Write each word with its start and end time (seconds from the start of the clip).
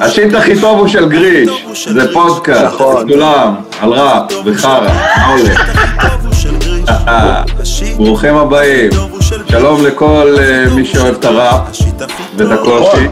השיט 0.00 0.34
הכי 0.34 0.60
טוב 0.60 0.78
הוא 0.78 0.88
של 0.88 1.08
גריש, 1.08 1.48
זה 1.88 2.12
פודקאסט, 2.12 2.76
כולם, 2.76 3.54
על 3.80 3.92
ראפ 3.92 4.32
וחרא, 4.44 4.88
מה 5.16 5.26
הולך? 5.26 5.70
ברוכים 7.96 8.36
הבאים, 8.36 8.90
שלום 9.48 9.84
לכל 9.86 10.36
מי 10.74 10.84
שאוהב 10.84 11.14
את 11.14 11.24
הראפ 11.24 11.60
ואת 12.36 12.50
הקושי. 12.50 13.06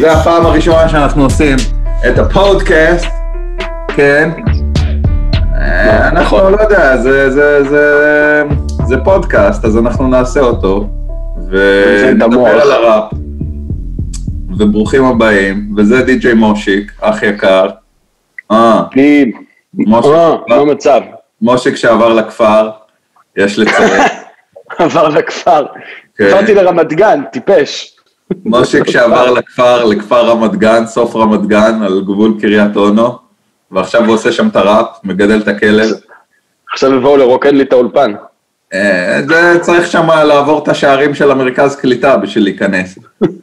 זה 0.00 0.12
הפעם 0.12 0.46
הראשונה 0.46 0.88
שאנחנו 0.88 1.24
עושים 1.24 1.56
את 2.08 2.18
הפודקאסט, 2.18 3.06
כן? 3.96 4.30
אנחנו, 6.12 6.50
לא 6.50 6.56
יודע, 6.62 6.96
זה 8.86 8.96
פודקאסט, 9.04 9.64
אז 9.64 9.76
אנחנו 9.76 10.08
נעשה 10.08 10.40
אותו, 10.40 10.86
ונדבר 11.50 12.46
על 12.46 12.72
הראפ. 12.72 13.12
וברוכים 14.58 15.04
הבאים, 15.04 15.74
וזה 15.76 16.02
די.ג'יי 16.02 16.34
מושיק, 16.34 16.92
אח 17.00 17.22
יקר. 17.22 17.66
אה, 18.50 18.82
מה 20.48 20.56
המצב? 20.56 21.00
מושיק 21.42 21.76
שעבר 21.76 22.12
לכפר, 22.12 22.70
יש 23.36 23.58
לציין. 23.58 24.02
עבר 24.78 25.08
לכפר. 25.08 25.66
עברתי 26.20 26.54
לרמת 26.54 26.92
גן, 26.92 27.20
טיפש. 27.32 27.96
מושיק 28.44 28.90
שעבר 28.90 29.30
לכפר, 29.30 29.84
לכפר 29.84 30.26
רמת 30.26 30.56
גן, 30.56 30.86
סוף 30.86 31.16
רמת 31.16 31.46
גן, 31.46 31.82
על 31.82 32.00
גבול 32.04 32.34
קריית 32.40 32.76
אונו, 32.76 33.18
ועכשיו 33.70 34.04
הוא 34.04 34.14
עושה 34.14 34.32
שם 34.32 34.48
את 34.48 34.56
הראפ, 34.56 34.86
מגדל 35.04 35.40
את 35.40 35.48
הכלב. 35.48 35.88
עכשיו 36.72 36.94
יבואו 36.94 37.16
לרוקד 37.16 37.52
לי 37.52 37.62
את 37.62 37.72
האולפן. 37.72 38.12
זה 39.28 39.58
צריך 39.60 39.86
שם 39.86 40.08
לעבור 40.10 40.62
את 40.62 40.68
השערים 40.68 41.14
של 41.14 41.30
המרכז 41.30 41.76
קליטה 41.76 42.16
בשביל 42.16 42.44
להיכנס. 42.44 42.98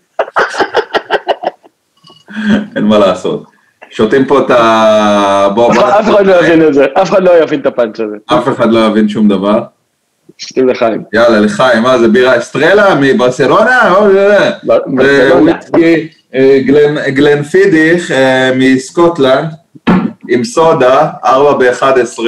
אין 2.76 2.84
מה 2.84 2.98
לעשות. 2.98 3.44
שותים 3.90 4.26
פה 4.26 4.40
את 4.40 4.52
ה... 4.52 5.50
בוא, 5.56 5.74
בוא... 5.74 5.90
אף 5.90 6.10
אחד 6.10 6.26
לא 6.26 6.40
יבין 6.40 6.68
את 6.68 6.74
זה, 6.74 6.86
אף 7.02 7.10
אחד 7.10 7.24
לא 7.24 7.44
יבין 7.44 7.60
את 7.60 7.66
הפאנץ' 7.66 8.00
הזה. 8.00 8.16
אף 8.26 8.48
אחד 8.48 8.72
לא 8.72 8.88
יבין 8.88 9.10
שום 9.10 9.28
דבר. 9.28 9.64
שותים 10.38 10.70
לחיים. 10.70 11.04
יאללה, 11.14 11.40
לחיים, 11.40 11.84
מה 11.84 12.00
זה 12.00 12.08
בירה 12.08 12.38
אסטרלה 12.38 12.96
מברסלונה? 13.02 13.96
וויסקי 15.42 16.08
גלן 17.08 17.44
פידיך 17.44 18.12
מסקוטלנד, 18.56 19.50
עם 20.30 20.44
סודה, 20.44 21.10
4 21.26 21.54
ב-11, 21.54 22.20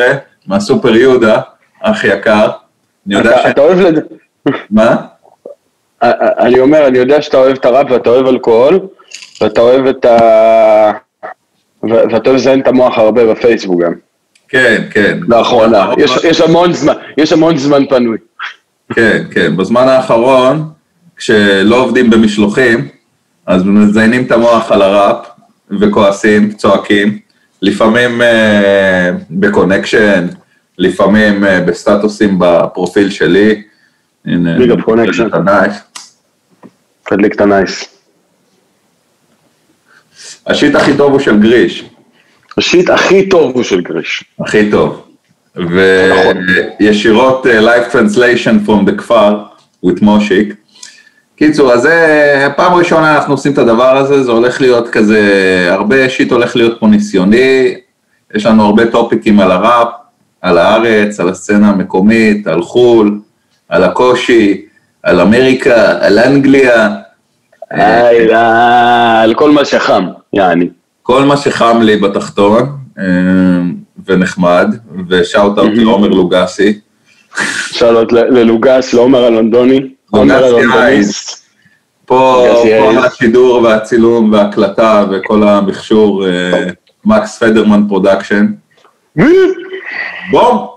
מהסופר 0.48 0.96
יהודה, 0.96 1.42
אח 1.82 2.04
יקר. 2.04 2.50
אני 3.10 3.18
יודע 3.18 3.38
ש... 3.38 3.46
אתה 3.46 3.62
אוהב. 3.62 3.96
מה? 4.72 4.96
אני 6.40 6.60
אומר, 6.60 6.88
אני 6.88 6.98
יודע 6.98 7.22
שאתה 7.22 7.38
אוהב 7.38 7.58
את 7.58 7.66
הראפ 7.66 7.92
ואתה 7.92 8.10
אוהב 8.10 8.28
אלכוהול, 8.28 8.80
ואתה 9.42 9.62
אוהב 9.62 9.86
את 9.86 10.06
ה... 10.06 10.92
ואתה 11.84 12.30
אוהב 12.30 12.36
לזיין 12.36 12.62
את 12.62 12.68
המוח 12.68 12.98
הרבה 12.98 13.34
בפייסבוק 13.34 13.82
גם. 13.82 13.94
כן, 14.50 14.84
כן. 14.92 15.20
לאחרונה. 15.28 15.92
יש, 15.98 16.12
יש 16.24 16.42
המון 16.42 16.74
זמן, 16.74 16.94
יש 17.18 17.34
המון 17.34 17.58
זמן 17.58 17.86
פנוי. 17.86 18.18
כן, 18.94 19.24
כן. 19.32 19.58
בזמן 19.58 19.88
האחרון, 19.88 20.70
כשלא 21.18 21.76
עובדים 21.76 22.10
במשלוחים, 22.10 22.88
אז 23.46 23.64
מזיינים 23.64 24.26
את 24.26 24.32
המוח 24.32 24.72
על 24.72 24.82
הראפ, 24.82 25.28
וכועסים, 25.80 26.52
צועקים, 26.52 27.20
לפעמים 27.62 28.22
אה, 28.22 29.12
בקונקשן, 29.30 30.28
לפעמים 30.80 31.46
אה, 31.46 31.62
בסטטוסים 31.62 32.36
בפרופיל 32.40 33.10
שלי. 33.10 33.62
הנה. 34.26 34.58
תדליק 37.04 37.36
את 37.36 37.42
ה 37.42 37.49
nice. 37.49 37.86
ה 40.48 40.54
shit 40.54 40.76
הכי 40.76 40.98
טוב 40.98 41.12
הוא 41.12 41.20
של 41.20 41.40
גריש. 41.40 41.86
ה 42.58 42.64
shit 42.64 42.90
הכי 42.90 43.30
טוב 43.30 43.56
הוא 43.56 43.64
של 43.64 43.82
גריש. 43.82 44.24
הכי 44.40 44.72
טוב. 44.72 45.06
וישירות 46.80 47.46
uh, 47.46 47.50
live 47.50 47.94
translation 47.94 48.68
from 48.68 48.90
the 48.90 48.98
כפר, 48.98 49.44
with 49.86 50.00
מושיק. 50.02 50.54
קיצור, 51.36 51.74
אז 51.74 51.82
זה 51.82 52.48
פעם 52.56 52.74
ראשונה 52.74 53.16
אנחנו 53.16 53.34
עושים 53.34 53.54
את 53.54 53.58
הדבר 53.58 53.98
הזה, 53.98 54.24
זה 54.24 54.32
הולך 54.32 54.62
להיות 54.62 54.90
כזה, 54.90 55.68
הרבה 55.70 56.10
שיט 56.10 56.32
הולך 56.32 56.56
להיות 56.56 56.80
פה 56.80 56.88
ניסיוני, 56.88 57.76
יש 58.36 58.46
לנו 58.46 58.66
הרבה 58.66 58.86
טופיקים 58.86 59.40
על 59.40 59.52
הראפ, 59.52 59.88
על 60.42 60.58
הארץ, 60.58 61.20
על 61.20 61.30
הסצנה 61.30 61.70
המקומית, 61.70 62.48
על 62.48 62.62
חו"ל, 62.62 63.20
על 63.70 63.84
הקושי, 63.84 64.66
על 65.04 65.22
אמריקה, 65.22 66.06
על 66.06 66.20
אנגליה. 66.20 66.90
על 69.22 69.34
כל 69.34 69.52
מה 69.52 69.66
שחם, 69.66 70.08
יעני. 70.34 70.70
כל 71.04 71.24
מה 71.24 71.38
שחם 71.38 71.82
לי 71.82 71.98
בתחתון, 71.98 72.78
ונחמד, 74.06 74.76
ו 75.10 75.18
shout 75.18 75.58
out 75.58 75.72
לעומר 75.76 76.08
לוגסי. 76.08 76.80
out 77.82 78.12
ללוגס, 78.12 78.94
לעומר 78.94 79.24
הלונדוני. 79.24 79.80
לוגסי 80.14 80.66
אייס. 80.74 81.44
פה 82.06 82.48
השידור 83.06 83.64
והצילום 83.64 84.34
וההקלטה 84.34 85.06
וכל 85.12 85.44
המכשור, 85.44 86.26
מקס 87.06 87.44
פדרמן 87.44 87.84
production. 87.88 88.46
בום! 90.32 90.68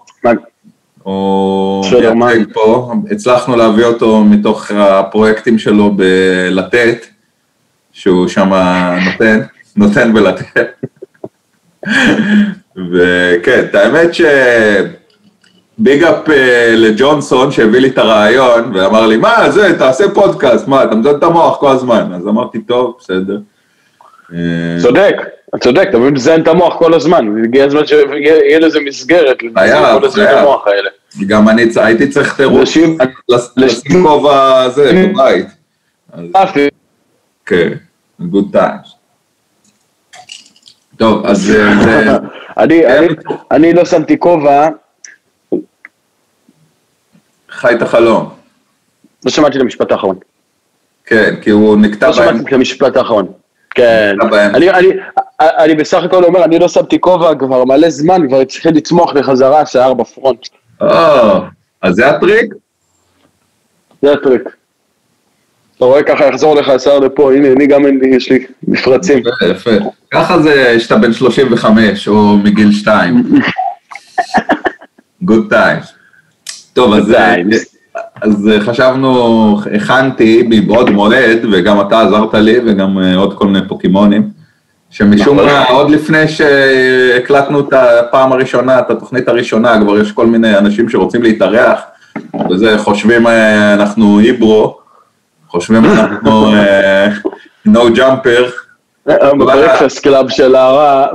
הוא 1.02 1.84
מייצג 2.14 2.52
פה, 2.52 2.92
הצלחנו 3.10 3.56
להביא 3.56 3.84
אותו 3.84 4.24
מתוך 4.24 4.70
הפרויקטים 4.70 5.58
שלו 5.58 5.90
בלתת, 5.96 7.06
שהוא 7.92 8.28
שם 8.28 8.50
נותן, 9.04 9.40
נותן 9.76 10.12
בלתת. 10.12 10.56
וכן, 12.92 13.64
את 13.70 13.74
האמת 13.74 14.10
שביג 14.14 16.04
אפ 16.04 16.28
לג'ונסון 16.76 17.50
שהביא 17.50 17.80
לי 17.80 17.88
את 17.88 17.98
הרעיון 17.98 18.72
ואמר 18.74 19.06
לי, 19.06 19.16
מה 19.16 19.50
זה, 19.50 19.78
תעשה 19.78 20.04
פודקאסט, 20.14 20.68
מה, 20.68 20.84
אתה 20.84 20.94
מזון 20.94 21.16
את 21.18 21.22
המוח 21.22 21.56
כל 21.56 21.70
הזמן, 21.70 22.12
אז 22.14 22.28
אמרתי, 22.28 22.60
טוב, 22.60 22.96
בסדר. 22.98 23.38
צודק, 24.82 25.16
צודק, 25.60 25.86
אתה 25.90 25.98
מבין 25.98 26.14
לזיין 26.14 26.42
את 26.42 26.48
המוח 26.48 26.76
כל 26.78 26.94
הזמן, 26.94 27.44
הגיע 27.44 27.64
הזמן 27.64 27.86
שיהיה 27.86 28.58
לזה 28.58 28.80
מסגרת, 28.80 29.36
היה, 29.56 29.96
היה. 30.16 30.82
גם 31.26 31.48
אני 31.48 31.64
הייתי 31.76 32.08
צריך 32.08 32.36
תירוץ 32.36 32.68
לשים 33.56 34.02
כובע 34.02 34.68
זה 34.68 34.92
בבית. 34.92 35.46
כן, 37.46 37.72
good 38.20 38.54
times. 38.54 38.88
טוב, 40.96 41.26
אז... 41.26 41.52
אני 43.50 43.72
לא 43.72 43.84
שמתי 43.84 44.18
כובע. 44.18 44.68
חי 47.50 47.74
את 47.74 47.82
החלום. 47.82 48.28
לא 49.24 49.30
שמעתי 49.30 49.56
את 49.56 49.62
המשפט 49.62 49.92
האחרון. 49.92 50.18
כן, 51.06 51.34
כי 51.42 51.50
הוא 51.50 51.76
נקטע. 51.76 52.06
לא 52.06 52.12
שמעתי 52.12 52.38
את 52.48 52.52
המשפט 52.52 52.96
האחרון. 52.96 53.32
כן. 53.74 54.16
אני, 54.54 54.70
אני, 54.70 54.88
אני 55.40 55.74
בסך 55.74 56.02
הכל 56.02 56.24
אומר, 56.24 56.44
אני 56.44 56.58
לא 56.58 56.68
שמתי 56.68 57.00
כובע 57.00 57.34
כבר 57.34 57.64
מלא 57.64 57.90
זמן, 57.90 58.28
כבר 58.28 58.40
התחיל 58.40 58.76
לצמוח 58.76 59.12
בחזרה 59.12 59.60
השיער 59.60 59.94
בפרונט. 59.94 60.48
או, 60.80 60.86
אז 61.82 61.94
זה 61.94 62.08
הטריק? 62.08 62.54
זה 64.02 64.12
הטריק. 64.12 64.42
אתה 65.76 65.84
רואה 65.84 66.02
ככה 66.02 66.26
יחזור 66.26 66.54
לך 66.54 66.68
השיער 66.68 66.98
לפה, 66.98 67.32
הנה, 67.32 67.48
אני 67.52 67.66
גם 67.66 67.82
יש 68.04 68.30
לי 68.30 68.46
מפרצים. 68.68 69.18
יפה, 69.18 69.70
יפה. 69.70 69.70
ככה 70.10 70.38
זה 70.38 70.80
שאתה 70.80 70.96
בן 70.96 71.12
35 71.12 72.08
או 72.08 72.36
מגיל 72.36 72.72
2. 72.72 73.24
good 75.22 75.46
times. 75.48 75.92
טוב, 76.72 76.94
אז... 76.94 77.14
אז 78.22 78.50
חשבנו, 78.60 79.60
הכנתי 79.74 80.46
מבעוד 80.50 80.90
מועד, 80.90 81.38
וגם 81.52 81.80
אתה 81.80 82.00
עזרת 82.00 82.34
לי, 82.34 82.60
וגם 82.66 82.98
עוד 83.16 83.34
כל 83.38 83.46
מיני 83.46 83.68
פוקימונים, 83.68 84.30
שמשום 84.90 85.36
מה, 85.36 85.64
עוד 85.64 85.90
לפני 85.90 86.28
שהקלטנו 86.28 87.60
את 87.60 87.72
הפעם 87.72 88.32
הראשונה, 88.32 88.78
את 88.78 88.90
התוכנית 88.90 89.28
הראשונה, 89.28 89.80
כבר 89.80 90.00
יש 90.00 90.12
כל 90.12 90.26
מיני 90.26 90.58
אנשים 90.58 90.88
שרוצים 90.88 91.22
להתארח, 91.22 91.80
וזה, 92.50 92.78
חושבים 92.78 93.26
אנחנו 93.74 94.18
Hebrew, 94.18 94.78
חושבים 95.48 95.84
אנחנו 95.90 96.52
No 97.64 97.92
Jumper. 97.94 98.48
Breakfast 99.38 100.02
Club 100.02 100.28
של 100.28 100.56
ה... 100.56 101.06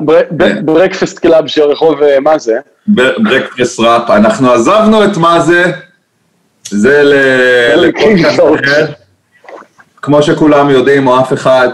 Breakfast 0.62 1.20
Club 1.20 1.48
של 1.48 1.62
רחוב 1.62 2.00
מה 2.22 2.38
זה? 2.38 2.58
Breakfast 2.88 3.80
ראפ, 3.80 4.10
אנחנו 4.10 4.52
עזבנו 4.52 5.04
את 5.04 5.18
מה 5.18 5.40
זה, 5.40 5.72
זה 6.70 7.04
לפודקאסט 7.76 8.40
אחר, 8.40 8.86
כמו 10.02 10.24
שכולם 10.24 10.70
יודעים, 10.70 11.08
או 11.08 11.20
אף 11.20 11.34
אחד, 11.34 11.70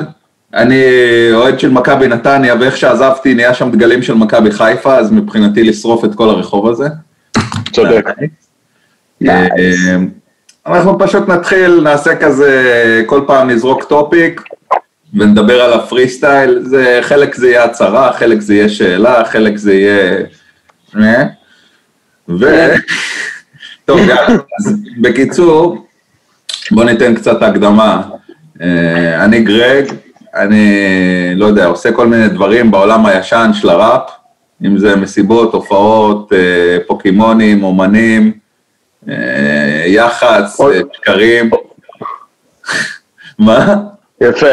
אני 0.53 0.83
אוהד 1.33 1.59
של 1.59 1.69
מכבי 1.69 2.07
נתניה, 2.07 2.55
ואיך 2.59 2.77
שעזבתי 2.77 3.33
נהיה 3.33 3.53
שם 3.53 3.71
דגלים 3.71 4.03
של 4.03 4.13
מכבי 4.13 4.51
חיפה, 4.51 4.97
אז 4.97 5.11
מבחינתי 5.11 5.63
לשרוף 5.63 6.05
את 6.05 6.15
כל 6.15 6.29
הרחוב 6.29 6.69
הזה. 6.69 6.87
צודק. 7.71 8.09
אנחנו 10.65 10.99
פשוט 10.99 11.27
נתחיל, 11.29 11.81
נעשה 11.81 12.15
כזה, 12.15 13.03
כל 13.05 13.21
פעם 13.27 13.49
נזרוק 13.49 13.83
topic 13.83 14.41
ונדבר 15.13 15.61
על 15.61 15.73
הפרי 15.73 16.09
סטייל, 16.09 16.59
זה, 16.63 16.99
חלק 17.01 17.35
זה 17.35 17.47
יהיה 17.49 17.63
הצהרה, 17.63 18.13
חלק 18.13 18.39
זה 18.41 18.53
יהיה 18.53 18.69
שאלה, 18.69 19.25
חלק 19.25 19.57
זה 19.57 19.73
יהיה... 19.73 20.17
אה? 20.95 21.23
ו... 22.29 22.45
טוב, 23.85 23.99
אז 24.59 24.75
בקיצור, 25.01 25.85
בוא 26.71 26.83
ניתן 26.83 27.15
קצת 27.15 27.41
הקדמה. 27.41 28.01
אה, 28.61 29.23
אני 29.25 29.41
גרג, 29.41 29.85
אני, 30.35 30.65
לא 31.35 31.45
יודע, 31.45 31.65
עושה 31.65 31.91
כל 31.91 32.07
מיני 32.07 32.27
דברים 32.27 32.71
בעולם 32.71 33.05
הישן 33.05 33.51
של 33.53 33.69
הראפ, 33.69 34.11
אם 34.65 34.77
זה 34.77 34.95
מסיבות, 34.95 35.53
הופעות, 35.53 36.33
אה, 36.33 36.77
פוקימונים, 36.87 37.63
אומנים, 37.63 38.31
אה, 39.09 39.83
יח"צ, 39.85 40.57
שקרים. 40.93 41.49
מה? 43.39 43.75
יפה. 44.21 44.47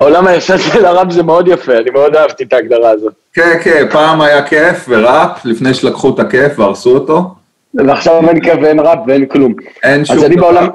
העולם 0.00 0.26
הישן 0.26 0.58
של 0.58 0.84
הראפ 0.84 1.10
זה 1.10 1.22
מאוד 1.22 1.48
יפה, 1.48 1.72
אני 1.76 1.90
מאוד 1.90 2.16
אהבתי 2.16 2.44
את 2.44 2.52
ההגדרה 2.52 2.90
הזאת. 2.90 3.12
כן, 3.32 3.58
כן, 3.62 3.86
פעם 3.90 4.20
היה 4.20 4.42
כיף 4.42 4.86
וראפ, 4.88 5.44
לפני 5.44 5.74
שלקחו 5.74 6.14
את 6.14 6.18
הכיף 6.18 6.58
והרסו 6.58 6.94
אותו. 6.94 7.34
ועכשיו 7.74 8.28
אין 8.28 8.40
כיף 8.40 8.54
ואין 8.62 8.80
ראפ 8.80 8.98
ואין 9.06 9.26
כלום. 9.26 9.54
אין 9.82 10.04
שום 10.04 10.16
דבר. 10.16 10.24
אז 10.24 10.30
אני 10.30 10.40
בעולם, 10.40 10.68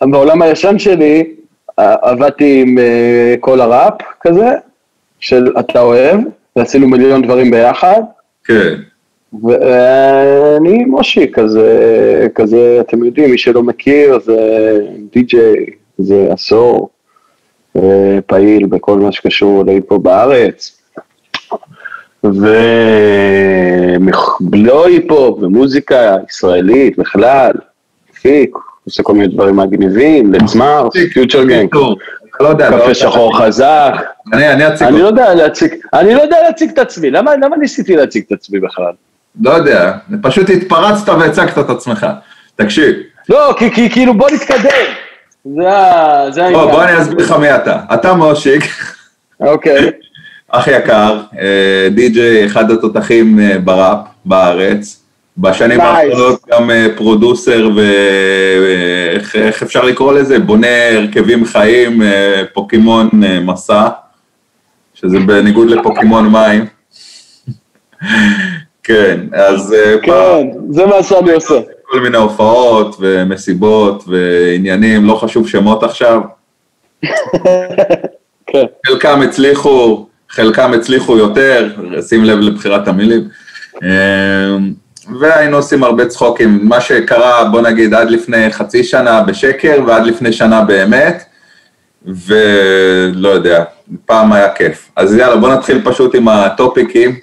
בעולם 0.00 0.42
הישן 0.42 0.78
שלי, 0.78 1.24
עבדתי 1.76 2.62
עם 2.62 2.78
כל 3.40 3.60
הראפ 3.60 3.94
כזה, 4.20 4.50
של 5.20 5.52
אתה 5.60 5.80
אוהב, 5.80 6.20
ועשינו 6.56 6.88
מיליון 6.88 7.22
דברים 7.22 7.50
ביחד. 7.50 8.00
כן. 8.44 8.74
ואני 9.42 10.84
מושי, 10.84 11.32
כזה, 11.32 12.26
כזה, 12.34 12.78
אתם 12.80 13.04
יודעים, 13.04 13.30
מי 13.30 13.38
שלא 13.38 13.62
מכיר, 13.62 14.18
זה 14.20 14.38
די-ג'יי, 15.12 15.66
זה 15.98 16.28
עשור 16.30 16.90
אה, 17.76 18.18
פעיל 18.26 18.66
בכל 18.66 18.98
מה 18.98 19.12
שקשור 19.12 19.64
להיפו 19.64 19.98
בארץ. 19.98 20.82
ולא 24.52 24.86
היפו, 24.86 25.38
ומוזיקה 25.42 26.16
ישראלית 26.30 26.98
בכלל, 26.98 27.52
פיק, 28.20 28.50
עושה 28.84 29.02
כל 29.02 29.12
מיני 29.12 29.26
דברים 29.26 29.56
מגניבים, 29.56 30.34
לצמר, 30.34 30.88
פיוטר 31.12 31.44
גנג. 31.44 31.74
לא 32.40 32.48
יודע. 32.48 32.66
קפה 32.66 32.88
לא 32.88 32.94
שחור 32.94 33.38
חזק. 33.38 33.92
אני, 34.32 34.52
אני 34.52 34.68
אציג. 34.68 34.86
אני 34.86 34.98
לא 34.98 35.06
יודע 35.06 35.34
להציג, 35.34 35.74
אני 35.94 36.14
לא 36.14 36.22
יודע 36.22 36.36
להציג 36.42 36.70
את 36.70 36.78
עצמי, 36.78 37.10
למה, 37.10 37.36
למה 37.36 37.56
ניסיתי 37.56 37.96
להציג 37.96 38.24
את 38.26 38.32
עצמי 38.32 38.60
בכלל? 38.60 38.92
לא 39.40 39.50
יודע, 39.50 39.92
פשוט 40.22 40.50
התפרצת 40.50 41.08
והצגת 41.08 41.58
את 41.58 41.70
עצמך. 41.70 42.06
תקשיב. 42.56 42.94
לא, 43.28 43.54
כי, 43.58 43.70
כי 43.70 43.90
כאילו 43.90 44.14
בוא 44.14 44.30
נתקדם. 44.30 44.86
זה 45.54 46.44
העניין. 46.44 46.52
בוא, 46.52 46.70
בוא 46.70 46.84
אני 46.84 47.02
אסביר 47.02 47.26
לך 47.26 47.32
מי 47.32 47.54
אתה. 47.54 47.78
אתה 47.94 48.14
מושיק. 48.14 48.64
אוקיי. 49.40 49.90
אח 50.54 50.68
יקר, 50.68 51.20
אה, 51.38 51.88
די.ג'יי, 51.90 52.46
אחד 52.46 52.70
התותחים 52.70 53.40
אה, 53.40 53.58
בראפ 53.58 53.98
בארץ. 54.24 54.98
בשנים 55.38 55.80
nice. 55.80 55.82
האחרונות 55.82 56.40
גם 56.50 56.70
אה, 56.70 56.86
פרודוסר 56.96 57.70
ואיך 57.76 59.62
אפשר 59.62 59.84
לקרוא 59.84 60.12
לזה? 60.12 60.38
בונה 60.38 60.88
הרכבים 60.88 61.44
חיים, 61.44 62.02
פוקימון 62.52 63.08
מסע, 63.42 63.88
שזה 64.94 65.18
בניגוד 65.18 65.70
לפוקימון 65.70 66.28
מים. 66.28 66.64
כן, 68.84 69.20
אז... 69.32 69.76
כן, 70.02 70.12
פעם, 70.12 70.50
זה 70.70 70.86
מה 70.86 71.02
שאני 71.02 71.32
עושה. 71.32 71.54
כל 71.82 72.00
מיני 72.00 72.16
הופעות 72.16 72.96
ומסיבות 73.00 74.04
ועניינים, 74.06 75.04
לא 75.04 75.14
חשוב 75.14 75.48
שמות 75.48 75.82
עכשיו. 75.82 76.20
כן. 78.46 78.64
חלקם 78.86 79.20
הצליחו, 79.22 80.06
חלקם 80.32 80.72
הצליחו 80.72 81.16
יותר, 81.16 81.68
שים 82.08 82.24
לב 82.24 82.38
לבחירת 82.38 82.88
המילים. 82.88 83.28
והיינו 85.20 85.56
עושים 85.56 85.84
הרבה 85.84 86.06
צחוקים, 86.06 86.60
מה 86.62 86.80
שקרה, 86.80 87.44
בוא 87.44 87.60
נגיד, 87.60 87.94
עד 87.94 88.10
לפני 88.10 88.52
חצי 88.52 88.84
שנה 88.84 89.22
בשקר 89.22 89.80
ועד 89.86 90.06
לפני 90.06 90.32
שנה 90.32 90.62
באמת, 90.62 91.24
ולא 92.06 93.28
יודע, 93.28 93.64
פעם 94.06 94.32
היה 94.32 94.48
כיף. 94.54 94.90
אז 94.96 95.14
יאללה, 95.14 95.36
בוא 95.36 95.54
נתחיל 95.54 95.80
פשוט 95.84 96.14
עם 96.14 96.28
הטופיקים. 96.28 97.16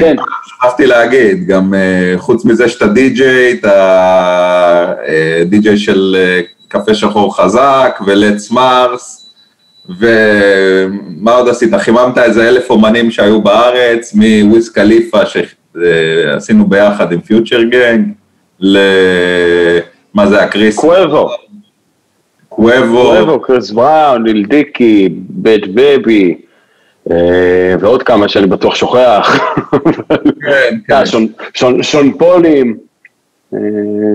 כן. 0.00 0.16
שכחתי 0.46 0.86
להגיד, 0.86 1.46
גם 1.46 1.74
אה, 1.74 2.14
חוץ 2.16 2.44
מזה 2.44 2.68
שאתה 2.68 2.86
די-ג'יי, 2.86 3.52
אתה 3.52 4.94
אה, 5.08 5.42
די-ג'יי 5.46 5.78
של 5.78 6.16
אה, 6.18 6.40
קפה 6.68 6.94
שחור 6.94 7.36
חזק 7.36 8.00
ולץ 8.06 8.50
מרס, 8.50 9.19
ומה 9.98 11.32
עוד 11.32 11.48
עשית? 11.48 11.74
חיממת 11.74 12.18
איזה 12.18 12.48
אלף 12.48 12.70
אומנים 12.70 13.10
שהיו 13.10 13.42
בארץ, 13.42 14.14
מוויס 14.14 14.68
קליפה, 14.68 15.18
עשינו 16.36 16.66
ביחד 16.66 17.12
עם 17.12 17.20
פיוטר 17.20 17.62
גנג, 17.62 18.08
ל... 18.60 18.78
מה 20.14 20.26
זה 20.26 20.42
הקריס? 20.42 20.76
קוובו. 20.76 21.28
קוובו. 22.48 23.12
קוובו, 23.16 23.40
קריס 23.40 23.70
בראון, 23.70 24.26
ליל 24.26 24.46
דיקי, 24.46 25.08
בית 25.12 25.74
בבי, 25.74 26.40
אה, 27.10 27.74
ועוד 27.80 28.02
כמה 28.02 28.28
שאני 28.28 28.46
בטוח 28.46 28.74
שוכח. 28.74 29.38
כן, 30.40 30.76
כן. 30.86 30.94
אה, 30.94 31.06
שון, 31.06 31.26
שון, 31.54 31.82
שון 31.82 32.12
פולים, 32.18 32.76
אה, 33.54 33.58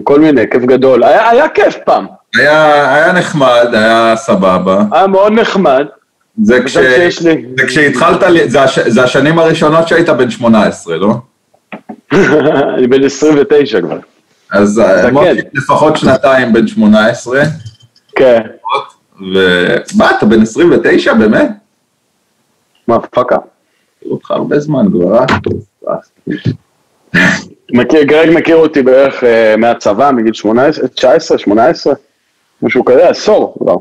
כל 0.04 0.20
מיני, 0.20 0.50
כיף 0.52 0.64
גדול. 0.64 1.04
היה, 1.04 1.30
היה 1.30 1.50
כיף 1.50 1.78
פעם. 1.86 2.06
היה, 2.40 2.96
היה 2.96 3.14
נחמד, 3.14 3.68
היה 3.74 4.14
סבבה. 4.16 4.84
היה 4.92 5.08
מאוד 5.08 5.32
נחמד. 5.32 5.86
זה, 6.44 6.64
כש... 6.64 6.78
זה 6.78 7.38
כשהתחלת, 7.68 8.24
זה, 8.46 8.64
הש... 8.64 8.80
זה 8.80 9.04
השנים 9.04 9.40
הראשונות 9.40 9.88
שהיית 9.88 10.10
בן 10.10 10.30
18, 10.30 10.98
לא? 10.98 11.14
אני 12.78 12.88
בן 12.88 13.04
29 13.04 13.82
כבר. 13.82 13.98
אז 14.52 14.80
אה, 14.80 15.12
מוטי 15.12 15.40
לפחות 15.54 15.98
שנתיים 15.98 16.54
בן 16.54 16.68
18. 16.68 17.42
כן. 18.16 18.42
ומה, 19.20 20.12
אתה 20.18 20.26
בן 20.26 20.42
29 20.42 21.14
באמת? 21.14 21.50
מה, 22.88 23.00
פאקה. 23.00 23.38
אותך 24.12 24.32
הרבה 24.32 24.60
זמן 24.60 24.86
כבר, 24.92 25.18
אה? 25.18 25.26
מכיר, 27.72 28.04
גרג 28.04 28.30
מכיר 28.34 28.56
אותי 28.56 28.82
בערך 28.82 29.24
uh, 29.24 29.58
מהצבא, 29.58 30.12
מגיל 30.12 30.34
18, 30.34 30.88
19, 30.88 31.38
18, 31.38 31.94
משהו 32.66 32.86
כזה, 32.86 33.10
עשור 33.10 33.56
כבר. 33.60 33.76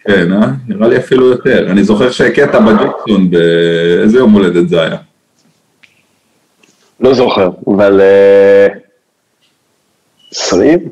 כן, 0.00 0.32
אה? 0.32 0.46
נראה 0.68 0.88
לי 0.88 0.96
אפילו 0.96 1.26
יותר. 1.26 1.70
אני 1.70 1.84
זוכר 1.84 2.10
שהכית 2.10 2.54
בג'קסון, 2.54 3.30
באיזה 3.30 4.18
יום 4.18 4.32
הולדת 4.32 4.68
זה 4.68 4.82
היה? 4.82 4.96
לא 7.00 7.14
זוכר, 7.14 7.50
אבל 7.66 8.00
עשרים? 10.32 10.88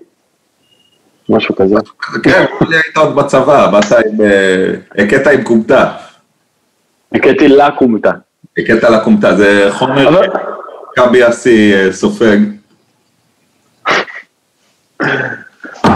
משהו 1.28 1.56
כזה. 1.56 1.74
כן, 2.22 2.44
היית 2.60 2.96
עוד 2.96 3.16
בצבא, 3.16 3.70
באת 3.70 3.92
עם, 3.92 4.20
אה, 4.20 5.04
הכית 5.04 5.26
עם 5.26 5.44
כומתה. 5.44 5.92
הכיתי 7.14 7.48
לקומתה. 7.48 8.10
הכית 8.58 8.82
לקומתה, 8.82 9.36
זה 9.36 9.68
חומר 9.70 10.20
קאבי 10.94 11.28
אסי 11.28 11.74
אה, 11.74 11.92
סופג. 11.92 12.38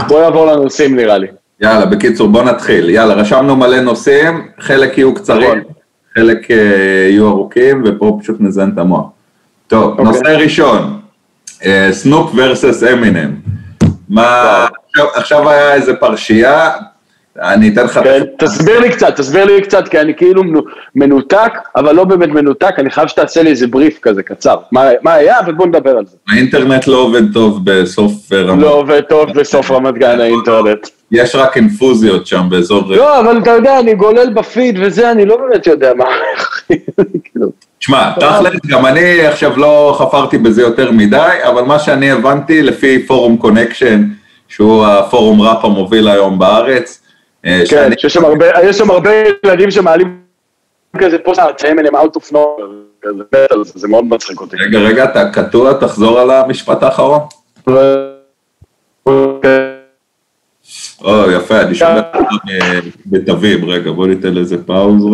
בוא 0.09 0.21
נעבור 0.21 0.47
לנושאים 0.47 0.97
נראה 0.97 1.19
לי. 1.19 1.27
יאללה, 1.61 1.87
בקיצור, 1.87 2.29
בוא 2.29 2.43
נתחיל. 2.43 2.91
יאללה, 2.91 3.15
רשמנו 3.15 3.57
מלא 3.57 3.81
נושאים, 3.81 4.49
חלק 4.61 4.99
יהיו 4.99 5.15
קצרים, 5.15 5.59
נכון. 5.59 5.73
חלק 6.15 6.51
אה, 6.51 6.57
יהיו 7.11 7.29
ארוכים, 7.29 7.83
ופה 7.87 8.19
פשוט 8.23 8.37
נזיין 8.41 8.71
את 8.75 8.79
המוח. 8.79 9.07
טוב, 9.67 9.85
okay. 9.85 9.91
אוקיי. 9.91 10.05
נושא 10.05 10.29
ראשון, 10.29 11.01
סנופ 11.91 12.31
ורסס 12.35 12.83
אמינם. 12.93 13.35
מה, 14.09 14.67
עכשיו, 14.87 15.07
עכשיו 15.15 15.51
היה 15.51 15.75
איזה 15.75 15.95
פרשייה, 15.95 16.71
אני 17.43 17.69
אתן 17.69 17.85
לך... 17.85 18.01
כן, 18.05 18.23
תסביר 18.39 18.81
לי 18.81 18.91
קצת, 18.91 19.17
תסביר 19.17 19.45
לי 19.45 19.63
קצת, 19.63 19.89
כי 19.89 20.01
אני 20.01 20.15
כאילו 20.15 20.43
מנותק, 20.95 21.53
אבל 21.77 21.95
לא 21.95 22.05
באמת 22.05 22.29
מנותק, 22.29 22.75
אני 22.79 22.91
חייב 22.91 23.09
שתעשה 23.09 23.43
לי 23.43 23.51
איזה 23.51 23.67
בריף 23.67 23.99
כזה 24.03 24.23
קצר. 24.23 24.57
מה, 24.73 24.89
מה 25.03 25.15
היה, 25.15 25.37
ובוא 25.47 25.67
נדבר 25.67 25.97
על 25.99 26.07
זה. 26.07 26.17
האינטרנט 26.29 26.87
לא 26.87 26.97
עובד 26.97 27.33
טוב 27.33 27.61
בסוף 27.65 28.33
רמת... 28.33 28.63
לא 28.63 28.75
עובד 28.75 29.01
טוב 29.01 29.33
בסוף 29.33 29.71
רמת 29.71 29.95
גן 29.95 30.21
האינטרנט. 30.25 30.89
יש 31.13 31.35
רק 31.35 31.57
אינפוזיות 31.57 32.27
שם 32.27 32.43
באזור... 32.51 32.83
לא, 32.89 33.21
אבל 33.21 33.39
אתה 33.39 33.51
יודע, 33.51 33.81
אני 33.81 33.95
גולל 33.95 34.33
בפיד 34.35 34.79
וזה, 34.81 35.11
אני 35.11 35.25
לא 35.25 35.37
באמת 35.37 35.67
יודע 35.67 35.93
מה... 35.95 36.05
שמע, 37.81 38.13
תכל'ס, 38.21 38.61
גם 38.67 38.87
אני 38.87 39.27
עכשיו 39.27 39.57
לא 39.57 39.97
חפרתי 39.99 40.39
בזה 40.39 40.63
יותר 40.63 40.93
מדי, 40.93 41.39
אבל 41.43 41.63
מה 41.63 41.79
שאני 41.79 42.11
הבנתי, 42.11 42.63
לפי 42.63 43.07
פורום 43.07 43.37
קונקשן, 43.37 44.05
שהוא 44.49 44.87
הפורום 44.87 45.43
ראפ 45.43 45.65
המוביל 45.65 46.09
היום 46.09 46.39
בארץ, 46.39 47.06
כן, 47.71 47.91
שיש 47.99 48.15
שם 48.15 48.25
הרבה, 48.25 48.47
יש 48.65 48.79
שם 48.79 48.91
הרבה 48.91 49.11
ילדים 49.45 49.71
שמעלים 49.71 50.21
כזה 50.99 51.19
פוסט, 51.19 51.43
שהם 51.59 51.79
אליהם 51.79 51.97
out 51.97 52.17
of 52.17 52.33
nowhere, 52.33 53.57
זה 53.65 53.89
מאוד 53.89 54.05
מצחיק 54.05 54.41
אותי. 54.41 54.57
רגע, 54.57 54.79
רגע, 54.79 55.05
אתה 55.05 55.31
קטוע, 55.33 55.73
תחזור 55.73 56.21
על 56.21 56.31
המשפט 56.31 56.83
האחרון. 56.83 57.21
או, 61.01 61.31
יפה, 61.31 61.61
אני 61.61 61.75
שומע 61.75 62.01
בתווים, 63.07 63.65
רגע, 63.65 63.91
בוא 63.91 64.07
ניתן 64.07 64.35
לזה 64.35 64.65
פאוז. 64.67 65.05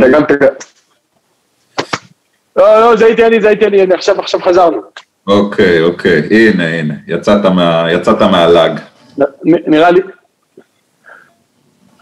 לא, 2.57 2.81
לא, 2.81 2.97
זה 2.97 3.05
הייתי 3.05 3.27
אני, 3.27 3.41
זה 3.41 3.49
הייתי 3.49 3.67
אני, 3.67 3.95
עכשיו, 3.95 4.21
עכשיו 4.21 4.41
חזרנו. 4.41 4.83
אוקיי, 5.27 5.83
אוקיי, 5.83 6.29
הנה, 6.31 6.69
הנה, 6.69 6.95
יצאת, 7.07 7.45
מה, 7.45 7.87
יצאת 7.93 8.23
מהלאג. 8.23 8.81
לא, 9.19 9.27
נראה 9.45 9.91
לי, 9.91 10.01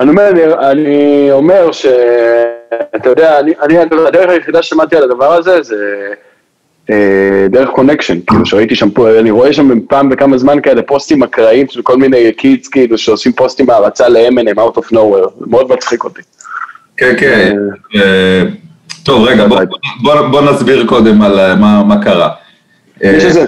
אני 0.00 0.10
אומר, 0.10 0.30
אני 0.70 1.28
אומר 1.32 1.72
שאתה 1.72 3.08
יודע, 3.08 3.40
אני, 3.40 3.52
אני, 3.62 3.78
הדרך 3.78 4.30
היחידה 4.30 4.62
ששמעתי 4.62 4.96
על 4.96 5.02
הדבר 5.02 5.32
הזה 5.32 5.62
זה 5.62 5.76
אה, 6.90 7.46
דרך 7.50 7.68
קונקשן, 7.68 8.18
כאילו 8.26 8.46
שראיתי 8.46 8.74
שם 8.74 8.90
פה, 8.90 9.18
אני 9.20 9.30
רואה 9.30 9.52
שם 9.52 9.80
פעם 9.80 10.08
בכמה 10.08 10.38
זמן 10.38 10.60
כאלה 10.60 10.82
פוסטים 10.82 11.22
אקראיים 11.22 11.68
של 11.68 11.82
כל 11.82 11.96
מיני 11.96 12.32
kids 12.32 12.68
כאילו 12.68 12.98
שעושים 12.98 13.32
פוסטים 13.32 13.66
בהערצה 13.66 14.08
לאמינם 14.08 14.58
out 14.58 14.78
of 14.78 14.92
nowhere, 14.92 15.28
זה 15.40 15.46
מאוד 15.46 15.72
מצחיק 15.72 16.04
אותי. 16.04 16.22
כן, 16.96 17.14
כן. 17.18 17.56
אה, 17.96 18.02
אה, 18.02 18.42
טוב, 19.02 19.24
רגע, 19.24 19.46
בוא, 19.46 19.60
בוא, 20.02 20.28
בוא 20.30 20.40
נסביר 20.40 20.86
קודם 20.86 21.22
על 21.22 21.54
מה, 21.54 21.84
מה 21.84 22.02
קרה. 22.02 22.28
יש 23.00 23.24
איזה... 23.24 23.44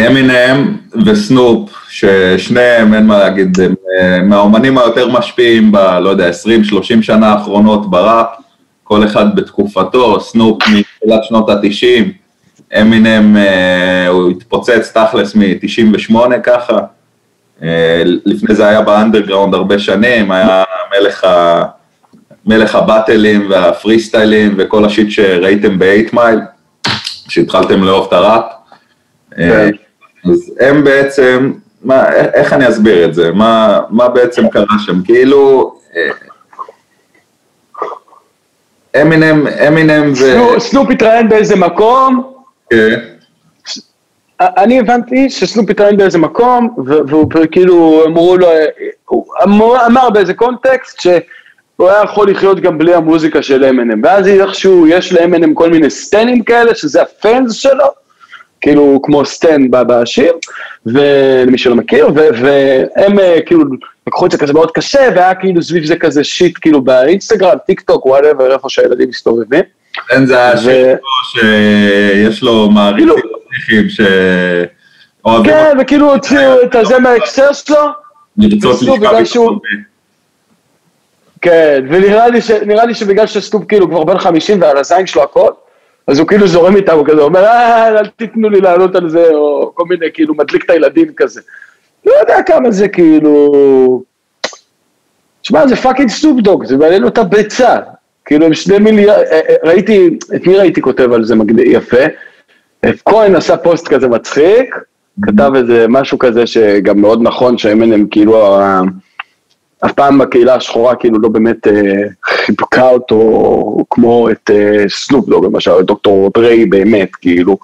אמינם 0.00 0.76
וסנופ, 1.06 1.70
ששניהם, 1.88 2.94
אין 2.94 3.06
מה 3.06 3.18
להגיד, 3.18 3.58
הם 3.60 4.28
מהאומנים 4.28 4.78
היותר 4.78 5.08
משפיעים 5.08 5.72
ב, 5.72 5.76
לא 5.76 6.08
יודע, 6.08 6.30
20-30 6.30 6.32
שנה 7.02 7.32
האחרונות 7.32 7.90
בראפ, 7.90 8.26
כל 8.84 9.04
אחד 9.04 9.36
בתקופתו, 9.36 10.20
סנופ 10.20 10.62
מתחילת 10.62 11.24
שנות 11.24 11.48
ה-90, 11.48 12.04
אמינם, 12.80 13.36
אה, 13.36 14.08
הוא 14.08 14.30
התפוצץ 14.30 14.92
תכלס 14.94 15.34
מ-98 15.34 16.16
ככה, 16.42 16.78
אה, 17.62 18.02
לפני 18.04 18.54
זה 18.54 18.68
היה 18.68 18.82
באנדרגראונד 18.82 19.54
הרבה 19.54 19.78
שנים, 19.78 20.32
היה 20.32 20.64
מלך, 20.98 21.24
ה, 21.24 21.62
מלך 22.46 22.74
הבאטלים 22.74 23.50
והפרי 23.50 24.00
סטיילים 24.00 24.54
וכל 24.58 24.84
ה 24.84 24.89
shit 24.89 25.10
שראיתם 25.10 25.78
ב-8 25.78 26.08
מייל, 26.12 26.38
שהתחלתם 27.28 27.82
לאהוב 27.82 28.06
את 28.06 28.12
הראפ. 28.12 28.44
אה, 29.38 29.48
כן. 29.48 29.83
אז 30.30 30.52
הם 30.60 30.84
בעצם, 30.84 31.52
מה, 31.82 32.12
איך 32.12 32.52
אני 32.52 32.68
אסביר 32.68 33.04
את 33.04 33.14
זה? 33.14 33.32
מה, 33.32 33.80
מה 33.90 34.08
בעצם 34.08 34.48
קרה 34.48 34.76
שם? 34.86 35.02
כאילו, 35.04 35.74
אמינם, 39.02 39.46
אמינם 39.46 40.12
ו... 40.12 40.60
סנופ 40.60 40.90
התראיין 40.90 41.28
באיזה 41.28 41.56
מקום. 41.56 42.32
כן. 42.70 43.00
אני 44.40 44.80
הבנתי 44.80 45.30
שסנופ 45.30 45.70
התראיין 45.70 45.96
באיזה 45.96 46.18
מקום, 46.18 46.76
והוא 46.86 47.30
כאילו, 47.50 48.02
אמרו 48.06 48.36
לו, 48.36 48.48
הוא 49.06 49.26
אמר 49.86 50.10
באיזה 50.10 50.34
קונטקסט, 50.34 51.00
שהוא 51.00 51.88
היה 51.88 52.02
יכול 52.04 52.30
לחיות 52.30 52.60
גם 52.60 52.78
בלי 52.78 52.94
המוזיקה 52.94 53.42
של 53.42 53.64
אמינם, 53.64 54.00
ואז 54.04 54.28
איכשהו 54.28 54.86
יש 54.86 55.12
לאמינם 55.12 55.54
כל 55.54 55.70
מיני 55.70 55.90
סטנים 55.90 56.42
כאלה, 56.42 56.74
שזה 56.74 57.02
הפאנס 57.02 57.52
שלו, 57.52 57.84
כאילו 58.64 59.00
כמו 59.02 59.24
סטן 59.24 59.70
בשיר, 59.70 60.32
ולמי 60.86 61.58
שלא 61.58 61.74
מכיר, 61.74 62.08
והם 62.14 63.18
אה, 63.18 63.38
כאילו 63.46 63.64
לקחו 64.06 64.26
את 64.26 64.30
זה 64.30 64.38
כזה 64.38 64.52
מאוד 64.52 64.70
קשה, 64.70 65.08
והיה 65.16 65.34
כאילו 65.34 65.62
סביב 65.62 65.84
זה 65.84 65.96
כזה 65.96 66.24
shit 66.24 66.58
כאילו 66.60 66.82
באינסטגרם, 66.82 67.56
טיק 67.66 67.80
טוק, 67.80 68.06
whatever, 68.06 68.52
איפה 68.52 68.68
שהילדים 68.68 69.08
מסתובבים. 69.08 69.62
כן, 70.08 70.26
זה 70.26 70.48
השיר 70.48 70.96
שיש 71.32 72.42
לו 72.42 72.70
מעריצים 72.70 73.08
כאילו- 73.66 73.90
ש... 73.90 74.00
כן, 75.44 75.76
וכאילו 75.80 76.12
הוציאו 76.12 76.62
את 76.62 76.74
הזה 76.74 76.98
מההקשר 76.98 77.52
שלו. 77.52 77.76
לרצות 78.38 78.82
לשכב 78.82 79.24
כן, 81.42 81.84
ונראה 81.90 82.86
לי 82.86 82.94
שבגלל 82.94 83.26
שסטופ 83.26 83.64
כאילו 83.68 83.88
כבר 83.88 84.04
בן 84.04 84.18
50 84.18 84.62
ועל 84.62 84.76
הזין 84.76 85.06
שלו 85.06 85.22
הכל, 85.22 85.50
אז 86.06 86.18
הוא 86.18 86.28
כאילו 86.28 86.46
זורם 86.46 86.76
איתם, 86.76 86.96
הוא 86.96 87.06
כזה 87.06 87.22
אומר, 87.22 87.44
אה, 87.44 87.88
אל 87.88 88.06
תיתנו 88.06 88.48
לי 88.48 88.60
לעלות 88.60 88.96
על 88.96 89.08
זה, 89.08 89.28
או 89.30 89.72
כל 89.74 89.84
מיני, 89.88 90.06
כאילו, 90.14 90.34
מדליק 90.34 90.64
את 90.64 90.70
הילדים 90.70 91.12
כזה. 91.16 91.40
לא 92.06 92.12
יודע 92.12 92.42
כמה 92.46 92.70
זה 92.70 92.88
כאילו... 92.88 94.02
שמע, 95.42 95.66
זה 95.66 95.76
פאקינג 95.76 96.08
סטופ 96.08 96.40
דוג, 96.40 96.64
זה 96.64 96.76
מעניין 96.76 97.04
אותו 97.04 97.24
ביצה. 97.24 97.76
כאילו, 98.24 98.46
הם 98.46 98.54
שני 98.54 98.78
מיליארד, 98.78 99.24
אה, 99.30 99.40
אה, 99.48 99.54
ראיתי, 99.64 100.18
את 100.36 100.46
מי 100.46 100.56
ראיתי 100.56 100.82
כותב 100.82 101.12
על 101.12 101.24
זה 101.24 101.34
מגניב, 101.34 101.66
יפה? 101.66 102.04
כהן 103.04 103.36
עשה 103.36 103.56
פוסט 103.56 103.88
כזה 103.88 104.08
מצחיק, 104.08 104.74
כתב 105.22 105.50
איזה 105.54 105.86
משהו 105.88 106.18
כזה 106.18 106.46
שגם 106.46 107.00
מאוד 107.00 107.22
נכון, 107.22 107.58
שאמינם 107.58 108.06
כאילו, 108.10 108.58
אף 109.86 109.92
פעם 109.92 110.18
בקהילה 110.18 110.54
השחורה 110.54 110.94
כאילו 110.94 111.18
לא 111.18 111.28
באמת 111.28 111.66
אה, 111.66 111.72
חיבקה 112.24 112.88
אותו 112.88 113.76
כמו 113.90 114.30
את 114.30 114.50
אה, 114.54 114.88
סנופ 114.88 115.28
דוג 115.28 115.44
למשל, 115.44 115.80
את 115.80 115.84
דוקטור 115.84 116.30
דריי 116.34 116.66
באמת, 116.66 117.16
כאילו, 117.16 117.56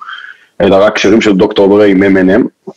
אלא 0.61 0.77
רק 0.77 0.99
שירים 0.99 1.21
של 1.21 1.37
דוקטור 1.37 1.77
דריי 1.77 1.91
עם 1.91 2.03
M&M. 2.03 2.71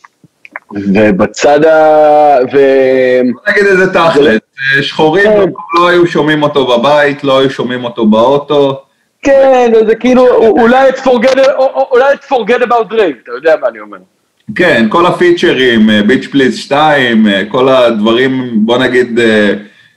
ובצד 0.94 1.64
ה... 1.64 2.36
ו... 2.52 2.58
נגיד 3.48 3.66
איזה 3.66 3.92
תכל'ס, 3.92 4.38
אה, 4.76 4.82
שחורים 4.82 5.30
כן. 5.30 5.50
לא 5.80 5.88
היו 5.88 6.06
שומעים 6.06 6.42
אותו 6.42 6.78
בבית, 6.78 7.24
לא 7.24 7.38
היו 7.38 7.50
שומעים 7.50 7.84
אותו 7.84 8.06
באוטו. 8.06 8.82
כן, 9.22 9.72
זה 9.86 9.94
כאילו, 9.94 10.26
אולי 10.36 10.88
את 10.88 12.24
forget 12.24 12.62
about 12.62 12.92
Dre, 12.92 13.12
אתה 13.22 13.32
יודע 13.32 13.54
מה 13.60 13.68
אני 13.68 13.80
אומר. 13.80 13.98
כן, 14.54 14.86
כל 14.88 15.06
הפיצ'רים, 15.06 15.90
ביץ' 16.06 16.26
פליז 16.26 16.56
2, 16.56 17.26
כל 17.48 17.68
הדברים, 17.68 18.50
בוא 18.54 18.78
נגיד, 18.78 19.18
אה, 19.18 19.52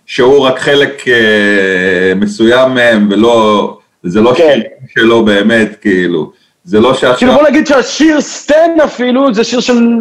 שהוא 0.06 0.40
רק 0.40 0.60
חלק 0.60 1.08
אה, 1.08 2.14
מסוים 2.16 2.74
מהם, 2.74 3.08
ולא, 3.12 3.78
זה 4.04 4.22
לא 4.22 4.34
כן. 4.38 4.54
שיר 4.54 4.64
שלו 4.88 5.26
באמת, 5.26 5.76
כאילו. 5.82 6.32
זה 6.64 6.80
לא 6.80 6.94
שעכשיו... 6.94 7.18
כאילו 7.18 7.34
בוא 7.34 7.50
נגיד 7.50 7.68
שהשיר 7.68 8.22
סטן 8.22 8.80
אפילו, 8.84 9.34
זה 9.34 9.44
שיר 9.44 9.60
של 9.60 9.96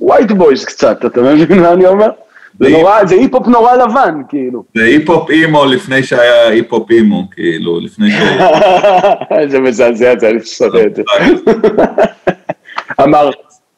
white 0.00 0.30
boys 0.30 0.64
קצת, 0.64 1.04
אתה 1.06 1.20
מבין 1.20 1.60
מה 1.60 1.72
אני 1.72 1.86
אומר? 1.86 2.08
זה 2.60 2.68
נורא, 2.68 3.04
זה 3.04 3.14
היפ-הופ 3.14 3.46
נורא 3.46 3.74
לבן, 3.74 4.20
כאילו. 4.28 4.64
זה 4.74 4.84
היפ-הופ 4.84 5.30
emo 5.30 5.64
לפני 5.64 6.02
שהיה 6.02 6.48
היפ-הופ 6.48 6.90
emo, 6.90 7.24
כאילו, 7.30 7.80
לפני 7.80 8.10
ש... 8.10 8.14
זה 9.50 9.60
מזעזע, 9.60 10.12
זה 10.18 10.30
שונא 10.44 10.80
את 10.86 10.96
זה. 10.96 11.02
אמר, 13.04 13.30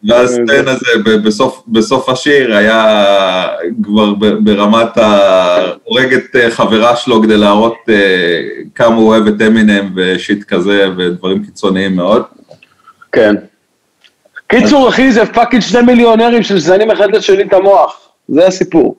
וה 0.04 0.22
scene 0.22 0.68
הזה 0.68 1.18
בסוף, 1.24 1.62
בסוף 1.68 2.08
השיר 2.08 2.56
היה 2.56 3.46
כבר 3.82 4.14
ברמת. 4.40 4.98
הורג 5.84 6.14
את 6.14 6.36
אה, 6.36 6.50
חברה 6.50 6.96
שלו 6.96 7.22
כדי 7.22 7.36
להראות 7.36 7.76
אה, 7.88 8.40
כמה 8.74 8.96
הוא 8.96 9.08
אוהב 9.08 9.26
את 9.26 9.42
אמינם 9.46 9.92
ו 9.96 10.06
shit 10.06 10.44
כזה 10.44 10.88
ודברים 10.96 11.44
קיצוניים 11.44 11.96
מאוד. 11.96 12.22
כן. 13.12 13.34
קיצור 14.46 14.88
אחי 14.88 15.12
זה 15.12 15.26
fucking 15.26 15.62
שני 15.62 15.82
מיליונרים 15.82 16.42
שזיינים 16.42 16.90
אחד 16.90 17.16
לשני 17.16 17.42
את 17.42 17.52
המוח, 17.52 18.08
זה 18.28 18.46
הסיפור, 18.46 18.96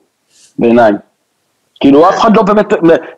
בעיניי. 0.58 0.92
כאילו 1.80 2.08
אף 2.08 2.18
אחד 2.18 2.36
לא 2.36 2.42
באמת, 2.42 2.66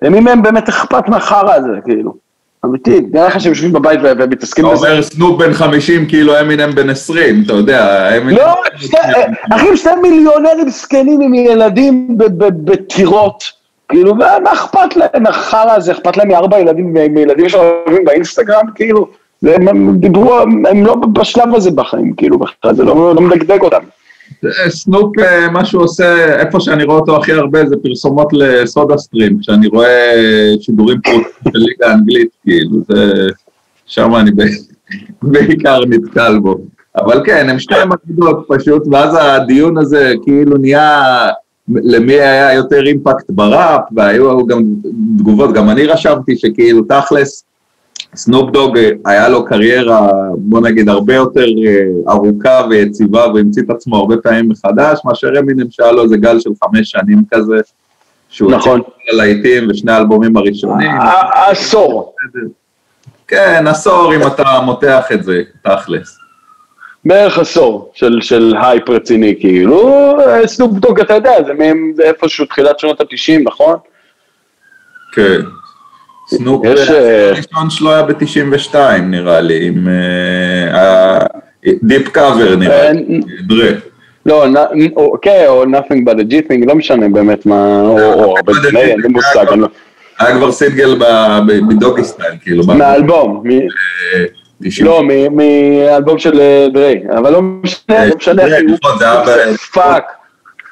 למי 0.02 0.20
מהם 0.20 0.42
באמת 0.42 0.68
אכפת 0.68 1.08
מהחרא 1.08 1.54
הזה, 1.54 1.68
כאילו. 1.84 2.14
אמיתי, 2.64 3.00
נראה 3.12 3.26
לך 3.26 3.40
שהם 3.40 3.52
יושבים 3.52 3.72
בבית 3.72 4.00
ומתעסקים 4.02 4.64
בזה. 4.64 4.74
אתה 4.74 4.90
אומר 4.90 5.02
סנופ 5.02 5.38
בן 5.38 5.52
50, 5.52 6.06
כאילו 6.06 6.40
אמינם 6.40 6.74
בן 6.74 6.90
20, 6.90 7.42
אתה 7.46 7.52
יודע. 7.52 8.10
לא, 8.24 8.54
אחי, 9.50 9.76
שני 9.76 9.92
מיליונרים 10.02 10.70
זקנים 10.70 11.20
עם 11.20 11.34
ילדים 11.34 12.08
בטירות, 12.64 13.44
כאילו, 13.88 14.14
מה 14.14 14.52
אכפת 14.52 14.96
להם 14.96 15.22
מהחרא 15.22 15.72
הזה, 15.72 15.92
אכפת 15.92 16.16
להם 16.16 16.28
מארבע 16.28 16.58
ילדים, 16.58 16.92
מילדים 17.10 17.48
שאוהבים 17.48 18.04
באינסטגרם, 18.04 18.66
כאילו, 18.74 19.08
הם 19.42 19.96
דיברו, 19.96 20.38
הם 20.40 20.86
לא 20.86 20.94
בשלב 20.94 21.54
הזה 21.54 21.70
בחיים, 21.70 22.14
כאילו, 22.16 22.38
בכלל, 22.38 22.74
זה 22.74 22.84
לא, 22.84 23.14
לא 23.14 23.20
מדגדג 23.20 23.60
אותם. 23.60 23.82
סנופ, 24.68 25.18
אה, 25.18 25.50
מה 25.50 25.64
שהוא 25.64 25.82
עושה, 25.82 26.36
איפה 26.40 26.60
שאני 26.60 26.84
רואה 26.84 26.98
אותו 26.98 27.16
הכי 27.16 27.32
הרבה 27.32 27.66
זה 27.66 27.76
פרסומות 27.82 28.28
לסודה 28.32 28.96
סטרים, 28.96 29.38
כשאני 29.40 29.66
רואה 29.66 30.14
שידורים 30.60 31.00
פרוטים 31.00 31.52
של 31.52 31.58
ליגה 31.58 31.86
האנגלית, 31.86 32.28
כאילו, 32.42 32.76
זה... 32.88 33.12
שם 33.86 34.14
אני 34.14 34.30
בעיקר 35.22 35.80
נתקל 35.88 36.38
בו. 36.38 36.58
אבל 36.96 37.22
כן, 37.24 37.48
הם 37.50 37.58
שתי 37.58 37.74
מקבילות 37.88 38.46
פשוט, 38.48 38.82
ואז 38.90 39.16
הדיון 39.20 39.78
הזה 39.78 40.14
כאילו 40.24 40.56
נהיה 40.56 41.02
למי 41.68 42.12
היה 42.12 42.54
יותר 42.54 42.86
אימפקט 42.86 43.24
בראפ, 43.28 43.80
והיו 43.96 44.46
גם 44.46 44.62
תגובות, 45.18 45.52
גם 45.52 45.70
אני 45.70 45.86
רשמתי 45.86 46.36
שכאילו 46.36 46.82
תכלס, 46.82 47.44
סנופ 48.14 48.50
דוג 48.50 48.78
אה, 48.78 48.90
היה 49.04 49.28
לו 49.28 49.44
קריירה, 49.44 50.08
בוא 50.36 50.60
נגיד, 50.60 50.88
הרבה 50.88 51.14
יותר 51.14 51.44
אה, 51.66 52.12
ארוכה 52.12 52.60
ויציבה, 52.70 53.26
והמציא 53.34 53.62
את 53.62 53.70
עצמו 53.70 53.96
הרבה 53.96 54.16
פעמים 54.16 54.48
מחדש, 54.48 55.00
מאשר 55.04 55.38
אמינם 55.38 55.70
שהיה 55.70 55.92
לו 55.92 56.02
איזה 56.02 56.16
גל 56.16 56.40
של 56.40 56.50
חמש 56.64 56.90
שנים 56.90 57.22
כזה, 57.34 57.56
שהוא 58.28 58.52
נכון. 58.52 58.80
על 59.10 59.16
להיטים 59.16 59.70
ושני 59.70 59.92
האלבומים 59.92 60.36
הראשונים. 60.36 60.90
עשור. 61.50 62.14
כן, 63.28 63.64
עשור 63.66 64.14
אם 64.14 64.26
אתה 64.26 64.60
מותח 64.64 65.04
את 65.12 65.24
זה, 65.24 65.42
תכלס. 65.62 66.18
בערך 67.04 67.38
עשור 67.38 67.92
של, 67.94 68.18
של 68.20 68.54
הייפ 68.62 68.88
רציני, 68.88 69.34
כאילו, 69.40 69.92
סנופ 70.46 70.72
דוג, 70.72 71.00
אתה 71.00 71.14
יודע, 71.14 71.42
זה, 71.46 71.54
מהם, 71.54 71.92
זה 71.96 72.02
איפשהו 72.02 72.46
תחילת 72.46 72.78
שנות 72.78 73.00
התשעים, 73.00 73.44
נכון? 73.44 73.76
כן. 75.12 75.40
סנופ 76.36 76.66
הראשון 76.66 77.70
שלו 77.70 77.92
היה 77.92 78.02
ב-92 78.02 78.76
נראה 79.02 79.40
לי, 79.40 79.66
עם 79.66 79.88
Deep 81.82 82.08
Cover 82.08 82.56
נראה 82.56 82.92
לי, 82.92 83.20
דרה. 83.46 83.70
לא, 84.26 84.46
כן, 85.22 85.44
או 85.46 85.64
nothing 85.64 86.06
but 86.06 86.18
a 86.18 86.32
G-thing, 86.32 86.66
לא 86.66 86.74
משנה 86.74 87.08
באמת 87.08 87.46
מה, 87.46 87.80
או 87.80 88.36
הרבה 88.36 88.52
דברים, 88.52 88.76
אין 88.76 89.00
לי 89.00 89.08
מושג. 89.08 89.46
היה 90.18 90.36
כבר 90.36 90.52
סינגל 90.52 90.98
ב 91.68 92.04
Doggystyle, 92.04 92.32
כאילו. 92.42 92.64
מהאלבום. 92.66 93.42
לא, 94.80 95.02
מאלבום 95.30 96.18
של 96.18 96.40
דריי, 96.72 97.02
אבל 97.16 97.32
לא 97.32 97.42
משנה, 97.42 98.06
לא 98.06 98.16
משנה, 98.16 98.42
fuck. 99.74 100.04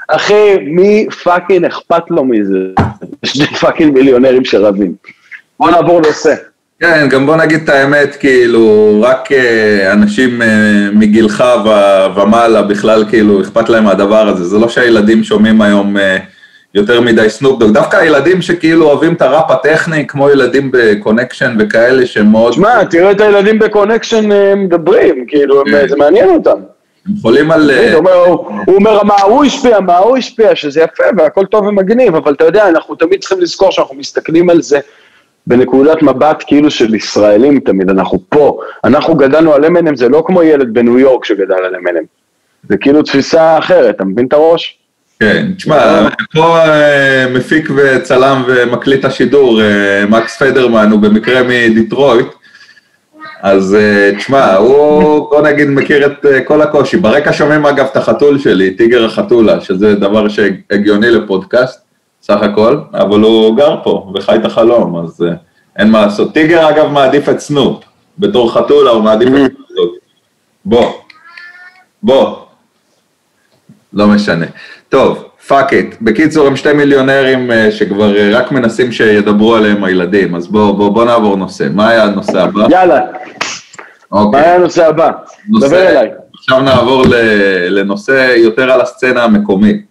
אחי, 0.08 0.56
מי 0.66 1.06
fucking 1.24 1.64
אכפת 1.64 2.02
לו 2.10 2.24
מזה? 2.24 2.58
שני 3.24 3.46
fucking 3.46 3.94
מיליונרים 3.94 4.44
שרבים. 4.44 4.94
בוא 5.60 5.70
נעבור 5.70 6.00
נושא. 6.00 6.34
כן, 6.80 7.08
גם 7.10 7.26
בוא 7.26 7.36
נגיד 7.36 7.60
את 7.64 7.68
האמת, 7.68 8.16
כאילו, 8.20 8.98
רק 9.02 9.28
אנשים 9.92 10.42
מגילך 10.92 11.44
ומעלה 12.16 12.62
בכלל, 12.62 13.04
כאילו, 13.08 13.40
אכפת 13.40 13.68
להם 13.68 13.84
מהדבר 13.84 14.28
הזה. 14.28 14.44
זה 14.44 14.58
לא 14.58 14.68
שהילדים 14.68 15.24
שומעים 15.24 15.62
היום 15.62 15.96
יותר 16.74 17.00
מדי 17.00 17.30
סנופ 17.30 17.51
דוג, 17.51 17.72
דווקא 17.72 17.96
הילדים 17.96 18.42
שכאילו 18.42 18.86
אוהבים 18.86 19.14
את 19.14 19.22
הראפ 19.22 19.50
הטכני, 19.50 20.06
כמו 20.06 20.30
ילדים 20.30 20.70
בקונקשן 20.72 21.56
וכאלה 21.58 22.06
שהם 22.06 22.26
מאוד... 22.26 22.52
שמע, 22.52 22.84
תראה 22.84 23.10
את 23.10 23.20
הילדים 23.20 23.58
בקונקשן 23.58 24.28
מדברים, 24.56 25.24
כאילו, 25.28 25.62
כן. 25.70 25.88
זה 25.88 25.96
מעניין 25.96 26.30
אותם. 26.30 26.58
הם 27.06 27.12
חולים 27.22 27.50
על... 27.50 27.70
הוא 28.66 28.74
אומר, 28.76 29.02
מה 29.02 29.14
הוא 29.22 29.44
השפיע, 29.44 29.80
מה 29.80 29.96
הוא 29.96 30.16
השפיע, 30.16 30.56
שזה 30.56 30.80
יפה 30.80 31.04
והכל 31.18 31.46
טוב 31.46 31.66
ומגניב, 31.66 32.16
אבל 32.16 32.32
אתה 32.32 32.44
יודע, 32.44 32.68
אנחנו 32.68 32.94
תמיד 32.94 33.20
צריכים 33.20 33.40
לזכור 33.40 33.70
שאנחנו 33.70 33.96
מסתכלים 33.96 34.50
על 34.50 34.62
זה 34.62 34.78
בנקודת 35.46 36.02
מבט 36.02 36.44
כאילו 36.46 36.70
של 36.70 36.94
ישראלים 36.94 37.60
תמיד, 37.60 37.90
אנחנו 37.90 38.18
פה, 38.28 38.60
אנחנו 38.84 39.14
גדלנו 39.14 39.54
על 39.54 39.64
אמינם, 39.64 39.96
זה 39.96 40.08
לא 40.08 40.22
כמו 40.26 40.42
ילד 40.42 40.74
בניו 40.74 40.98
יורק 40.98 41.24
שגדל 41.24 41.54
על 41.54 41.76
אמינם, 41.76 42.02
זה 42.68 42.76
כאילו 42.76 43.02
תפיסה 43.02 43.58
אחרת, 43.58 43.94
אתה 43.94 44.04
מבין 44.04 44.26
את 44.26 44.32
הראש? 44.32 44.78
כן, 45.20 45.46
תשמע, 45.56 46.08
פה 46.32 46.58
אה, 46.58 47.26
מפיק 47.34 47.70
וצלם 47.76 48.42
ומקליט 48.46 49.04
השידור, 49.04 49.62
אה, 49.62 50.04
מקס 50.08 50.42
פדרמן, 50.42 50.90
הוא 50.90 51.00
במקרה 51.00 51.42
מדיטרויט, 51.42 52.26
אז 53.42 53.74
אה, 53.74 54.10
תשמע, 54.16 54.54
הוא, 54.54 55.30
בוא 55.30 55.42
נגיד, 55.42 55.68
מכיר 55.68 56.06
את 56.06 56.26
כל 56.44 56.62
הקושי. 56.62 56.96
ברקע 56.96 57.32
שומעים 57.32 57.66
אגב 57.66 57.86
את 57.92 57.96
החתול 57.96 58.38
שלי, 58.38 58.70
טיגר 58.70 59.04
החתולה, 59.04 59.60
שזה 59.60 59.94
דבר 59.94 60.28
שהגיוני 60.28 61.10
לפודקאסט, 61.10 61.80
סך 62.22 62.42
הכל, 62.42 62.80
אבל 62.94 63.20
הוא 63.20 63.56
גר 63.56 63.76
פה 63.82 64.12
וחי 64.14 64.36
את 64.36 64.44
החלום, 64.44 65.04
אז 65.04 65.24
אין 65.76 65.90
מה 65.90 66.00
לעשות. 66.00 66.34
טיגר 66.34 66.68
אגב 66.68 66.86
מעדיף 66.86 67.28
את 67.28 67.40
סנופ, 67.40 67.84
בתור 68.18 68.52
חתולה 68.52 68.90
הוא 68.90 69.02
מעדיף 69.02 69.28
את 69.28 69.52
סנופ. 69.68 69.90
בוא, 70.64 70.92
בוא. 72.02 72.36
לא 73.92 74.06
משנה. 74.06 74.46
טוב, 74.88 75.24
fuck 75.46 75.72
it. 75.72 75.94
בקיצור, 76.02 76.46
הם 76.46 76.56
שתי 76.56 76.72
מיליונרים 76.72 77.50
אה, 77.50 77.70
שכבר 77.70 78.14
אה, 78.14 78.18
רק 78.36 78.52
מנסים 78.52 78.92
שידברו 78.92 79.54
עליהם 79.54 79.84
הילדים, 79.84 80.34
אז 80.34 80.48
בואו 80.48 80.76
בוא, 80.76 80.88
בוא 80.88 81.04
נעבור 81.04 81.36
נושא. 81.36 81.68
מה 81.74 81.88
היה 81.88 82.04
הנושא 82.04 82.40
הבא? 82.40 82.66
יאללה. 82.70 83.00
אוקיי. 84.12 84.40
מה 84.40 84.46
היה 84.46 84.54
הנושא 84.54 84.86
הבא? 84.86 85.10
נושא, 85.48 85.66
דבר 85.66 85.88
אליי. 85.88 86.10
עכשיו 86.34 86.60
נעבור 86.60 87.04
לנושא 87.68 88.34
יותר 88.36 88.70
על 88.70 88.80
הסצנה 88.80 89.24
המקומית. 89.24 89.84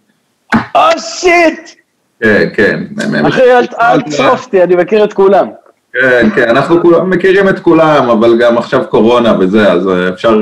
oh, 0.55 0.99
shit! 0.99 1.78
כן, 2.23 2.49
כן. 2.53 2.83
אחי, 3.27 3.41
אל 3.79 4.01
תשרוף 4.01 4.45
אותי, 4.45 4.63
אני 4.63 4.75
מכיר 4.75 5.03
את 5.03 5.13
כולם. 5.13 5.47
כן, 5.93 6.29
כן, 6.35 6.49
אנחנו 6.49 6.81
כולם, 6.81 7.09
מכירים 7.09 7.49
את 7.49 7.59
כולם, 7.59 8.09
אבל 8.09 8.37
גם 8.39 8.57
עכשיו 8.57 8.83
קורונה 8.89 9.33
וזה, 9.39 9.71
אז 9.71 9.87
אה, 9.87 10.09
אפשר, 10.09 10.39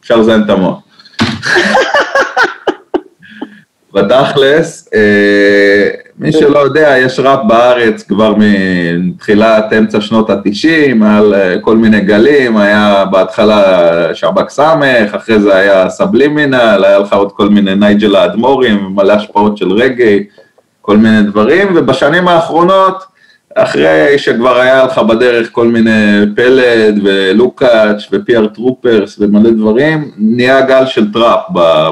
אפשר 0.00 0.16
לזיין 0.16 0.42
את 0.42 0.50
המוח. 0.50 0.78
בתכלס, 3.94 4.88
אה, 4.94 5.88
מי 6.18 6.32
שלא 6.32 6.58
יודע, 6.58 6.94
יש 6.98 7.20
ראפ 7.20 7.40
בארץ 7.48 8.02
כבר 8.02 8.34
מתחילת 8.38 9.72
אמצע 9.78 10.00
שנות 10.00 10.30
התשעים, 10.30 11.02
על 11.02 11.34
אה, 11.34 11.56
כל 11.60 11.76
מיני 11.76 12.00
גלים, 12.00 12.56
היה 12.56 13.04
בהתחלה 13.10 14.14
שב"כ 14.14 14.48
סמך, 14.48 15.14
אחרי 15.14 15.40
זה 15.40 15.56
היה 15.56 15.90
סבלימינל, 15.90 16.84
היה 16.84 16.98
לך 16.98 17.12
עוד 17.12 17.32
כל 17.32 17.48
מיני 17.48 17.74
נייג'ל 17.74 18.16
האדמו"רים, 18.16 18.88
מלא 18.94 19.12
השפעות 19.12 19.56
של 19.56 19.72
רגעי, 19.72 20.24
כל 20.82 20.96
מיני 20.96 21.22
דברים, 21.22 21.68
ובשנים 21.76 22.28
האחרונות, 22.28 23.04
אחרי 23.54 24.18
שכבר 24.18 24.58
היה 24.58 24.84
לך 24.84 24.98
בדרך 24.98 25.48
כל 25.52 25.66
מיני 25.66 26.20
פלד 26.36 27.00
ולוקץ' 27.04 28.08
ופי.אר. 28.12 28.46
טרופרס 28.46 29.18
ומלא 29.18 29.50
דברים, 29.50 30.10
נהיה 30.16 30.60
גל 30.60 30.86
של 30.86 31.12
טראפ, 31.12 31.40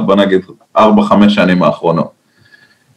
בוא 0.07 0.15
נגיד 0.15 0.41
ארבע, 0.77 1.03
חמש 1.03 1.35
שנים 1.35 1.63
האחרונות. 1.63 2.11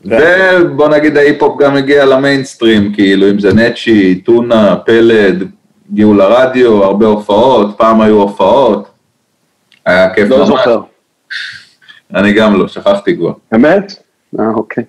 ובוא 0.06 0.88
נגיד 0.88 1.17
ההיפ-הופ 1.17 1.62
גם 1.62 1.75
הגיע 1.75 2.06
למיינסטרים, 2.06 2.93
כאילו 2.93 3.29
אם 3.29 3.39
זה 3.39 3.53
נצ'י, 3.53 4.15
טונה, 4.15 4.75
פלד, 4.75 5.43
הגיעו 5.91 6.13
לרדיו, 6.13 6.84
הרבה 6.84 7.06
הופעות, 7.06 7.77
פעם 7.77 8.01
היו 8.01 8.15
הופעות, 8.15 8.88
היה 9.86 10.13
כיף. 10.13 10.29
לא 10.29 10.45
זוכר. 10.45 10.82
אני 12.15 12.34
גם 12.34 12.60
לא, 12.60 12.67
שכחתי 12.67 13.17
כבר. 13.17 13.32
אמת? 13.56 13.93
אה, 14.39 14.49
אוקיי. 14.56 14.84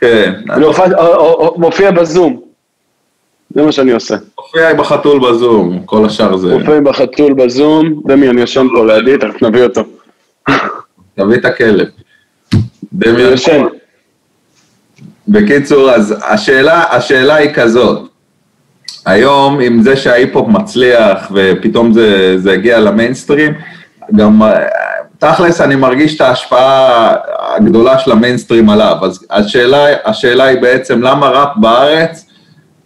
כן. 0.00 0.32
מופיע 1.56 1.90
בזום. 1.90 2.40
זה 3.54 3.62
מה 3.62 3.72
שאני 3.72 3.92
עושה. 3.92 4.16
מופיע 4.38 4.70
עם 4.70 4.80
החתול 4.80 5.30
בזום, 5.30 5.82
כל 5.84 6.06
השאר 6.06 6.36
זה... 6.36 6.58
מופיע 6.58 6.76
עם 6.76 6.86
החתול 6.86 7.32
בזום, 7.32 8.02
דמי, 8.06 8.28
אני 8.28 8.42
ישן 8.42 8.66
פה 8.74 8.86
לידי, 8.86 9.18
תכף 9.18 9.42
נביא 9.42 9.62
אותו. 9.62 9.80
תביא 11.14 11.36
את 11.36 11.44
הכלב. 11.44 11.86
דמיון. 12.92 13.34
בקיצור, 15.28 15.90
אז 15.90 16.14
השאלה, 16.28 16.84
השאלה 16.90 17.34
היא 17.34 17.50
כזאת, 17.54 18.08
היום 19.06 19.60
עם 19.60 19.82
זה 19.82 19.96
שההיפ-הופ 19.96 20.48
מצליח 20.48 21.32
ופתאום 21.34 21.92
זה, 21.92 22.38
זה 22.38 22.52
הגיע 22.52 22.80
למיינסטרים, 22.80 23.52
גם 24.16 24.42
תכלס 25.18 25.60
אני 25.60 25.76
מרגיש 25.76 26.16
את 26.16 26.20
ההשפעה 26.20 27.14
הגדולה 27.56 27.98
של 27.98 28.12
המיינסטרים 28.12 28.70
עליו, 28.70 28.96
אז 29.02 29.26
השאלה, 29.30 29.86
השאלה 30.04 30.44
היא 30.44 30.60
בעצם 30.60 31.02
למה 31.02 31.28
ראפ 31.28 31.56
בארץ 31.56 32.26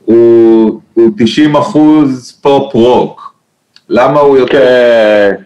הוא, 0.05 0.81
הוא 0.95 1.11
90 1.19 1.57
אחוז 1.57 2.39
פופ 2.43 2.75
רוק, 2.75 3.35
למה 3.89 4.21
הוא 4.21 4.37
יותר... 4.37 4.59
כן. 4.59 5.43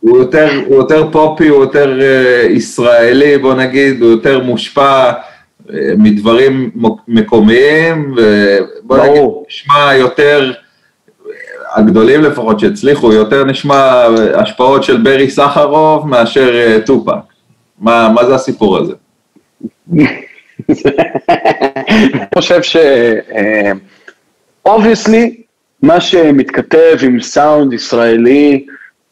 הוא 0.00 0.18
יותר, 0.18 0.48
הוא 0.66 0.76
יותר 0.76 1.08
פופי, 1.12 1.48
הוא 1.48 1.60
יותר 1.60 1.98
אה, 1.98 2.52
ישראלי, 2.52 3.38
בוא 3.38 3.54
נגיד, 3.54 4.02
הוא 4.02 4.10
יותר 4.10 4.42
מושפע 4.44 5.10
אה, 5.10 5.72
מדברים 5.98 6.70
מקומיים, 7.08 8.14
ובוא 8.16 8.98
נגיד, 8.98 9.22
נשמע 9.48 9.94
יותר, 9.94 10.52
הגדולים 11.74 12.20
לפחות 12.20 12.60
שהצליחו, 12.60 13.12
יותר 13.12 13.44
נשמע 13.44 14.06
השפעות 14.34 14.84
של 14.84 14.96
ברי 14.96 15.30
סחרוף 15.30 16.08
מאשר 16.08 16.52
uh, 16.52 16.86
טופאק. 16.86 17.12
מה, 17.78 18.08
מה 18.14 18.26
זה 18.26 18.34
הסיפור 18.34 18.78
הזה? 18.78 18.92
אני 20.68 22.26
חושב 22.34 22.62
ש... 22.62 22.76
obviously, 24.66 25.36
מה 25.82 26.00
שמתכתב 26.00 26.96
עם 27.02 27.20
סאונד 27.20 27.72
ישראלי, 27.72 28.66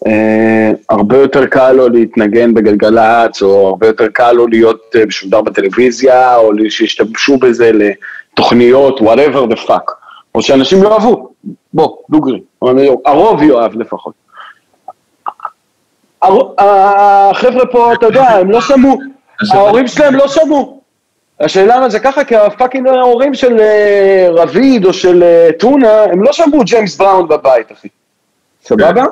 Uh, 0.09 0.77
הרבה 0.91 1.17
יותר 1.17 1.47
קל 1.47 1.73
לו 1.73 1.89
להתנגן 1.89 2.55
בגלגלצ, 2.55 3.43
או 3.43 3.69
הרבה 3.69 3.87
יותר 3.87 4.09
קל 4.09 4.33
לו 4.33 4.47
להיות 4.47 4.97
משודר 5.07 5.41
בטלוויזיה, 5.41 6.37
או 6.37 6.53
שישתמשו 6.69 7.39
בזה 7.39 7.71
לתוכניות, 7.73 9.01
whatever 9.01 9.53
the 9.53 9.69
fuck. 9.69 9.93
או 10.35 10.43
שאנשים 10.43 10.83
יאהבו, 10.83 11.32
בוא, 11.75 11.97
דוגרי, 12.11 12.41
הרוב 13.05 13.43
יאהב 13.43 13.75
לפחות. 13.75 14.15
החבר'ה 16.59 17.67
פה, 17.67 17.93
אתה 17.93 18.07
יודע, 18.07 18.29
הם 18.29 18.51
לא 18.51 18.61
שמעו, 18.61 18.99
ההורים 19.53 19.89
שלהם 19.89 20.15
לא 20.15 20.29
שמעו. 20.29 20.81
השאלה 21.41 21.81
מה 21.81 21.89
זה 21.89 22.01
ככה, 22.01 22.25
כי 22.25 22.37
ה 22.37 22.43
fucking 22.43 22.89
ההורים 22.89 23.35
של 23.35 23.59
אה, 23.61 24.29
רביד 24.31 24.85
או 24.85 24.93
של 24.93 25.25
טונה, 25.59 26.03
הם 26.03 26.23
לא 26.23 26.33
שמעו 26.33 26.65
ג'יימס 26.65 26.97
בראון 26.97 27.29
בבית, 27.29 27.73
אחי. 27.73 27.89
סבבה? 28.65 29.05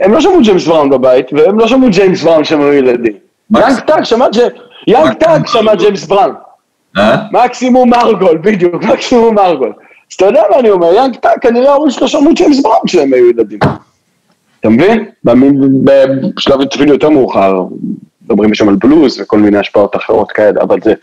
הם 0.00 0.12
לא 0.12 0.20
שמעו 0.20 0.40
ג'יימס 0.42 0.66
בראון 0.66 0.90
בבית, 0.90 1.32
והם 1.32 1.58
לא 1.58 1.68
שמעו 1.68 1.88
ג'יימס 1.90 2.22
בראון 2.22 2.42
כשהם 2.42 2.60
היו 2.60 2.72
ילדים. 2.72 3.12
Young 3.56 3.80
Thug 3.80 4.04
שמע 4.04 4.26
Young 4.86 5.12
Thug 5.12 5.46
שמע 5.46 5.74
ג'יימס 5.74 6.06
בראון. 6.06 6.34
אה? 6.98 7.16
מקסימום 7.32 7.90
מרגול, 7.90 8.38
בדיוק, 8.38 8.84
מקסימום 8.84 9.34
מרגול. 9.34 9.72
אז 10.10 10.14
אתה 10.16 10.24
יודע 10.26 10.42
מה 10.50 10.58
אני 10.58 10.70
אומר, 10.70 10.94
Young 10.94 11.16
Thug, 11.16 11.38
כנראה 11.40 11.70
ההורים 11.70 11.90
שלו 11.90 12.08
שמעו 12.08 12.34
ג'יימס 12.34 12.62
בראון 12.62 12.78
כשהם 12.86 13.12
היו 13.12 13.30
ילדים. 13.30 13.58
אתה 14.60 14.68
מבין? 14.68 15.04
בשלב 16.34 16.60
אפילו 16.74 16.92
יותר 16.92 17.10
מאוחר, 17.10 17.64
מדברים 18.24 18.54
שם 18.54 18.68
על 18.68 18.76
בלוז 18.76 19.20
וכל 19.20 19.38
מיני 19.38 19.58
השפעות 19.58 19.96
אחרות 19.96 20.32
כאלה, 20.32 20.62
אבל 20.62 20.78
זה, 20.84 20.94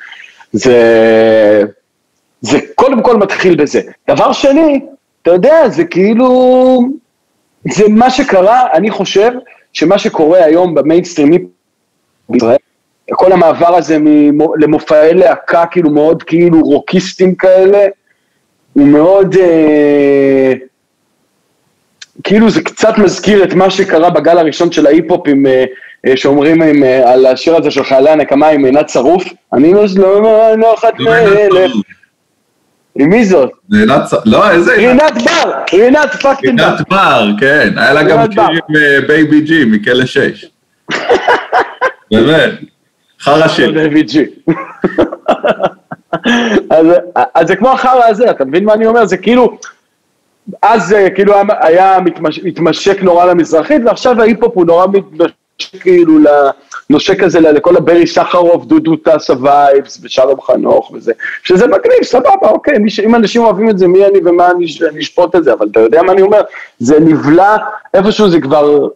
זה, 0.51 1.63
זה 2.41 2.57
קודם 2.75 3.03
כל 3.03 3.17
מתחיל 3.17 3.55
בזה. 3.55 3.81
דבר 4.09 4.31
שני, 4.31 4.85
אתה 5.21 5.31
יודע, 5.31 5.69
זה 5.69 5.83
כאילו, 5.83 6.79
זה 7.71 7.83
מה 7.89 8.09
שקרה, 8.09 8.67
אני 8.73 8.91
חושב 8.91 9.31
שמה 9.73 9.97
שקורה 9.97 10.43
היום 10.43 10.75
במיינסטרימי 10.75 11.39
בישראל, 12.29 12.57
כל 13.11 13.31
המעבר 13.31 13.75
הזה 13.75 13.97
למופעי 14.57 15.13
להקה 15.13 15.65
כאילו 15.65 15.89
מאוד 15.89 16.23
כאילו 16.23 16.61
רוקיסטים 16.61 17.35
כאלה, 17.35 17.85
הוא 18.73 18.87
מאוד, 18.87 19.35
אה, 19.35 20.53
כאילו 22.23 22.49
זה 22.49 22.61
קצת 22.61 22.97
מזכיר 22.97 23.43
את 23.43 23.53
מה 23.53 23.69
שקרה 23.69 24.09
בגל 24.09 24.37
הראשון 24.37 24.71
של 24.71 24.87
ההיפ-הופ 24.87 25.27
עם, 25.27 25.45
אה, 25.45 25.65
אה 26.07 26.17
שאומרים 26.17 26.61
עם, 26.61 26.83
אה, 26.83 27.11
על 27.11 27.25
השיר 27.25 27.55
הזה 27.55 27.71
של 27.71 27.83
חיילי 27.83 28.09
הנקמה 28.09 28.47
עם 28.47 28.65
עינת 28.65 28.89
שרוף, 28.89 29.23
אני 29.53 29.73
לא 29.73 29.87
שלמה, 29.87 30.55
לא 30.57 30.73
אחת 30.73 30.99
מאלה. 30.99 31.65
עם 32.99 33.09
מי 33.09 33.25
זאת? 33.25 33.51
רינת, 33.71 34.01
לא, 34.25 34.51
איזה... 34.51 34.75
רינת 34.75 35.13
בר, 35.13 35.51
רינת 35.73 36.15
fucking 36.21 36.61
בר. 36.61 36.65
רינת 36.65 36.89
בר, 36.89 37.29
כן, 37.39 37.73
היה 37.77 37.93
לה 37.93 38.03
גם 38.03 38.27
שיר 38.27 38.43
עם 38.43 39.07
בייבי 39.07 39.41
ג'י 39.41 39.65
מכלא 39.65 40.05
6. 40.05 40.45
באמת, 42.11 42.51
חרא 43.19 43.47
שיר. 43.47 43.71
בייבי 43.71 44.03
ג'י. 44.03 44.25
אז 47.35 47.47
זה 47.47 47.55
כמו 47.55 47.69
החרא 47.69 48.05
הזה, 48.05 48.29
אתה 48.31 48.45
מבין 48.45 48.65
מה 48.65 48.73
אני 48.73 48.85
אומר? 48.85 49.05
זה 49.05 49.17
כאילו, 49.17 49.57
אז 50.61 50.87
זה 50.87 51.07
כאילו 51.15 51.33
היה 51.61 51.97
מתמשק 52.43 53.03
נורא 53.03 53.25
למזרחית, 53.25 53.81
ועכשיו 53.85 54.21
ההיפ-הופ 54.21 54.51
הוא 54.55 54.65
נורא 54.65 54.87
מתמשק 54.87 55.33
כאילו 55.79 56.13
נושק 56.89 57.23
כזה 57.23 57.39
לכל 57.39 57.77
הברי 57.77 58.07
סחרוף, 58.07 58.65
דודו 58.65 58.95
טסה 58.95 59.33
vibes 59.41 59.99
ושלום 60.03 60.41
חנוך 60.41 60.91
וזה, 60.91 61.13
שזה 61.43 61.67
מגניב, 61.67 62.03
סבבה, 62.03 62.49
אוקיי, 62.49 62.77
מי, 62.77 62.89
אם 63.05 63.15
אנשים 63.15 63.43
אוהבים 63.43 63.69
את 63.69 63.77
זה, 63.77 63.87
מי 63.87 64.05
אני 64.05 64.19
ומה 64.25 64.51
אני, 64.51 64.65
אני 64.91 64.99
אשפוט 64.99 65.35
את 65.35 65.43
זה, 65.43 65.53
אבל 65.53 65.67
אתה 65.71 65.79
יודע 65.79 66.01
מה 66.01 66.11
אני 66.11 66.21
אומר? 66.21 66.41
זה 66.79 66.99
נבלע, 66.99 67.57
איפשהו 67.93 68.29
זה 68.29 68.41
כבר, 68.41 68.87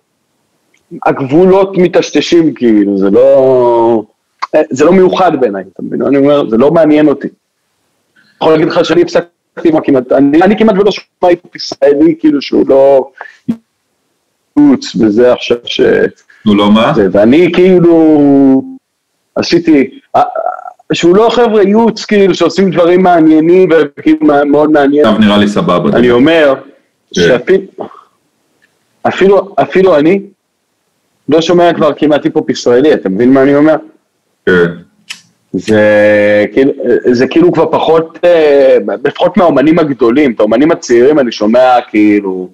הגבולות 1.06 1.78
מטשטשים 1.78 2.54
כאילו, 2.54 2.98
זה 2.98 3.10
לא, 3.10 4.04
זה 4.70 4.86
לא 4.86 4.94
מיוחד 4.94 5.42
בעיניי, 5.42 5.64
אתה 5.74 5.84
מבין? 5.84 6.02
אני 6.02 6.18
אומר, 6.18 6.50
זה 6.50 6.58
לא 6.58 6.72
מעניין 6.72 7.08
אותי. 7.08 7.28
יכול 8.36 8.54
להגיד 8.54 8.68
לך 8.68 8.86
שאני 8.86 9.02
הפסקתי 9.02 9.72
מה 9.74 9.82
כמעט, 9.82 10.12
אני, 10.12 10.42
אני 10.42 10.58
כמעט 10.58 10.76
ולא 10.80 10.92
שומע 10.92 11.30
היפופ 11.30 11.56
ישראלי, 11.56 12.16
כאילו 12.20 12.42
שהוא 12.42 12.66
לא... 12.68 13.10
וזה 15.00 15.34
עכשיו 15.34 15.58
ש... 15.64 15.82
נו, 16.46 16.56
לא 16.56 16.72
מה? 16.72 16.94
ואני 17.12 17.52
כאילו 17.54 18.62
עשיתי, 19.36 20.00
שהוא 20.94 21.16
לא 21.16 21.30
חבר'ה 21.30 21.64
ייעוץ 21.64 22.06
כאילו 22.06 22.36
שעושים 22.36 22.72
דברים 22.72 23.04
מעניינים 23.04 23.70
וכאילו 23.72 24.20
מאוד 24.46 24.72
מעניין. 24.72 25.06
עכשיו 25.06 25.20
נראה 25.20 25.38
לי 25.38 25.48
סבבה. 25.48 25.98
אני 25.98 26.12
אומר 26.12 26.54
כן. 27.16 27.22
שאפילו 29.06 29.54
אפילו 29.62 29.96
אני 29.98 30.22
לא 31.30 31.42
שומע 31.42 31.74
כבר 31.74 31.94
כמעט 31.94 32.24
היפ-הופ 32.24 32.50
ישראלי, 32.50 32.94
אתה 32.94 33.10
מבין 33.10 33.34
מה 33.34 33.44
אני 33.44 33.56
אומר? 33.56 33.76
כן. 34.48 34.72
זה 35.54 36.46
כאילו, 36.54 36.72
זה 37.12 37.28
כאילו 37.28 37.52
כבר 37.52 37.72
פחות, 37.72 38.20
אה, 38.24 38.78
לפחות 39.06 39.38
מהאומנים 39.38 39.80
הגדולים, 39.80 40.32
את 40.32 40.40
האומנים 40.40 40.72
הצעירים 40.72 41.20
אני 41.20 41.32
שומע 41.32 41.76
כאילו, 41.90 42.50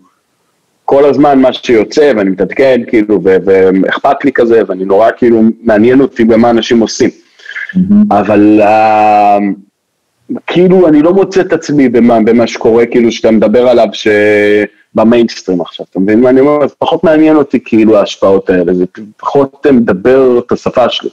כל 0.85 1.05
הזמן 1.05 1.39
מה 1.39 1.53
שיוצא 1.53 2.11
ואני 2.17 2.29
מתעדכן 2.29 2.81
כאילו 2.87 3.19
ואכפת 3.23 4.25
לי 4.25 4.31
כזה 4.31 4.61
ואני 4.67 4.85
נורא 4.85 5.09
כאילו 5.17 5.41
מעניין 5.61 6.01
אותי 6.01 6.23
במה 6.23 6.49
אנשים 6.49 6.79
עושים. 6.79 7.09
Mm-hmm. 7.09 7.79
אבל 8.11 8.61
uh, 8.61 10.37
כאילו 10.47 10.87
אני 10.87 11.01
לא 11.01 11.13
מוצא 11.13 11.41
את 11.41 11.53
עצמי 11.53 11.89
במה, 11.89 12.19
במה 12.21 12.47
שקורה 12.47 12.85
כאילו 12.85 13.11
שאתה 13.11 13.31
מדבר 13.31 13.67
עליו 13.67 13.87
שבמיינסטרים 13.93 15.61
עכשיו, 15.61 15.85
אתה 15.91 15.99
מבין 15.99 16.21
מה 16.21 16.29
אני 16.29 16.39
אומר? 16.39 16.67
פחות 16.79 17.03
מעניין 17.03 17.35
אותי 17.35 17.59
כאילו 17.65 17.97
ההשפעות 17.97 18.49
האלה, 18.49 18.73
זה 18.73 18.85
פחות 19.17 19.67
מדבר 19.71 20.39
את 20.39 20.51
השפה 20.51 20.89
שלי. 20.89 21.09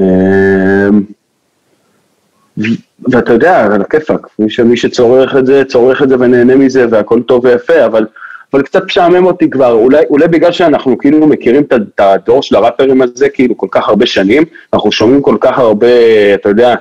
ואתה 3.08 3.32
יודע, 3.32 3.64
על 3.64 3.80
הכיפאק, 3.80 4.26
מי 4.64 4.76
שצורך 4.76 5.36
את 5.36 5.46
זה, 5.46 5.64
צורך 5.64 6.02
את 6.02 6.08
זה 6.08 6.16
ונהנה 6.18 6.56
מזה 6.56 6.86
והכל 6.90 7.22
טוב 7.22 7.44
ויפה, 7.44 7.86
אבל 7.86 8.06
אבל 8.52 8.62
קצת 8.62 8.84
משעמם 8.84 9.26
אותי 9.26 9.50
כבר, 9.50 9.72
אולי, 9.72 10.04
אולי 10.10 10.28
בגלל 10.28 10.52
שאנחנו 10.52 10.98
כאילו 10.98 11.26
מכירים 11.26 11.62
את 11.62 12.00
הדור 12.00 12.42
של 12.42 12.56
הראפרים 12.56 13.02
הזה 13.02 13.28
כאילו 13.28 13.56
כל 13.56 13.66
כך 13.70 13.88
הרבה 13.88 14.06
שנים, 14.06 14.42
אנחנו 14.72 14.92
שומעים 14.92 15.22
כל 15.22 15.36
כך 15.40 15.58
הרבה, 15.58 15.86
אתה 16.34 16.48
יודע, 16.48 16.74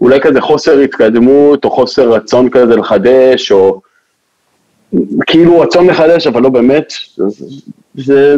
אולי 0.00 0.20
כזה 0.20 0.40
חוסר 0.40 0.78
התקדמות, 0.78 1.64
או 1.64 1.70
חוסר 1.70 2.12
רצון 2.12 2.50
כזה 2.50 2.76
לחדש, 2.76 3.52
או 3.52 3.80
כאילו 5.26 5.60
רצון 5.60 5.86
לחדש, 5.86 6.26
אבל 6.26 6.42
לא 6.42 6.48
באמת, 6.48 6.92
זה 7.94 8.36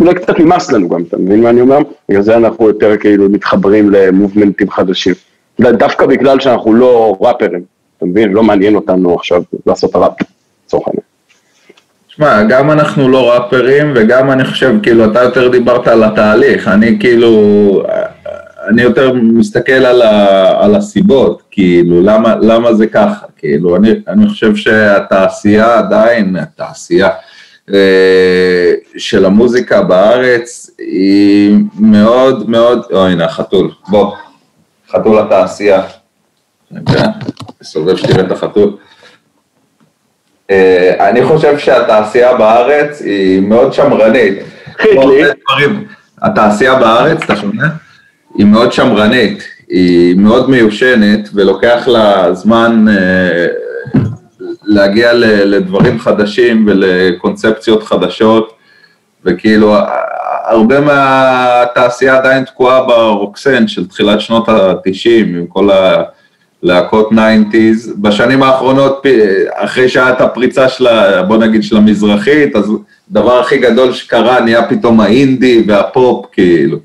אולי 0.00 0.14
קצת 0.14 0.38
נמאס 0.38 0.72
לנו 0.72 0.88
גם, 0.88 1.02
אתה 1.08 1.16
מבין 1.16 1.42
מה 1.42 1.50
אני 1.50 1.60
אומר? 1.60 1.78
בגלל 2.08 2.22
זה 2.22 2.36
אנחנו 2.36 2.68
יותר 2.68 2.96
כאילו 2.96 3.28
מתחברים 3.28 3.90
למובמנטים 3.90 4.70
חדשים. 4.70 5.14
דווקא 5.60 6.06
בגלל 6.06 6.40
שאנחנו 6.40 6.74
לא 6.74 7.16
ראפרים, 7.20 7.62
אתה 7.96 8.06
מבין? 8.06 8.32
לא 8.32 8.42
מעניין 8.42 8.74
אותנו 8.74 9.14
עכשיו 9.14 9.42
לעשות 9.66 9.96
ראפ, 9.96 10.12
לצורך 10.66 10.88
העניין. 10.88 11.02
שמע, 12.08 12.42
גם 12.42 12.70
אנחנו 12.70 13.08
לא 13.08 13.32
ראפרים, 13.32 13.92
וגם 13.96 14.30
אני 14.30 14.44
חושב, 14.44 14.74
כאילו, 14.82 15.04
אתה 15.04 15.22
יותר 15.22 15.48
דיברת 15.48 15.88
על 15.88 16.04
התהליך, 16.04 16.68
אני 16.68 16.96
כאילו, 17.00 17.82
אני 18.68 18.82
יותר 18.82 19.12
מסתכל 19.12 19.72
על, 19.72 20.02
ה, 20.02 20.64
על 20.64 20.74
הסיבות, 20.74 21.42
כאילו, 21.50 22.02
למה, 22.02 22.34
למה 22.40 22.74
זה 22.74 22.86
ככה, 22.86 23.26
כאילו, 23.36 23.76
אני, 23.76 23.90
אני 24.08 24.28
חושב 24.28 24.56
שהתעשייה 24.56 25.78
עדיין, 25.78 26.36
התעשייה 26.36 27.08
של 28.96 29.24
המוזיקה 29.24 29.82
בארץ 29.82 30.70
היא 30.78 31.56
מאוד 31.78 32.50
מאוד, 32.50 32.82
או 32.92 33.06
הנה 33.06 33.24
החתול, 33.24 33.70
בוא, 33.88 34.14
חתול 34.90 35.18
התעשייה, 35.18 35.82
סובב 37.62 37.96
שתראה 37.96 38.26
את 38.26 38.32
החתול. 38.32 38.76
אה, 40.50 41.08
אני 41.08 41.24
חושב 41.24 41.58
שהתעשייה 41.58 42.34
בארץ 42.34 43.00
היא 43.00 43.40
מאוד 43.40 43.72
שמרנית. 43.72 44.38
התעשייה 46.22 46.74
בארץ, 46.74 47.22
אתה 47.22 47.36
שומע? 47.36 47.64
היא 48.34 48.46
מאוד 48.46 48.72
שמרנית, 48.72 49.42
היא 49.68 50.16
מאוד 50.16 50.50
מיושנת, 50.50 51.28
ולוקח 51.34 51.88
לה 51.88 52.34
זמן 52.34 52.84
אה, 52.88 53.46
להגיע 54.72 55.12
לדברים 55.44 55.98
חדשים 55.98 56.64
ולקונספציות 56.68 57.82
חדשות, 57.82 58.52
וכאילו, 59.24 59.76
הרבה 60.44 60.80
מהתעשייה 60.80 62.16
עדיין 62.16 62.44
תקועה 62.44 62.84
ברוקסן 62.84 63.68
של 63.68 63.88
תחילת 63.88 64.20
שנות 64.20 64.48
ה-90, 64.48 65.10
עם 65.24 65.46
כל 65.46 65.70
ה... 65.70 66.02
להקות 66.62 67.10
90's. 67.12 67.90
בשנים 67.96 68.42
האחרונות, 68.42 69.06
אחרי 69.54 69.88
שהיה 69.88 70.10
את 70.10 70.20
הפריצה 70.20 70.68
של, 70.68 70.86
בוא 71.22 71.36
נגיד, 71.36 71.62
של 71.62 71.76
המזרחית, 71.76 72.56
אז 72.56 72.72
הדבר 73.10 73.40
הכי 73.40 73.58
גדול 73.58 73.92
שקרה 73.92 74.40
נהיה 74.40 74.68
פתאום 74.68 75.00
האינדי 75.00 75.64
והפופ, 75.68 76.26
כאילו. 76.32 76.78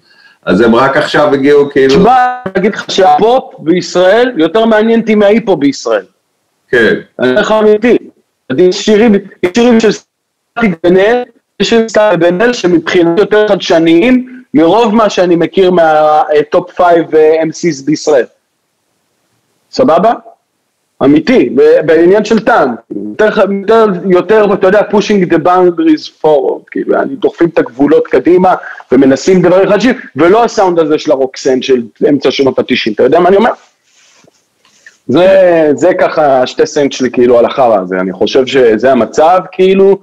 אז 0.46 0.62
הם 0.62 0.76
רק 0.76 0.98
עכשיו 0.98 1.34
הגיעו, 1.34 1.70
כאילו... 1.70 1.96
תשמע, 1.96 2.36
אני 2.46 2.54
אגיד 2.58 2.76
לך 2.76 2.86
שהפופ 2.92 3.54
בישראל 3.60 4.32
יותר 4.38 4.66
מעניין 4.66 5.00
אותי 5.00 5.16
מההיפו 5.16 5.56
בישראל. 5.56 6.06
כן. 6.70 6.94
אני 7.20 7.30
אומר 7.30 7.42
לך 7.42 7.52
אמיתי. 7.52 7.98
יש 8.58 8.86
שירים, 8.86 9.14
יש 9.44 9.52
שירים 9.56 9.80
של 9.80 9.92
סטטי 9.92 10.68
בן-אל, 10.84 11.24
יש 11.60 11.70
שירים 11.70 11.90
של 11.90 11.90
סטטי 11.90 12.18
בן-אל 12.20 12.54
שמבחינת 12.54 13.20
יותר 13.20 13.48
חדשניים, 13.48 14.44
מרוב 14.54 14.96
מה 14.96 15.10
שאני 15.10 15.36
מכיר 15.36 15.72
מהטופ 15.72 16.82
5 16.82 16.88
MCs 17.42 17.86
בישראל. 17.86 18.26
סבבה? 19.72 20.14
אמיתי, 21.04 21.50
בעניין 21.86 22.26
של 22.26 22.40
טעם, 22.40 22.76
יותר, 23.10 23.26
יותר, 23.52 23.86
יותר, 24.10 24.54
אתה 24.54 24.68
יודע, 24.68 24.82
pushing 24.82 25.32
the 25.32 25.38
boundaries 25.38 26.24
forward, 26.24 26.64
כאילו, 26.72 27.02
אני 27.02 27.16
דוחפים 27.16 27.50
את 27.50 27.58
הגבולות 27.58 28.08
קדימה 28.08 28.56
ומנסים 28.92 29.42
דברים 29.42 29.70
חדשים, 29.70 29.96
ולא 30.16 30.44
הסאונד 30.44 30.80
הזה 30.80 31.00
של 31.00 31.12
הרוקסן 31.12 31.62
של 31.62 31.84
אמצע 32.10 32.32
שנות 32.32 32.60
התשעים, 32.60 32.94
אתה 32.94 33.04
יודע 33.04 33.20
מה 33.20 33.30
אני 33.30 33.38
אומר? 33.38 33.52
זה, 35.08 35.72
זה 35.76 35.94
ככה 36.00 36.48
שתי 36.48 36.66
סנט 36.66 36.92
שלי 36.92 37.12
כאילו 37.12 37.40
על 37.40 37.46
החרא 37.46 37.80
הזה, 37.82 37.96
אני 38.00 38.14
חושב 38.14 38.46
שזה 38.46 38.92
המצב, 38.92 39.40
כאילו, 39.52 40.00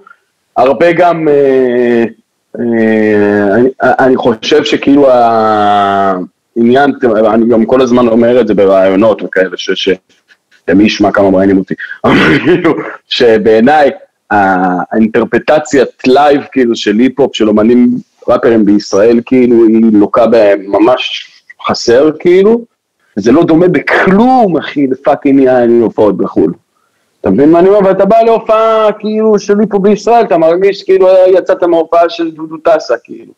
הרבה 0.56 0.92
גם, 0.92 1.28
אה, 1.28 2.04
אה, 2.60 3.54
אני, 3.54 3.68
אני 3.82 4.16
חושב 4.16 4.64
שכאילו 4.64 5.08
עניין, 6.56 6.92
אני 7.34 7.48
גם 7.48 7.66
כל 7.66 7.80
הזמן 7.80 8.08
אומר 8.08 8.40
את 8.40 8.46
זה 8.46 8.54
בראיונות 8.54 9.22
וכאלה, 9.22 9.56
שמי 9.56 10.84
ישמע 10.84 11.12
כשמראיינים 11.12 11.58
אותי, 11.58 11.74
כאילו, 12.44 12.74
שבעיניי 13.08 13.90
האינטרפטציית 14.30 15.88
live 16.06 16.42
כאילו 16.52 16.76
של 16.76 16.98
היפ-הופ 16.98 17.36
של 17.36 17.48
אומנים 17.48 17.90
ראפרים 18.28 18.64
בישראל 18.64 19.20
כאילו 19.26 19.64
היא 19.64 19.82
לוקה 19.92 20.26
בהם 20.26 20.64
ממש 20.66 21.30
חסר 21.66 22.10
כאילו, 22.20 22.64
זה 23.16 23.32
לא 23.32 23.44
דומה 23.44 23.68
בכלום 23.68 24.56
אחי 24.56 24.86
ל 24.86 24.93
fucking 24.93 25.40
יעני 25.40 25.80
הופעות 25.80 26.16
בחו"ל. 26.16 26.52
אתה 27.20 27.30
מבין 27.30 27.50
מה 27.50 27.58
אני 27.58 27.68
אומר? 27.68 27.88
ואתה 27.88 28.04
בא 28.04 28.20
להופעה 28.22 28.88
כאילו 28.98 29.38
שלי 29.38 29.66
פה 29.70 29.78
בישראל, 29.78 30.24
אתה 30.24 30.38
מרגיש 30.38 30.82
כאילו 30.82 31.08
יצאת 31.26 31.62
מההופעה 31.62 32.08
של 32.08 32.30
דודו 32.30 32.56
טסה 32.56 32.94
כאילו. 33.04 33.32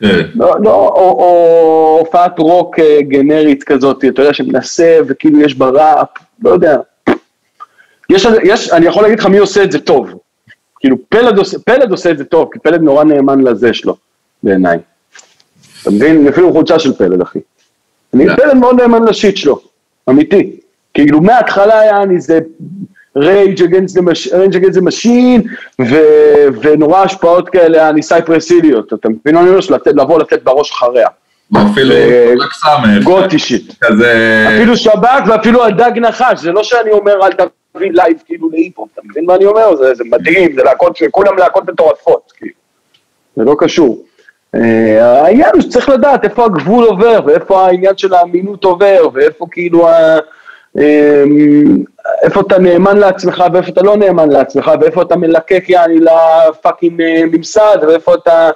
כן. 0.00 0.26
לא, 0.34 0.54
לא, 0.64 0.70
או 0.88 1.96
הופעת 2.00 2.38
רוק 2.38 2.78
אה, 2.78 3.02
גנרית 3.02 3.64
כזאת, 3.64 4.04
אתה 4.04 4.22
יודע, 4.22 4.34
שמנסה 4.34 4.98
וכאילו 5.08 5.40
יש 5.40 5.54
בה 5.54 5.68
ראפ, 5.68 6.08
לא 6.42 6.50
יודע. 6.50 6.76
יש, 8.10 8.26
יש, 8.44 8.72
אני 8.72 8.86
יכול 8.86 9.02
להגיד 9.02 9.18
לך 9.18 9.26
מי 9.26 9.38
עושה 9.38 9.62
את 9.62 9.72
זה 9.72 9.78
טוב. 9.78 10.08
כאילו 10.80 10.96
פלד 11.08 11.38
עושה, 11.38 11.58
פלד 11.58 11.90
עושה 11.90 12.10
את 12.10 12.18
זה 12.18 12.24
טוב, 12.24 12.48
כי 12.52 12.58
פלד 12.58 12.82
נורא 12.82 13.04
נאמן 13.04 13.40
לזה 13.40 13.74
שלו, 13.74 13.96
בעיניי. 14.42 14.78
אתה 15.82 15.90
מבין? 15.90 16.28
אפילו 16.28 16.52
חולצה 16.52 16.78
של 16.78 16.92
פלד, 16.92 17.20
אחי. 17.20 17.38
אני 18.14 18.26
כן. 18.26 18.36
פלד 18.36 18.54
מאוד 18.54 18.80
נאמן 18.80 19.04
ל 19.04 19.10
shit 19.10 19.36
שלו, 19.36 19.60
אמיתי. 20.08 20.56
כאילו 20.94 21.20
מההתחלה 21.20 21.80
היה 21.80 22.02
אני 22.02 22.20
זה 22.20 22.38
Rage 23.16 23.62
Against 23.62 23.98
the 24.70 24.80
Machine, 24.80 25.42
ונורא 26.60 26.98
השפעות 26.98 27.48
כאלה, 27.48 27.88
אני 27.88 28.02
סייפרסיליות, 28.02 28.92
אתה 28.92 29.08
מבין 29.08 29.34
מה 29.34 29.40
אני 29.40 29.48
אומר? 29.48 29.60
לבוא 29.86 30.18
לתת 30.18 30.42
בראש 30.42 30.70
אחריה. 30.70 31.08
אפילו 31.56 31.94
רק 32.40 32.52
סאמר. 32.52 33.02
גותי 33.02 33.38
שיט. 33.38 33.72
כזה... 33.80 34.44
אפילו 34.48 34.76
שב"כ 34.76 35.28
ואפילו 35.28 35.64
הדג 35.64 35.90
נחש, 35.96 36.40
זה 36.40 36.52
לא 36.52 36.62
שאני 36.62 36.90
אומר 36.90 37.26
אל 37.26 37.32
תביא 37.72 37.90
לייב 37.92 38.16
כאילו 38.26 38.50
להיפו, 38.50 38.86
אתה 38.94 39.02
מבין 39.04 39.24
מה 39.26 39.34
אני 39.34 39.46
אומר? 39.46 39.76
זה 39.94 40.04
מדהים, 40.04 40.54
זה 40.54 40.62
להקות, 40.62 40.98
כולם 41.10 41.38
להקות 41.38 41.70
מטורפות, 41.70 42.32
כאילו. 42.36 42.52
זה 43.36 43.44
לא 43.44 43.56
קשור. 43.58 44.04
אה, 44.54 45.22
העניין 45.22 45.50
הוא 45.54 45.60
שצריך 45.60 45.88
לדעת 45.88 46.24
איפה 46.24 46.44
הגבול 46.44 46.84
עובר, 46.84 47.20
ואיפה 47.26 47.66
העניין 47.66 47.96
של 47.96 48.14
האמינות 48.14 48.64
עובר, 48.64 49.08
ואיפה 49.12 49.46
כאילו 49.50 49.88
אמ, 50.78 51.84
איפה 52.22 52.40
אתה 52.40 52.58
נאמן 52.58 52.96
לעצמך 52.96 53.44
ואיפה 53.52 53.72
אתה 53.72 53.82
לא 53.82 53.96
נאמן 53.96 54.28
לעצמך, 54.28 54.70
ואיפה 54.80 55.02
אתה 55.02 55.16
מלקק 55.16 55.64
יעני 55.68 55.98
לפאקינג 56.00 57.02
אה, 57.02 57.22
ממסד, 57.32 57.76
ואיפה 57.88 58.14
אתה 58.14 58.50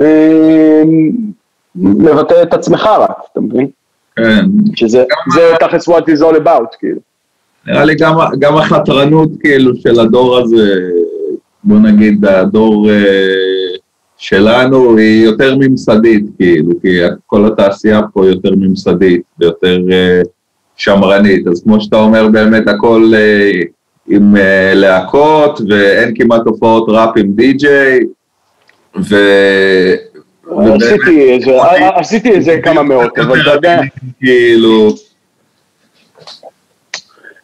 אמ, 0.00 1.10
מבטא 1.76 2.42
את 2.42 2.54
עצמך 2.54 2.86
רק, 2.98 3.16
אתה 3.32 3.40
מבין? 3.40 3.66
כן. 4.16 4.44
שזה 4.74 5.04
תכלס 5.60 5.88
what 5.88 6.02
is 6.02 6.22
all 6.22 6.36
about, 6.44 6.76
כאילו. 6.78 6.98
נראה 7.66 7.84
לי 7.84 7.94
גם, 7.94 8.14
גם 8.38 8.56
החתרנות 8.56 9.28
כאילו 9.40 9.76
של 9.76 10.00
הדור 10.00 10.38
הזה, 10.38 10.80
בוא 11.64 11.78
נגיד 11.78 12.24
הדור 12.24 12.90
אה, 12.90 12.94
שלנו 14.22 14.96
היא 14.96 15.24
יותר 15.24 15.56
ממסדית 15.56 16.24
כאילו, 16.38 16.70
כי 16.82 16.98
כל 17.26 17.46
התעשייה 17.46 18.00
פה 18.12 18.26
יותר 18.26 18.50
ממסדית 18.56 19.22
ויותר 19.38 19.78
אה, 19.92 20.22
שמרנית, 20.76 21.46
אז 21.46 21.62
כמו 21.62 21.80
שאתה 21.80 21.96
אומר 21.96 22.28
באמת 22.28 22.68
הכל 22.68 23.12
אה, 23.14 23.60
עם 24.08 24.36
אה, 24.36 24.72
להקות 24.74 25.60
ואין 25.68 26.14
כמעט 26.16 26.40
הופעות 26.44 26.84
ראפ 26.88 27.10
עם 27.16 27.32
די-ג'יי 27.32 28.00
ו... 28.96 29.16
עשיתי 31.94 32.30
איזה 32.30 32.60
כמה 32.62 32.82
מאות, 32.82 33.18
אבל 33.18 33.40
אתה 33.40 33.50
יודע... 33.50 33.80
כאילו... 34.20 34.88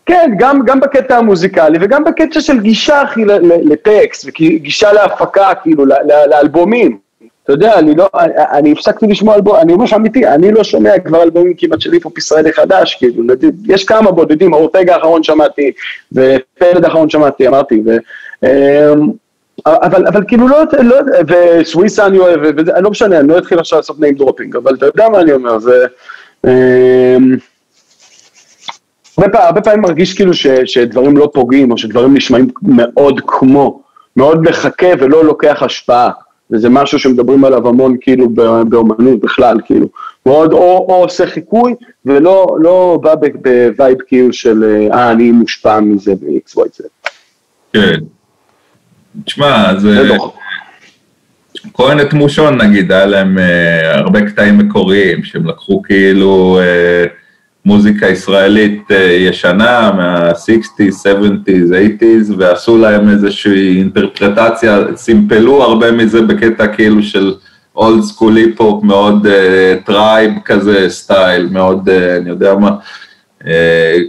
כן, 0.09 0.31
גם, 0.38 0.61
גם 0.64 0.81
בקטע 0.81 1.16
המוזיקלי 1.16 1.79
וגם 1.81 2.05
בקטע 2.05 2.40
של 2.40 2.61
גישה, 2.61 3.03
אחי, 3.03 3.25
לטקסט, 3.64 4.27
וגישה 4.27 4.92
להפקה, 4.92 5.53
כאילו, 5.62 5.85
לאלבומים. 6.31 6.99
אתה 7.44 7.53
יודע, 7.53 7.79
אני 7.79 7.94
לא, 7.94 8.09
אני 8.53 8.73
הפסקתי 8.73 9.07
לשמוע 9.07 9.35
אלבום, 9.35 9.57
אני 9.57 9.73
לך 9.85 9.92
אמיתי, 9.92 10.27
אני 10.27 10.53
לא 10.53 10.64
שומע 10.64 10.99
כבר 10.99 11.23
אלבומים 11.23 11.55
כמעט 11.59 11.81
של 11.81 11.92
היפ-הופ 11.92 12.18
ישראלי 12.18 12.53
חדש, 12.53 12.94
כאילו, 12.94 13.25
יש 13.66 13.85
כמה 13.85 14.11
בודדים, 14.11 14.53
אורטגה 14.53 14.94
האחרון 14.94 15.23
שמעתי, 15.23 15.73
ופלד 16.12 16.85
האחרון 16.85 17.11
שמעתי, 17.11 17.49
אמרתי, 17.49 17.83
ו... 17.87 17.97
אמ, 18.44 19.11
אבל, 19.66 20.07
אבל 20.07 20.25
כאילו 20.29 20.49
לא, 20.49 20.59
לא 20.83 20.97
וסוויסה 21.29 22.07
אני 22.07 22.18
אוהב, 22.18 22.40
וזה, 22.57 22.73
לא 22.81 22.90
משנה, 22.90 23.18
אני 23.18 23.29
לא 23.29 23.38
אתחיל 23.38 23.59
עכשיו 23.59 23.79
לעשות 23.79 23.97
name 23.97 24.21
dropping, 24.21 24.59
אבל 24.59 24.75
אתה 24.75 24.87
יודע 24.87 25.09
מה 25.09 25.21
אני 25.21 25.33
אומר, 25.33 25.59
זה... 25.59 25.87
הרבה, 29.18 29.33
פעמים, 29.33 29.46
הרבה 29.46 29.61
פעמים 29.61 29.81
מרגיש 29.81 30.14
כאילו 30.14 30.35
ש, 30.35 30.46
שדברים 30.46 31.16
לא 31.16 31.31
פוגעים, 31.35 31.70
או 31.70 31.78
שדברים 31.78 32.14
נשמעים 32.14 32.48
מאוד 32.62 33.20
כמו, 33.26 33.83
מאוד 34.16 34.42
מחקה 34.42 34.87
ולא 35.00 35.24
לוקח 35.24 35.62
השפעה. 35.62 36.11
וזה 36.50 36.68
משהו 36.68 36.98
שמדברים 36.98 37.44
עליו 37.44 37.68
המון 37.68 37.96
כאילו 38.00 38.28
באומנות 38.68 39.20
בכלל, 39.20 39.61
כאילו. 39.64 39.87
מאוד 40.26 40.52
או, 40.52 40.87
או 40.88 40.94
עושה 40.94 41.26
חיקוי, 41.26 41.74
ולא 42.07 42.57
לא 42.61 42.98
בא 43.02 43.14
ב 43.14 43.31
vibe 43.31 43.98
כאילו 44.07 44.33
של 44.33 44.88
אה, 44.92 45.12
אני 45.12 45.31
מושפע 45.31 45.81
מזה 45.81 46.14
ב-X, 46.14 46.59
Y, 46.59 46.83
Z. 46.83 47.09
כן. 47.72 48.00
תשמע, 49.24 49.78
זה... 49.78 50.16
כהן 51.74 52.00
את 52.00 52.12
מושון 52.12 52.62
נגיד, 52.62 52.92
היה 52.92 53.07
להם 53.07 53.38
אה, 53.38 53.98
הרבה 53.98 54.20
קטעים 54.20 54.59
מקוריים, 54.59 55.24
שהם 55.24 55.46
לקחו 55.46 55.83
כאילו... 55.83 56.61
אה, 56.62 57.04
מוזיקה 57.68 58.07
ישראלית 58.07 58.90
אה, 58.90 58.96
ישנה 58.96 59.92
מה-60's, 59.96 60.81
70's, 60.81 61.72
80's, 62.02 62.33
ועשו 62.38 62.78
להם 62.78 63.09
איזושהי 63.09 63.78
אינטרפרטציה, 63.78 64.78
סימפלו 64.96 65.62
הרבה 65.62 65.92
מזה 65.92 66.22
בקטע 66.22 66.66
כאילו 66.66 67.02
של 67.02 67.35
old 67.77 68.03
school 68.03 68.37
היפ-הופ, 68.37 68.85
מאוד 68.85 69.26
Tribe 69.85 70.33
uh, 70.37 70.40
כזה 70.44 70.87
סטייל, 70.88 71.48
מאוד, 71.52 71.88
uh, 71.88 71.92
אני 72.20 72.28
יודע 72.28 72.54
מה, 72.54 72.68
אה, 72.68 72.74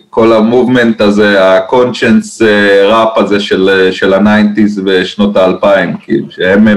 כל 0.09 0.33
ה 0.33 0.41
movement 0.41 1.01
הזה, 1.01 1.55
ה 1.55 1.64
conscious 1.64 2.41
rap 2.83 3.17
הזה 3.17 3.39
של, 3.39 3.89
של 3.91 4.13
ה 4.13 4.21
nineties 4.21 4.81
ושנות 4.85 5.37
האלפיים, 5.37 5.93
כאילו, 6.01 6.25
שהם... 6.29 6.67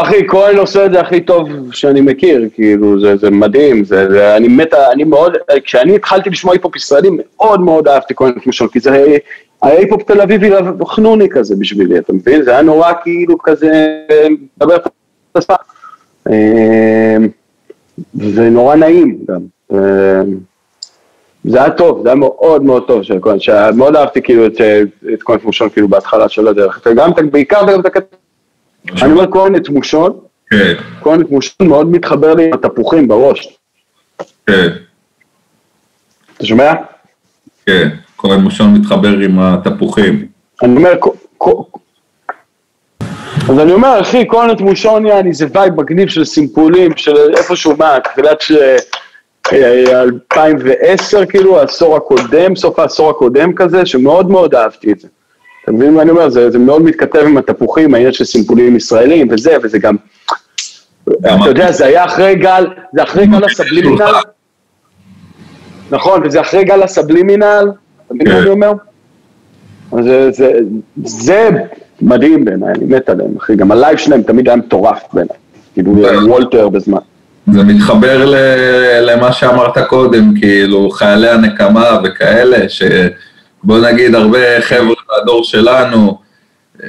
אחי, 0.00 0.26
כהן 0.28 0.56
עושה 0.56 0.86
את 0.86 0.92
זה 0.92 1.00
הכי 1.00 1.20
טוב 1.20 1.48
שאני 1.72 2.00
מכיר, 2.00 2.48
כאילו, 2.54 3.00
זה, 3.00 3.16
זה 3.16 3.30
מדהים, 3.30 3.84
זה, 3.84 4.10
זה, 4.10 4.36
אני 4.36 4.48
מת, 4.48 4.74
אני 4.74 5.04
מאוד, 5.04 5.36
כשאני 5.64 5.94
התחלתי 5.94 6.30
לשמוע 6.30 6.54
היפ-הופ 6.54 6.76
ישראלי, 6.76 7.08
מאוד 7.12 7.60
מאוד 7.60 7.88
אהבתי 7.88 8.14
כהן 8.14 8.32
למשל, 8.46 8.68
כי 8.68 8.80
זה 8.80 8.92
היה 8.92 9.18
היפ-הופ 9.62 10.02
תל 10.02 10.20
אביבי 10.20 10.50
חנוני 10.86 11.28
כזה 11.28 11.54
בשבילי, 11.58 11.98
אתה 11.98 12.12
מבין? 12.12 12.42
זה 12.42 12.50
היה 12.50 12.62
נורא 12.62 12.92
כאילו 13.02 13.38
כזה, 13.38 13.98
מדבר 14.56 14.76
את 14.76 14.86
השפה. 15.34 15.54
אה, 16.30 17.16
זה 18.14 18.50
נורא 18.50 18.76
נעים 18.76 19.18
גם. 19.28 19.40
אה, 21.46 21.50
זה 21.50 21.62
היה 21.62 21.70
טוב, 21.70 22.02
זה 22.02 22.08
היה 22.08 22.14
מאוד 22.14 22.62
מאוד 22.62 22.86
טוב 22.86 23.02
של 23.02 23.18
כהן, 23.22 23.40
שמאוד 23.40 23.96
אהבתי 23.96 24.22
כאילו 24.22 24.46
את, 24.46 24.60
את 25.14 25.22
כהן 25.22 25.38
תמושון 25.38 25.68
כאילו 25.68 25.88
בהתחלה 25.88 26.28
של 26.28 26.48
הדרך, 26.48 26.80
וגם 26.86 27.10
בעיקר 27.30 27.72
גם 27.72 27.80
את 27.80 27.86
הקטע, 27.86 28.16
אני 29.02 29.12
אומר 29.12 29.32
כהן 29.32 29.56
את 29.56 29.64
תמושון, 29.64 30.18
כן. 30.50 30.74
כהן 31.02 31.20
את 31.20 31.26
תמושון 31.26 31.68
מאוד 31.68 31.90
מתחבר 31.90 32.34
לי 32.34 32.44
עם 32.44 32.52
התפוחים 32.52 33.08
בראש. 33.08 33.58
כן. 34.46 34.68
אתה 36.36 36.46
שומע? 36.46 36.72
כן, 37.66 37.88
כהן 38.18 38.40
תמושון 38.40 38.74
מתחבר 38.74 39.08
עם 39.08 39.38
התפוחים. 39.38 40.26
אני 40.62 40.76
אומר, 40.76 40.92
אז 43.48 43.58
אני 43.58 43.72
אומר, 43.72 44.00
אחי, 44.00 44.28
כהן 44.28 44.50
את 44.50 44.58
תמושון 44.58 45.06
יעני 45.06 45.32
זה 45.32 45.46
וייב 45.52 45.80
מגניב 45.80 46.08
של 46.08 46.24
סימפולים, 46.24 46.96
של 46.96 47.16
איפשהו 47.36 47.76
מה, 47.76 47.98
תחילת 48.04 48.40
ש... 48.40 48.52
2010 49.52 51.26
כאילו, 51.26 51.60
העשור 51.60 51.96
הקודם, 51.96 52.56
סוף 52.56 52.78
העשור 52.78 53.10
הקודם 53.10 53.52
כזה, 53.52 53.86
שמאוד 53.86 54.30
מאוד 54.30 54.54
אהבתי 54.54 54.92
את 54.92 55.00
זה. 55.00 55.08
אתה 55.64 55.72
מבין 55.72 55.94
מה 55.94 56.02
אני 56.02 56.10
אומר? 56.10 56.30
זה, 56.30 56.50
זה 56.50 56.58
מאוד 56.58 56.82
מתכתב 56.82 57.22
עם 57.24 57.36
התפוחים, 57.36 57.94
העניין 57.94 58.12
של 58.12 58.24
סימפולים 58.24 58.76
ישראלים 58.76 59.28
וזה, 59.30 59.56
וזה 59.62 59.78
גם, 59.78 59.96
אתה 61.18 61.28
יודע, 61.46 61.72
זה 61.72 61.86
היה 61.86 62.04
אחרי 62.04 62.34
גל, 62.34 62.66
זה 62.94 63.02
אחרי 63.02 63.26
גל 63.26 63.44
הסבלימינל, 63.44 64.12
נכון, 65.90 66.20
וזה 66.24 66.40
אחרי 66.40 66.64
גל 66.64 66.82
הסבלימינל, 66.82 67.70
אתה 68.06 68.14
מבין 68.14 68.28
מה 68.28 68.34
כן. 68.34 68.40
אני 68.40 68.50
אומר? 68.50 68.72
זה, 70.00 70.30
זה, 70.30 70.52
זה 71.04 71.50
מדהים 72.02 72.44
בעיניי, 72.44 72.72
אני 72.74 72.84
מת 72.84 73.08
עליהם, 73.08 73.36
אחי, 73.36 73.56
גם 73.56 73.72
ה 73.72 73.77
live 73.77 73.96
שלהם 73.96 74.22
תמיד 74.22 74.48
היה 74.48 74.56
מטורף 74.56 75.02
בעיניי, 75.12 75.36
כאילו 75.74 75.92
וולטר 76.26 76.68
בזמן. 76.68 76.98
זה 77.52 77.64
מתחבר 77.64 78.24
למה 79.00 79.32
שאמרת 79.32 79.78
קודם, 79.88 80.34
כאילו 80.40 80.90
חיילי 80.90 81.28
הנקמה 81.28 82.00
וכאלה, 82.04 82.68
שבוא 82.68 83.78
נגיד 83.78 84.14
הרבה 84.14 84.60
חבר'ה 84.60 84.94
מהדור 85.10 85.44
שלנו, 85.44 86.18
אה, 86.82 86.88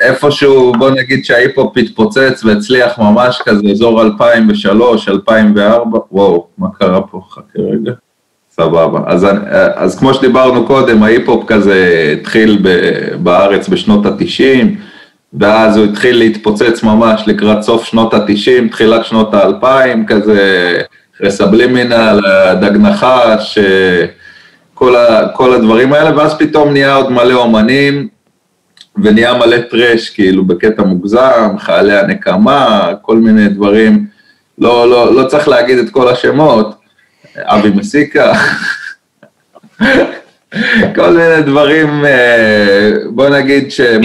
איפשהו 0.00 0.72
בוא 0.78 0.90
נגיד 0.90 1.24
שההיפ-הופ 1.24 1.78
התפוצץ 1.78 2.44
והצליח 2.44 2.98
ממש 2.98 3.42
כזה, 3.44 3.68
אזור 3.70 4.02
2003, 4.02 5.08
2004, 5.08 5.98
וואו, 6.12 6.46
מה 6.58 6.68
קרה 6.78 7.00
פה? 7.00 7.20
חכה 7.30 7.58
רגע. 7.58 7.92
סבבה. 8.50 9.00
אז, 9.06 9.26
אז 9.74 9.98
כמו 9.98 10.14
שדיברנו 10.14 10.66
קודם, 10.66 11.02
ההיפ-הופ 11.02 11.44
כזה 11.46 12.14
התחיל 12.20 12.64
בארץ 13.22 13.68
בשנות 13.68 14.06
ה-90, 14.06 14.66
ואז 15.40 15.76
הוא 15.76 15.86
התחיל 15.86 16.18
להתפוצץ 16.18 16.82
ממש 16.82 17.22
לקראת 17.26 17.62
סוף 17.62 17.84
שנות 17.84 18.14
ה-90, 18.14 18.68
תחילת 18.70 19.04
שנות 19.04 19.34
ה-2000, 19.34 20.06
כזה 20.06 20.78
אחרי 21.16 21.30
סבלימינל, 21.30 22.20
דג 22.60 22.76
נחש, 22.76 23.58
כל, 24.74 24.96
ה, 24.96 25.28
כל 25.28 25.52
הדברים 25.52 25.92
האלה, 25.92 26.16
ואז 26.16 26.34
פתאום 26.38 26.72
נהיה 26.72 26.94
עוד 26.94 27.12
מלא 27.12 27.34
אומנים, 27.34 28.08
ונהיה 29.02 29.34
מלא 29.34 29.56
טרש, 29.70 30.10
כאילו, 30.10 30.44
בקטע 30.44 30.82
מוגזם, 30.82 31.58
חיילי 31.58 31.98
הנקמה, 31.98 32.92
כל 33.02 33.16
מיני 33.16 33.48
דברים, 33.48 34.06
לא, 34.58 34.90
לא, 34.90 35.14
לא 35.14 35.28
צריך 35.28 35.48
להגיד 35.48 35.78
את 35.78 35.90
כל 35.90 36.08
השמות, 36.08 36.74
אבי 37.38 37.70
מסיקה, 37.70 38.32
כל 40.96 41.10
מיני 41.10 41.42
דברים, 41.46 42.04
אה, 42.04 42.90
בוא 43.10 43.28
נגיד 43.28 43.70
שהם 43.70 44.02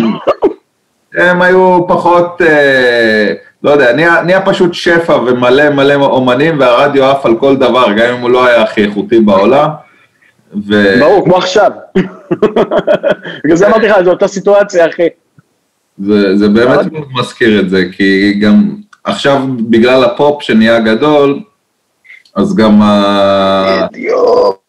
הם 1.15 1.41
היו 1.41 1.87
פחות, 1.87 2.41
אה, 2.41 3.33
לא 3.63 3.71
יודע, 3.71 3.93
נהיה, 3.93 4.21
נהיה 4.25 4.41
פשוט 4.41 4.73
שפע 4.73 5.13
ומלא 5.13 5.69
מלא 5.69 5.93
אומנים, 5.93 6.59
והרדיו 6.59 7.05
עף 7.05 7.25
על 7.25 7.37
כל 7.39 7.55
דבר, 7.55 7.85
גם 7.97 8.15
אם 8.15 8.21
הוא 8.21 8.29
לא 8.29 8.45
היה 8.47 8.61
הכי 8.61 8.83
איכותי 8.83 9.19
בעולם. 9.19 9.69
ו... 10.67 10.99
ברור, 10.99 11.25
כמו 11.25 11.37
עכשיו. 11.37 11.71
בגלל 13.43 13.55
זה 13.55 13.67
אמרתי 13.67 13.87
לך, 13.87 13.95
זו 14.03 14.09
אותה 14.09 14.27
סיטואציה, 14.27 14.89
אחי. 14.89 15.07
זה, 15.97 16.37
זה 16.37 16.47
באמת 16.47 16.79
מזכיר 17.19 17.59
את 17.59 17.69
זה, 17.69 17.83
כי 17.91 18.39
גם 18.39 18.75
עכשיו, 19.03 19.41
בגלל 19.69 20.03
הפופ 20.03 20.41
שנהיה 20.43 20.79
גדול, 20.79 21.39
אז 22.35 22.55
גם 22.55 22.81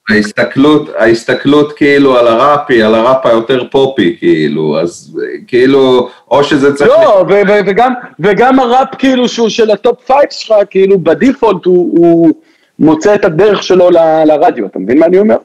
ההסתכלות, 0.09 0.89
ההסתכלות 0.97 1.73
כאילו 1.73 2.19
על 2.19 2.27
הראפי, 2.27 2.83
על 2.83 2.95
הראפ 2.95 3.27
היותר 3.27 3.65
פופי, 3.71 4.17
כאילו, 4.19 4.81
אז 4.81 5.19
כאילו, 5.47 6.09
או 6.31 6.45
שזה 6.45 6.75
צריך... 6.75 6.91
לא, 6.91 7.25
ו- 7.29 7.49
ו- 7.49 7.61
וגם, 7.67 7.93
וגם 8.21 8.59
הראפ 8.59 8.89
כאילו 8.99 9.29
שהוא 9.29 9.49
של 9.49 9.71
ה 9.71 9.78
top 9.78 10.01
five 10.07 10.31
שלך, 10.31 10.57
כאילו 10.71 10.99
ב 10.99 11.07
default 11.07 11.65
הוא, 11.65 11.99
הוא 11.99 12.31
מוצא 12.79 13.15
את 13.15 13.25
הדרך 13.25 13.63
שלו 13.63 13.91
ל- 13.91 14.25
לרדיו, 14.25 14.67
אתה 14.67 14.79
מבין 14.79 14.99
מה 14.99 15.07
אני 15.07 15.19
אומר? 15.19 15.37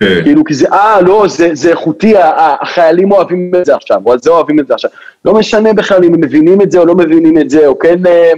כן. 0.00 0.22
כאילו, 0.22 0.44
כי 0.44 0.54
זה, 0.54 0.68
אה, 0.72 1.00
לא, 1.00 1.24
זה, 1.28 1.48
זה 1.52 1.70
איכותי, 1.70 2.14
החיילים 2.36 3.12
אוהבים 3.12 3.52
את 3.60 3.64
זה 3.64 3.74
עכשיו, 3.74 4.00
או 4.06 4.18
זה 4.18 4.30
אוהבים 4.30 4.60
את 4.60 4.66
זה 4.66 4.74
עכשיו. 4.74 4.90
לא 5.24 5.34
משנה 5.34 5.72
בכלל 5.72 6.04
אם 6.04 6.14
הם 6.14 6.20
מבינים 6.20 6.60
את 6.60 6.70
זה 6.70 6.78
או 6.78 6.86
לא 6.86 6.94
מבינים 6.94 7.38
את 7.38 7.50
זה, 7.50 7.66
או 7.66 7.78
כן... 7.78 8.06
אה, 8.06 8.32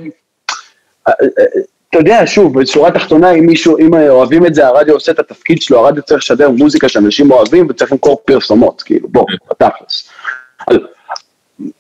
אה, 1.09 1.13
אה, 1.39 1.45
אתה 1.91 1.99
יודע, 1.99 2.23
שוב, 2.27 2.61
בשורה 2.61 2.89
התחתונה, 2.89 3.31
אם 3.31 3.47
מישהו, 3.47 3.79
אם 3.79 3.95
אוהבים 3.95 4.47
את 4.47 4.55
זה, 4.55 4.67
הרדיו 4.67 4.95
עושה 4.95 5.13
את 5.13 5.19
התפקיד 5.19 5.63
שלו, 5.63 5.79
הרדיו 5.79 6.03
צריך 6.03 6.23
לשדר 6.23 6.51
מוזיקה 6.51 6.89
שאנשים 6.89 7.31
אוהבים 7.31 7.67
וצריך 7.71 7.93
למכור 7.93 8.23
פרסומות, 8.25 8.83
כאילו, 8.83 9.09
בוא, 9.09 9.25
בתכלס. 9.51 10.11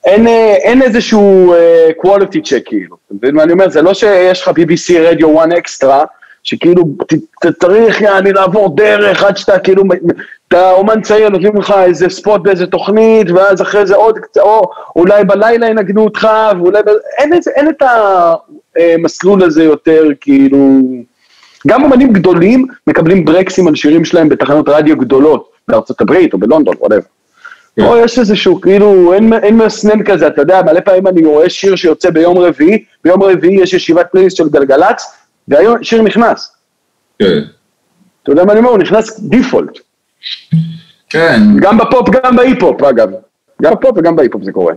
אין, 0.04 0.26
אין 0.62 0.82
איזשהו 0.82 1.54
uh, 1.54 2.06
quality 2.06 2.38
check, 2.44 2.62
כאילו, 2.64 2.96
אתה 3.06 3.14
מבין 3.14 3.34
מה 3.34 3.42
אני 3.42 3.52
אומר? 3.52 3.68
זה 3.68 3.82
לא 3.82 3.94
שיש 3.94 4.42
לך 4.42 4.48
BBC 4.48 4.98
רדיו 4.98 5.40
1 5.40 5.52
אקסטרה, 5.52 6.04
שכאילו 6.48 6.84
צריך 7.60 8.00
יעני 8.00 8.32
לעבור 8.32 8.76
דרך 8.76 9.22
עד 9.22 9.36
שאתה 9.36 9.58
כאילו, 9.58 9.82
אתה 10.48 10.70
אומן 10.72 11.02
צעיר, 11.02 11.28
נותנים 11.28 11.56
לך 11.56 11.74
איזה 11.84 12.08
ספוט 12.08 12.40
באיזה 12.42 12.66
תוכנית, 12.66 13.30
ואז 13.30 13.62
אחרי 13.62 13.86
זה 13.86 13.96
עוד 13.96 14.18
קצת, 14.18 14.40
או 14.40 14.70
אולי 14.96 15.24
בלילה 15.24 15.68
ינגנו 15.68 16.04
אותך, 16.04 16.28
ואולי, 16.58 16.78
אין, 17.18 17.30
אין 17.56 17.68
את 17.68 17.82
המסלול 18.76 19.42
הזה 19.42 19.64
יותר, 19.64 20.04
כאילו, 20.20 20.80
גם 21.66 21.84
אומנים 21.84 22.12
גדולים 22.12 22.66
מקבלים 22.86 23.24
ברקסים 23.24 23.68
על 23.68 23.74
שירים 23.74 24.04
שלהם 24.04 24.28
בתחנות 24.28 24.68
רדיו 24.68 24.96
גדולות, 24.96 25.50
בארצות 25.68 26.00
הברית 26.00 26.32
או 26.32 26.38
בלונדון, 26.38 26.74
whatever. 26.78 27.00
כן. 27.76 27.86
פה 27.86 27.98
יש 27.98 28.18
איזשהו, 28.18 28.60
כאילו, 28.60 29.12
אין, 29.14 29.32
אין 29.32 29.56
מסנן 29.56 30.02
כזה, 30.04 30.26
אתה 30.26 30.42
יודע, 30.42 30.62
מלא 30.62 30.80
פעמים 30.80 31.06
אני 31.06 31.24
רואה 31.24 31.50
שיר 31.50 31.76
שיוצא 31.76 32.10
ביום 32.10 32.38
רביעי, 32.38 32.84
ביום 33.04 33.22
רביעי 33.22 33.62
יש 33.62 33.74
ישיבת 33.74 34.06
פלייליסט 34.12 34.36
של 34.36 34.48
גלגלצ, 34.48 35.18
והיום 35.48 35.84
שיר 35.84 36.02
נכנס. 36.02 36.56
כן. 37.18 37.38
אתה 38.22 38.32
יודע 38.32 38.44
מה 38.44 38.52
אני 38.52 38.60
אומר? 38.60 38.70
הוא 38.70 38.78
נכנס 38.78 39.20
default. 39.20 39.78
כן. 41.10 41.40
גם 41.60 41.78
בפופ, 41.78 42.08
גם 42.10 42.36
בהיפ-הופ, 42.36 42.82
אגב. 42.82 43.08
גם 43.62 43.72
בפופ 43.72 43.90
וגם 43.96 44.16
בהיפ-הופ 44.16 44.44
זה 44.44 44.52
קורה. 44.52 44.74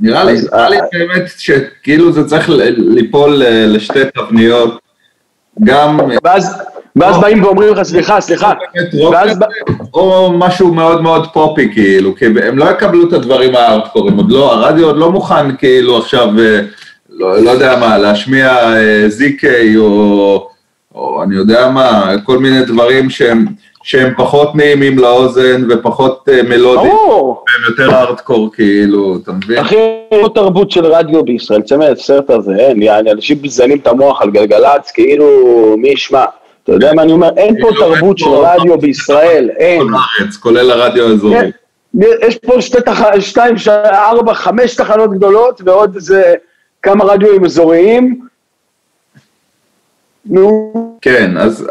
נראה 0.00 0.24
לי, 0.24 0.32
נראה 0.52 0.68
לי 0.68 0.76
באמת 0.92 1.22
שכאילו 1.38 2.12
זה 2.12 2.28
צריך 2.28 2.50
ליפול 2.76 3.42
לשתי 3.46 4.00
תבניות, 4.14 4.80
גם... 5.64 5.98
ואז, 6.24 6.62
ואז 6.96 7.18
באים 7.18 7.44
ואומרים 7.44 7.74
לך, 7.74 7.82
סליחה, 7.82 8.20
סליחה. 8.20 8.52
ואז... 9.12 9.38
או 9.94 10.32
משהו 10.38 10.74
מאוד 10.74 11.02
מאוד 11.02 11.26
פופי, 11.32 11.72
כאילו, 11.72 12.16
כי 12.16 12.24
הם 12.24 12.58
לא 12.58 12.70
יקבלו 12.70 13.08
את 13.08 13.12
הדברים 13.12 13.54
הארדקורים, 13.56 14.16
עוד 14.16 14.32
לא, 14.32 14.52
הרדיו 14.52 14.86
עוד 14.86 14.96
לא 14.96 15.10
מוכן 15.10 15.56
כאילו 15.56 15.98
עכשיו 15.98 16.28
אה, 16.38 16.60
לא, 17.22 17.42
לא 17.42 17.50
יודע 17.50 17.76
מה, 17.76 17.98
להשמיע 17.98 18.56
ZK 19.18 19.44
אה, 19.44 19.72
או, 19.76 20.48
או 20.94 21.22
אני 21.22 21.36
יודע 21.36 21.70
מה, 21.70 22.14
כל 22.24 22.38
מיני 22.38 22.64
דברים 22.64 23.10
שהם, 23.10 23.46
שהם 23.82 24.12
פחות 24.16 24.54
נעימים 24.54 24.98
לאוזן 24.98 25.62
ופחות 25.70 26.28
uh, 26.28 26.42
מלודיים, 26.42 26.92
והם 26.92 27.62
יותר 27.68 27.96
ארטקור 27.96 28.50
כאילו, 28.52 29.16
אתה 29.22 29.32
מבין? 29.32 29.58
הכי 29.58 29.76
לא 30.12 30.28
תרבות 30.34 30.70
של 30.70 30.86
רדיו 30.86 31.24
בישראל, 31.24 31.62
צמא 31.62 31.84
את 31.92 31.98
הסרט 31.98 32.30
הזה, 32.30 32.54
אין, 32.56 32.82
יעני, 32.82 33.12
אנשים 33.12 33.38
מזיינים 33.42 33.78
את 33.78 33.86
המוח 33.86 34.22
על 34.22 34.30
גלגלצ, 34.30 34.90
כאילו, 34.90 35.26
מי 35.78 35.88
ישמע. 35.88 36.24
אתה 36.64 36.72
יודע 36.72 36.92
מה 36.94 37.02
אני 37.02 37.12
אומר? 37.12 37.30
אין 37.36 37.54
פה 37.60 37.68
כאילו, 37.68 37.94
תרבות 37.94 38.18
של 38.18 38.30
רדיו 38.30 38.78
בישראל, 38.78 39.50
אין. 39.58 39.82
כולל 40.40 40.70
הרדיו 40.70 41.08
האזורי. 41.08 41.36
כן, 41.40 41.50
יש 42.22 42.38
פה 42.38 42.60
שתי 42.60 42.80
תחנות, 42.80 43.20
שתיים, 43.20 43.54
ארבע, 43.92 44.34
חמש 44.34 44.74
תחנות 44.74 45.10
גדולות 45.10 45.60
ועוד 45.64 45.94
איזה... 45.94 46.34
כמה 46.82 47.04
רדיואים 47.04 47.44
אזוריים. 47.44 48.20
נו. 50.26 50.72
כן, 51.02 51.36
אז, 51.36 51.68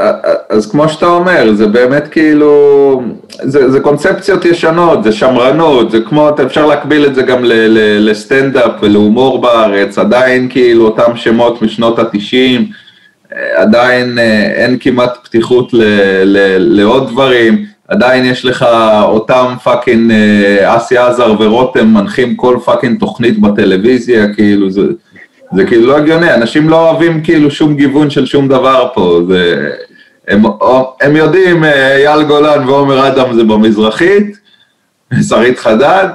אז 0.50 0.72
כמו 0.72 0.90
שאתה 0.90 1.06
אומר, 1.06 1.54
זה 1.54 1.68
באמת 1.68 2.08
כאילו, 2.08 3.02
זה, 3.44 3.72
זה 3.72 3.80
קונספציות 3.80 4.46
ישנות, 4.46 5.04
זה 5.04 5.12
שמרנות, 5.12 5.92
זה 5.92 6.02
כמו, 6.02 6.30
אפשר 6.46 6.66
להקביל 6.66 7.06
את 7.06 7.16
זה 7.16 7.22
גם 7.22 7.40
לסטנדאפ 8.00 8.72
ולהומור 8.82 9.42
בארץ, 9.42 9.98
עדיין 9.98 10.50
כאילו 10.50 10.86
אותם 10.86 11.16
שמות 11.16 11.62
משנות 11.62 12.00
התשעים, 12.00 12.68
עדיין 13.56 14.20
אה, 14.20 14.46
אין 14.54 14.78
כמעט 14.80 15.18
פתיחות 15.24 15.74
ל, 15.74 15.84
ל, 16.24 16.58
לעוד 16.58 17.10
דברים, 17.10 17.66
עדיין 17.92 18.26
יש 18.26 18.46
לך 18.46 18.66
אותם 19.04 19.54
fucking 19.64 20.12
אה, 20.12 20.78
אסי 20.78 20.98
עזר 20.98 21.34
ורותם 21.40 21.88
מנחים 21.88 22.36
כל 22.36 22.58
fucking 22.66 23.00
תוכנית 23.00 23.40
בטלוויזיה, 23.40 24.34
כאילו 24.34 24.70
זה, 24.70 24.82
זה 25.56 25.66
כאילו 25.66 25.88
לא 25.88 25.98
הגיוני, 25.98 26.34
אנשים 26.34 26.70
לא 26.70 26.90
אוהבים 26.90 27.24
כאילו 27.24 27.52
שום 27.52 27.76
גיוון 27.76 28.10
של 28.10 28.26
שום 28.26 28.48
דבר 28.48 28.88
פה, 28.94 29.22
זה, 29.28 29.70
הם, 30.28 30.44
הם 31.02 31.16
יודעים, 31.16 31.64
אה, 31.64 31.96
אייל 31.96 32.24
גולן 32.24 32.70
ועומר 32.70 33.08
אדם 33.08 33.34
זה 33.34 33.44
במזרחית, 33.44 34.38
שרית 35.30 35.60
חדד, 35.60 36.08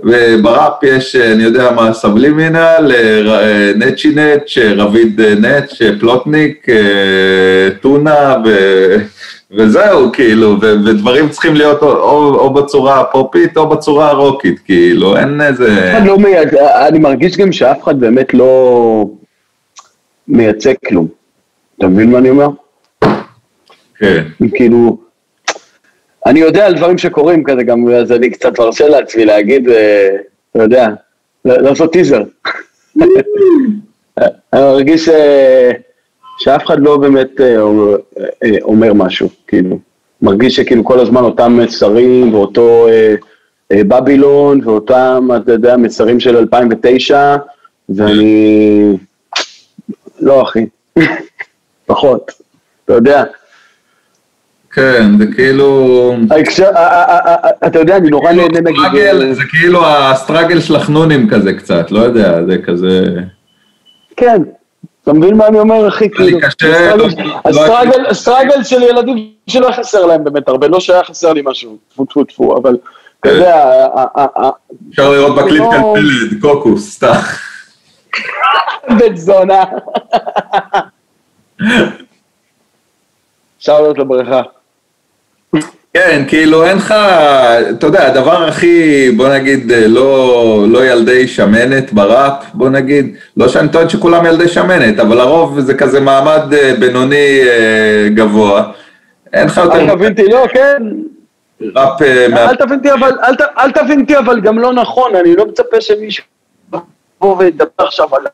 ובראפ 0.00 0.82
יש, 0.82 1.16
אה, 1.16 1.32
אני 1.32 1.42
יודע 1.42 1.70
מה, 1.70 1.92
סבלימינל, 1.92 2.92
נצ'י 3.76 4.14
נצ', 4.14 4.58
רביד 4.76 5.20
נץ', 5.20 5.78
פלוטניק, 6.00 6.66
טונה, 7.80 8.36
ו... 8.44 8.50
וזהו, 9.56 10.12
כאילו, 10.12 10.56
ו- 10.60 10.84
ודברים 10.86 11.28
צריכים 11.28 11.54
להיות 11.54 11.82
או, 11.82 11.88
או, 11.88 12.34
או 12.34 12.54
בצורה 12.54 13.00
הפופית 13.00 13.56
או 13.56 13.68
בצורה 13.68 14.08
הרוקית, 14.08 14.58
כאילו, 14.58 15.16
אין 15.16 15.40
איזה... 15.40 15.92
לא 16.04 16.18
מייצג, 16.18 16.56
אני 16.56 16.98
מרגיש 16.98 17.36
גם 17.36 17.52
שאף 17.52 17.82
אחד 17.82 18.00
באמת 18.00 18.34
לא 18.34 19.06
מייצג 20.28 20.74
כלום. 20.88 21.06
אתה 21.78 21.86
מבין 21.86 22.10
מה 22.10 22.18
אני 22.18 22.30
אומר? 22.30 22.48
כן. 23.98 24.24
כאילו, 24.54 24.98
אני 26.26 26.40
יודע 26.40 26.66
על 26.66 26.74
דברים 26.74 26.98
שקורים 26.98 27.44
כזה 27.44 27.62
גם, 27.62 27.88
אז 27.88 28.12
אני 28.12 28.30
קצת 28.30 28.60
מרשה 28.60 28.88
לעצמי 28.88 29.24
להגיד, 29.24 29.68
אה, 29.68 30.08
אתה 30.50 30.62
יודע, 30.62 30.88
לעשות 31.44 31.92
טיזר. 31.92 32.22
אני 34.52 34.62
מרגיש... 34.62 35.08
אה, 36.34 36.38
שאף 36.38 36.66
אחד 36.66 36.80
לא 36.80 36.96
באמת 36.96 37.40
אה, 37.40 37.56
אה, 38.44 38.56
אומר 38.62 38.92
משהו, 38.92 39.28
כאילו. 39.46 39.78
מרגיש 40.22 40.56
שכאילו 40.56 40.84
כל 40.84 41.00
הזמן 41.00 41.22
אותם 41.22 41.58
מסרים 41.58 42.34
ואותו 42.34 42.88
אה, 42.88 43.14
בבילון 43.72 44.60
ואותם, 44.64 45.28
אתה 45.36 45.52
יודע, 45.52 45.76
מסרים 45.76 46.20
של 46.20 46.36
2009, 46.36 47.36
ואני... 47.88 48.96
לא, 50.20 50.42
אחי. 50.42 50.66
פחות. 51.86 52.30
אתה 52.84 52.92
יודע. 52.92 53.24
כן, 54.72 55.18
זה 55.18 55.26
כאילו... 55.34 56.14
אתה 57.66 57.78
יודע, 57.78 57.96
אני 57.96 58.10
נורא 58.10 58.32
נהנה 58.32 58.60
נגיד... 58.60 59.32
זה 59.32 59.42
כאילו 59.50 59.86
הסטראגל 59.86 60.60
של 60.60 60.76
החנונים 60.76 61.28
כזה 61.30 61.52
קצת, 61.52 61.90
לא 61.90 62.00
יודע, 62.00 62.44
זה 62.46 62.58
כזה... 62.58 63.04
כן, 64.16 64.42
אתה 65.04 65.12
מבין 65.12 65.36
מה 65.36 65.46
אני 65.46 65.58
אומר, 65.58 65.88
אחי? 65.88 66.08
לי 66.18 66.40
קשה... 66.40 66.94
ה 68.10 68.16
struggle 68.16 68.64
של 68.64 68.82
ילדים 68.82 69.30
שלא 69.46 69.70
חסר 69.72 70.06
להם 70.06 70.24
באמת 70.24 70.48
הרבה, 70.48 70.68
לא 70.68 70.80
שהיה 70.80 71.04
חסר 71.04 71.32
לי 71.32 71.42
משהו, 71.44 71.76
טפו 71.88 72.04
טפו 72.04 72.24
טפו, 72.24 72.56
אבל 72.56 72.76
אתה. 73.20 73.28
יודע... 73.28 73.86
אפשר 74.90 75.10
לראות 75.10 75.36
בקליפ 75.36 75.62
כאן 75.70 75.82
פלד, 75.94 76.40
קוקוס, 76.40 76.94
סתם. 76.94 77.12
בית 78.98 79.16
זונה. 79.16 79.64
אפשר 83.58 83.80
לעלות 83.80 83.98
לבריכה. 83.98 84.42
כן, 85.96 86.24
כאילו 86.28 86.64
אין 86.64 86.76
לך, 86.76 86.94
אתה 87.70 87.86
יודע, 87.86 88.06
הדבר 88.06 88.44
הכי, 88.44 89.10
בוא 89.16 89.28
נגיד, 89.28 89.72
לא, 89.72 90.64
לא 90.68 90.86
ילדי 90.86 91.28
שמנת 91.28 91.92
בראפ, 91.92 92.44
בוא 92.54 92.68
נגיד, 92.68 93.14
לא 93.36 93.48
שאני 93.48 93.68
טוען 93.68 93.88
שכולם 93.88 94.26
ילדי 94.26 94.48
שמנת, 94.48 94.98
אבל 95.00 95.20
הרוב 95.20 95.60
זה 95.60 95.74
כזה 95.74 96.00
מעמד 96.00 96.54
אה, 96.54 96.74
בינוני 96.78 97.40
אה, 97.46 98.08
גבוה. 98.14 98.62
אין 99.32 99.46
לך 99.46 99.56
יותר... 99.56 99.80
אל 99.80 99.90
תבין 99.90 100.10
אותי, 100.10 100.28
לא, 100.28 100.44
כן. 100.52 100.82
ראפ... 101.76 102.02
אה, 102.02 102.50
אל 102.50 102.54
תבין 102.54 102.78
אותי, 102.78 102.92
אבל, 102.92 103.12
אל, 103.22 103.34
אל 103.58 103.70
תבין 103.70 104.00
אותי, 104.00 104.18
אבל 104.18 104.40
גם 104.40 104.58
לא 104.58 104.72
נכון, 104.72 105.16
אני 105.16 105.36
לא 105.36 105.46
מצפה 105.46 105.80
שמישהו 105.80 106.24
יבוא 106.74 107.36
וידבר 107.38 107.66
עכשיו 107.78 108.08
על... 108.16 108.26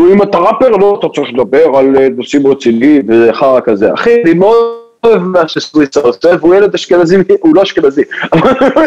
אם 0.00 0.22
אתה 0.22 0.38
ראפר, 0.38 0.68
לא, 0.68 0.96
אתה 0.98 1.06
צריך 1.14 1.28
לדבר 1.34 1.76
על 1.78 1.86
נושאים 2.16 2.46
רציניים 2.46 3.02
וחרא 3.08 3.60
כזה. 3.60 3.94
אחי, 3.94 4.22
אני 4.24 4.34
מאוד... 4.34 4.79
אוהב 5.04 5.22
מה 5.22 5.48
שסוויסה 5.48 6.00
עושה, 6.00 6.28
והוא 6.40 6.54
ילד 6.54 6.74
אשכנזי, 6.74 7.16
הוא 7.40 7.54
לא 7.54 7.62
אשכנזי, 7.62 8.02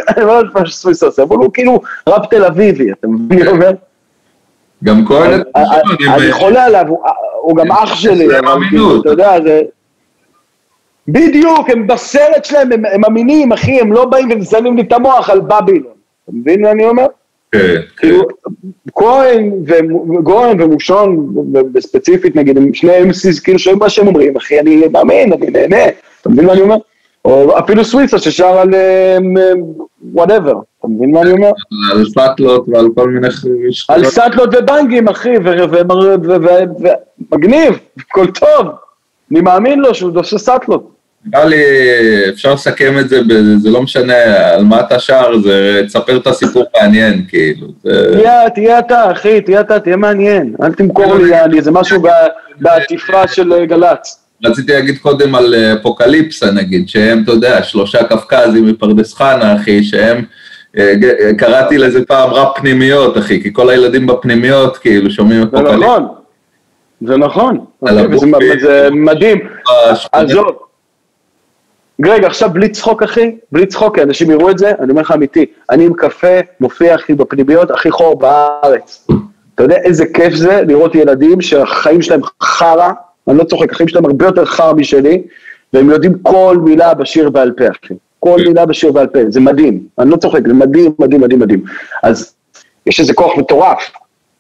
אני 0.09 0.25
לא 0.25 0.31
אוהב 0.31 0.45
מה 0.53 0.65
שסוויסה 0.65 1.05
עושה, 1.05 1.23
אבל 1.23 1.35
הוא 1.35 1.49
כאילו 1.53 1.81
ראפ 2.09 2.25
תל 2.29 2.45
אביבי, 2.45 2.91
אתה 2.91 3.07
מבין 3.07 3.39
מה 3.39 3.43
אני 3.43 3.51
אומר? 3.51 3.71
גם 4.83 5.05
כהן... 5.05 5.41
אני 6.15 6.31
חולה 6.31 6.65
עליו, 6.65 6.85
הוא 7.41 7.57
גם 7.57 7.71
אח 7.71 7.95
שלי, 7.95 8.27
כאילו, 8.69 9.01
אתה 9.01 9.09
יודע, 9.09 9.43
זה... 9.43 9.61
בדיוק, 11.07 11.69
הם 11.69 11.87
בסרט 11.87 12.45
שלהם, 12.45 12.69
הם 12.93 13.05
אמינים, 13.05 13.51
אחי, 13.51 13.81
הם 13.81 13.93
לא 13.93 14.05
באים 14.05 14.31
ומזיינים 14.31 14.77
לי 14.77 14.81
את 14.81 14.93
המוח 14.93 15.29
על 15.29 15.39
בבילון, 15.39 15.93
אתה 16.23 16.31
מבין 16.33 16.61
מה 16.61 16.71
אני 16.71 16.85
אומר? 16.85 17.05
כן. 17.53 17.81
כאילו, 17.97 18.23
כהן 18.95 19.51
וגורן 19.67 20.61
ומושון, 20.61 21.33
בספציפית 21.71 22.35
נגיד, 22.35 22.57
הם 22.57 22.73
שני 22.73 23.01
MCs, 23.01 23.39
כאילו 23.39 23.59
שומעים 23.59 23.79
מה 23.79 23.89
שהם 23.89 24.07
אומרים, 24.07 24.37
אחי, 24.37 24.59
אני 24.59 24.87
מאמין, 24.91 25.33
אני 25.33 25.49
נהנה, 25.49 25.83
אתה 26.21 26.29
מבין 26.29 26.45
מה 26.45 26.53
אני 26.53 26.61
אומר? 26.61 26.75
או 27.25 27.59
אפילו 27.59 27.85
סוויסה 27.85 28.19
ששר 28.19 28.57
על 28.57 28.69
whatever, 30.13 30.53
אתה 30.79 30.87
מבין 30.87 31.11
מה 31.11 31.21
אני 31.21 31.31
אומר? 31.31 31.51
על 31.91 32.05
סאטלות 32.05 32.69
ועל 32.69 32.87
כל 32.95 33.09
מיני... 33.09 33.27
על 33.89 34.05
סאטלות 34.05 34.49
ובנגים, 34.55 35.07
אחי, 35.07 35.33
ומגניב, 37.31 37.79
הכל 37.99 38.27
טוב, 38.27 38.67
אני 39.31 39.41
מאמין 39.41 39.79
לו 39.79 39.95
שהוא 39.95 40.11
עושה 40.15 40.37
סאטלות. 40.37 40.92
נראה 41.25 41.45
לי, 41.45 41.63
אפשר 42.29 42.53
לסכם 42.53 42.99
את 42.99 43.09
זה, 43.09 43.19
זה 43.57 43.69
לא 43.69 43.81
משנה 43.81 44.13
על 44.53 44.63
מה 44.63 44.79
אתה 44.79 44.99
שר, 44.99 45.37
זה 45.43 45.81
תספר 45.85 46.17
את 46.17 46.27
הסיפור 46.27 46.63
מעניין, 46.81 47.25
כאילו. 47.27 47.67
תהיה, 47.81 48.49
תהיה 48.49 48.79
אתה, 48.79 49.11
אחי, 49.11 49.41
תהיה 49.41 49.61
אתה, 49.61 49.79
תהיה 49.79 49.97
מעניין. 49.97 50.55
אל 50.63 50.73
תמכור 50.73 51.15
לי, 51.15 51.29
יעני, 51.29 51.61
זה 51.61 51.71
משהו 51.71 52.03
בעטיפה 52.59 53.27
של 53.27 53.65
גל"צ. 53.65 54.19
רציתי 54.45 54.73
להגיד 54.73 54.97
קודם 54.97 55.35
על 55.35 55.55
אפוקליפסה, 55.79 56.51
נגיד, 56.51 56.89
שהם, 56.89 57.23
אתה 57.23 57.31
יודע, 57.31 57.63
שלושה 57.63 58.03
קפקזים 58.03 58.65
מפרדס 58.65 59.13
חנה, 59.13 59.55
אחי, 59.55 59.83
שהם... 59.83 60.23
קראתי 61.37 61.77
לזה 61.77 62.05
פעם 62.05 62.29
רב 62.29 62.47
פנימיות, 62.55 63.17
אחי, 63.17 63.43
כי 63.43 63.53
כל 63.53 63.69
הילדים 63.69 64.07
בפנימיות, 64.07 64.77
כאילו, 64.77 65.11
שומעים 65.11 65.41
אפוקליפסה. 65.41 65.71
זה 65.71 65.77
נכון, 65.77 66.07
זה 67.01 67.17
נכון, 67.17 67.65
זה 68.61 68.89
מדהים. 68.91 69.37
עזוב. 70.11 70.47
גרג, 72.01 72.23
עכשיו 72.23 72.49
בלי 72.53 72.69
צחוק 72.69 73.03
אחי, 73.03 73.35
בלי 73.51 73.65
צחוק, 73.65 73.95
כי 73.95 74.01
אנשים 74.01 74.31
יראו 74.31 74.49
את 74.49 74.57
זה, 74.57 74.71
אני 74.79 74.91
אומר 74.91 75.01
לך 75.01 75.11
אמיתי, 75.11 75.45
אני 75.69 75.85
עם 75.85 75.93
קפה 75.93 76.39
מופיע 76.59 76.95
אחי 76.95 77.13
בפנימיות 77.13 77.71
הכי 77.71 77.91
חור 77.91 78.19
בארץ. 78.19 79.07
אתה 79.55 79.63
יודע 79.63 79.75
איזה 79.75 80.05
כיף 80.13 80.33
זה 80.33 80.61
לראות 80.67 80.95
ילדים 80.95 81.41
שהחיים 81.41 82.01
שלהם 82.01 82.21
חרא, 82.43 82.91
אני 83.27 83.37
לא 83.37 83.43
צוחק, 83.43 83.71
החיים 83.71 83.87
שלהם 83.87 84.05
הרבה 84.05 84.25
יותר 84.25 84.45
חרא 84.45 84.73
משלי, 84.73 85.21
והם 85.73 85.89
יודעים 85.89 86.13
כל 86.21 86.57
מילה 86.63 86.93
בשיר 86.93 87.29
בעל 87.29 87.51
פה, 87.51 87.63
אחי. 87.67 87.93
כל 88.19 88.39
מילה 88.47 88.65
בשיר 88.65 88.91
בעל 88.91 89.07
פה, 89.07 89.19
זה 89.29 89.39
מדהים, 89.39 89.83
אני 89.99 90.09
לא 90.09 90.15
צוחק, 90.15 90.47
זה 90.47 90.53
מדהים, 90.53 90.91
מדהים, 90.99 91.21
מדהים, 91.21 91.39
מדהים. 91.39 91.63
אז 92.03 92.35
יש 92.85 92.99
איזה 92.99 93.13
כוח 93.13 93.37
מטורף, 93.37 93.91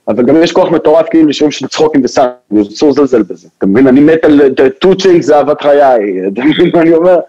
אבל 0.07 0.23
גם 0.23 0.43
יש 0.43 0.51
כוח 0.51 0.71
מטורף 0.71 1.09
כאילו 1.09 1.27
לשירים 1.27 1.51
של 1.51 1.67
צחוקים 1.67 2.01
וסאנד, 2.03 2.29
אסור 2.61 2.89
לזלזל 2.89 3.23
בזה. 3.23 3.47
אתה 3.57 3.65
מבין, 3.65 3.87
אני 3.87 3.99
מת 3.99 4.25
על 4.25 4.69
טוצ'יק 4.79 5.21
זה 5.21 5.37
אהבת 5.37 5.61
חיי, 5.61 6.27
אתה 6.33 6.41
מבין 6.41 6.71
מה 6.73 6.81
אני 6.81 6.93
אומר? 6.93 7.19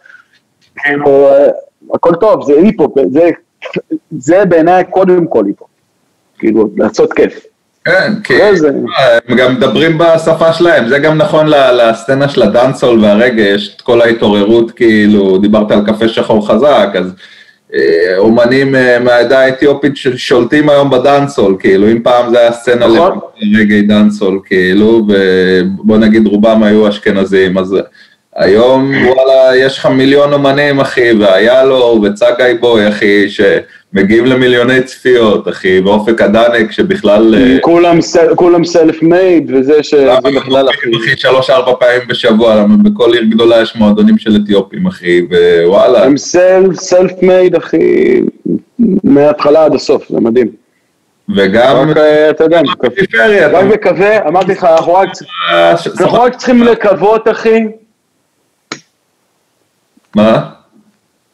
כאילו, 0.77 1.29
הכל 1.95 2.14
טוב, 2.20 2.47
זה 2.47 2.53
היפ-הופ, 2.53 2.99
זה, 3.11 3.31
זה 4.18 4.45
בעיניי 4.45 4.85
קודם 4.91 5.27
כל 5.27 5.47
היפ-הופ. 5.47 5.68
כאילו, 6.39 6.68
לעשות 6.77 7.12
כיף. 7.12 7.47
כן, 7.85 8.12
כי 8.25 8.35
הם 9.29 9.37
גם 9.37 9.55
מדברים 9.55 9.99
בשפה 9.99 10.53
שלהם, 10.53 10.89
זה 10.89 10.99
גם 10.99 11.18
נכון 11.18 11.47
לסצנה 11.49 12.29
של 12.29 12.43
הדאנסהול 12.43 13.05
והרגע, 13.05 13.43
יש 13.43 13.77
את 13.77 13.81
כל 13.81 14.01
ההתעוררות, 14.01 14.70
כאילו, 14.70 15.39
דיברת 15.39 15.70
על 15.70 15.87
קפה 15.87 16.09
שחור 16.09 16.49
חזק, 16.49 16.89
אז 16.95 17.12
אה, 17.75 18.18
אומנים 18.18 18.75
אה, 18.75 18.99
מהעדה 18.99 19.41
האתיופית 19.41 19.97
ששולטים 19.97 20.68
היום 20.68 20.91
בדאנסול, 20.91 21.57
כאילו, 21.59 21.91
אם 21.91 22.03
פעם 22.03 22.31
זה 22.31 22.41
היה 22.41 22.53
סצנה 22.53 22.87
נכון. 22.87 23.18
לרגעי 23.41 23.83
דאנסול, 23.83 24.41
כאילו, 24.45 25.07
ובוא 25.09 25.97
נגיד 25.97 26.27
רובם 26.27 26.62
היו 26.62 26.89
אשכנזים, 26.89 27.59
אז 27.59 27.77
היום, 28.37 28.93
וואלה, 29.07 29.57
יש 29.57 29.78
לך 29.78 29.87
מיליון 29.87 30.32
אומנים, 30.32 30.80
אחי, 30.80 31.12
והיה 31.12 31.64
לו, 31.64 32.03
וצגאי 32.03 32.55
בוי, 32.55 32.89
אחי, 32.89 33.26
שמגיעים 33.28 34.26
למיליוני 34.26 34.82
צפיות, 34.82 35.49
אחי, 35.49 35.80
ואופק 35.80 36.20
הדנק, 36.20 36.72
שבכלל... 36.72 37.35
אה, 37.35 37.57
כולם, 37.61 37.99
כולם 38.35 38.64
סלף 38.64 39.03
מייד, 39.03 39.51
וזה 39.55 39.82
שזה 39.82 40.14
בכלל, 40.37 40.68
אחי. 40.70 40.91
אחי, 40.97 41.16
שלוש-ארבע 41.16 41.72
פעמים 41.80 42.09
בשבוע, 42.09 42.55
למה 42.55 42.76
בכל 42.76 43.14
עיר 43.14 43.24
גדולה 43.24 43.61
יש 43.61 43.76
מועדונים 43.76 44.18
של 44.18 44.37
אתיופים, 44.45 44.87
אחי, 44.87 45.26
ווואלה. 45.64 46.05
הם 46.05 46.16
סלף, 46.16 46.74
סלף 46.74 47.12
מייד, 47.22 47.55
אחי, 47.55 48.20
מההתחלה 49.05 49.64
עד 49.64 49.74
הסוף, 49.74 50.09
זה 50.09 50.20
מדהים. 50.20 50.49
וגם... 51.37 51.93
אה, 51.97 52.30
אתה 52.30 52.45
יודע, 52.45 52.61
רק 53.53 53.64
מקווה, 53.64 54.28
אמרתי 54.28 54.53
לך, 54.53 54.66
אנחנו 56.01 56.22
רק 56.22 56.37
צריכים 56.37 56.62
לקוות, 56.62 57.28
אחי. 57.28 57.64
מה? 60.17 60.51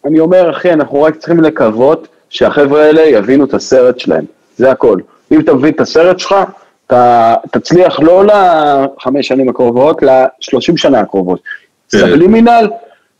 אני 0.05 0.21
אומר, 0.21 0.51
אחי, 0.51 0.73
אנחנו 0.73 1.03
רק 1.03 1.17
צריכים 1.17 1.41
לקוות 1.41 2.09
שהחבר'ה 2.31 2.83
האלה 2.83 3.03
יבינו 3.03 3.45
את 3.45 3.55
הסרט 3.55 3.99
שלהם, 3.99 4.25
זה 4.57 4.71
הכל. 4.71 5.01
אם 5.33 5.41
אתה 5.41 5.55
מבין 5.55 5.75
את 5.75 5.81
הסרט 5.81 6.19
שלך, 6.19 6.35
אתה 6.87 7.35
תצליח 7.51 8.01
לא 8.01 8.25
לחמש 8.25 9.29
שנים 9.29 9.49
הקרובות, 9.49 10.03
לשלושים 10.03 10.77
שנה 10.77 11.01
הקרובות. 11.01 11.41
כן. 11.91 11.99
סבלימינל, 11.99 12.71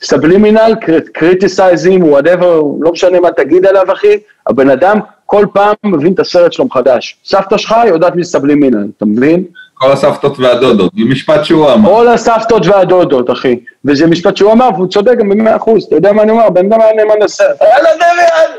סבלימינל, 0.03 0.75
criticize 1.13 1.76
him, 1.76 2.05
whatever, 2.05 2.63
לא 2.81 2.93
משנה 2.93 3.21
מה 3.21 3.33
תגיד 3.33 3.67
עליו, 3.67 3.93
אחי, 3.93 4.19
הבן 4.47 4.71
אדם 4.71 4.99
כל 5.31 5.47
פעם 5.53 5.75
מבין 5.85 6.13
את 6.13 6.21
הסרט 6.21 6.53
שלו 6.53 6.65
מחדש. 6.65 7.17
סבתא 7.25 7.59
שלך 7.59 7.75
יודעת 7.87 8.17
מי 8.17 8.25
סבלימינל, 8.25 8.87
אתה 8.97 9.05
מבין? 9.07 9.45
כל 9.75 9.93
הסבתות 9.93 10.39
והדודות, 10.39 10.93
זה 10.99 11.05
משפט 11.05 11.45
שהוא 11.45 11.73
אמר. 11.73 11.89
כל 11.89 12.09
הסבתות 12.09 12.67
והדודות, 12.67 13.31
אחי. 13.31 13.61
וזה 13.85 14.07
משפט 14.07 14.37
שהוא 14.37 14.53
אמר, 14.53 14.69
והוא 14.75 14.89
צודק 14.89 15.13
גם 15.19 15.29
במאה 15.29 15.57
אחוז. 15.57 15.85
אתה 15.85 15.97
יודע 15.97 16.13
מה 16.13 16.23
אני 16.23 16.31
אומר? 16.31 16.51
בן 16.51 16.67
אדם 16.67 16.81
היה 16.81 16.93
נאמן 16.93 17.23
לסרט. 17.23 17.57
יאללה 17.63 17.91
דמיאן! 17.95 18.51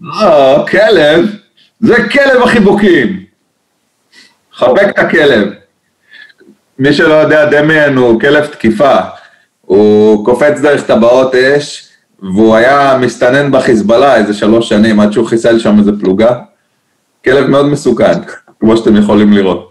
לא, 0.00 0.66
כלב. 0.66 1.26
זה 1.80 2.08
כלב 2.08 2.42
החיבוקים. 2.42 3.24
חבק 4.52 4.88
את 4.88 4.98
הכלב. 4.98 5.48
מי 6.78 6.92
שלא 6.92 7.14
יודע, 7.14 7.44
דמיאן 7.44 7.96
הוא 7.96 8.20
כלב 8.20 8.46
תקיפה. 8.46 8.96
הוא 9.60 10.24
קופץ 10.24 10.60
דרך 10.60 10.86
טבעות 10.86 11.34
אש, 11.34 11.85
והוא 12.22 12.56
היה 12.56 12.98
מסתנן 13.00 13.52
בחיזבאללה 13.52 14.16
איזה 14.16 14.34
שלוש 14.34 14.68
שנים, 14.68 15.00
עד 15.00 15.12
שהוא 15.12 15.26
חיסל 15.26 15.58
שם 15.58 15.78
איזה 15.78 15.92
פלוגה. 16.00 16.38
כלב 17.24 17.46
מאוד 17.46 17.66
מסוכן, 17.66 18.20
כמו 18.60 18.76
שאתם 18.76 18.96
יכולים 18.96 19.32
לראות. 19.32 19.70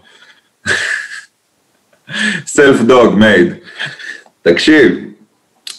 סלף 2.46 2.80
דוג 2.80 3.14
מייד. 3.14 3.54
תקשיב, 4.42 4.98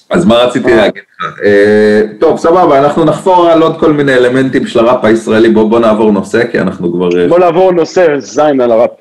אז 0.09 0.25
מה 0.25 0.35
רציתי 0.35 0.75
להגיד 0.75 1.03
לך? 1.19 1.39
אה, 1.43 2.01
טוב, 2.19 2.37
סבבה, 2.37 2.79
אנחנו 2.79 3.05
נחפור 3.05 3.49
על 3.49 3.61
עוד 3.61 3.79
כל 3.79 3.93
מיני 3.93 4.13
אלמנטים 4.13 4.67
של 4.67 4.79
הראפ 4.79 5.05
הישראלי, 5.05 5.49
בוא, 5.49 5.69
בוא 5.69 5.79
נעבור 5.79 6.11
נושא, 6.11 6.51
כי 6.51 6.59
אנחנו 6.59 6.93
כבר... 6.93 7.21
אה, 7.21 7.27
בוא 7.27 7.39
נעבור 7.39 7.71
נושא, 7.71 8.19
זין 8.19 8.61
על 8.61 8.71
הראפ. 8.71 8.91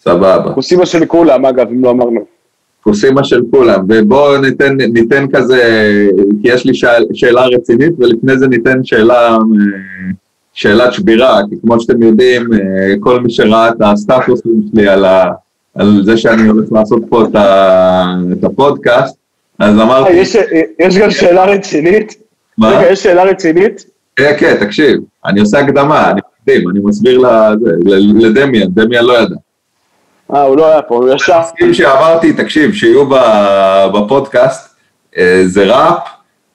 סבבה. 0.00 0.52
כוסימה 0.54 0.86
של 0.86 1.06
כולם, 1.06 1.46
אגב, 1.46 1.68
אם 1.70 1.84
לא 1.84 1.90
אמרנו. 1.90 2.33
כוסימה 2.84 3.24
של 3.24 3.42
כולם, 3.50 3.84
ובואו 3.88 4.40
ניתן, 4.40 4.76
ניתן 4.76 5.26
כזה, 5.32 5.90
כי 6.42 6.48
יש 6.48 6.64
לי 6.64 6.74
שאל, 6.74 7.06
שאלה 7.12 7.46
רצינית, 7.46 7.92
ולפני 7.98 8.38
זה 8.38 8.48
ניתן 8.48 8.84
שאלה, 8.84 9.30
אה, 9.30 9.38
שאלת 10.52 10.92
שבירה, 10.92 11.40
כי 11.50 11.56
כמו 11.62 11.80
שאתם 11.80 12.02
יודעים, 12.02 12.48
כל 13.00 13.20
מי 13.20 13.30
שראה 13.30 13.68
את 13.68 13.74
הסטטוסים 13.80 14.62
שלי 14.72 14.88
על 14.88 15.04
ה... 15.04 15.24
על 15.74 16.02
זה 16.04 16.16
שאני 16.16 16.48
הולך 16.48 16.72
לעשות 16.72 17.02
פה 17.08 17.24
את, 17.24 17.34
ה, 17.34 18.04
את 18.32 18.44
הפודקאסט, 18.44 19.16
אז 19.58 19.74
אמרתי... 19.80 20.12
יש, 20.12 20.36
יש 20.78 20.98
גם 20.98 21.10
שאלה 21.10 21.44
רצינית? 21.44 22.14
מה? 22.58 22.68
רגע, 22.68 22.92
יש 22.92 23.02
שאלה 23.02 23.24
רצינית? 23.24 23.84
כן, 24.16 24.32
כן, 24.38 24.56
תקשיב, 24.60 25.00
אני 25.26 25.40
עושה 25.40 25.58
הקדמה, 25.58 26.10
אני 26.10 26.20
מקדים, 26.40 26.70
אני 26.70 26.80
מסביר 26.84 27.22
לדמיאן, 28.14 28.68
דמיאן 28.74 29.04
לא 29.04 29.18
ידע. 29.18 29.36
אה, 30.32 30.42
הוא 30.42 30.56
לא 30.56 30.66
היה 30.66 30.82
פה, 30.82 30.94
הוא 30.94 31.14
ישר. 31.14 31.40
שאמרתי, 31.72 32.32
תקשיב, 32.32 32.74
שיהיו 32.74 33.08
בפודקאסט, 33.94 34.74
אה, 35.18 35.42
זה 35.44 35.64
ראפ, 35.64 35.98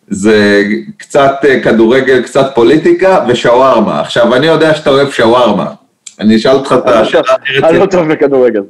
זה 0.07 0.63
קצת 0.97 1.31
אה, 1.43 1.59
כדורגל, 1.63 2.21
קצת 2.23 2.51
פוליטיקה 2.55 3.25
ושווארמה. 3.27 4.01
עכשיו, 4.01 4.35
אני 4.35 4.47
יודע 4.47 4.73
שאתה 4.73 4.89
אוהב 4.89 5.11
שווארמה. 5.11 5.71
אני 6.19 6.35
אשאל 6.35 6.51
אותך 6.51 6.75
את 6.77 6.89
השאלה 6.89 7.23
הכי 7.43 7.65
אני 7.65 7.79
לא 7.79 7.85
טוב 7.85 8.07
בכדורגל. 8.07 8.61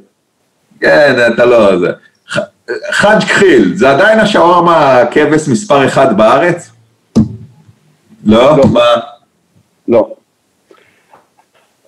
כן, 0.80 1.16
אתה 1.34 1.44
לא... 1.44 1.78
זה. 1.78 1.90
חאג' 2.90 3.20
כחיל, 3.20 3.72
זה 3.74 3.90
עדיין 3.90 4.20
השווארמה 4.20 5.02
כבש 5.10 5.48
מספר 5.48 5.86
אחד 5.86 6.16
בארץ? 6.16 6.70
לא? 8.24 8.56
לא. 8.56 8.64
מה? 8.72 8.80
לא. 9.88 10.08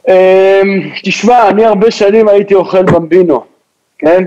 אמ, 0.09 0.91
תשמע, 1.05 1.49
אני 1.49 1.65
הרבה 1.65 1.91
שנים 1.91 2.29
הייתי 2.29 2.55
אוכל 2.55 2.83
במבינו, 2.83 3.45
כן? 3.99 4.25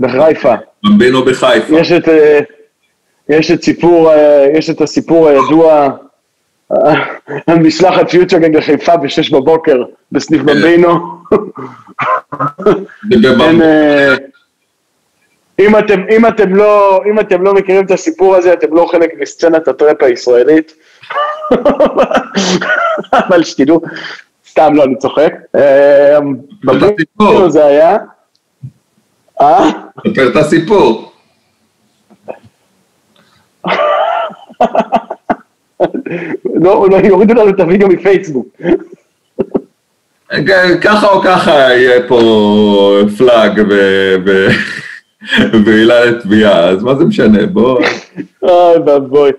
בחיפה. 0.00 0.54
במבינו 0.84 1.24
בחיפה. 1.24 1.78
יש 1.78 1.92
את, 1.92 2.08
אה, 2.08 2.40
יש 3.28 3.50
את 3.50 3.62
סיפור, 3.62 4.12
אה, 4.12 4.46
יש 4.54 4.70
את 4.70 4.80
הסיפור 4.80 5.28
הידוע 5.28 5.88
על 7.46 7.58
משלחת 7.58 8.10
פיוטרגנג 8.10 8.56
לחיפה 8.56 8.96
בשש 8.96 9.30
בבוקר 9.30 9.82
בסניף 10.12 10.40
כן. 10.40 10.46
במבינו. 10.46 10.98
אה, 13.62 14.14
אם 15.58 15.78
אתם, 15.78 16.00
אם, 16.16 16.26
אתם 16.26 16.54
לא, 16.54 17.00
אם 17.10 17.20
אתם 17.20 17.42
לא 17.42 17.54
מכירים 17.54 17.84
את 17.84 17.90
הסיפור 17.90 18.36
הזה, 18.36 18.52
אתם 18.52 18.74
לא 18.74 18.86
חלק 18.90 19.10
מסצנת 19.20 19.68
הטראפ 19.68 20.02
הישראלית. 20.02 20.74
אבל 23.28 23.42
שתדעו, 23.44 23.80
סתם 24.54 24.74
לא, 24.74 24.84
אני 24.84 24.98
צוחק. 24.98 25.34
בביטו 26.64 27.50
זה 27.50 27.66
היה... 27.66 27.96
אה? 29.40 29.70
ספר 30.08 30.28
את 30.28 30.36
הסיפור. 30.36 31.12
לא, 36.54 36.86
לא, 36.90 36.96
יורידו 37.04 37.34
לנו 37.34 37.48
את 37.48 37.60
הוידאו 37.60 37.88
מפייסבוק. 37.88 38.46
ככה 40.82 41.06
או 41.06 41.20
ככה 41.22 41.50
יהיה 41.50 42.08
פה 42.08 42.20
פלאג 43.18 43.62
ועילה 45.64 46.04
לתביעה, 46.04 46.68
אז 46.68 46.82
מה 46.82 46.94
זה 46.94 47.04
משנה, 47.04 47.46
בוא... 47.46 47.80
אוי 48.42 48.78
ואבוי. 48.86 49.30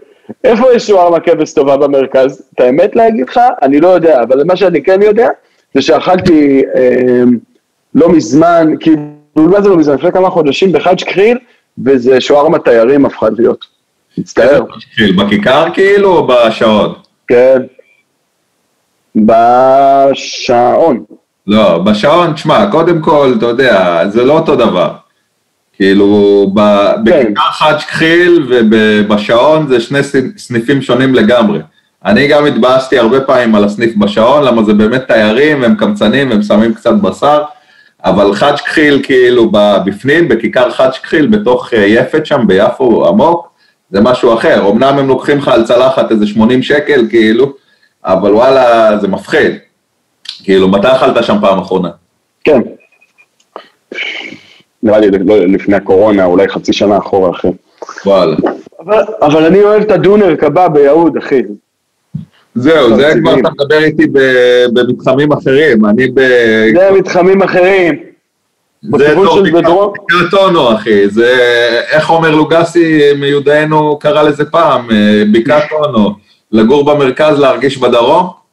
איפה 0.44 0.74
יש 0.74 0.88
שווארמה 0.88 1.20
כבש 1.20 1.54
טובה 1.54 1.78
במרכז? 1.78 2.44
את 2.54 2.60
האמת 2.60 2.96
להגיד 2.96 3.30
לך, 3.30 3.40
אני 3.62 3.80
לא 3.80 3.88
יודע, 3.88 4.24
אבל 4.24 4.44
מה 4.44 4.56
שאני 4.56 4.84
כן 4.84 5.02
יודע, 5.02 5.30
זה 5.74 5.82
שאכלתי 5.82 6.64
אה, 6.76 7.24
לא 7.96 8.10
מזמן, 8.10 8.74
כאילו, 8.80 9.02
מה 9.36 9.62
זה 9.62 9.70
לא 9.70 9.78
מזמן? 9.78 9.96
לפני 9.96 10.12
כמה 10.12 10.30
חודשים 10.30 10.72
בחאג' 10.72 11.04
קריל, 11.04 11.38
וזה 11.86 12.22
שווארמה 12.22 12.60
תיירים 12.60 13.06
הפכה 13.06 13.28
להיות. 13.38 13.66
מצטער. 14.18 14.62
בכיכר 15.18 15.66
כאילו 15.74 16.18
או 16.18 16.28
בשעון? 16.28 16.94
כן. 17.28 17.62
בשעון. 19.16 21.04
לא, 21.48 21.78
בשעון, 21.78 22.34
תשמע, 22.34 22.72
קודם 22.72 23.02
כל, 23.02 23.34
אתה 23.38 23.46
יודע, 23.46 24.04
זה 24.10 24.24
לא 24.24 24.34
אותו 24.34 24.56
דבר. 24.56 24.92
כאילו, 25.76 26.46
כן. 26.56 27.04
בכיכר 27.04 27.52
חאג' 27.52 27.78
כחיל 27.78 28.48
ובשעון 28.50 29.68
זה 29.68 29.80
שני 29.80 30.00
סניפים 30.38 30.82
שונים 30.82 31.16
לגמרי. 31.16 31.60
אני 32.06 32.28
גם 32.28 32.46
התבאסתי 32.46 33.00
הרבה 33.00 33.22
פעמים 33.22 33.56
על 33.56 33.64
הסניף 33.64 33.96
בשעון, 33.96 34.44
למה 34.44 34.64
זה 34.64 34.74
באמת 34.74 35.08
תיירים, 35.08 35.64
הם 35.64 35.76
קמצנים, 35.76 36.32
הם 36.32 36.42
שמים 36.42 36.74
קצת 36.74 36.94
בשר, 36.94 37.44
אבל 38.06 38.36
חאג' 38.36 38.56
כחיל 38.56 39.00
כאילו 39.04 39.52
בפנים, 39.86 40.28
בכיכר 40.28 40.72
חאג' 40.72 40.92
כחיל, 40.92 41.28
בתוך 41.28 41.74
אה, 41.74 41.86
יפת 41.86 42.26
שם 42.26 42.48
ביפו 42.48 43.08
עמוק, 43.08 43.50
זה 43.92 44.02
משהו 44.02 44.34
אחר. 44.34 44.70
אמנם 44.70 45.00
הם 45.00 45.08
לוקחים 45.08 45.38
לך 45.38 45.48
על 45.48 45.64
צלחת 45.64 46.12
איזה 46.12 46.28
80 46.28 46.64
שקל, 46.64 47.06
כאילו, 47.10 47.54
אבל 48.06 48.34
וואלה, 48.34 48.98
זה 48.98 49.08
מפחיד. 49.08 49.52
כאילו, 50.44 50.68
מתי 50.68 50.88
אכלת 50.92 51.24
שם 51.24 51.38
פעם 51.42 51.60
אחרונה? 51.60 51.90
כן. 52.44 52.62
נראה 54.86 55.00
לי 55.00 55.08
לא, 55.26 55.38
לפני 55.38 55.76
הקורונה, 55.76 56.26
אולי 56.26 56.48
חצי 56.48 56.74
שנה 56.74 56.98
אחורה, 56.98 57.30
אחי. 57.30 57.48
וואלה. 58.06 58.36
אבל, 58.86 59.04
אבל 59.22 59.46
אני 59.46 59.60
אוהב 59.60 59.82
את 59.82 59.92
הדונר 59.92 60.36
קבב 60.36 60.70
ביהוד, 60.74 61.18
אחי. 61.18 61.42
זהו, 62.56 62.96
זה 62.96 63.14
כבר 63.22 63.40
אתה 63.40 63.50
מדבר 63.50 63.84
איתי 63.84 64.08
במתחמים 64.74 65.32
אחרים, 65.32 65.86
אני 65.86 66.08
ב... 66.08 66.20
זה 66.76 66.90
מתחמים 66.98 67.42
אחרים. 67.42 67.96
זה 68.98 69.16
אונו, 70.34 70.74
אחי, 70.76 71.10
זה, 71.10 71.34
איך 71.92 72.10
עומר 72.10 72.36
לוגסי 72.36 73.14
מיודענו 73.20 74.00
קרא 74.00 74.24
לזה 74.24 74.46
פעם, 74.46 74.92
אה, 74.92 75.24
בקעת 75.34 75.64
לגור 76.52 76.86
במרכז, 76.86 77.40
להרגיש 77.40 77.78
בדרום? 77.78 78.45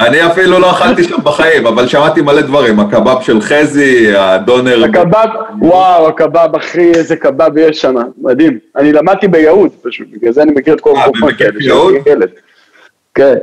אני 0.00 0.26
אפילו 0.26 0.58
לא 0.58 0.70
אכלתי 0.70 1.04
שם 1.04 1.16
בחיים, 1.22 1.66
אבל 1.66 1.86
שמעתי 1.86 2.20
מלא 2.20 2.40
דברים, 2.40 2.80
הקבב 2.80 3.22
של 3.22 3.40
חזי, 3.40 4.16
הדונר... 4.16 4.84
הקבב, 4.84 5.28
וואו, 5.58 6.08
הקבב, 6.08 6.56
אחי, 6.56 6.90
איזה 6.94 7.16
קבב 7.16 7.56
יש 7.56 7.80
שם, 7.80 7.94
מדהים. 8.18 8.58
אני 8.76 8.92
למדתי 8.92 9.28
ביהוד, 9.28 9.70
פשוט, 9.82 10.06
בגלל 10.12 10.32
זה 10.32 10.42
אני 10.42 10.52
מכיר 10.52 10.74
את 10.74 10.80
כל 10.80 10.96
אה, 10.96 11.04
המקומות 11.04 11.40
האלה. 11.40 11.52
אה, 11.52 11.58
ביהוד? 11.58 11.94
כן, 13.14 13.34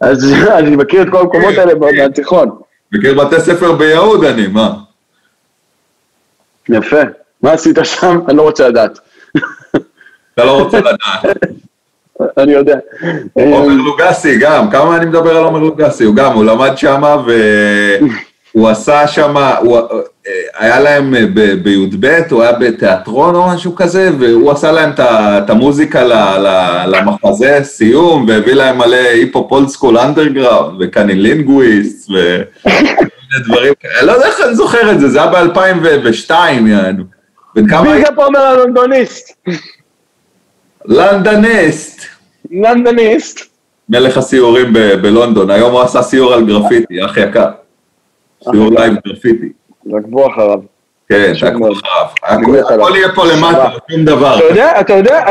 אז 0.00 0.34
אני 0.58 0.76
מכיר 0.76 1.02
את 1.02 1.08
כל 1.10 1.18
המקומות 1.18 1.54
האלה 1.58 1.72
מהתיכון. 1.74 2.50
מכיר 2.92 3.24
בתי 3.24 3.40
ספר 3.40 3.72
ביהוד 3.72 4.24
אני, 4.24 4.46
מה? 4.46 4.74
יפה. 6.68 7.00
מה 7.42 7.52
עשית 7.52 7.78
שם? 7.82 8.20
אני 8.28 8.36
לא 8.36 8.42
רוצה 8.42 8.68
לדעת. 8.68 8.98
אתה 10.34 10.44
לא 10.44 10.62
רוצה 10.62 10.78
לדעת. 10.78 11.36
אני 12.38 12.52
יודע. 12.52 12.76
עומר 13.32 13.66
לוגסי 13.66 14.38
גם, 14.38 14.70
כמה 14.70 14.96
אני 14.96 15.06
מדבר 15.06 15.36
על 15.36 15.44
עומר 15.44 15.58
לוגסי, 15.58 16.04
הוא 16.04 16.14
גם, 16.14 16.32
הוא 16.32 16.44
למד 16.44 16.78
שם 16.78 17.02
והוא 18.54 18.68
עשה 18.70 19.06
שם, 19.06 19.34
היה 20.58 20.80
להם 20.80 21.14
בי"ב, 21.62 22.22
הוא 22.30 22.42
היה 22.42 22.52
בתיאטרון 22.52 23.34
או 23.34 23.48
משהו 23.48 23.74
כזה, 23.74 24.10
והוא 24.18 24.50
עשה 24.50 24.72
להם 24.72 24.90
את 24.98 25.50
המוזיקה 25.50 26.04
למחזה 26.86 27.58
סיום, 27.62 28.26
והביא 28.28 28.54
להם 28.54 28.78
מלא 28.78 28.96
היפ 28.96 29.48
הופ 29.50 29.59
old 29.59 29.68
school 29.68 29.98
אנדרגראונד, 29.98 30.76
ו 30.80 30.88
CunninLynguists, 30.88 32.10
ודברים 32.10 33.74
כאלה, 33.80 33.98
אני 33.98 34.06
לא 34.06 34.12
יודע 34.12 34.26
איך 34.26 34.40
אני 34.46 34.54
זוכר 34.54 34.92
את 34.92 35.00
זה, 35.00 35.08
זה 35.08 35.22
היה 35.22 35.30
ב-2002, 35.30 36.32
יענו. 36.66 37.04
big 37.54 37.72
up 37.72 38.18
אומר 38.18 38.40
הלונדוניסט. 38.40 39.32
לנדניסט. 40.84 42.09
לנדניסט. 42.50 43.50
מלך 43.88 44.16
הסיורים 44.18 44.72
בלונדון, 44.72 45.50
היום 45.50 45.72
הוא 45.72 45.80
עשה 45.80 46.02
סיור 46.02 46.34
על 46.34 46.46
גרפיטי, 46.46 47.04
אח 47.04 47.16
יקר. 47.16 47.48
סיור 48.44 48.70
live 48.70 48.94
גרפיטי. 49.06 49.48
תעקבו 49.90 50.26
אחריו. 50.26 50.60
כן, 51.08 51.32
תעקבו 51.40 51.68
אחריו. 51.72 52.06
הכל 52.74 52.92
יהיה 52.96 53.08
פה 53.14 53.24
למטה, 53.26 53.68
שום 53.90 54.04
דבר. 54.04 54.38
אתה 54.38 54.44
יודע, 54.44 54.80
אתה 54.80 54.94
יודע, 54.94 55.24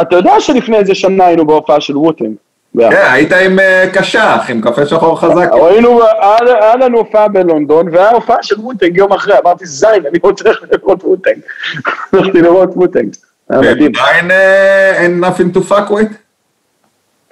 אתה 0.00 0.16
יודע 0.16 0.40
שלפני 0.40 0.76
איזה 0.76 0.94
שנה 0.94 1.26
היינו 1.26 1.46
בהופעה 1.46 1.80
של 1.80 1.96
Wu-Tang. 1.96 2.34
כן, 2.78 3.06
היית 3.12 3.32
עם 3.32 3.58
אה, 3.58 3.90
קשח, 3.92 4.40
עם 4.48 4.60
קפה 4.60 4.86
שחור 4.86 5.20
חזק. 5.20 5.50
היינו, 5.52 6.00
היה 6.60 6.76
לנו 6.76 6.98
הופעה 6.98 7.28
בלונדון, 7.28 7.88
והיה 7.92 8.10
הופעה 8.10 8.36
של 8.42 8.60
Wu-Tang 8.60 8.96
יום 8.96 9.12
אחרי, 9.12 9.34
אמרתי, 9.44 9.66
זין, 9.66 10.06
אני 10.10 10.18
רוצה 10.22 10.50
לראות 10.72 11.04
Wu-Tang. 11.04 11.36
הלכתי 12.12 12.42
לראות 12.42 12.70
Wu-Tang. 12.76 13.14
עדיין 13.52 14.30
ain't 14.94 15.24
nothing 15.24 15.56
to 15.56 15.60
fuck 15.70 15.90
with? 15.90 16.14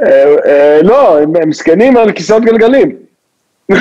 אה, 0.02 0.34
אה, 0.46 0.80
לא, 0.82 1.18
הם 1.20 1.52
זקנים 1.52 1.96
על 1.96 2.12
כיסאות 2.12 2.44
גלגלים. 2.44 2.92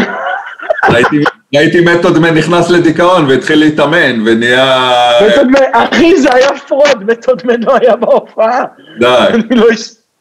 ראיתי 1.55 1.81
Method 1.81 2.16
Man 2.16 2.33
נכנס 2.37 2.69
לדיכאון 2.69 3.25
והתחיל 3.29 3.59
להתאמן 3.59 4.21
ונהיה... 4.25 4.81
Method 5.27 5.47
Man, 5.47 5.59
אחי 5.71 6.17
זה 6.17 6.33
היה 6.33 6.49
fraud, 6.67 7.03
Method 7.03 7.43
Man 7.43 7.63
לא 7.63 7.77
היה 7.81 7.95
בהופעה. 7.95 8.63
די. 8.99 9.07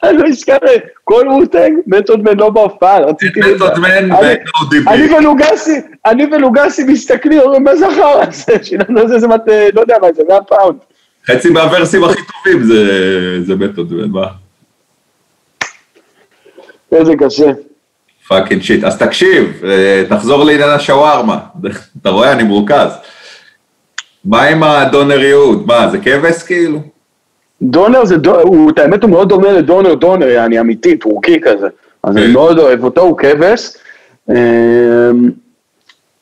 אני 0.02 0.18
לא 0.18 0.30
אשכח, 0.30 0.56
כל 1.04 1.26
Wu-Tang, 1.28 1.78
Method 1.86 2.20
Man 2.20 2.36
לא 2.36 2.50
בהופעה, 2.50 3.00
רציתי... 3.00 3.40
Method 3.40 3.86
Man 3.86 4.09
ו 4.12 4.28
ODB. 4.28 4.90
אני 4.90 5.14
ולוגסי, 5.14 5.80
אני 6.06 6.26
ולוגסי 6.32 6.84
מסתכלים, 6.84 7.40
אומרים, 7.40 7.64
מה 7.64 7.76
זה 7.76 7.86
החרא 7.88 8.24
הזה? 8.28 8.64
שילמנו 8.64 9.00
על 9.00 9.08
זה, 9.08 9.26
לא 9.74 9.80
יודע 9.80 9.96
מה 10.02 10.08
זה, 10.12 10.22
100 10.28 10.42
פאונד. 10.42 10.78
חצי 11.31 11.51
מהוורסים 11.51 12.05
הכי 12.05 12.20
טובים 12.22 12.64
זה, 12.64 13.45
זה 13.45 13.55
מתוד, 13.55 13.93
מה? 14.12 14.27
איזה 16.93 17.12
קשה. 17.18 17.53
fucking 18.28 18.62
shit. 18.62 18.84
אז 18.85 18.99
תקשיב, 18.99 19.62
אה, 19.64 20.05
תחזור 20.09 20.45
לעניין 20.45 20.70
השווארמה. 20.70 21.39
אתה 22.03 22.11
רואה, 22.11 22.33
אני 22.33 22.43
מורכז. 22.43 22.91
מה 24.24 24.43
עם 24.43 24.62
הדונר 24.62 25.20
יהוד? 25.20 25.66
מה, 25.66 25.89
זה 25.91 25.99
כבש 25.99 26.43
כאילו? 26.43 26.81
דונר 27.62 28.05
זה, 28.05 28.16
הוא, 28.43 28.70
את 28.70 28.79
האמת 28.79 29.03
הוא 29.03 29.11
מאוד 29.11 29.29
דומה 29.29 29.53
לדונר 29.53 29.95
דונר, 29.95 30.29
יעני 30.29 30.61
אמיתי, 30.61 30.97
טורקי 30.97 31.41
כזה. 31.41 31.66
אז 32.03 32.16
אני 32.16 32.27
כן. 32.27 32.33
מאוד 32.33 32.59
אוהב 32.59 32.85
אותו, 32.85 33.01
הוא 33.01 33.18
כבש. 33.18 33.72
אמ, 34.31 34.35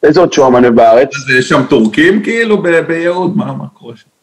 איזה 0.03 0.21
עוד 0.21 0.33
שווארמה 0.33 0.71
בארץ? 0.71 1.09
אז 1.17 1.39
יש 1.39 1.49
שם 1.49 1.63
טורקים 1.69 2.23
כאילו 2.23 2.63
ביהוד? 2.63 3.37
מה, 3.37 3.45
מה 3.45 3.65
קורה 3.75 3.97
שם? 3.97 4.14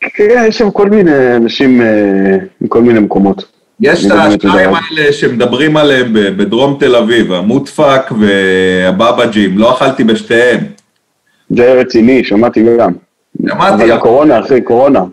כן, 0.00 0.44
יש 0.48 0.58
שם 0.58 0.70
כל 0.70 0.90
מיני 0.90 1.36
אנשים 1.36 1.82
אה, 1.82 2.36
מכל 2.60 2.82
מיני 2.82 3.00
מקומות. 3.00 3.44
יש 3.80 4.06
את 4.06 4.10
השניים 4.10 4.70
האלה 4.74 5.12
שמדברים 5.12 5.76
עליהם 5.76 6.12
בדרום 6.12 6.76
תל 6.80 6.96
אביב, 6.96 7.32
המוטפק 7.32 8.02
והבבג'ים, 8.20 9.58
לא 9.58 9.72
אכלתי 9.72 10.04
בשתיהם. 10.04 10.58
זה 11.50 11.72
רציני, 11.72 12.24
שמעתי 12.24 12.64
גם. 12.78 12.92
שמעתי. 13.48 13.74
אבל 13.74 13.92
הקורונה, 13.92 14.40
אחי, 14.40 14.60
קורונה. 14.60 15.04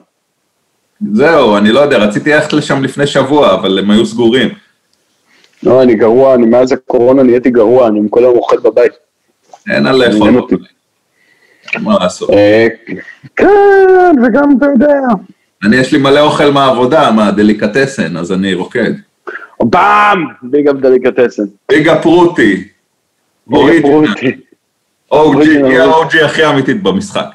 זהו, 1.13 1.57
אני 1.57 1.71
לא 1.71 1.79
יודע, 1.79 1.97
רציתי 1.97 2.33
ללכת 2.33 2.53
לשם 2.53 2.83
לפני 2.83 3.07
שבוע, 3.07 3.53
אבל 3.53 3.79
הם 3.79 3.91
היו 3.91 4.05
סגורים. 4.05 4.49
לא, 5.63 5.83
אני 5.83 5.95
גרוע, 5.95 6.35
אני 6.35 6.45
מאז 6.45 6.71
הקורונה 6.71 7.23
נהייתי 7.23 7.49
גרוע, 7.49 7.87
אני 7.87 7.99
כל 8.09 8.23
היום 8.23 8.37
אוכל 8.37 8.57
בבית. 8.63 8.91
אין 9.69 9.85
על 9.85 9.95
לאכול. 9.95 10.29
מה 11.83 11.95
לעשות? 11.99 12.29
אה, 12.29 12.67
כן, 13.35 14.15
וגם 14.23 14.49
אתה 14.57 14.65
יודע. 14.65 14.99
אני, 15.63 15.75
יש 15.75 15.91
לי 15.91 15.99
מלא 15.99 16.19
אוכל 16.19 16.51
מהעבודה, 16.51 17.11
מה, 17.11 17.31
דליקטסן, 17.31 18.17
אז 18.17 18.31
אני 18.31 18.53
רוקד. 18.53 18.91
באם! 19.59 20.25
ביג 20.41 20.67
אפ 20.67 20.75
דליקטסן. 20.75 21.43
big 21.69 21.87
up 21.87 22.05
רותי. 22.05 22.67
big 23.47 23.59
up 23.79 23.83
רותי. 23.83 24.37
היא 25.11 25.79
ה 25.79 25.93
OG 25.93 26.21
הכי 26.21 26.45
אמיתית 26.45 26.83
במשחק. 26.83 27.25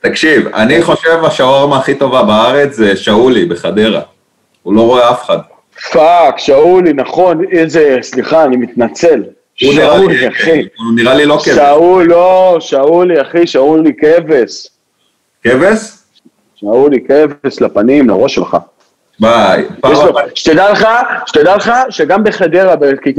תקשיב, 0.00 0.48
אני 0.54 0.82
חושב 0.82 1.24
השווארמה 1.24 1.76
הכי 1.76 1.94
טובה 1.94 2.22
בארץ 2.22 2.74
זה 2.74 2.96
שאולי 2.96 3.44
בחדרה. 3.44 4.00
הוא 4.62 4.74
לא 4.74 4.86
רואה 4.86 5.10
אף 5.10 5.24
אחד. 5.24 5.38
fuck, 5.92 6.38
שאולי, 6.38 6.92
נכון, 6.92 7.44
איזה, 7.52 7.98
סליחה, 8.02 8.44
אני 8.44 8.56
מתנצל. 8.56 9.22
שאולי, 9.54 10.28
אחי. 10.28 10.66
הוא 10.78 10.92
נראה 10.96 11.14
לי 11.14 11.26
לא 11.26 11.38
כבש. 11.44 11.54
שאול, 11.54 12.04
לא, 12.04 12.56
שאולי, 12.60 13.20
אחי, 13.20 13.46
שאולי 13.46 13.92
כבש. 14.00 14.66
כבש? 15.44 15.78
שאולי 16.54 16.98
כבש 17.08 17.60
לפנים, 17.62 18.08
לראש 18.08 18.34
שלך. 18.34 18.56
ביי. 19.20 19.64
שתדע 20.34 20.72
לך, 20.72 20.88
שתדע 21.26 21.56
לך 21.56 21.72
שגם 21.90 22.24
בחדרה, 22.24 22.74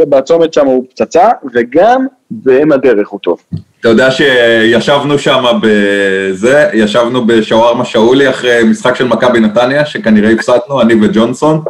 בצומת 0.10 0.54
שם 0.54 0.66
הוא 0.66 0.86
פצצה, 0.90 1.30
וגם 1.54 2.06
באם 2.32 2.72
הדרך 2.72 3.10
הוא 3.10 3.20
טוב. 3.20 3.40
אתה 3.80 3.90
יודע 3.90 4.12
שישבנו 4.12 5.20
שם 5.20 5.44
בזה, 5.62 6.70
ישבנו 6.74 7.26
בשווארמה 7.26 7.86
שאולי 7.86 8.30
אחרי 8.30 8.64
משחק 8.64 8.96
של 8.96 9.08
מכבי 9.08 9.40
נתניה, 9.40 9.86
שכנראה 9.86 10.32
הפסדנו, 10.32 10.82
אני 10.82 10.94
וג'ונסון. 11.02 11.62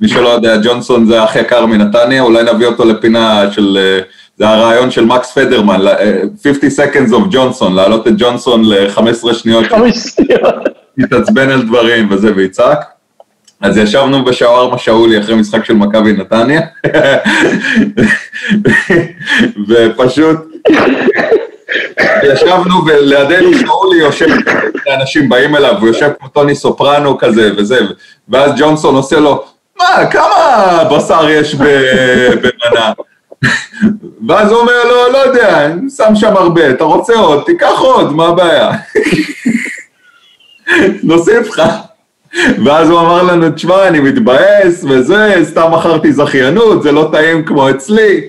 מי 0.00 0.08
שלא 0.08 0.28
יודע, 0.28 0.56
ג'ונסון 0.62 1.06
זה 1.06 1.24
אח 1.24 1.36
יקר 1.36 1.66
מנתניה, 1.66 2.22
אולי 2.22 2.42
נביא 2.42 2.66
אותו 2.66 2.84
לפינה 2.84 3.52
של, 3.52 3.78
זה 4.36 4.48
הרעיון 4.48 4.90
של 4.90 5.04
מקס 5.04 5.32
פדרמן, 5.32 5.80
50 6.42 6.70
seconds 6.70 7.12
of 7.12 7.20
ג'ונסון, 7.30 7.74
להעלות 7.74 8.08
את 8.08 8.12
ג'ונסון 8.18 8.64
ל-15 8.64 9.32
שניות. 9.32 9.66
15 9.66 9.92
שניות. 9.92 10.54
יתעצבן 10.98 11.50
על 11.50 11.62
דברים 11.62 12.08
וזה, 12.10 12.32
ויצעק. 12.36 12.84
אז 13.60 13.76
ישבנו 13.76 14.24
בשווארמה 14.24 14.78
שאולי 14.78 15.20
אחרי 15.20 15.34
משחק 15.34 15.64
של 15.64 15.74
מכבי 15.74 16.12
נתניה, 16.12 16.60
ופשוט 19.68 20.36
ישבנו 22.22 22.86
ולידינו 22.86 23.58
שאולי 23.58 23.98
יושב, 23.98 24.26
אנשים 25.00 25.28
באים 25.28 25.56
אליו, 25.56 25.74
הוא 25.80 25.88
יושב 25.88 26.10
כמו 26.18 26.28
טוני 26.28 26.54
סופרנו 26.54 27.18
כזה 27.18 27.50
וזה, 27.56 27.78
ואז 28.28 28.52
ג'ונסון 28.56 28.94
עושה 28.94 29.20
לו, 29.20 29.44
מה, 29.78 30.06
כמה 30.10 30.84
בשר 30.90 31.28
יש 31.28 31.54
במנה? 31.60 32.92
ואז 34.28 34.50
הוא 34.50 34.60
אומר 34.60 34.84
לו, 34.84 35.12
לא 35.12 35.18
יודע, 35.18 35.66
אני 35.66 35.90
שם 35.90 36.14
שם 36.14 36.36
הרבה, 36.36 36.70
אתה 36.70 36.84
רוצה 36.84 37.14
עוד, 37.14 37.42
תיקח 37.46 37.78
עוד, 37.78 38.12
מה 38.12 38.26
הבעיה? 38.26 38.70
נוסיף 41.02 41.48
לך. 41.48 41.62
ואז 42.64 42.90
הוא 42.90 43.00
אמר 43.00 43.22
לנו, 43.22 43.50
תשמע, 43.50 43.88
אני 43.88 44.00
מתבאס 44.00 44.84
וזה, 44.88 45.34
סתם 45.42 45.70
מכרתי 45.72 46.12
זכיינות, 46.12 46.82
זה 46.82 46.92
לא 46.92 47.08
טעים 47.12 47.44
כמו 47.44 47.70
אצלי. 47.70 48.28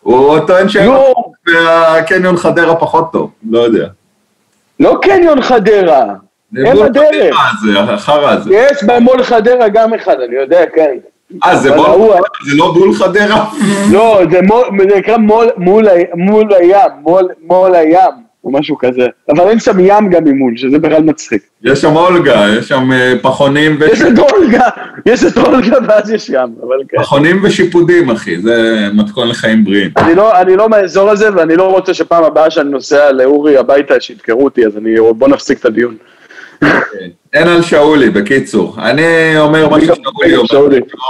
הוא 0.00 0.38
טוען 0.38 0.66
שהקניון 0.68 2.36
חדרה 2.36 2.76
פחות 2.76 3.12
טוב, 3.12 3.30
לא 3.50 3.58
יודע. 3.58 3.88
לא 4.80 4.98
קניון 5.02 5.42
חדרה, 5.42 6.04
אין 6.56 6.78
הדרך. 6.78 7.36
זה 7.64 7.80
החרא 7.80 8.30
הזה. 8.30 8.50
יש 8.54 8.84
במול 8.86 9.22
חדרה 9.22 9.68
גם 9.68 9.94
אחד, 9.94 10.16
אני 10.20 10.36
יודע, 10.36 10.60
כן. 10.74 10.96
אה, 11.44 11.56
זה 11.56 11.74
לא 12.54 12.72
בול 12.74 12.94
חדרה? 12.94 13.50
לא, 13.92 14.20
זה 14.30 14.40
נקרא 14.96 15.16
מול 15.56 15.88
הים, 15.88 16.88
מול 17.48 17.74
הים. 17.74 18.28
או 18.44 18.52
משהו 18.52 18.78
כזה, 18.78 19.06
אבל 19.30 19.48
אין 19.48 19.60
שם 19.60 19.80
ים 19.80 20.10
גם 20.10 20.24
ממול, 20.24 20.56
שזה 20.56 20.78
בכלל 20.78 21.02
מצחיק. 21.02 21.42
יש 21.64 21.80
שם 21.80 21.96
אולגה, 21.96 22.44
יש 22.58 22.68
שם 22.68 22.92
אה, 22.92 23.14
פחונים 23.22 23.76
ו... 23.80 23.84
יש 23.84 24.02
את 24.02 24.18
אולגה, 24.18 24.68
יש 25.06 25.24
את 25.24 25.36
אולגה 25.36 25.76
ואז 25.88 26.10
יש 26.10 26.28
ים, 26.28 26.54
אבל 26.66 26.76
כן. 26.88 26.98
פחונים 27.02 27.40
ושיפודים, 27.44 28.10
אחי, 28.10 28.40
זה 28.40 28.86
מתכון 28.94 29.28
לחיים 29.28 29.64
בריאים. 29.64 29.90
אני 29.96 30.14
לא, 30.14 30.40
אני 30.40 30.56
לא 30.56 30.68
מהאזור 30.68 31.10
הזה, 31.10 31.28
ואני 31.36 31.56
לא 31.56 31.70
רוצה 31.70 31.94
שפעם 31.94 32.24
הבאה 32.24 32.50
שאני 32.50 32.70
נוסע 32.70 33.12
לאורי 33.12 33.56
הביתה, 33.56 34.00
שידקרו 34.00 34.44
אותי, 34.44 34.66
אז 34.66 34.76
אני, 34.76 34.94
בוא 35.16 35.28
נפסיק 35.28 35.60
את 35.60 35.64
הדיון. 35.64 35.96
אין 37.32 37.48
על 37.48 37.62
שאולי, 37.62 38.10
בקיצור. 38.10 38.76
אני 38.78 39.38
אומר 39.38 39.68
מה 39.68 39.80
ששאולי 39.80 40.36
אומר, 40.36 40.68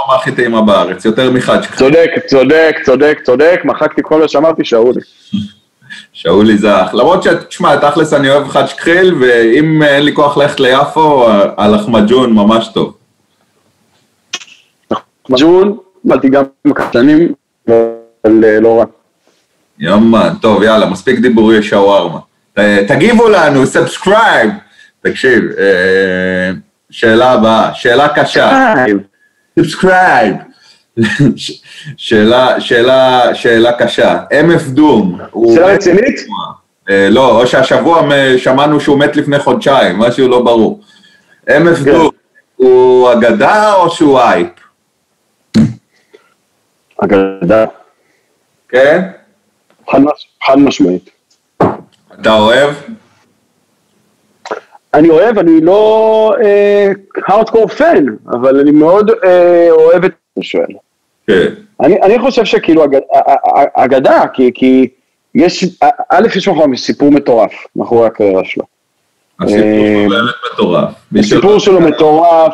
לא 0.09 0.15
הכי 0.15 0.31
טעימה 0.31 0.61
בארץ, 0.61 1.05
יותר 1.05 1.31
מחד. 1.31 1.59
צודק, 1.77 2.09
צודק, 2.27 2.75
צודק, 2.85 3.19
צודק, 3.23 3.61
מחקתי 3.63 4.01
כל 4.03 4.21
מה 4.21 4.27
שאמרתי, 4.27 4.65
שאולי. 4.65 4.99
שאולי 6.13 6.57
זך. 6.57 6.89
למרות 6.93 7.23
שתשמע, 7.23 7.75
תכלס 7.75 8.13
אני 8.13 8.29
אוהב 8.29 8.47
חאג' 8.47 8.67
כחיל, 8.77 9.15
ואם 9.21 9.83
אין 9.83 10.03
לי 10.03 10.13
כוח 10.13 10.37
ללכת 10.37 10.59
ליפו, 10.59 11.27
הלחמג'ון 11.57 12.33
ממש 12.33 12.69
טוב. 12.73 12.97
לחמג'ון, 14.91 15.77
באתי 16.03 16.29
גם 16.29 16.43
קטנים, 16.75 17.33
אבל 17.67 18.43
אה, 18.43 18.59
לא 18.59 18.79
רע. 18.79 18.85
יאמן, 19.79 20.33
טוב, 20.41 20.63
יאללה, 20.63 20.85
מספיק 20.85 21.19
דיבורי 21.19 21.63
שווארמה. 21.63 22.19
תגיבו 22.87 23.29
לנו, 23.29 23.65
subscribe. 23.65 24.49
תקשיב, 25.01 25.43
אה, 25.57 26.51
שאלה 26.89 27.31
הבאה, 27.31 27.73
שאלה 27.73 28.07
קשה. 28.09 28.73
subscribe. 29.59 30.35
שאלה, 31.97 32.61
שאלה, 32.61 33.35
שאלה 33.35 33.71
קשה. 33.71 34.19
MF 34.31 34.69
DOOM. 34.69 35.19
שאלה 35.53 35.67
רצינית? 35.67 36.19
אה, 36.89 37.07
לא, 37.09 37.41
או 37.41 37.47
שהשבוע 37.47 38.09
שמענו 38.37 38.79
שהוא 38.79 38.99
מת 38.99 39.15
לפני 39.15 39.39
חודשיים, 39.39 39.99
משהו 39.99 40.27
לא 40.27 40.41
ברור. 40.43 40.81
MF 41.49 41.85
כן. 41.85 41.91
DOOM, 41.91 42.09
הוא 42.55 43.13
אגדה 43.13 43.73
או 43.73 43.89
שהוא 43.89 44.19
אייפ? 44.19 44.49
אגדה. 47.03 47.65
כן? 48.69 49.01
חד 50.47 50.55
משמעית. 50.57 51.09
אתה 52.21 52.33
אוהב? 52.33 52.75
אני 54.93 55.09
אוהב, 55.09 55.37
אני 55.37 55.61
לא 55.61 56.33
הארדקור 57.27 57.63
אה, 57.63 57.67
פן, 57.67 58.05
אבל 58.31 58.59
אני 58.59 58.71
מאוד 58.71 59.11
אה, 59.23 59.67
אוהב 59.71 60.03
את... 60.03 60.11
זה 60.35 60.43
שואל. 60.43 60.65
כן. 61.27 61.45
אני, 61.81 62.01
אני 62.01 62.19
חושב 62.19 62.45
שכאילו 62.45 62.85
אג, 62.85 62.97
אגדה, 63.75 64.21
כי, 64.33 64.51
כי 64.53 64.87
יש, 65.35 65.65
א', 66.09 66.27
יש 66.35 66.47
מאחורי 66.47 66.77
סיפור 66.77 67.11
מטורף 67.11 67.51
מאחורי 67.75 68.07
הקריירה 68.07 68.41
שלו. 68.45 68.63
הסיפור 69.39 69.59
שלו 69.59 70.09
באמת 70.09 70.33
מטורף. 70.53 70.89
הסיפור 71.15 71.59
שלו 71.59 71.81
מטורף. 71.81 72.53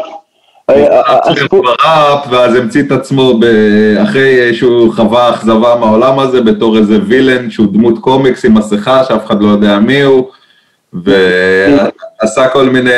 בראפ, 1.52 2.28
ואז 2.30 2.56
המציא 2.56 2.84
את 2.84 2.92
עצמו 2.92 3.40
אחרי 4.04 4.54
שהוא 4.54 4.94
חווה 4.94 5.30
אכזבה 5.30 5.76
מהעולם 5.76 6.20
הזה 6.20 6.42
בתור 6.42 6.78
איזה 6.78 6.98
וילן 7.08 7.50
שהוא 7.50 7.68
דמות 7.74 8.00
קומיקס 8.00 8.46
עם 8.46 8.54
מסכה 8.54 9.04
שאף 9.04 9.26
אחד 9.26 9.42
לא 9.42 9.48
יודע 9.48 9.80
מי 9.80 10.02
הוא, 10.02 10.30
ועשה 11.04 12.50
כל 12.50 12.70
מיני 12.70 12.92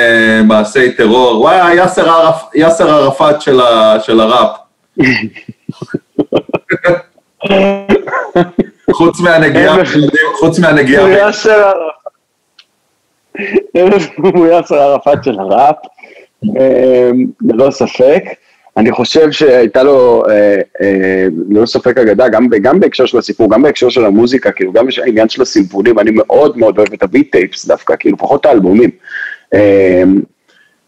מעשי 0.48 0.92
טרור, 0.92 1.32
הוא 1.32 1.50
היה 1.50 1.88
יאסר 2.56 2.90
ערפאת 2.90 3.42
של 4.02 4.20
הראפ. 4.20 4.58
חוץ 8.92 9.20
מהנגיעה, 9.20 9.76
חוץ 10.40 10.60
מהנגיעה. 10.60 11.04
הוא 14.18 14.48
יאסר 14.48 14.76
ערפאת 14.80 15.24
של 15.24 15.40
הראפ, 15.40 15.76
אמ, 16.44 17.26
ללא 17.42 17.72
ספק. 17.72 18.24
אני 18.78 18.92
חושב 18.92 19.32
שהייתה 19.32 19.84
לו, 19.84 20.24
אה, 20.30 20.62
אה, 20.82 21.28
ללא 21.50 21.66
ספק 21.66 21.98
אגדה, 21.98 22.30
גם, 22.30 22.48
גם 22.62 22.80
בהקשר 22.80 23.06
של 23.06 23.18
הסיפור, 23.18 23.52
גם 23.52 23.62
בהקשר 23.62 23.90
של 23.90 24.06
המוזיקה, 24.06 24.52
כאילו, 24.52 24.74
גם 24.74 24.88
בעניין 24.98 25.30
של 25.30 25.42
הסימפונים, 25.42 26.00
אני 26.00 26.12
מאוד 26.14 26.58
מאוד 26.58 26.78
אוהב 26.78 26.94
את 26.94 27.04
הביט 27.04 27.32
טייפס 27.32 27.66
דווקא, 27.66 27.96
כאילו, 28.00 28.18
פחות 28.18 28.46
האלבומים. 28.46 28.90
אה, 29.54 30.04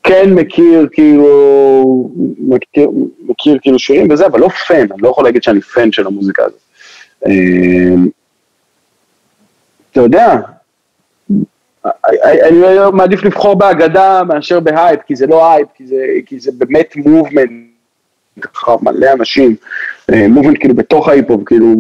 כן 0.04 0.34
מכיר, 0.34 0.88
כאילו, 0.92 2.12
מכיר, 2.40 2.90
מכיר 3.28 3.58
כאילו 3.62 3.80
שירים 3.80 4.12
וזה, 4.12 4.26
אבל 4.26 4.40
לא 4.40 4.50
fan, 4.50 4.88
אני 4.92 5.02
לא 5.02 5.10
יכול 5.10 5.24
להגיד 5.24 5.44
שאני 5.44 5.62
fan 5.62 5.91
של 5.92 6.08
המוזיקה 6.08 6.44
הזאת. 6.44 6.60
אה, 7.28 7.96
אתה 9.92 10.02
יודע, 10.02 10.36
אני 12.24 12.58
מעדיף 12.94 13.24
לבחור 13.24 13.56
באגדה 13.56 14.24
מאשר 14.24 14.60
בהייפ, 14.60 15.00
כי 15.08 15.16
זה 15.16 15.28
לא 15.28 15.52
הייפ, 15.52 15.68
כי 15.76 15.88
זה, 15.88 16.06
כי 16.26 16.40
זה 16.40 16.52
באמת 16.58 16.96
movement, 16.95 17.68
ככה 18.40 18.72
מלא 18.82 19.08
אנשים, 19.14 19.56
movement 20.12 20.58
כאילו 20.60 20.76
בתוך 20.76 21.08
ההיפ-הופ, 21.08 21.44
כאילו 21.46 21.76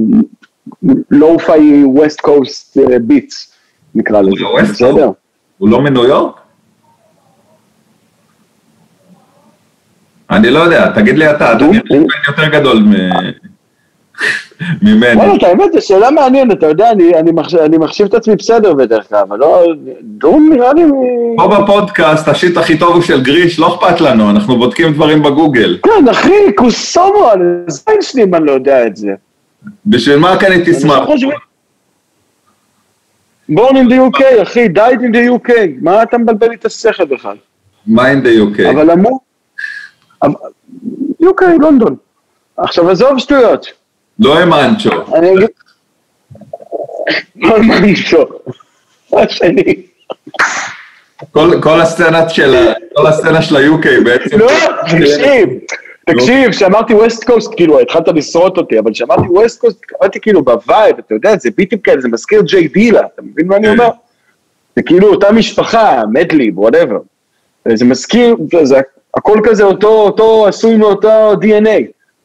lo-fi 1.11 1.83
west 1.83 2.21
coast 2.21 2.77
beats, 3.01 3.53
נקרא 3.95 4.21
לזה, 4.21 4.45
בסדר? 4.63 5.11
הוא 5.57 5.69
לא 5.69 5.81
מניו 5.81 6.05
יורק? 6.05 6.35
אני 10.31 10.49
לא 10.49 10.59
יודע, 10.59 10.91
תגיד 10.95 11.17
לי 11.17 11.31
אתה, 11.31 11.53
אתה 11.53 11.65
יותר 12.27 12.49
גדול 12.59 12.83
ממני. 14.81 15.15
וואלה, 15.15 15.47
האמת, 15.47 15.71
זו 15.73 15.81
שאלה 15.81 16.11
מעניינת, 16.11 16.57
אתה 16.57 16.65
יודע, 16.65 16.91
אני 17.65 17.77
מחשיב 17.77 18.07
את 18.07 18.13
עצמי 18.13 18.35
בסדר 18.35 18.73
בדרך 18.73 19.09
כלל, 19.09 19.19
אבל 19.29 19.37
לא, 19.37 19.65
דום 20.01 20.49
נראה 20.53 20.73
לי... 20.73 20.83
פה 21.37 21.47
בפודקאסט, 21.47 22.27
השיט 22.27 22.57
הכי 22.57 22.77
טוב 22.77 22.93
הוא 22.93 23.01
של 23.01 23.21
גריש, 23.21 23.59
לא 23.59 23.75
אכפת 23.75 24.01
לנו, 24.01 24.29
אנחנו 24.29 24.57
בודקים 24.57 24.93
דברים 24.93 25.23
בגוגל. 25.23 25.77
כן, 25.83 26.07
אחי, 26.11 26.53
קוסומו, 26.55 27.25
על 27.25 27.63
זין 27.67 28.01
שלי 28.01 28.23
אם 28.23 28.35
אני 28.35 28.45
לא 28.45 28.51
יודע 28.51 28.87
את 28.87 28.95
זה. 28.95 29.13
בשביל 29.85 30.17
מה 30.17 30.37
קניתי 30.37 30.73
סמארט? 30.73 31.09
בורן 33.49 33.75
in 33.77 33.89
the 33.91 34.17
UK, 34.17 34.41
אחי, 34.41 34.65
died 34.65 34.99
in 34.99 35.15
the 35.15 35.49
UK, 35.49 35.51
מה 35.81 36.03
אתה 36.03 36.17
מבלבל 36.17 36.49
לי 36.49 36.55
את 36.55 36.65
השכל 36.65 37.05
בכלל? 37.05 37.35
מה 37.87 38.11
in 38.11 38.15
the 38.25 38.57
UK? 38.57 38.69
אבל 38.69 38.91
אמור... 38.91 39.19
UK, 41.23 41.43
לונדון. 41.59 41.95
עכשיו, 42.57 42.89
עזוב 42.89 43.19
שטויות. 43.19 43.78
לא 44.19 44.43
אגיד... 44.43 45.49
לא 47.35 47.57
עם 47.57 47.71
אנצ'ו. 47.71 48.25
מה 49.13 49.29
שני? 49.29 49.83
כל 51.61 51.81
הסצנה 51.81 52.29
של 52.29 52.55
כל 52.95 53.07
הסצנה 53.07 53.41
של 53.41 53.55
ה-UK 53.55 54.03
בעצם. 54.03 54.39
לא, 54.39 54.51
תקשיב. 54.81 55.49
תקשיב, 56.05 56.51
כשאמרתי 56.51 56.93
west 56.93 57.23
coast, 57.23 57.51
כאילו, 57.55 57.79
התחלת 57.79 58.07
לשרוט 58.07 58.57
אותי, 58.57 58.79
אבל 58.79 58.91
כשאמרתי 58.93 59.27
west 59.29 59.61
coast, 59.61 59.85
קראתי 59.85 60.19
כאילו 60.19 60.43
ב 60.43 60.52
vibe, 60.52 60.97
אתה 60.99 61.13
יודע, 61.13 61.37
זה 61.37 61.49
ביטים 61.57 61.79
כאלה, 61.79 62.01
זה 62.01 62.07
מזכיר 62.07 62.41
J 62.41 62.67
Dilla, 62.67 63.01
אתה 63.13 63.21
מבין 63.21 63.47
מה 63.47 63.55
אני 63.55 63.67
כן. 63.67 63.71
אומר? 63.71 63.89
זה 64.75 64.81
כאילו 64.83 65.07
אותה 65.07 65.31
משפחה, 65.31 66.01
Madlib, 66.11 66.59
whatever. 66.59 66.97
זה 67.73 67.85
מזכיר, 67.85 68.35
זה 68.63 68.79
הכל 69.17 69.39
כזה 69.43 69.63
אותו, 69.63 69.87
אותו 69.87 70.47
עשוי 70.47 70.77
מאותו 70.77 71.33
DNA. 71.33 71.81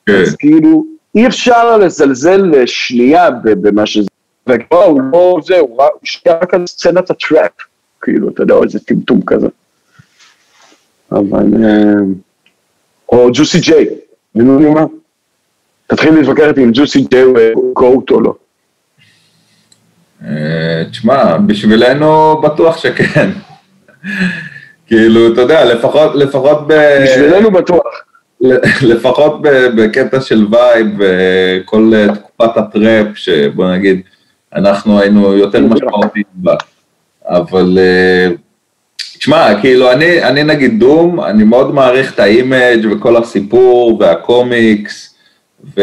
כן. 0.06 0.12
אז 0.12 0.36
כאילו, 0.36 0.84
אי 1.14 1.26
אפשר 1.26 1.76
לזלזל 1.76 2.42
לשנייה 2.52 3.30
במה 3.44 3.86
שזה, 3.86 4.08
וכבר 4.46 4.84
הוא 4.84 5.02
לא 5.12 5.38
זה, 5.44 5.58
הוא 5.58 5.80
שנייה 6.04 6.38
רק 6.42 6.54
על 6.54 6.66
סצנת 6.66 7.10
הטראפ, 7.10 7.50
כאילו, 8.02 8.28
אתה 8.28 8.42
יודע, 8.42 8.54
איזה 8.64 8.80
טמטום 8.80 9.20
כזה. 9.26 9.48
אבל, 11.12 11.64
אה, 11.64 11.94
או 13.08 13.28
ג'וסי 13.32 13.60
ג'יי, 13.60 13.86
מבין 14.34 14.48
מה 14.48 14.56
אני 14.56 14.66
אומר? 14.66 14.84
תתחיל 15.86 16.14
להתווכח 16.14 16.44
איתי 16.48 16.64
אם 16.64 16.70
Juicy 16.74 17.00
J 17.00 17.52
הוא 17.54 17.74
GOAT 17.74 18.10
או 18.10 18.20
לא. 18.20 18.34
אה, 20.24 20.84
תשמע, 20.90 21.36
בשבילנו 21.36 22.40
בטוח 22.40 22.78
שכן. 22.78 23.30
כאילו, 24.86 25.32
אתה 25.32 25.40
יודע, 25.40 25.74
לפחות, 25.74 26.14
לפחות 26.14 26.58
ב... 26.66 26.72
בשבילנו 27.02 27.50
בטוח. 27.50 27.83
לפחות 28.82 29.38
בקטע 29.76 30.20
של 30.20 30.46
vibe 30.50 30.86
וכל 30.98 31.92
תקופת 32.14 32.56
הטראפ, 32.56 33.06
שבוא 33.14 33.72
נגיד, 33.72 34.00
אנחנו 34.54 35.00
היינו 35.00 35.36
יותר 35.36 35.60
משמעותיים 35.60 36.24
בה. 36.34 36.54
אבל, 37.26 37.78
תשמע, 39.18 39.60
כאילו, 39.60 39.92
אני, 39.92 40.22
אני 40.22 40.42
נגיד 40.42 40.80
DOOM, 40.80 41.20
אני 41.20 41.44
מאוד 41.44 41.74
מעריך 41.74 42.14
את 42.14 42.20
ה 42.20 42.31
image 42.31 42.86
וכל 42.90 43.16
הסיפור 43.16 43.98
והקומיקס, 44.00 45.14
ו... 45.76 45.82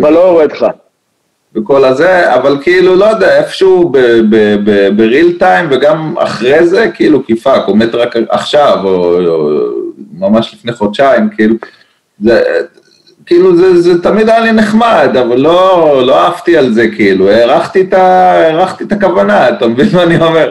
אבל 0.00 0.12
לא 0.12 0.30
רואה 0.30 0.44
אותך. 0.44 0.66
וכל 1.56 1.84
הזה, 1.84 2.34
אבל 2.34 2.58
כאילו, 2.62 2.94
לא 2.94 3.04
יודע, 3.04 3.38
איפשהו 3.38 3.92
ב 4.96 5.04
real 5.04 5.36
time 5.38 5.68
וגם 5.70 6.14
אחרי 6.18 6.66
זה, 6.66 6.90
כאילו, 6.94 7.26
כי 7.26 7.36
fuck, 7.36 7.62
הוא 7.66 7.76
מת 7.76 7.94
רק 7.94 8.16
עכשיו, 8.28 8.78
או, 8.84 9.26
או 9.28 9.70
ממש 10.18 10.54
לפני 10.54 10.72
חודשיים, 10.72 11.28
כאילו, 11.36 11.54
זה, 12.20 12.42
כאילו, 13.26 13.56
זה, 13.56 13.80
זה 13.80 14.02
תמיד 14.02 14.28
היה 14.28 14.40
לי 14.40 14.52
נחמד, 14.52 15.16
אבל 15.20 15.38
לא, 15.38 16.02
לא 16.06 16.24
אהבתי 16.24 16.56
על 16.56 16.72
זה, 16.72 16.88
כאילו, 16.88 17.30
הערכתי 17.30 17.80
את, 17.80 17.92
הערכתי 17.92 18.84
את 18.84 18.92
הכוונה, 18.92 19.48
אתה 19.48 19.66
מבין 19.66 19.86
מה 19.92 20.02
אני 20.02 20.16
אומר? 20.16 20.50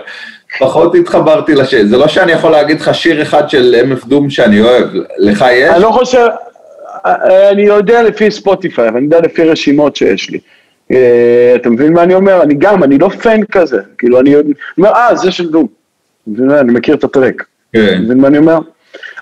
פחות 0.59 0.95
התחברתי 0.95 1.55
לשיר, 1.55 1.86
זה 1.86 1.97
לא 1.97 2.07
שאני 2.07 2.32
יכול 2.32 2.51
להגיד 2.51 2.82
לך 2.82 2.95
שיר 2.95 3.22
אחד 3.22 3.49
של 3.49 3.76
אמף 3.84 4.05
דום 4.05 4.30
שאני 4.30 4.61
אוהב, 4.61 4.88
לך 5.18 5.45
יש? 5.51 5.70
אני 5.70 5.82
לא 5.82 5.91
חושב, 5.91 6.28
אני 7.51 7.61
יודע 7.61 8.03
לפי 8.03 8.32
ספוטיפיי, 8.32 8.88
אני 8.88 9.03
יודע 9.03 9.20
לפי 9.22 9.43
רשימות 9.43 9.95
שיש 9.95 10.30
לי. 10.30 10.39
אה, 10.91 11.53
אתה 11.55 11.70
מבין 11.70 11.93
מה 11.93 12.03
אני 12.03 12.14
אומר? 12.14 12.43
אני 12.43 12.53
גם, 12.53 12.84
אני 12.84 12.97
לא 12.97 13.09
פן 13.09 13.43
כזה, 13.51 13.78
כאילו 13.97 14.20
אני 14.20 14.36
אומר, 14.78 14.89
אה, 14.89 15.16
זה 15.16 15.32
של 15.32 15.49
דום. 15.49 15.68
אני 16.38 16.72
מכיר 16.72 16.95
את 16.95 17.03
הטרק. 17.03 17.43
כן. 17.74 17.88
אתה 17.93 17.99
מבין 17.99 18.18
מה 18.18 18.28
אני 18.28 18.38
אומר? 18.38 18.59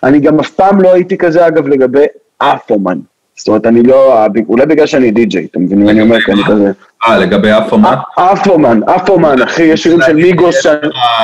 אני 0.03 0.19
גם 0.19 0.39
אף 0.39 0.49
פעם 0.49 0.81
לא 0.81 0.93
הייתי 0.93 1.17
כזה, 1.17 1.47
אגב, 1.47 1.67
לגבי 1.67 2.05
אף 2.37 2.71
אומן. 2.71 2.99
זאת 3.35 3.47
אומרת, 3.47 3.65
אני 3.65 3.83
לא, 3.83 4.25
אולי 4.47 4.65
בגלל 4.65 4.85
שאני 4.85 5.11
די-ג'יי, 5.11 5.47
אתה 5.51 5.59
מבין 5.59 5.83
מה 5.83 5.91
אני 5.91 6.01
אומר? 6.01 6.21
כי 6.21 6.31
אני 6.31 6.43
כזה... 6.43 6.71
אה, 7.07 7.17
לגבי 7.17 7.51
אף 7.51 7.71
אומן? 7.71 7.93
אף 8.15 8.47
אומן, 8.47 8.79
אף 8.83 9.09
אומן, 9.09 9.41
אחי, 9.41 9.63
יש 9.63 9.83
שירים 9.83 10.01
של 10.01 10.15
מיגוס, 10.15 10.65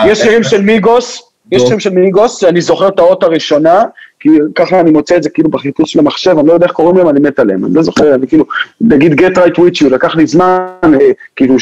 יש 0.06 0.20
שירים 0.20 0.44
של 0.44 0.62
מיגוס, 0.62 1.32
יש 1.52 1.62
שירים 1.62 1.80
של 1.80 1.90
מיגוס, 1.90 2.38
שאני 2.38 2.62
זוכר 2.62 2.88
את 2.88 3.00
האות 3.00 3.24
הראשונה, 3.24 3.84
כי 4.20 4.30
ככה 4.56 4.80
אני 4.80 4.92
מוצא 4.92 5.18
את 5.18 5.24
זה 5.24 5.30
כאילו 5.30 5.50
בחיפוש 5.50 5.92
של 5.92 6.00
המחשב, 6.00 6.40
אני 6.40 6.48
לא 6.48 6.54
יודע 6.54 6.66
איך 6.66 6.74
קוראים 6.74 6.98
להם, 6.98 7.10
אני 7.10 7.20
מת 7.20 7.40
עליהם, 7.40 7.66
אני 7.66 7.74
לא 7.74 7.82
זוכר, 7.82 8.16
אני 8.16 8.28
כאילו, 8.28 8.46
נגיד 8.82 9.22
get 9.22 9.34
right 9.38 9.56
with 9.56 9.82
you, 9.82 9.90
לקח 9.90 10.16
לי 10.16 10.28
זמן, 10.28 10.68
אה, 10.84 11.12
כאילו. 11.36 11.56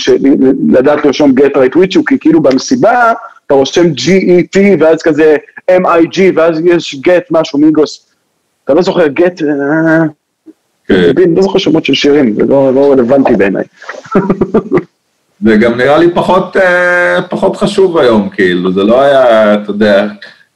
לדעת 0.70 1.06
לרשום 1.06 1.34
get 1.40 1.52
right 1.52 1.76
with 1.76 1.98
you, 1.98 2.02
כי 2.08 2.20
כאילו 2.20 2.42
במסיבה, 2.42 3.14
אתה 3.46 3.54
רושם 3.54 3.86
G-E-T, 3.86 4.60
ואז 4.80 5.02
כזה 5.02 5.36
M-I-G, 5.72 6.20
ואז 6.36 6.62
יש 6.66 6.96
get 7.08 7.24
משהו, 7.32 7.60
מיגוס, 7.60 8.06
אתה 8.64 8.74
לא 8.74 8.82
זוכר 8.82 9.06
get, 9.06 9.44
אה, 9.44 10.06
כן. 10.88 11.12
לא 11.36 11.42
זוכר 11.42 11.60
שמות 11.60 11.86
של 11.86 11.94
שירים, 11.94 12.34
זה 12.34 12.46
לא, 12.46 12.74
לא 12.74 12.92
רלוונטי 12.92 13.36
בעיניי. 13.36 13.64
זה 15.42 15.56
גם 15.58 15.78
נראה 15.78 15.98
לי 15.98 16.14
פחות, 16.14 16.58
אה, 16.58 17.22
פחות 17.30 17.56
חשוב 17.56 17.98
היום, 17.98 18.30
כאילו, 18.30 18.72
זה 18.72 18.84
לא 18.84 19.02
היה, 19.02 19.54
אתה 19.54 19.72
יודע, 19.72 20.08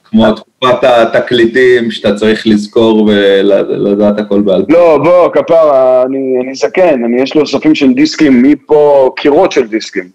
כמו 0.03 0.31
תקופת 0.31 0.83
התקליטים 0.83 1.91
שאתה 1.91 2.15
צריך 2.15 2.47
לזכור 2.47 3.09
ולדעת 3.09 4.19
הכל 4.19 4.41
בעל 4.41 4.65
פה. 4.65 4.73
לא, 4.73 4.97
בוא, 4.97 5.29
כפרה, 5.33 6.03
אני, 6.03 6.17
אני 6.43 6.55
זקן, 6.55 7.03
אני 7.03 7.21
יש 7.21 7.35
לו 7.35 7.41
אוספים 7.41 7.75
של 7.75 7.93
דיסקים, 7.93 8.41
מפה 8.41 9.11
קירות 9.15 9.51
של 9.51 9.67
דיסקים. 9.67 10.09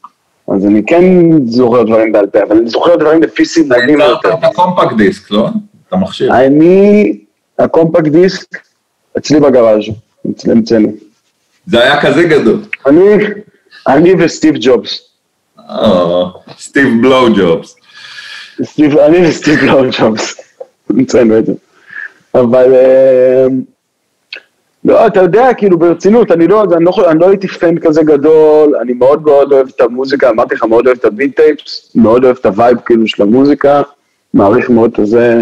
אז 0.48 0.66
אני 0.66 0.82
כן 0.86 1.04
זוכר 1.46 1.82
דברים 1.82 2.12
בעל 2.12 2.26
פה, 2.26 2.38
אבל 2.42 2.56
אני 2.56 2.68
זוכר 2.68 2.96
דברים 2.96 3.22
לפי 3.22 3.44
סימנים 3.44 4.00
יותר. 4.00 4.34
אתה 4.34 4.34
את 4.34 4.44
הקומפקט 4.44 4.96
דיסק, 4.96 5.30
לא? 5.30 5.48
אתה 5.88 5.96
מכשיר. 5.96 6.32
אני, 6.34 7.18
הקומפקט 7.58 8.08
דיסק, 8.08 8.58
אצלי 9.18 9.40
בגראז', 9.40 9.82
אצלי 10.30 10.54
אצלנו. 10.64 10.92
זה 11.66 11.82
היה 11.82 12.02
כזה 12.02 12.24
גדול. 12.24 12.60
אני, 12.86 13.00
אני 13.88 14.24
וסטיב 14.24 14.54
ג'ובס. 14.60 15.00
אה, 15.58 16.24
סטיב 16.58 16.88
blow 17.00 17.34
ג'ובס. 17.36 17.76
סטיב, 18.62 18.98
אני 18.98 19.28
וסטיב 19.28 19.60
blow 19.60 19.90
ג'ובס, 20.00 20.40
המצאנו 20.90 21.38
את 21.38 21.46
זה. 21.46 21.52
אבל 22.34 22.74
אה, 22.74 23.46
לא, 24.84 25.06
אתה 25.06 25.20
יודע, 25.20 25.54
כאילו 25.56 25.78
ברצינות, 25.78 26.30
אני 26.30 26.46
לא, 26.46 26.64
אני 26.76 26.84
לא, 26.84 26.92
אני 27.10 27.18
לא 27.18 27.28
הייתי 27.28 27.48
fan 27.48 27.78
כזה 27.78 28.02
גדול, 28.02 28.76
אני 28.82 28.92
מאוד 28.92 29.22
מאוד 29.22 29.52
אוהב 29.52 29.68
את 29.76 29.80
המוזיקה, 29.80 30.30
אמרתי 30.30 30.54
לך, 30.54 30.64
מאוד 30.64 30.86
אוהב 30.86 30.98
את 30.98 31.04
ה 31.04 31.11
beat 31.11 31.36
tapes, 31.36 31.92
מאוד 31.94 32.24
אוהב 32.24 32.36
את 32.40 32.46
ה 32.46 32.53
vibe 32.53 32.78
כאילו 32.86 33.06
של 33.06 33.22
המוזיקה, 33.22 33.82
מעריך 34.34 34.70
מאוד 34.70 34.90
את 35.00 35.06
זה. 35.06 35.40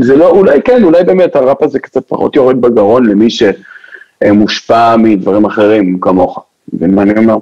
זה 0.00 0.16
לא, 0.16 0.30
אולי 0.30 0.62
כן, 0.62 0.84
אולי 0.84 1.04
באמת 1.04 1.36
הראפ 1.36 1.62
הזה 1.62 1.78
קצת 1.78 2.02
פחות 2.08 2.36
יורד 2.36 2.60
בגרון 2.60 3.06
למי 3.06 3.28
שמושפע 3.30 4.96
מדברים 4.96 5.44
אחרים 5.44 6.00
כמוך, 6.00 6.44
מבין 6.72 6.94
מה 6.94 7.02
אני 7.02 7.18
אומר? 7.18 7.36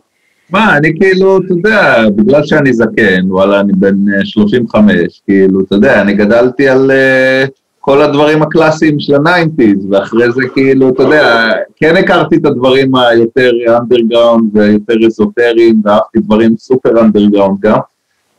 מה, 0.51 0.77
אני 0.77 0.99
כאילו, 1.01 1.39
אתה 1.39 1.53
יודע, 1.53 2.05
בגלל 2.17 2.47
שאני 2.47 2.73
זקן, 2.73 3.21
וואלה, 3.29 3.61
אני 3.61 3.73
בן 3.73 3.97
35, 4.25 4.93
אה, 4.93 5.05
כאילו, 5.27 5.61
אתה 5.61 5.75
יודע, 5.75 6.01
אני 6.01 6.15
גדלתי 6.15 6.69
על 6.69 6.91
uh, 6.91 7.51
כל 7.89 8.03
הדברים 8.03 8.43
הקלאסיים 8.43 9.01
של 9.01 9.15
ה 9.15 9.22
nineties, 9.22 9.87
ואחרי 9.91 10.33
זה 10.33 10.43
כאילו, 10.55 10.89
אתה 10.89 11.03
יודע, 11.03 11.49
כן 11.77 11.97
הכרתי 11.97 12.37
את 12.37 12.47
הדברים 12.47 12.95
היותר 12.95 13.51
אנדרגראונד 13.69 14.57
ויותר 14.57 14.95
אזוטריים, 15.07 15.83
ואהבתי 15.85 16.19
דברים 16.19 16.55
סופר 16.59 17.01
אנדרגראונד 17.01 17.61
גם, 17.61 17.79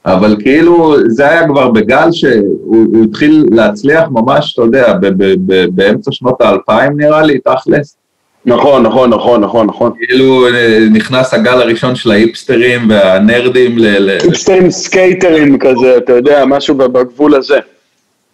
אבל 0.05 0.35
כאילו, 0.39 0.95
זה 1.07 1.29
היה 1.29 1.47
כבר 1.47 1.71
בגל 1.71 2.11
שהוא 2.11 3.03
התחיל 3.03 3.45
להצליח 3.51 4.03
ממש, 4.11 4.53
אתה 4.53 4.61
יודע, 4.61 4.93
באמצע 5.71 6.11
שנות 6.11 6.41
האלפיים 6.41 6.91
נראה 6.97 7.21
לי, 7.21 7.39
תכלס. 7.39 7.97
נכון, 8.45 8.83
נכון, 8.83 9.09
נכון, 9.09 9.41
נכון, 9.41 9.67
נכון. 9.67 9.91
כאילו 9.97 10.45
נכנס 10.91 11.33
הגל 11.33 11.61
הראשון 11.61 11.95
של 11.95 12.11
ההיפסטרים 12.11 12.89
והנרדים 12.89 13.77
ל... 13.77 14.09
היפסטרים 14.09 14.71
סקייטרים 14.71 15.59
כזה, 15.59 15.97
אתה 15.97 16.13
יודע, 16.13 16.45
משהו 16.45 16.75
בגבול 16.75 17.35
הזה. 17.35 17.59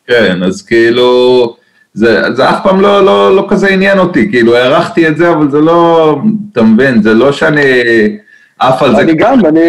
כן, 0.08 0.44
אז 0.44 0.62
כאילו, 0.62 1.56
זה, 1.94 2.34
זה 2.34 2.50
אף 2.50 2.64
פעם 2.64 2.82
לא, 2.82 3.06
לא, 3.06 3.36
לא 3.36 3.46
כזה 3.50 3.68
עניין 3.68 4.00
אותי, 4.00 4.32
כאילו 4.32 4.56
הערכתי 4.56 5.08
את 5.08 5.18
זה, 5.18 5.32
אבל 5.32 5.52
זה 5.52 5.60
לא, 5.60 6.16
אתה 6.52 6.62
מבין, 6.62 7.02
זה 7.02 7.14
לא 7.14 7.32
שאני 7.32 7.62
עף 8.60 8.82
על 8.82 8.96
זה. 8.96 9.02
אני 9.02 9.14
גם, 9.14 9.46
אני... 9.46 9.62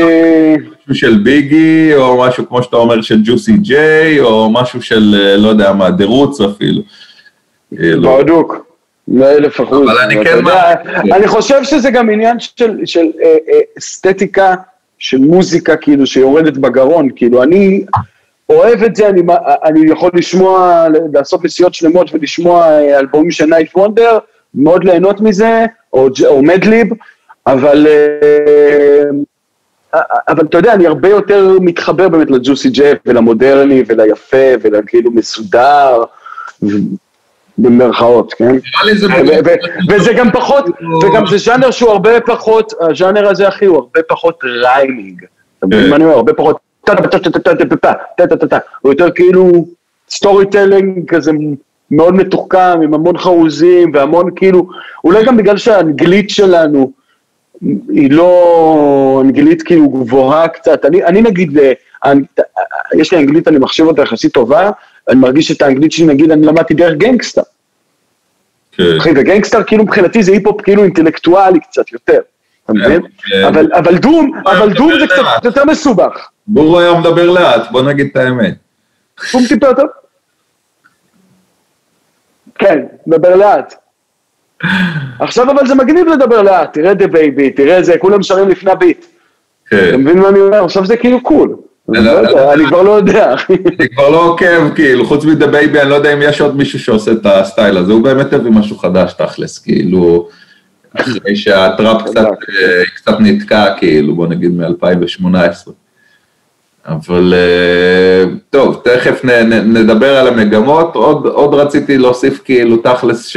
משהו 0.83 0.95
של 0.95 1.19
ביגי, 1.19 1.95
או 1.95 2.21
משהו 2.21 2.49
כמו 2.49 2.63
שאתה 2.63 2.77
אומר 2.77 3.03
של 3.03 3.21
ג'וסי 3.25 3.53
ג'יי, 3.53 4.21
או 4.21 4.51
משהו 4.53 4.83
של, 4.83 5.35
לא 5.39 5.49
יודע 5.49 5.73
מה, 5.73 5.91
The 5.91 6.09
Roots 6.10 6.41
אפילו. 6.41 6.83
כאילו. 7.77 8.19
בדיוק. 8.19 8.67
מאלף 9.09 9.61
אחוז. 9.61 9.91
אבל 9.91 9.99
אני 9.99 10.25
כן... 10.25 10.39
אני 11.13 11.29
חושב 11.29 11.65
שזה 11.65 11.91
גם 11.91 12.11
עניין 12.11 12.41
של, 12.41 12.77
של 12.85 13.07
אה, 13.23 13.27
אה, 13.27 13.59
אסתטיקה, 13.79 14.55
של 14.99 15.19
מוזיקה, 15.19 15.77
כאילו, 15.77 16.07
שיורדת 16.07 16.57
בגרון. 16.57 17.09
כאילו, 17.17 17.43
אני 17.43 17.85
אוהב 18.49 18.83
את 18.83 18.97
זה, 18.97 19.09
אני, 19.09 19.23
אני 19.65 19.91
יכול 19.91 20.11
לשמוע, 20.15 20.87
לעשות 21.13 21.45
נסיעות 21.45 21.75
שלמות 21.75 22.15
ולשמוע 22.15 22.69
אה, 22.69 22.99
אלבומים 22.99 23.31
של 23.31 23.47
9th 23.47 23.77
Wonder, 23.77 24.19
מאוד 24.55 24.85
ליהנות 24.85 25.21
מזה, 25.21 25.65
או, 25.93 26.09
או 26.27 26.43
מדליב, 26.43 26.87
אבל... 27.47 27.87
אבל 30.29 30.45
אתה 30.45 30.59
יודע, 30.59 30.73
אני 30.73 30.87
הרבה 30.87 31.09
יותר 31.09 31.59
מתחבר 31.61 32.09
באמת 32.09 32.31
לג'וסי 32.31 32.71
ג'אפ 32.71 32.99
ולמודרני 33.07 33.83
וליפה 33.87 34.47
ולכאילו 34.63 35.11
מסודר. 35.11 36.03
במרכאות, 37.59 38.35
כן? 38.35 38.57
וזה 39.89 40.13
גם 40.13 40.31
פחות, 40.33 40.65
וגם 41.03 41.27
זה 41.27 41.39
ז'אנר 41.39 41.71
שהוא 41.71 41.91
הרבה 41.91 42.21
פחות, 42.21 42.73
הז'אנר 42.81 43.29
הזה 43.29 43.49
אחי 43.49 43.65
הוא 43.65 43.77
הרבה 43.77 44.01
פחות 44.09 44.41
ריימינג. 44.63 45.25
אתה 45.59 45.67
מבין 45.67 45.91
מה 45.91 45.97
אני 45.97 46.05
אומר? 46.05 46.17
הרבה 46.17 46.33
פחות 46.33 46.57
הוא 48.81 48.93
יותר 48.93 49.11
כאילו 49.11 49.67
storytelling 50.11 51.09
כזה 51.09 51.33
מאוד 51.91 52.15
מתוחכם, 52.15 52.81
עם 52.83 52.95
המון 52.95 53.19
חרוזים 53.19 53.91
והמון 53.95 54.31
כאילו, 54.37 54.69
אולי 55.05 55.25
גם 55.25 55.37
בגלל 55.37 55.57
שהאנגלית 55.57 56.31
שלנו 56.31 56.93
היא 57.89 58.11
לא 58.11 59.23
אנגלית 59.25 59.63
כאילו 59.63 59.89
גבוהה 59.89 60.49
קצת, 60.49 60.85
אני, 60.85 61.05
אני 61.05 61.23
נגיד, 61.23 61.59
יש 62.95 63.13
לי 63.13 63.19
אנגלית, 63.19 63.49
אני 63.49 63.59
מחשיב 63.59 63.87
אותה 63.87 64.03
יחסית 64.03 64.33
טובה, 64.33 64.71
אני 65.09 65.21
מרגיש 65.21 65.51
את 65.51 65.63
האנגלית 65.63 65.93
שלי, 65.93 66.07
נגיד, 66.07 66.31
אני 66.31 66.47
למדתי 66.47 66.75
דרך 66.75 66.95
Gang 66.95 67.14
Starr. 67.14 67.43
כן. 68.73 68.97
אחי, 68.99 69.11
ו 69.17 69.21
Gang 69.21 69.40
Starr 69.40 69.63
כאילו 69.63 69.85
מבחינתי 69.85 70.23
זה 70.23 70.33
היפ-הופ 70.33 70.61
כאילו 70.61 70.85
אינטלקטואלי 70.85 71.61
קצת 71.61 71.93
יותר, 71.93 72.21
אתה 72.65 72.73
מבין? 72.73 73.01
אבל 73.73 73.97
DOOM, 73.97 74.31
אבל 74.47 74.73
DOOM 74.73 74.93
זה 75.01 75.07
קצת 75.07 75.45
יותר 75.45 75.65
מסובך. 75.65 76.29
גורו 76.49 76.81
היה 76.81 77.01
מדבר 77.01 77.31
לאט, 77.31 77.71
בוא 77.71 77.83
נגיד 77.83 78.09
את 78.11 78.17
האמת. 78.17 78.55
DOOM 79.33 79.43
טיפה 79.49 79.67
יותר. 79.67 79.83
כן, 82.59 82.79
מדבר 83.07 83.37
לאט. 83.37 83.75
עכשיו 85.21 85.51
אבל 85.51 85.67
זה 85.67 85.75
מגניב 85.75 86.07
לדבר 86.09 86.43
לאט, 86.43 86.73
תראה 86.73 86.95
DaBaby, 86.95 87.51
תראה 87.51 87.83
זה, 87.83 87.95
כולם 87.99 88.23
שרים 88.23 88.49
לפני 88.49 88.71
הביט. 88.71 89.07
אתה 89.69 89.97
מבין 89.97 90.19
מה 90.19 90.29
אני 90.29 90.41
אומר? 90.41 90.65
עכשיו 90.65 90.87
זה 90.87 90.97
כאילו 90.97 91.23
cool. 91.23 91.57
אני 92.55 92.67
כבר 92.67 92.83
לא 92.83 92.91
יודע. 92.91 93.35
אני 93.49 93.89
כבר 93.89 94.09
לא 94.11 94.25
עוקב, 94.25 94.75
כאילו, 94.75 95.05
חוץ 95.05 95.25
מ 95.25 95.47
DaBaby, 95.47 95.81
אני 95.81 95.91
לא 95.91 95.95
יודע 95.95 96.13
אם 96.13 96.23
יש 96.23 96.41
עוד 96.41 96.57
מישהו 96.57 96.79
שעושה 96.79 97.13
את 97.13 97.27
הסטייל 97.27 97.77
הזה, 97.77 97.93
הוא 97.93 98.03
באמת 98.03 98.33
הביא 98.33 98.51
משהו 98.51 98.79
חדש 98.79 99.13
תכלס, 99.13 99.59
כאילו, 99.59 100.29
אחרי 100.95 101.37
שהטראפ 101.37 102.03
קצת 102.97 103.15
נתקע, 103.21 103.75
כאילו, 103.79 104.15
בוא 104.15 104.27
נגיד 104.27 104.51
מ-2018. 104.51 105.71
אבל 106.89 107.35
אה, 107.37 108.25
טוב, 108.51 108.81
תכף 108.85 109.25
נדבר 109.65 110.17
על 110.17 110.29
המגמות, 110.29 110.95
עוד 111.25 111.55
רציתי 111.55 111.99
להוסיף 111.99 112.41
כאילו 112.45 112.77
תכלס 112.77 113.27
ש... 113.27 113.37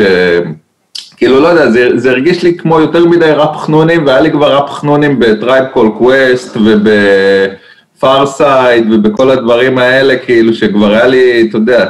כאילו, 1.18 1.39
לא 1.39 1.47
יודע, 1.47 1.70
זה, 1.70 1.89
זה 1.95 2.10
הרגיש 2.10 2.43
לי 2.43 2.58
כמו 2.58 2.80
יותר 2.80 3.06
מדי 3.06 3.32
ראפ 3.32 3.56
חנונים, 3.56 4.08
והיה 4.08 4.22
לי 4.22 4.32
כבר 4.32 4.56
ראפ 4.56 4.70
חנונים 4.70 5.20
ב 5.20 5.27
Tribe 5.27 5.66
Called 5.66 5.90
Quest 5.98 6.58
וב... 6.58 6.88
Pharcyde 8.00 8.92
ובכל 8.91 9.32
הדברים 9.32 9.78
האלה, 9.78 10.18
כאילו 10.18 10.54
שכבר 10.54 10.93
היה 10.93 11.08
לי, 11.08 11.47
אתה 11.50 11.58
יודע, 11.58 11.89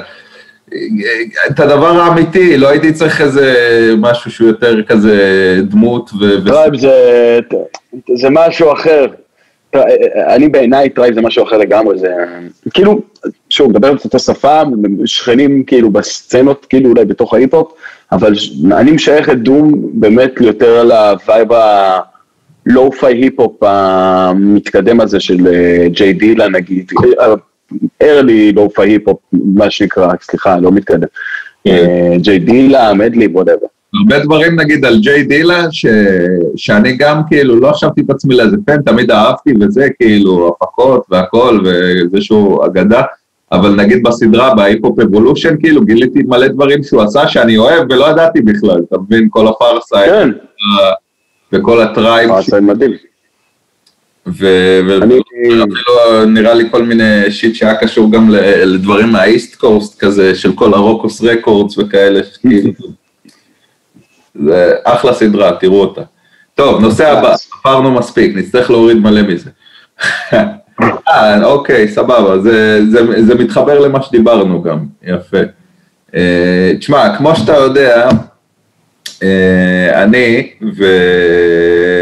את 1.48 1.60
הדבר 1.60 2.02
האמיתי, 2.02 2.58
לא 2.58 2.68
הייתי 2.68 2.94
צריך 2.94 3.22
איזה 3.22 3.54
משהו 3.98 4.32
שהוא 4.32 4.48
יותר 4.48 4.84
כזה 4.84 5.16
דמות 5.64 6.10
ו... 6.22 6.46
Tribe 6.46 6.78
זה, 6.78 7.40
זה 8.16 8.28
משהו 8.32 8.74
אחר. 8.74 9.06
אני 10.28 10.50
בעיניי 10.50 10.90
Tribe 10.90 11.14
זה 11.14 11.22
משהו 11.22 11.44
אחר 11.44 11.58
לגמרי, 11.58 12.00
זה 12.00 12.14
כאילו, 12.74 13.02
שוב, 13.50 13.70
מדבר 13.70 13.96
את 13.96 14.06
אותה 14.06 14.20
שפה, 14.20 14.62
שכנים 15.06 15.64
כאילו 15.64 15.90
בסצנות, 15.90 16.66
כאילו 16.66 16.90
אולי 16.90 17.06
בתוך 17.06 17.34
ההיפ-הופ, 17.34 17.72
אבל 18.12 18.34
אני 18.72 18.92
משייך 18.92 19.30
את 19.30 19.42
DOOM 19.42 19.72
באמת 19.94 20.32
יותר 20.42 20.80
על 20.80 20.92
ה 20.92 21.04
vibe 21.04 21.54
ה... 21.54 22.00
lo-fi 22.66 23.14
היפ-הופ 23.14 23.64
המתקדם 23.64 25.02
הזה 25.02 25.20
של 25.20 25.48
אה, 25.48 25.88
J 25.88 26.14
Dilla 26.14 26.50
נגיד, 26.50 26.92
early 28.04 28.54
lo-fi 28.56 28.90
היפ-הופ, 28.90 29.20
מה 29.32 29.70
שנקרא, 29.70 30.12
סליחה, 30.22 30.60
לא 30.60 30.72
מתקדם. 30.72 31.08
J 32.18 32.40
Dilla, 32.40 32.94
Madlib, 32.94 33.28
Whatever. 33.28 33.68
הרבה 33.94 34.20
דברים 34.20 34.60
נגיד 34.60 34.86
על 34.86 35.00
J 35.00 35.24
Dilla, 35.24 35.72
ש... 35.72 35.86
שאני 36.56 36.98
גם 36.98 37.22
כאילו 37.28 37.60
לא 37.60 37.72
חשבתי 37.72 38.02
את 38.02 38.10
עצמי 38.10 38.36
לאיזה 38.36 38.58
fan, 38.66 38.82
תמיד 38.82 39.12
אהבתי 39.12 39.54
וזה, 39.62 39.88
כאילו, 40.02 40.56
הפקות 40.62 41.06
והכל, 41.10 41.60
וזה 41.64 42.22
שהוא 42.22 42.66
אגדה, 42.66 43.02
אבל 43.52 43.76
נגיד 43.76 44.04
בסדרה, 44.04 44.56
ב 44.56 45.00
Hip-Hop 45.00 45.23
Evolution, 45.23 45.56
כאילו, 45.60 45.86
גיליתי 45.86 46.24
מלא 46.24 46.48
דברים 46.48 46.84
שהוא 46.84 47.02
עשה 47.02 47.28
שאני 47.28 47.58
אוהב 47.58 47.84
ולא 47.90 48.06
ידעתי 48.06 48.42
בכלל, 48.42 48.82
אתה 48.88 48.98
מבין, 48.98 49.28
כל 49.32 49.48
ה 49.48 49.53
Pharcyde. 49.53 50.00
כן. 50.06 50.30
וכל 51.54 51.82
ה 51.82 51.89
Tribe. 51.89 52.32
זה 52.42 52.62
מדהים. 52.62 52.92
ואפילו 54.26 55.66
נראה 56.28 56.54
לי 56.54 56.64
כל 56.72 56.84
מיני 56.84 57.32
shit 57.32 57.56
שהיה 57.56 57.76
קשור 57.76 58.12
גם 58.12 58.30
לדברים 58.66 59.10
מהאיסט 59.10 59.56
קורסט 59.56 60.00
כזה, 60.00 60.36
של 60.36 60.52
כל 60.54 60.74
הרוקוס 60.74 61.24
רקורדס 61.24 61.78
וכאלה, 61.78 62.20
זה 64.44 64.74
אחלה 64.84 65.14
סדרה, 65.14 65.52
תראו 65.60 65.82
אותה. 65.82 66.02
טוב, 66.56 66.82
נושא 66.82 67.12
הבא, 67.12 67.36
עברנו 67.66 67.92
מספיק, 67.92 68.36
נצטרך 68.36 68.70
להוריד 68.72 68.98
מלא 68.98 69.22
מזה. 69.22 69.50
אה, 71.08 71.44
אוקיי, 71.44 71.88
סבבה, 71.88 72.40
זה, 72.40 72.80
זה, 72.92 73.24
זה 73.24 73.36
מתחבר 73.36 73.80
למה 73.80 74.02
שדיברנו 74.02 74.62
גם, 74.62 74.80
יפה. 75.04 75.38
אה, 76.16 76.72
תשמע, 76.80 77.18
כמו 77.18 77.36
שאתה 77.36 77.56
יודע, 77.56 78.10
אה, 79.24 80.04
אני 80.04 80.50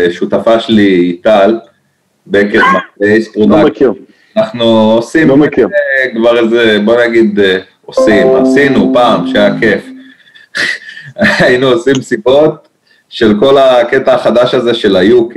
ושותפה 0.09 0.59
שלי, 0.59 1.17
טל, 1.23 1.59
בקר 2.27 2.59
מפייס, 2.97 3.37
לא 3.37 3.65
מכיר. 3.65 3.93
אנחנו 4.37 4.91
עושים 4.91 5.27
לא 5.27 5.37
מכיר. 5.37 5.67
כבר 6.15 6.37
איזה, 6.37 6.79
בוא 6.85 6.95
נגיד, 7.07 7.39
עושים, 7.85 8.27
עשינו 8.35 8.91
פעם, 8.93 9.27
שהיה 9.27 9.59
כיף. 9.59 9.96
היינו 11.39 11.67
עושים 11.67 12.01
סיבות 12.01 12.67
של 13.09 13.33
כל 13.39 13.57
הקטע 13.57 14.13
החדש 14.13 14.53
הזה 14.53 14.73
של 14.73 14.95
ה-UK. 14.95 15.35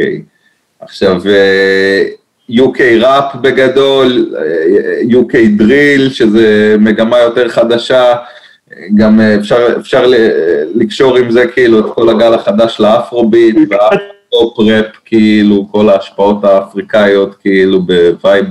עכשיו, 0.81 1.23
אה, 1.27 2.05
UK 2.51 2.81
ראפ 3.01 3.35
בגדול, 3.35 4.35
UK 5.09 5.37
דריל, 5.57 6.11
שזה 6.11 6.77
מגמה 6.79 7.19
יותר 7.19 7.49
חדשה, 7.49 8.15
גם 8.95 9.21
אה, 9.21 9.35
אפשר, 9.35 9.67
אפשר 9.81 10.13
לקשור 10.75 11.17
עם 11.17 11.31
זה 11.31 11.47
כאילו 11.47 11.81
את 11.81 11.85
כל 11.95 12.09
הגל 12.09 12.35
החדש 12.35 12.81
לאפרוביט 12.81 13.57
והאפרופ 13.71 14.59
כאילו, 15.05 15.69
כל 15.73 15.89
ההשפעות 15.89 16.45
האפריקאיות 16.45 17.35
כאילו 17.35 17.83
ב 17.83 18.47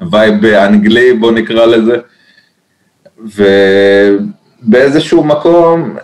vibe, 0.00 0.22
ב 0.22 0.26
vibe 0.26 0.44
אנגלי 0.44 1.12
בוא 1.12 1.32
נקרא 1.32 1.66
לזה. 1.66 1.96
ובאיזשהו 4.62 5.24
מקום 5.24 5.96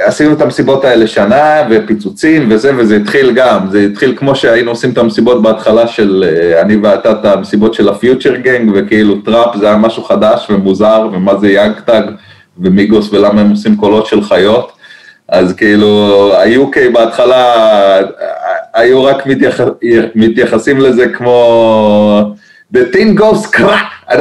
עשינו 0.00 0.32
את 0.32 0.40
המסיבות 0.40 0.84
האלה 0.84 1.06
שנה 1.06 1.62
ופיצוצים 1.70 2.46
וזה, 2.50 2.72
וזה 2.76 2.96
התחיל 2.96 3.32
גם, 3.32 3.70
זה 3.70 3.80
התחיל 3.80 4.16
כמו 4.16 4.34
שהיינו 4.34 4.70
עושים 4.70 4.90
את 4.90 4.98
המסיבות 4.98 5.42
בהתחלה 5.42 5.86
של 5.86 6.24
אה, 6.28 6.60
אני 6.60 6.76
ואתה, 6.76 7.12
את 7.12 7.24
המסיבות 7.24 7.74
של 7.74 7.88
ה 7.88 7.95
Future 7.95 8.36
Gang, 8.36 8.70
וכאילו 8.74 9.20
trap 9.20 9.56
זה 9.56 9.66
היה 9.66 9.76
משהו 9.76 10.04
חדש 10.04 10.46
ומוזר, 10.50 11.08
ומה 11.12 11.38
זה 11.38 11.48
Young 11.48 11.80
Thug. 11.80 12.04
ו 12.58 12.67
Migos 12.67 13.12
ולמה 13.12 13.40
הם 13.40 13.50
עושים 13.50 13.76
קולות 13.76 14.06
של 14.06 14.22
חיות. 14.22 14.72
אז 15.28 15.52
כאילו, 15.52 16.32
ה-UK 16.36 16.78
בהתחלה 16.92 17.54
היו 18.74 19.04
רק 19.04 19.26
מתייח... 19.26 19.60
מתייחסים 20.14 20.80
לזה 20.80 21.08
כמו 21.08 22.34
The 22.74 22.94
thing 22.94 23.18
goes 23.20 23.56
crack, 23.56 24.14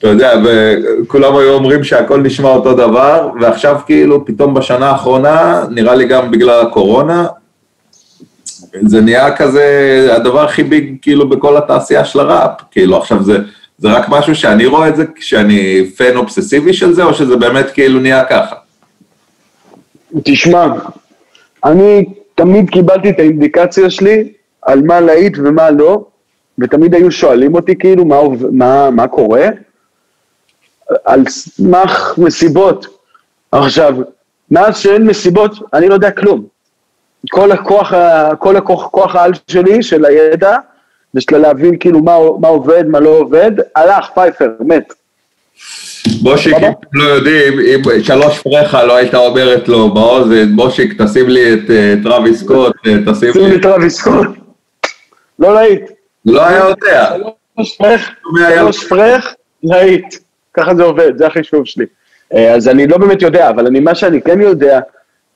אתה 0.00 0.08
יודע, 0.08 0.32
וכולם 0.44 1.36
היו 1.36 1.54
אומרים 1.54 1.84
שהכל 1.84 2.20
נשמע 2.20 2.48
אותו 2.48 2.74
דבר, 2.74 3.30
ועכשיו 3.40 3.76
כאילו, 3.86 4.24
פתאום 4.26 4.54
בשנה 4.54 4.90
האחרונה, 4.90 5.64
נראה 5.70 5.94
לי 5.94 6.06
גם 6.06 6.30
בגלל 6.30 6.60
הקורונה, 6.66 7.26
זה 8.82 9.00
נהיה 9.00 9.36
כזה 9.36 10.08
הדבר 10.16 10.44
הכי 10.44 10.62
ביג 10.62 10.96
כאילו 11.02 11.28
בכל 11.28 11.56
התעשייה 11.56 12.04
של 12.04 12.20
הראפ, 12.20 12.50
כאילו 12.70 12.96
עכשיו 12.96 13.22
זה, 13.22 13.38
זה 13.78 13.88
רק 13.88 14.08
משהו 14.08 14.34
שאני 14.34 14.66
רואה 14.66 14.88
את 14.88 14.96
זה 14.96 15.04
כשאני 15.14 15.86
פן 15.96 16.16
אובססיבי 16.16 16.72
של 16.72 16.92
זה, 16.92 17.04
או 17.04 17.14
שזה 17.14 17.36
באמת 17.36 17.70
כאילו 17.70 18.00
נהיה 18.00 18.24
ככה? 18.24 18.56
תשמע, 20.24 20.66
אני 21.64 22.04
תמיד 22.34 22.70
קיבלתי 22.70 23.10
את 23.10 23.18
האינדיקציה 23.18 23.90
שלי 23.90 24.32
על 24.62 24.82
מה 24.82 25.00
להיט 25.00 25.38
ומה 25.38 25.70
לא, 25.70 26.04
ותמיד 26.58 26.94
היו 26.94 27.10
שואלים 27.10 27.54
אותי 27.54 27.78
כאילו 27.78 28.04
מה, 28.04 28.18
מה, 28.52 28.90
מה 28.90 29.06
קורה, 29.06 29.46
על 31.04 31.24
סמך 31.28 32.14
מסיבות. 32.18 32.86
עכשיו, 33.52 33.94
מאז 34.50 34.78
שאין 34.78 35.06
מסיבות, 35.06 35.50
אני 35.72 35.88
לא 35.88 35.94
יודע 35.94 36.10
כלום. 36.10 36.44
כל 37.30 37.52
הכוח, 37.52 37.92
כל 38.38 38.56
הכוח, 38.56 38.86
כוח 38.86 39.16
העל 39.16 39.32
שלי, 39.48 39.82
של 39.82 40.04
הידע, 40.04 40.56
ושל 41.14 41.38
להבין 41.38 41.78
כאילו 41.80 42.00
מה, 42.00 42.16
מה 42.40 42.48
עובד, 42.48 42.84
מה 42.86 43.00
לא 43.00 43.08
עובד, 43.08 43.52
הלך, 43.76 44.08
פייפר, 44.14 44.50
מת. 44.60 44.92
בושיק, 46.22 46.54
אם 46.56 46.72
לא 46.92 47.04
יודעים, 47.04 47.52
אם 47.60 48.02
שלוש 48.02 48.38
פרחה 48.38 48.84
לא 48.84 48.96
הייתה 48.96 49.16
אומרת 49.16 49.68
לו 49.68 49.94
באוזן, 49.94 50.56
בושיק, 50.56 51.02
תשים 51.02 51.28
לי 51.28 51.54
את 51.54 51.60
טראביס 52.02 52.40
סקוט, 52.40 52.72
תשים 52.82 53.28
לי... 53.28 53.32
שים 53.32 53.50
לי 53.50 53.60
טראביס 53.60 53.96
סקוט. 53.96 54.26
לא 55.38 55.54
להיט. 55.54 55.90
לא 56.26 56.46
היה 56.46 56.58
יודע. 56.68 57.16
שלוש 57.56 57.76
פרח, 57.76 58.10
שלוש 58.56 58.84
פרח, 58.84 59.34
להיט. 59.62 60.14
ככה 60.54 60.74
זה 60.74 60.82
עובד, 60.82 61.18
זה 61.18 61.26
החישוב 61.26 61.66
שלי. 61.66 61.86
אה, 62.34 62.54
אז 62.54 62.68
אני 62.68 62.86
לא 62.86 62.98
באמת 62.98 63.22
יודע, 63.22 63.50
אבל 63.50 63.66
אני, 63.66 63.80
מה 63.80 63.94
שאני 63.94 64.22
כן 64.22 64.40
יודע, 64.40 64.80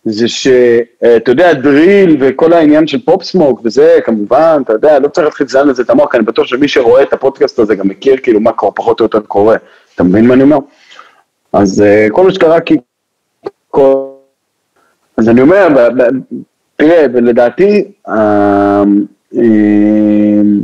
זה 0.05 0.29
שאתה 0.29 1.31
יודע, 1.31 1.53
דריל 1.53 2.17
וכל 2.21 2.53
העניין 2.53 2.87
של 2.87 3.05
פופ 3.05 3.23
סמוק 3.23 3.61
וזה, 3.65 3.99
כמובן, 4.05 4.63
אתה 4.65 4.73
יודע, 4.73 4.99
לא 4.99 5.09
צריך 5.09 5.27
להתחיל 5.27 5.47
לזיין 5.47 5.69
לזה 5.69 5.83
את 5.83 5.91
המוח, 5.91 6.15
אני 6.15 6.25
בטוח 6.25 6.47
שמי 6.47 6.69
שרואה 6.69 7.03
את 7.03 7.13
הפודקאסט 7.13 7.59
הזה 7.59 7.75
גם 7.75 7.89
מכיר 7.89 8.17
כאילו 8.23 8.41
מה 8.41 8.53
כבר 8.53 8.71
פחות 8.75 9.01
או 9.01 9.05
יותר 9.05 9.21
קורה. 9.21 9.57
אתה 9.95 10.03
מבין 10.03 10.27
מה 10.27 10.35
אני 10.35 10.43
אומר? 10.43 10.59
אז 11.53 11.85
אה, 11.85 12.13
כל 12.13 12.25
מה 12.25 12.33
שקרה 12.33 12.61
כי... 12.61 12.77
אז 15.17 15.29
אני 15.29 15.41
אומר, 15.41 15.69
תראה, 16.77 17.07
לדעתי, 17.07 17.85
אה, 18.09 18.13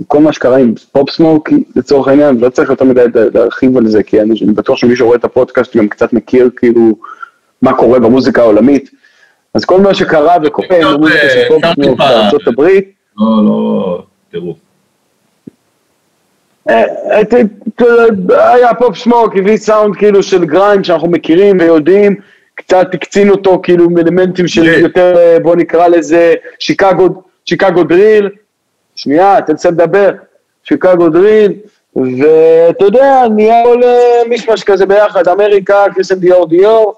כל 0.07 0.18
מה 0.18 0.33
שקרה 0.33 0.57
עם 0.57 0.75
Pop 0.93 1.11
Smoke, 1.11 1.49
לצורך 1.77 2.09
העניין, 2.09 2.39
לא 2.39 2.49
צריך 2.49 2.71
יותר 2.71 2.85
מדי 2.85 3.05
להרחיב 3.35 3.77
על 3.77 3.87
זה, 3.87 4.03
כי 4.03 4.21
אני, 4.21 4.35
אני 4.43 4.53
בטוח 4.53 4.77
שמי 4.77 4.97
שרואה 4.97 5.16
את 5.16 5.25
הפודקאסט 5.25 5.77
גם 5.77 5.89
קצת 5.89 6.12
מכיר 6.12 6.51
כאילו 6.57 6.97
מה 7.62 7.73
קורה 7.73 7.99
במוזיקה 7.99 8.43
העולמית. 8.43 8.91
אז 9.55 9.64
כל 9.64 9.81
מה 9.81 9.95
שקרה 9.95 10.37
וקורה 10.43 10.77
עם 10.81 10.87
המוזיקה 10.87 11.31
של 11.31 11.43
Pop 11.49 11.64
Smoke 11.74 11.99
בארצות 11.99 12.49
הברית, 12.49 12.93
לא, 13.18 13.27
לא, 13.45 14.03
טירוף. 14.31 14.57
אה, 16.68 16.85
אה, 17.11 18.55
היה 18.55 18.75
Pop 18.74 18.97
Smoke, 18.97 19.37
הביא 19.37 19.57
סאונד 19.57 19.97
כאילו 19.97 20.23
של 20.23 20.45
grime 20.45 20.85
שאנחנו 20.85 21.09
מכירים 21.09 21.57
ויודעים, 21.61 22.16
קצת 22.55 22.95
הקצין 22.95 23.31
אותו 23.31 23.61
כאילו 23.62 23.85
עם 23.85 23.99
אלמנטים 23.99 24.49
של 24.49 24.64
יותר, 24.64 25.14
אה, 25.16 25.41
בוא 25.43 25.57
נקרא 25.57 25.89
לזה 25.89 26.35
Chicago 26.59 27.85
drill, 27.89 28.28
שנייה, 29.03 29.38
תנסה 29.46 29.70
לדבר, 29.70 30.11
Chicago 30.64 31.09
drill, 31.09 31.53
ואתה 31.96 32.84
יודע, 32.84 33.22
נהיה 33.34 33.64
לו 33.64 33.74
למישמש 33.74 34.64
כזה 34.64 34.86
ביחד, 34.86 35.28
אמריקה, 35.28 35.84
Christian 35.95 36.14
Dior 36.14 36.49
Dior, 36.49 36.95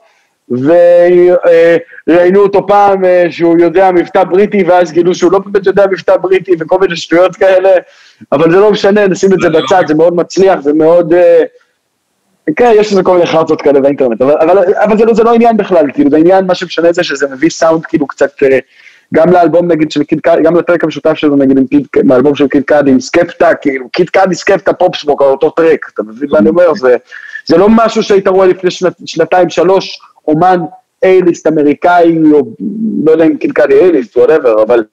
וראיינו 2.08 2.40
אותו 2.40 2.66
פעם 2.66 3.02
שהוא 3.30 3.56
יודע 3.60 3.90
מבטא 3.90 4.24
בריטי, 4.24 4.62
ואז 4.62 4.92
גילו 4.92 5.14
שהוא 5.14 5.32
לא 5.32 5.38
באמת 5.38 5.66
יודע 5.66 5.86
מבטא 5.90 6.16
בריטי 6.16 6.52
וכל 6.60 6.78
מיני 6.78 6.96
שטויות 6.96 7.36
כאלה, 7.36 7.70
אבל 8.32 8.50
זה 8.50 8.56
לא 8.56 8.70
משנה, 8.70 9.06
נשים 9.06 9.32
את 9.32 9.38
זה 9.40 9.50
בצד, 9.50 9.82
זה 9.86 9.94
מאוד 9.94 10.16
מצליח, 10.16 10.60
זה 10.60 10.72
מאוד... 10.72 11.14
כן, 12.56 12.72
יש 12.76 12.92
לזה 12.92 13.02
כל 13.02 13.14
מיני 13.14 13.26
חרטות 13.26 13.62
כאלה 13.62 13.80
באינטרנט, 13.80 14.22
אבל, 14.22 14.34
אבל, 14.40 14.58
אבל 14.74 14.98
זה, 14.98 15.04
לא, 15.04 15.14
זה 15.14 15.22
לא 15.22 15.34
עניין 15.34 15.56
בכלל, 15.56 15.86
כאילו, 15.94 16.10
זה 16.10 16.16
עניין, 16.16 16.46
מה 16.46 16.54
שמשנה 16.54 16.92
זה 16.92 17.02
שזה 17.02 17.28
מביא 17.28 17.50
סאונד 17.50 17.86
כאילו 17.86 18.06
קצת, 18.06 18.30
גם 19.12 19.32
לאלבום 19.32 19.66
נגיד 19.72 19.90
של 19.90 20.04
Kid 20.04 20.20
Cudi, 20.20 20.42
גם 20.42 20.56
לפרק 20.56 20.84
המשותף 20.84 21.14
שלו 21.14 21.36
נגיד 21.36 21.58
עם 21.58 21.66
Kid, 21.66 21.86
מהאלבום 22.04 22.34
של 22.34 22.48
Kid 22.48 22.62
Cudi, 22.62 22.90
עם 22.90 23.00
Skepta, 23.00 23.54
כאילו, 23.54 23.88
Kid 23.88 24.10
Cudi 24.10 24.34
Skepta 24.34 24.72
Pop 24.72 24.96
Smoke 24.96 25.22
על 25.22 25.28
אותו 25.28 25.50
track, 25.50 25.90
אתה 25.94 26.02
מבין 26.02 26.28
מה 26.32 26.38
אני 26.38 26.48
אומר? 26.48 26.74
זה, 26.74 26.96
זה 27.46 27.56
לא 27.56 27.68
משהו 27.70 28.02
שהיית 28.02 28.28
רואה 28.28 28.46
לפני 28.46 28.70
שנת, 28.70 28.92
שנתיים, 29.06 29.50
שלוש, 29.50 29.98
אומן 30.28 30.60
אייליסט 31.02 31.46
אמריקאי, 31.46 32.18
או 32.32 32.42
לא 33.04 33.12
יודע 33.12 33.24
אם 33.24 33.36
קיד 33.36 33.52
קאדי 33.52 33.74
אייליסט, 33.74 34.16
וואטאבר, 34.16 34.62
אבל 34.62 34.84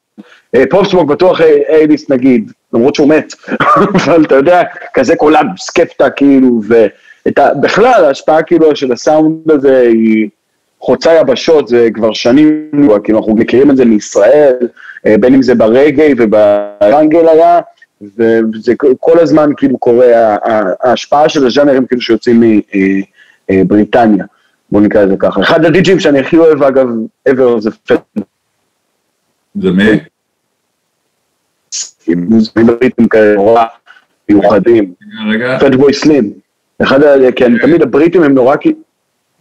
אה, 0.56 0.64
פופסמוק 0.70 1.10
בטוח 1.10 1.42
אייליסט 1.70 2.12
נגיד, 2.12 2.52
למרות 2.74 2.96
שהוא 2.96 3.10
מת, 3.10 3.34
אבל 4.06 4.24
אתה 4.26 4.36
יודע, 4.36 4.64
כזה 4.94 5.16
קולם 5.16 5.46
סקפטה 5.58 6.10
כאילו, 6.10 6.62
ובכלל 7.28 8.06
ההשפעה 8.06 8.44
כאילו 8.44 8.76
של 8.76 8.92
הסאונד 8.92 9.52
הזה 9.52 9.80
היא 9.80 10.30
חוצה 10.82 11.14
יבשות, 11.14 11.68
זה 11.68 11.88
כבר 11.94 12.14
שנים, 12.14 12.72
כאילו 13.04 13.20
אנחנו 13.20 13.36
מכירים 13.36 13.72
את 13.72 13.78
זה 13.78 13.86
מישראל, 13.86 14.56
אה, 15.06 15.16
בין 15.20 15.34
אם 15.34 15.42
זה 15.42 15.56
ברגעי 15.56 16.14
וברגל 16.18 17.28
היה, 17.28 17.60
וזה 18.02 18.74
כל 19.00 19.20
הזמן 19.20 19.50
כאילו 19.58 19.78
קורה, 19.78 20.38
ההשפעה 20.84 21.30
של 21.30 21.48
הז'אנרים 21.48 21.86
כאילו 21.86 22.02
שיוצאים 22.02 22.62
מבריטניה. 23.52 24.24
אה, 24.24 24.30
בוא 24.72 24.82
נקרא 24.82 25.04
לזה 25.04 25.16
ככה. 25.20 25.42
אחד 25.42 25.66
הדיג'ים 25.66 26.00
שאני 26.00 26.20
הכי 26.20 26.38
אוהב 26.38 26.64
אגב, 26.64 26.88
ever 27.30 27.60
זה 27.60 27.72
פט. 27.72 28.02
זה 29.56 29.72
מי? 29.72 30.00
עם 32.08 32.66
בריטים 32.66 33.08
כאלה 33.08 33.36
נורא 33.36 33.66
מיוחדים. 34.30 34.94
רגע. 35.30 35.60
פט 35.60 35.76
בוי 35.76 35.94
סלים. 35.94 36.34
אחד 36.82 37.04
ה... 37.04 37.32
כן, 37.36 37.58
תמיד 37.58 37.82
הבריטים 37.82 38.24
הם 38.24 38.34
נורא 38.34 38.56
כי... 38.56 38.74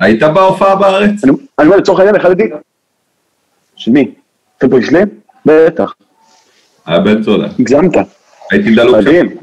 היית 0.01 0.23
בהופעה 0.23 0.77
בארץ? 0.77 1.25
אני 1.59 1.67
אומר 1.67 1.77
לצורך 1.77 1.99
העניין 1.99 2.17
אחד 2.17 2.31
הדיג'ים. 2.31 2.57
של 3.77 3.91
מי? 3.91 4.15
פט 4.59 4.65
בוי 4.65 4.87
סלים? 4.87 5.09
בטח. 5.47 5.95
היה 6.87 7.01
בן 7.01 7.23
צודה. 7.23 7.47
הגזמת. 7.59 7.93
הייתי 8.53 8.75
דלוק 8.75 8.97
שם. 8.97 8.99
מדהים. 8.99 9.37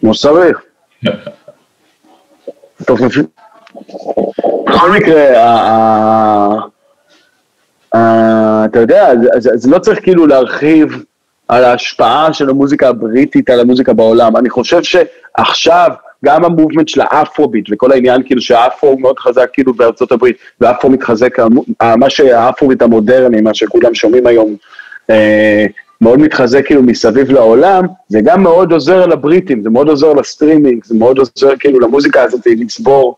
כמו 0.00 0.14
שצריך. 0.14 0.62
בכל 4.66 4.90
מקרה, 4.92 5.24
אתה 8.64 8.78
יודע, 8.80 9.08
זה 9.38 9.70
לא 9.70 9.78
צריך 9.78 10.02
כאילו 10.02 10.26
להרחיב 10.26 11.04
על 11.48 11.64
ההשפעה 11.64 12.32
של 12.32 12.50
המוזיקה 12.50 12.88
הבריטית 12.88 13.50
על 13.50 13.60
המוזיקה 13.60 13.92
בעולם. 13.92 14.36
אני 14.36 14.50
חושב 14.50 14.82
שעכשיו, 14.82 15.90
גם 16.24 16.44
המובמנט 16.44 16.88
של 16.88 17.00
האפרוביט 17.00 17.66
וכל 17.70 17.92
העניין 17.92 18.22
כאילו 18.22 18.40
שהאפרו 18.40 18.88
הוא 18.88 19.00
מאוד 19.00 19.18
חזק 19.18 19.50
כאילו 19.52 19.74
בארצות 19.74 20.12
הברית, 20.12 20.36
והאפרו 20.60 20.90
מתחזק, 20.90 21.36
מה 21.96 22.10
שה 22.10 22.30
Afrobeat 22.30 22.82
המודרני, 22.82 23.40
מה 23.40 23.54
שכולם 23.54 23.94
שומעים 23.94 24.26
היום, 24.26 24.56
אה, 25.10 25.66
מאוד 26.00 26.18
מתחזק 26.18 26.66
כאילו 26.66 26.82
מסביב 26.82 27.30
לעולם, 27.30 27.84
זה 28.08 28.20
גם 28.24 28.42
מאוד 28.42 28.72
עוזר 28.72 29.06
לבריטים, 29.06 29.62
זה 29.62 29.70
מאוד 29.70 29.88
עוזר 29.88 30.12
לסטרימינג, 30.12 30.84
זה 30.84 30.94
מאוד 30.94 31.18
עוזר 31.18 31.56
כאילו 31.58 31.80
למוזיקה 31.80 32.22
הזאת 32.22 32.46
לצבור 32.46 33.16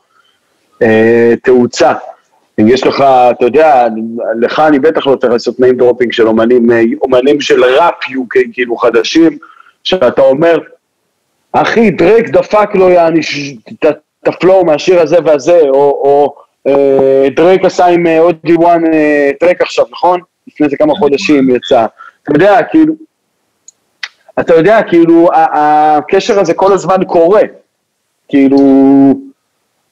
אה, 0.83 1.35
תאוצה. 1.43 1.93
אם 2.61 2.69
יש 2.69 2.87
לך, 2.87 3.05
אתה 3.31 3.45
יודע, 3.45 3.87
לך 4.41 4.61
אני 4.61 4.79
בטח 4.79 5.07
לא 5.07 5.17
צריך 5.17 5.33
לעשות 5.33 5.61
name 5.61 5.77
dropping 5.77 6.13
של 6.13 6.27
אומנים, 6.27 6.73
אה, 6.73 6.83
אומנים 7.03 7.41
של 7.41 7.65
ראפ 7.65 7.95
UK 8.05 8.39
כאילו 8.53 8.77
חדשים, 8.77 9.39
שאתה 9.85 10.23
אומר, 10.23 10.59
אחי, 11.57 11.91
Drake 11.91 12.29
דפק 12.29 12.69
לו 12.75 12.89
יעני 12.91 13.21
את 13.83 14.29
ה 14.29 14.36
flow 14.36 14.65
מהשיר 14.65 15.01
הזה 15.01 15.17
והזה, 15.25 15.61
או, 15.61 15.91
או 16.05 16.35
אה, 16.67 17.29
Drake 17.37 17.65
עשה 17.65 17.87
עם 17.87 18.07
Headie 18.07 18.53
אה, 18.53 18.59
One 18.59 18.83
אה, 18.93 19.31
track 19.41 19.63
עכשיו, 19.63 19.85
נכון? 19.91 20.21
לפני 20.49 20.69
זה 20.69 20.77
כמה 20.77 20.95
חודשים 20.95 21.51
יצא. 21.51 21.87
אתה 22.23 22.33
יודע, 22.35 22.63
כאילו, 22.63 22.95
אתה 24.41 24.55
יודע, 24.55 24.83
כאילו, 24.83 25.29
הקשר 25.35 26.41
הזה 26.41 26.55
כל 26.55 26.73
הזמן 26.73 27.05
קורה. 27.07 27.43
כאילו, 28.29 28.59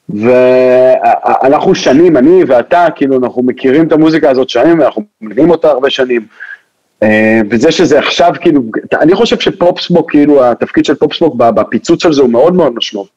ואנחנו 0.09 1.75
שנים, 1.75 2.17
אני 2.17 2.43
ואתה, 2.47 2.87
כאילו, 2.95 3.17
אנחנו 3.23 3.43
מכירים 3.43 3.87
את 3.87 3.91
המוזיקה 3.91 4.29
הזאת 4.29 4.49
שנים, 4.49 4.81
אנחנו 4.81 5.03
מבינים 5.21 5.49
אותה 5.51 5.69
הרבה 5.69 5.89
שנים. 5.89 6.25
אה, 7.03 7.41
וזה 7.49 7.71
שזה 7.71 7.99
עכשיו, 7.99 8.31
כאילו, 8.41 8.61
אני 9.01 9.15
חושב 9.15 9.39
שפופסמוק, 9.39 10.11
כאילו, 10.11 10.45
התפקיד 10.45 10.85
של 10.85 10.95
פופסמוק 10.95 11.35
בפיצוץ 11.35 12.03
של 12.03 12.13
זה 12.13 12.21
הוא 12.21 12.29
מאוד 12.29 12.53
מאוד 12.53 12.73
משמעותי. 12.75 13.11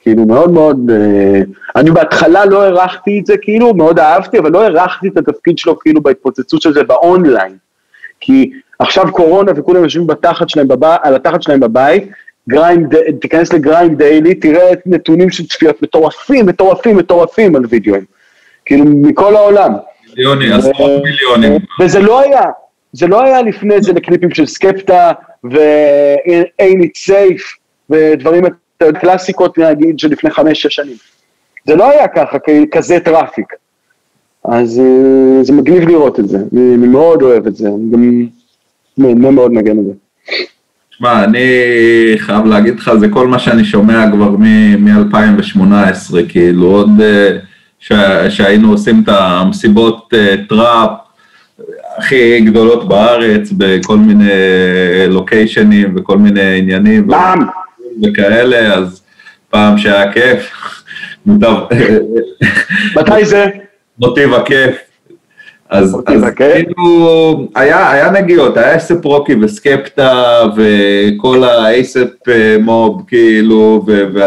כאילו 0.00 0.26
מאוד 0.26 0.50
מאוד, 0.50 0.90
אה, 0.90 1.40
אני 1.76 1.90
בהתחלה 1.90 2.44
לא 2.44 2.62
הערכתי 2.62 3.18
את 3.20 3.26
זה 3.26 3.36
כאילו, 3.36 3.74
מאוד 3.74 3.98
אהבתי, 3.98 4.38
אבל 4.38 4.50
לא 4.50 4.62
הערכתי 4.62 5.08
את 5.08 5.16
התפקיד 5.16 5.58
שלו 5.58 5.78
כאילו 5.78 6.00
בהתפוצצות 6.00 6.62
של 6.62 6.72
זה 6.72 6.82
באונליין. 6.82 7.56
כי 8.20 8.50
עכשיו 8.78 9.12
קורונה 9.12 9.52
וכולם 9.56 9.82
יושבים 9.82 10.06
בתחת 10.06 10.48
שלהם, 10.48 10.68
בב... 10.68 10.84
על 11.02 11.14
התחת 11.14 11.42
שלהם 11.42 11.60
בבית, 11.60 12.10
גריים, 12.48 12.88
תיכנס 13.20 13.52
לגריים 13.52 13.94
דיילי, 13.94 14.34
תראה 14.34 14.72
את 14.72 14.80
נתונים 14.86 15.30
של 15.30 15.46
צפיות 15.46 15.82
מטורפים, 15.82 16.46
מטורפים, 16.46 16.96
מטורפים 16.96 17.56
על 17.56 17.62
וידאוים. 17.68 18.04
כאילו, 18.64 18.84
מכל 18.84 19.36
העולם. 19.36 19.72
מיליונים, 20.16 20.52
עשרות 20.52 21.02
מיליונים. 21.04 21.60
וזה 21.80 22.00
לא 22.00 22.20
היה, 22.20 22.42
זה 22.92 23.06
לא 23.06 23.22
היה 23.22 23.42
לפני 23.42 23.82
זה 23.82 23.92
לקליפים 23.92 24.30
של 24.30 24.46
Skepta 24.46 25.12
ו- 25.44 26.13
It 26.13 26.82
Ain't 26.82 27.10
Safe 27.10 27.58
ודברים 27.90 28.44
קלאסיקות 29.00 29.58
נגיד 29.58 29.98
של 29.98 30.08
לפני 30.08 30.30
חמש-שש 30.30 30.74
שנים. 30.74 30.96
זה 31.66 31.76
לא 31.76 31.90
היה 31.90 32.08
ככה, 32.08 32.38
כזה 32.70 33.00
traffic. 33.00 33.46
אז 34.44 34.80
אה, 34.80 35.44
זה 35.44 35.52
מגניב 35.52 35.88
לראות 35.88 36.20
את 36.20 36.28
זה, 36.28 36.38
אני 36.52 36.86
מאוד 36.86 37.22
אוהב 37.22 37.46
את 37.46 37.56
זה, 37.56 37.68
אני 37.68 37.90
גם 37.92 38.26
נהנה 38.98 39.30
מאוד 39.30 39.52
נגן 39.52 39.78
את 39.78 39.84
זה. 39.84 39.92
שמע, 40.90 41.24
אני 41.24 41.48
חייב 42.16 42.46
להגיד 42.46 42.78
לך, 42.78 42.90
זה 43.00 43.08
כל 43.08 43.28
מה 43.28 43.38
שאני 43.38 43.64
שומע 43.64 44.10
כבר 44.12 44.30
מ-2018, 44.30 46.16
כאילו 46.28 46.66
עוד 46.66 46.90
אה, 47.00 48.30
שהיינו 48.30 48.70
עושים 48.70 49.02
את 49.04 49.08
המסיבות 49.08 50.14
אה, 50.14 50.34
trap 50.48 50.90
הכי 52.02 52.40
גדולות 52.40 52.88
בארץ, 52.88 53.52
בכל 53.52 53.96
מיני 53.96 54.30
לוקיישנים 55.08 55.94
וכל 55.96 56.18
מיני 56.18 56.58
עניינים. 56.58 57.08
פעם. 57.10 57.40
וכאלה, 58.02 58.74
אז 58.74 59.02
פעם 59.50 59.78
שהיה 59.78 60.12
כיף. 60.12 60.50
מתי 62.96 63.24
זה? 63.24 63.46
מוטיב 63.98 64.34
הכיף. 64.34 64.76
אז, 65.70 65.96
אז 66.06 66.24
כאילו, 66.36 67.48
היה, 67.54 67.90
היה 67.90 68.10
נגיעות, 68.10 68.56
היה 68.56 68.76
אספ 68.76 69.04
רוקי 69.04 69.34
וסקפטה 69.42 70.42
וכל 70.56 71.44
האספ 71.44 72.08
מוב, 72.60 73.02
כאילו, 73.06 73.84
ו, 73.86 74.02
ו, 74.14 74.20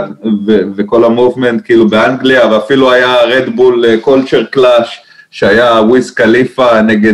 ו, 0.48 0.60
וכל 0.76 1.04
המובמנט, 1.04 1.62
כאילו, 1.66 1.88
באנגליה, 1.88 2.48
ואפילו 2.52 2.92
היה 2.92 3.16
רדבול 3.24 3.86
קולצ'ר 4.02 4.44
קלאש, 4.44 5.05
שהיה 5.36 5.82
וויז 5.88 6.12
קליפה 6.12 6.82
נגד, 6.82 7.14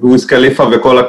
וויז 0.00 0.24
קליפה 0.24 0.64
וכל, 0.72 1.00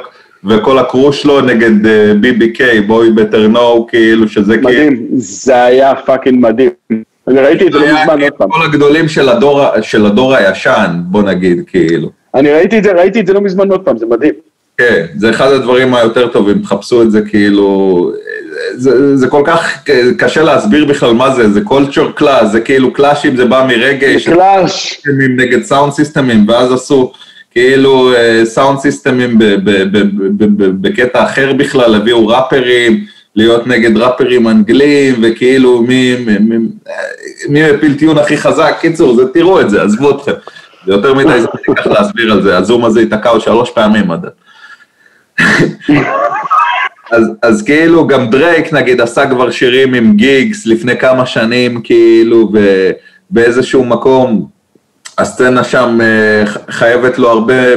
וכל 0.44 0.78
ה 0.78 0.85
crew 0.85 1.12
שלו 1.12 1.40
נגד 1.40 1.86
BBK, 2.22 2.60
Boy 2.86 3.10
Better 3.10 3.48
Know, 3.48 3.86
כאילו, 3.90 4.28
שזה 4.28 4.54
כאילו... 4.56 4.68
מדהים, 4.68 5.06
זה 5.16 5.64
היה 5.64 5.94
fucking 5.94 6.46
מדהים. 6.46 6.70
אני 7.28 7.40
ראיתי 7.40 7.66
את 7.66 7.72
זה 7.72 7.78
לא 7.78 7.86
מזמן 7.86 8.22
עוד 8.22 8.32
פעם. 8.32 8.50
כל 8.50 8.64
הגדולים 8.64 9.08
של 9.08 9.28
הדור, 9.28 9.80
של 9.82 10.06
הדור 10.06 10.34
הישן, 10.34 10.90
בוא 11.02 11.22
נגיד, 11.22 11.62
כאילו. 11.66 12.10
אני 12.34 12.52
ראיתי 12.52 12.78
את 12.78 12.84
זה, 12.84 12.92
ראיתי 12.92 13.20
את 13.20 13.26
זה 13.26 13.32
לא 13.32 13.40
מזמן 13.40 13.70
עוד 13.70 13.80
פעם, 13.80 13.98
זה 13.98 14.06
מדהים. 14.06 14.34
כן, 14.78 15.06
זה 15.16 15.30
אחד 15.30 15.52
הדברים 15.52 15.94
היותר 15.94 16.28
טובים, 16.28 16.58
תחפשו 16.58 17.02
את 17.02 17.10
זה 17.10 17.22
כאילו, 17.22 18.12
זה, 18.74 19.16
זה 19.16 19.28
כל 19.28 19.42
כך 19.44 19.84
קשה 20.18 20.42
להסביר 20.42 20.84
בכלל 20.84 21.12
מה 21.12 21.34
זה, 21.34 21.50
זה 21.50 21.60
culture 21.60 22.10
clash, 22.12 22.52
זה 22.52 22.60
כאילו 22.60 22.92
clash 22.92 23.20
ים, 23.20 23.36
זה 23.36 23.44
בא 23.44 23.66
מרגש. 23.68 24.28
זה 24.28 24.34
clash. 24.34 25.02
נגד 25.36 25.62
sound 25.62 25.92
system 25.92 26.29
ים, 26.29 26.48
ואז 26.48 26.72
עשו 26.72 27.12
כאילו 27.50 28.12
sound 28.44 28.78
system 28.78 29.23
ים 29.23 29.38
בקטע 30.80 31.24
אחר 31.24 31.52
בכלל, 31.52 31.94
הביאו 31.94 32.26
ראפרים. 32.26 33.04
להיות 33.36 33.66
נגד 33.66 33.96
ראפרים 33.96 34.48
אנגלים, 34.48 35.14
וכאילו 35.22 35.82
מי, 35.82 36.16
מי, 36.26 36.38
מי, 36.38 36.56
מי 37.48 37.72
מפיל 37.72 37.94
tune 37.94 38.18
הכי 38.18 38.36
חזק, 38.36 38.76
קיצור, 38.80 39.16
זה, 39.16 39.22
תראו 39.32 39.60
את 39.60 39.70
זה, 39.70 39.82
עזבו 39.82 40.10
אתכם. 40.10 40.32
זה 40.86 40.92
יותר 40.92 41.14
מדי 41.14 41.40
זמן 41.40 41.50
ייקח 41.68 41.86
להסביר 41.86 42.32
על 42.32 42.42
זה, 42.42 42.56
הזום 42.56 42.84
הזה 42.84 43.00
ייתקע 43.00 43.28
עוד 43.28 43.40
שלוש 43.40 43.70
פעמים 43.70 44.10
עד... 44.10 44.26
אז, 47.12 47.30
אז 47.42 47.62
כאילו 47.62 48.06
גם 48.06 48.30
דרייק 48.30 48.72
נגיד 48.72 49.00
עשה 49.00 49.26
כבר 49.26 49.50
שירים 49.50 49.94
עם 49.94 50.16
גיגס 50.16 50.66
לפני 50.66 50.96
כמה 50.96 51.26
שנים 51.26 51.80
כאילו 51.82 52.52
ובאיזשהו 53.30 53.84
מקום 53.84 54.46
הסצנה 55.18 55.64
שם 55.64 55.98
אה, 56.00 56.46
חייבת 56.70 57.18
לו 57.18 57.30
הרבה 57.30 57.76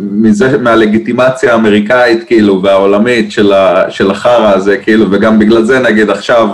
מזה, 0.00 0.58
מהלגיטימציה 0.58 1.52
האמריקאית 1.52 2.24
כאילו 2.26 2.62
והעולמית 2.62 3.32
של, 3.32 3.52
של 3.88 4.10
החרא 4.10 4.54
הזה 4.54 4.76
כאילו 4.76 5.06
וגם 5.10 5.38
בגלל 5.38 5.64
זה 5.64 5.78
נגיד 5.78 6.10
עכשיו 6.10 6.48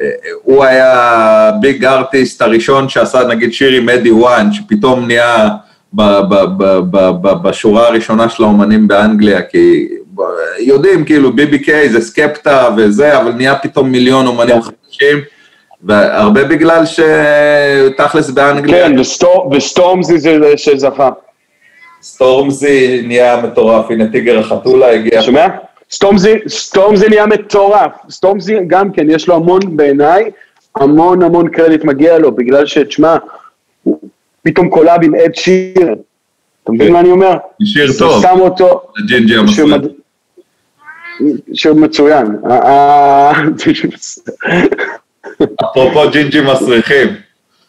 אה, 0.00 0.06
הוא 0.42 0.64
היה 0.64 1.50
ביג 1.60 1.84
ארטיסט 1.84 2.42
הראשון 2.42 2.88
שעשה 2.88 3.26
נגיד 3.28 3.52
שיר 3.52 3.72
עם 3.72 3.88
אדי 3.88 4.10
וואן 4.10 4.52
שפתאום 4.52 5.06
נהיה 5.06 5.48
בשורה 7.42 7.86
הראשונה 7.88 8.28
של 8.28 8.42
האומנים 8.42 8.88
באנגליה 8.88 9.42
כי 9.42 9.88
יודעים 10.58 11.04
כאילו 11.04 11.30
BBK 11.30 11.70
זה 11.90 12.00
סקפטה 12.00 12.68
וזה 12.76 13.18
אבל 13.18 13.32
נהיה 13.32 13.54
פתאום 13.54 13.90
מיליון 13.90 14.26
אומנים 14.26 14.56
כן. 14.56 14.62
חדשים 14.62 15.18
והרבה 15.82 16.44
בגלל 16.44 16.82
שתכלס 16.86 18.30
באנגליה... 18.30 18.88
כן, 18.88 18.92
וסטורמזי 19.52 20.18
זה 20.18 20.38
שזכה. 20.56 21.10
סטורמזי 22.02 23.02
נהיה 23.06 23.42
מטורף, 23.42 23.90
הנה 23.90 24.12
טיגר 24.12 24.38
החתולה 24.38 24.90
הגיע. 24.90 25.22
שומע? 25.22 25.46
סטורמזי, 25.90 26.34
סטורמזי 26.48 27.08
נהיה 27.08 27.26
מטורף. 27.26 27.92
סטורמזי 28.10 28.56
גם 28.66 28.92
כן, 28.92 29.10
יש 29.10 29.28
לו 29.28 29.34
המון 29.34 29.60
בעיניי, 29.76 30.30
המון 30.76 31.22
המון 31.22 31.48
קרדיט 31.48 31.84
מגיע 31.84 32.18
לו, 32.18 32.32
בגלל 32.32 32.66
שתשמע, 32.66 33.16
הוא 33.82 33.98
פתאום 34.42 34.68
collab 34.68 35.04
עם 35.04 35.14
אד 35.14 35.34
שירן. 35.34 35.94
אתה 36.64 36.72
מבין 36.72 36.86
כן. 36.86 36.92
מה 36.92 37.00
אני 37.00 37.10
אומר? 37.10 37.36
שיר 37.64 37.90
טוב. 37.98 38.22
שם 38.22 38.40
אותו... 38.40 38.82
ג'ינג'י 39.08 39.36
המסריח. 39.36 39.80
שיר 41.54 41.74
מצוין. 41.74 42.26
אפרופו 45.64 46.10
ג'ינג'י 46.12 46.40
מסריחים. 46.40 47.08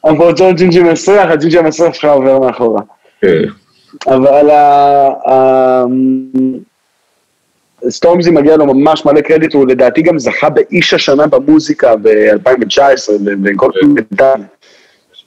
אפרופו 0.05 0.53
ג'ינג'י 0.53 0.79
מסריח, 0.79 1.29
הג'ינג'י 1.29 1.59
המסריח 1.59 1.93
שלך 1.93 2.05
עובר 2.05 2.39
מאחורה. 2.39 2.81
כן. 3.21 3.41
אבל 4.07 4.49
סטורמזי 7.89 8.31
מגיע 8.31 8.57
לו 8.57 8.65
ממש 8.65 9.05
מלא 9.05 9.21
קרדיט, 9.21 9.53
הוא 9.53 9.67
לדעתי 9.67 10.01
גם 10.01 10.19
זכה 10.19 10.49
באיש 10.49 10.93
השנה 10.93 11.27
במוזיקה 11.27 11.95
ב-2019, 11.95 13.11
בכל. 13.21 13.71
מיני 13.83 14.01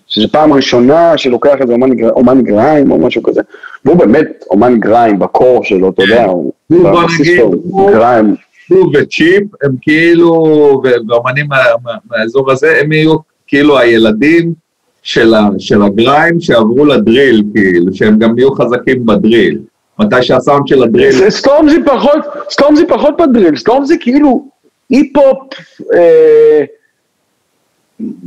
שזו 0.06 0.28
פעם 0.28 0.52
ראשונה 0.52 1.18
שלוקח 1.18 1.54
איזה 1.60 1.72
אומן, 1.72 1.90
אומן 2.08 2.42
גריים 2.42 2.90
או 2.90 2.98
משהו 2.98 3.22
כזה, 3.22 3.40
והוא 3.84 3.96
באמת 3.96 4.44
אומן 4.50 4.80
גריים 4.80 5.18
ב 5.18 5.27
core 5.27 5.64
שלו, 5.64 5.90
אתה 5.90 6.02
יודע, 6.02 6.24
הוא 6.24 6.52
בבסיס 6.84 7.40
גריים. 7.90 8.34
הוא 8.68 8.92
וצ'יפ 8.94 9.42
הם 9.62 9.70
כאילו, 9.80 10.32
ואומנים 11.08 11.46
מהאזור 12.10 12.52
הזה, 12.52 12.80
הם 12.80 12.92
יהיו 12.92 13.16
כאילו 13.46 13.78
הילדים 13.78 14.52
של, 15.02 15.34
ה, 15.34 15.48
של 15.58 15.82
הגריים 15.82 16.40
שעברו 16.40 16.84
לדריל, 16.84 17.42
כאילו, 17.54 17.94
שהם 17.94 18.18
גם 18.18 18.38
יהיו 18.38 18.52
חזקים 18.54 19.06
בדריל. 19.06 19.58
מתי 19.98 20.22
שהסאונד 20.22 20.68
של 20.68 20.82
הדריל... 20.82 21.30
סטורמזי 21.30 21.84
פחות, 21.84 22.18
סטורמזי 22.50 22.86
פחות 22.86 23.16
בדריל, 23.16 23.56
סטורמזי 23.56 23.98
כאילו 24.00 24.48
היפ-הופ, 24.90 25.38
אה, 25.94 26.64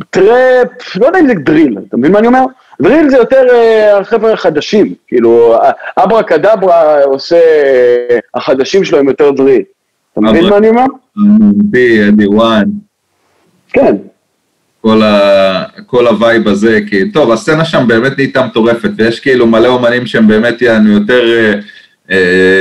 טראפ, 0.10 0.96
לא 0.96 1.06
יודע 1.06 1.20
אם 1.20 1.28
זה 1.28 1.34
דריל, 1.34 1.78
אתה 1.88 1.98
מבין 1.98 2.12
מה 2.12 2.20
אני 2.20 2.28
אומר? 2.28 2.46
דריל 2.82 3.10
זה 3.10 3.18
יותר 3.18 3.44
אה, 3.52 3.98
החבר'ה 3.98 4.34
החדשים, 4.34 4.94
כאילו 5.08 5.56
אברה 5.98 6.24
קדברה 6.24 7.04
עושה, 7.04 7.40
החדשים 8.34 8.84
שלו 8.84 9.00
הם 9.00 9.08
יותר 9.08 9.32
דריל. 9.32 9.62
אתה 10.14 10.22
מבין 10.22 10.50
מה 10.50 10.58
אני 10.58 10.70
אומר? 10.70 10.86
בי, 11.54 12.08
הדי 12.10 12.28
וואן. 12.28 12.64
כן. 13.74 13.96
כל, 14.82 15.04
ה, 15.04 15.64
כל 15.86 16.08
ה 16.08 16.16
vibe 16.16 16.48
הזה, 16.48 16.80
כי 16.90 17.12
טוב, 17.12 17.32
הסצנה 17.32 17.66
שם 17.66 17.88
באמת 17.88 18.18
נהייתה 18.18 18.46
מטורפת, 18.46 18.90
ויש 18.96 19.20
כאילו 19.20 19.48
מלא 19.48 19.68
אומנים 19.68 20.06
שהם 20.06 20.28
באמת 20.28 20.62
יענו 20.62 20.92
יותר 20.92 21.24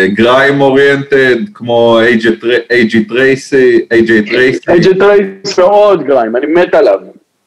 גריים 0.06 0.60
uh, 0.60 0.62
oriented, 0.62 1.36
כמו 1.54 2.00
אייג'י 2.70 3.04
טרייסי, 3.04 3.80
אייג'י 3.90 4.22
טרייסי. 4.22 4.70
אייג'י 4.70 4.94
טרייסי 4.94 5.60
מאוד 5.60 6.06
גריים, 6.06 6.36
אני 6.36 6.46
מת 6.46 6.74
עליו. 6.74 6.98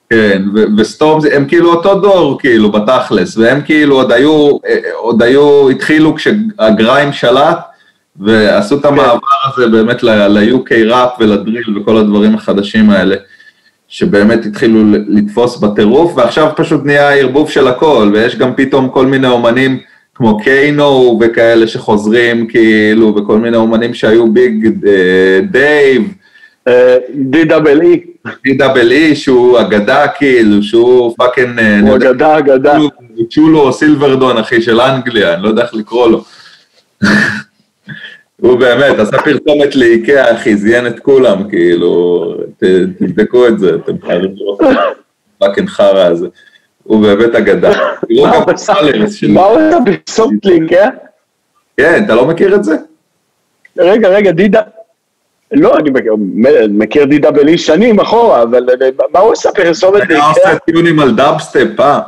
כן, 0.09 0.41
וסטורם, 0.77 1.19
הם 1.33 1.45
כאילו 1.45 1.73
אותו 1.73 1.99
דור, 1.99 2.39
כאילו, 2.39 2.71
בתכלס, 2.71 3.37
והם 3.37 3.61
כאילו 3.61 3.95
עוד 3.95 4.11
היו, 4.11 4.57
אה, 4.67 4.79
עוד 4.95 5.23
היו, 5.23 5.69
התחילו 5.69 6.15
כשהגריים 6.15 7.13
שלט, 7.13 7.57
ועשו 8.19 8.77
את 8.79 8.85
המעבר 8.85 9.37
הזה 9.45 9.67
באמת 9.67 10.03
ל-UK 10.03 10.73
ראפ 10.85 11.09
ולדריל 11.19 11.77
וכל 11.77 11.97
הדברים 11.97 12.35
החדשים 12.35 12.89
האלה, 12.89 13.15
שבאמת 13.87 14.45
התחילו 14.45 14.79
לתפוס 15.07 15.57
בטירוף, 15.57 16.17
ועכשיו 16.17 16.49
פשוט 16.55 16.85
נהיה 16.85 17.13
ערבוב 17.13 17.49
של 17.49 17.67
הכל, 17.67 18.11
ויש 18.13 18.35
גם 18.35 18.53
פתאום 18.55 18.89
כל 18.89 19.05
מיני 19.05 19.27
אומנים 19.27 19.79
כמו 20.15 20.39
קיינו 20.39 21.19
וכאלה 21.21 21.67
שחוזרים 21.67 22.47
כאילו, 22.47 23.15
וכל 23.15 23.38
מיני 23.38 23.57
אומנים 23.57 23.93
שהיו 23.93 24.33
ביג, 24.33 24.67
דייב, 25.51 26.13
די 27.15 27.43
דאבל 27.43 27.81
אי. 27.81 27.99
די 28.43 28.53
דאבל 28.53 28.91
אי, 28.91 29.15
שהוא 29.15 29.59
אגדה 29.59 30.07
כאילו, 30.07 30.63
שהוא 30.63 31.15
fucking... 31.17 31.59
הוא 31.81 31.95
אגדה, 31.95 32.38
אגדה. 32.38 32.77
צ'ולו 33.29 33.73
סילברדון, 33.73 34.38
אחי, 34.38 34.61
של 34.61 34.81
אנגליה, 34.81 35.33
אני 35.33 35.43
לא 35.43 35.47
יודע 35.47 35.63
איך 35.63 35.73
לקרוא 35.73 36.09
לו. 36.09 36.23
הוא 38.41 38.59
באמת, 38.59 38.99
עשה 38.99 39.17
פרסומת 39.17 39.75
לאיקאה, 39.75 40.35
אחי, 40.35 40.55
זיין 40.55 40.88
את 40.88 40.99
כולם, 40.99 41.49
כאילו, 41.49 42.25
תבדקו 42.99 43.47
את 43.47 43.59
זה, 43.59 43.75
אתם 43.75 43.93
חייבים 44.05 44.31
לראות 44.35 44.61
את 44.61 44.67
ה 45.41 45.45
fucking 45.45 45.69
חרא 45.69 46.05
הזה. 46.05 46.27
הוא 46.83 47.01
באמת 47.01 47.35
אגדה. 47.35 47.71
מה 49.29 49.45
הוא 49.45 49.59
עשה 49.59 49.77
פרסומת 49.85 50.45
לאיקאה? 50.45 50.89
כן, 51.77 52.03
אתה 52.05 52.15
לא 52.15 52.25
מכיר 52.25 52.55
את 52.55 52.63
זה? 52.63 52.75
רגע, 53.77 54.09
רגע, 54.09 54.31
דידה... 54.31 54.61
לא, 55.51 55.77
אני 55.77 55.89
מכיר 56.69 57.05
דידה 57.05 57.31
בלי 57.31 57.57
שנים 57.57 57.99
אחורה, 57.99 58.43
אבל 58.43 58.65
מה 59.13 59.19
הוא 59.19 59.31
עשה 59.33 59.49
פרסומת? 59.51 60.09
היה 60.09 60.25
עושה 60.25 60.59
טיונים 60.65 60.99
על 60.99 61.15
דאבסטפ, 61.15 61.79
אה? 61.79 61.99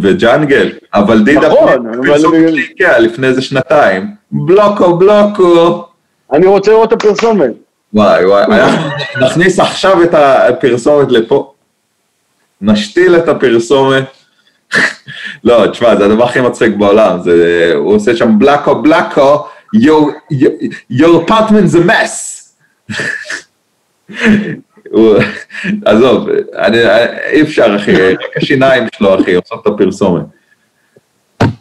וג'אנגל, 0.00 0.72
אבל 0.94 1.22
דידה 1.22 1.48
נכון, 1.48 2.02
פרסומת 2.06 2.50
לאיקאה 2.50 2.98
לפני 2.98 3.26
איזה 3.26 3.42
שנתיים. 3.42 4.06
בלוקו, 4.32 4.96
בלוקו. 4.96 5.84
אני 6.32 6.46
רוצה 6.46 6.70
לראות 6.70 6.92
את 6.92 6.92
הפרסומת. 6.92 7.50
וואי 7.94 8.26
וואי, 8.26 8.46
נכניס 9.20 9.60
עכשיו 9.60 10.02
את 10.02 10.14
הפרסומת 10.14 11.12
לפה. 11.12 11.52
נשתיל 12.62 13.16
את 13.16 13.28
הפרסומת. 13.28 14.04
לא, 15.44 15.66
תשמע, 15.66 15.96
זה 15.96 16.04
הדבר 16.04 16.24
הכי 16.24 16.40
מצחיק 16.40 16.74
בעולם, 16.76 17.20
זה, 17.22 17.72
הוא 17.74 17.94
עושה 17.94 18.16
שם 18.16 18.38
בלאקו 18.38 18.82
בלאקו, 18.82 19.46
your, 19.76 20.32
your, 20.32 20.52
your 20.92 21.26
apartment 21.26 21.66
is 21.66 21.74
a 21.74 21.82
mess. 21.90 22.40
עזוב, 25.84 26.28
אי 27.32 27.42
אפשר 27.42 27.76
אחי, 27.76 28.12
רק 28.12 28.36
השיניים 28.36 28.86
שלו 28.96 29.20
אחי, 29.20 29.34
עושות 29.34 29.60
את 29.62 29.66
הפרסומת. 29.66 30.24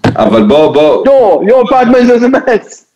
אבל 0.06 0.44
בוא, 0.44 0.74
בוא... 0.74 1.06
לא, 1.06 1.42
your 1.44 1.70
apartment 1.70 2.10
is 2.20 2.24
a 2.24 2.30
mess. 2.30 2.89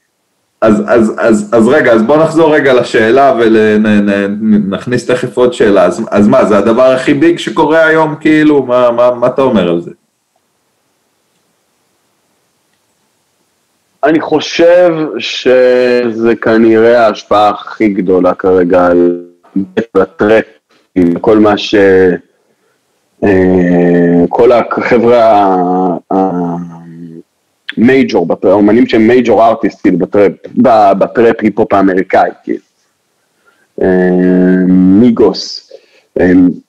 אז, 0.63 0.83
אז, 0.87 1.13
אז, 1.17 1.49
אז 1.53 1.67
רגע, 1.67 1.91
אז 1.91 2.01
בוא 2.03 2.17
נחזור 2.17 2.55
רגע 2.55 2.73
לשאלה 2.73 3.33
ונכניס 3.39 5.05
תכף 5.05 5.37
עוד 5.37 5.53
שאלה. 5.53 5.85
אז, 5.85 6.01
אז 6.11 6.27
מה, 6.27 6.45
זה 6.45 6.57
הדבר 6.57 6.83
הכי 6.91 7.13
ביג 7.13 7.37
שקורה 7.37 7.85
היום, 7.85 8.15
כאילו? 8.15 8.63
מה, 8.63 8.91
מה, 8.91 9.11
מה 9.11 9.27
אתה 9.27 9.41
אומר 9.41 9.69
על 9.69 9.81
זה? 9.81 9.91
אני 14.03 14.21
חושב 14.21 14.93
שזה 15.17 16.35
כנראה 16.35 17.05
ההשפעה 17.05 17.49
הכי 17.49 17.87
גדולה 17.87 18.33
כרגע 18.33 18.85
על 18.85 19.21
הטרק, 19.95 20.45
עם 20.95 21.19
כל 21.19 21.39
מה 21.39 21.57
ש... 21.57 21.75
כל 24.29 24.51
החבר'ה 24.51 25.47
המייג'ור, 27.77 28.27
האומנים 28.43 28.87
שהם 28.87 29.07
מייג'ור 29.07 29.45
ארטיסט, 29.45 29.81
כאילו, 29.81 29.97
בטראפ, 29.97 30.31
בטראפ 30.97 31.35
היפ-הופ 31.41 31.73
האמריקאי, 31.73 32.29
כאילו. 32.43 32.63
מיגוס, 34.67 35.71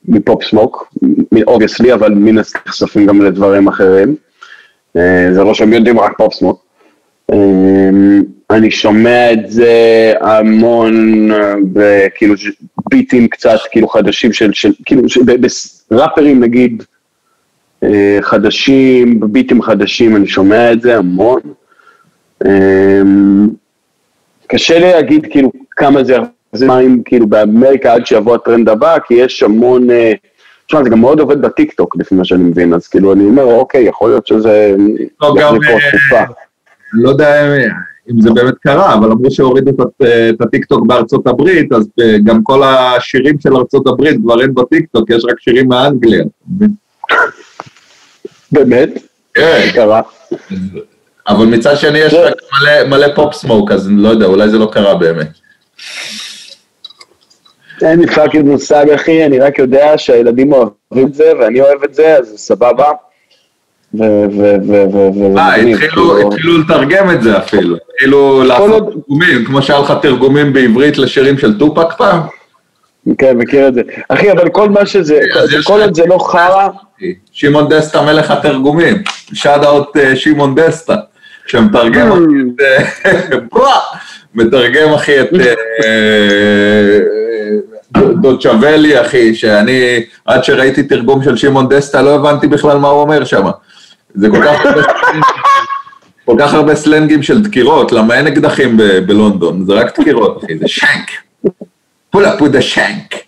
מפופ 0.08 0.44
סמוק, 0.44 0.94
אובייסלי, 1.46 1.92
אבל 1.92 2.14
מן 2.14 2.38
הסכספים 2.38 3.06
גם 3.06 3.22
לדברים 3.22 3.68
אחרים. 3.68 4.16
זה 5.32 5.44
לא 5.44 5.54
שהם 5.54 5.72
יודעים 5.72 6.00
רק 6.00 6.12
פופ 6.16 6.34
סמוק. 6.34 6.64
אני 8.50 8.70
שומע 8.70 9.32
את 9.32 9.50
זה 9.50 10.12
המון, 10.20 11.28
כאילו 12.14 12.34
ביטים 12.90 13.28
קצת 13.28 13.58
כאילו 13.70 13.88
חדשים 13.88 14.32
של, 14.32 14.50
כאילו 14.86 15.02
ראפרים 15.90 16.40
נגיד 16.40 16.82
חדשים, 18.20 19.20
ביטים 19.20 19.62
חדשים, 19.62 20.16
אני 20.16 20.26
שומע 20.26 20.72
את 20.72 20.80
זה 20.82 20.98
המון. 20.98 21.40
קשה 24.46 24.78
לי 24.78 24.92
להגיד 24.92 25.26
כאילו 25.30 25.52
כמה 25.70 26.04
זה 26.04 26.16
זמן 26.52 26.96
כאילו 27.04 27.26
באמריקה 27.26 27.92
עד 27.92 28.06
שיבוא 28.06 28.34
הטרנד 28.34 28.68
הבא, 28.68 28.96
כי 29.06 29.14
יש 29.14 29.42
המון, 29.42 29.86
תשמע 30.66 30.84
זה 30.84 30.90
גם 30.90 31.00
מאוד 31.00 31.20
עובד 31.20 31.42
בטיקטוק 31.42 31.96
לפי 31.96 32.14
מה 32.14 32.24
שאני 32.24 32.42
מבין, 32.44 32.74
אז 32.74 32.88
כאילו 32.88 33.12
אני 33.12 33.24
אומר 33.24 33.44
אוקיי, 33.44 33.84
יכול 33.84 34.10
להיות 34.10 34.26
שזה... 34.26 34.74
לא, 35.22 35.34
גם... 35.40 35.56
לא 36.92 37.08
יודע 37.08 37.56
אם 38.10 38.20
זה 38.20 38.30
באמת 38.30 38.54
קרה, 38.60 38.94
אבל 38.94 39.10
אמרו 39.12 39.30
שהורידו 39.30 39.70
את 40.30 40.40
הטיקטוק 40.40 40.86
בארצות 40.86 41.26
הברית, 41.26 41.72
אז 41.72 41.88
גם 42.24 42.42
כל 42.42 42.62
השירים 42.62 43.40
של 43.40 43.56
ארצות 43.56 43.86
הברית 43.86 44.16
כבר 44.22 44.42
אין 44.42 44.54
בטיקטוק, 44.54 45.10
יש 45.10 45.24
רק 45.24 45.40
שירים 45.40 45.68
מאנגליה. 45.68 46.24
באמת? 48.54 48.88
כן. 49.34 49.68
קרה. 49.74 50.00
אבל 51.28 51.46
מצד 51.46 51.76
שני 51.76 51.98
יש 51.98 52.14
רק 52.14 52.34
מלא 52.88 53.06
פופ 53.14 53.34
סמוק, 53.34 53.70
אז 53.70 53.90
לא 53.90 54.08
יודע, 54.08 54.26
אולי 54.26 54.48
זה 54.48 54.58
לא 54.58 54.68
קרה 54.72 54.94
באמת. 54.94 55.28
אין 57.82 58.00
לי 58.00 58.06
fucking 58.06 58.46
מושג, 58.46 58.90
אחי, 58.94 59.24
אני 59.24 59.38
רק 59.38 59.58
יודע 59.58 59.98
שהילדים 59.98 60.52
אוהבים 60.52 61.06
את 61.06 61.14
זה, 61.14 61.32
ואני 61.40 61.60
אוהב 61.60 61.84
את 61.84 61.94
זה, 61.94 62.16
אז 62.16 62.34
סבבה. 62.36 62.90
אה, 64.00 64.24
התחילו 66.22 66.58
לתרגם 66.58 67.10
את 67.10 67.22
זה 67.22 67.38
אפילו, 67.38 67.76
התחילו 67.76 68.44
לעשות 68.44 68.92
תרגומים, 68.92 69.44
כמו 69.44 69.62
שהיה 69.62 69.80
לך 69.80 69.92
תרגומים 70.02 70.52
בעברית 70.52 70.98
לשירים 70.98 71.38
של 71.38 71.58
טופאק 71.58 71.96
פעם? 71.98 72.20
כן, 73.18 73.36
מכיר 73.36 73.68
את 73.68 73.74
זה. 73.74 73.82
אחי, 74.08 74.32
אבל 74.32 74.48
כל 74.48 74.68
מה 74.68 74.86
שזה, 74.86 75.20
כל 75.64 75.80
עוד 75.80 75.94
זה 75.94 76.06
לא 76.06 76.18
חרא... 76.18 76.68
שמעון 77.34 77.68
דסטה 77.68 78.02
מלך 78.02 78.30
התרגומים, 78.30 79.02
shout 79.32 79.64
out 79.64 79.96
שמעון 80.14 80.54
דסטה, 80.54 80.94
שמתרגם 81.46 82.10
אחי 82.10 83.04
את... 83.36 83.42
מתרגם 84.34 84.94
אחי 84.94 85.20
את... 85.20 85.28
דוצ'אבלי, 88.22 89.00
אחי, 89.00 89.34
שאני, 89.34 90.04
עד 90.24 90.44
שראיתי 90.44 90.82
תרגום 90.82 91.22
של 91.22 91.36
שמעון 91.36 91.68
דסטה, 91.68 92.02
לא 92.02 92.14
הבנתי 92.14 92.46
בכלל 92.46 92.78
מה 92.78 92.88
הוא 92.88 93.00
אומר 93.00 93.24
שם. 93.24 93.44
זה 94.14 94.28
כל 94.30 94.42
כך 94.44 94.64
הרבה 94.64 94.82
כל 96.26 96.36
כך 96.38 96.54
הרבה 96.54 96.74
סלנגים 96.74 97.22
של 97.22 97.42
דקירות, 97.42 97.92
למה 97.92 98.14
אין 98.14 98.26
אקדחים 98.26 98.76
בלונדון, 99.06 99.64
זה 99.66 99.72
רק 99.72 100.00
דקירות, 100.00 100.44
אחי, 100.44 100.58
זה 100.58 100.68
שנק. 100.68 101.10
pull 102.12 102.24
up 102.24 102.40
with 102.40 102.54
a 102.54 102.62
shank. 102.62 103.26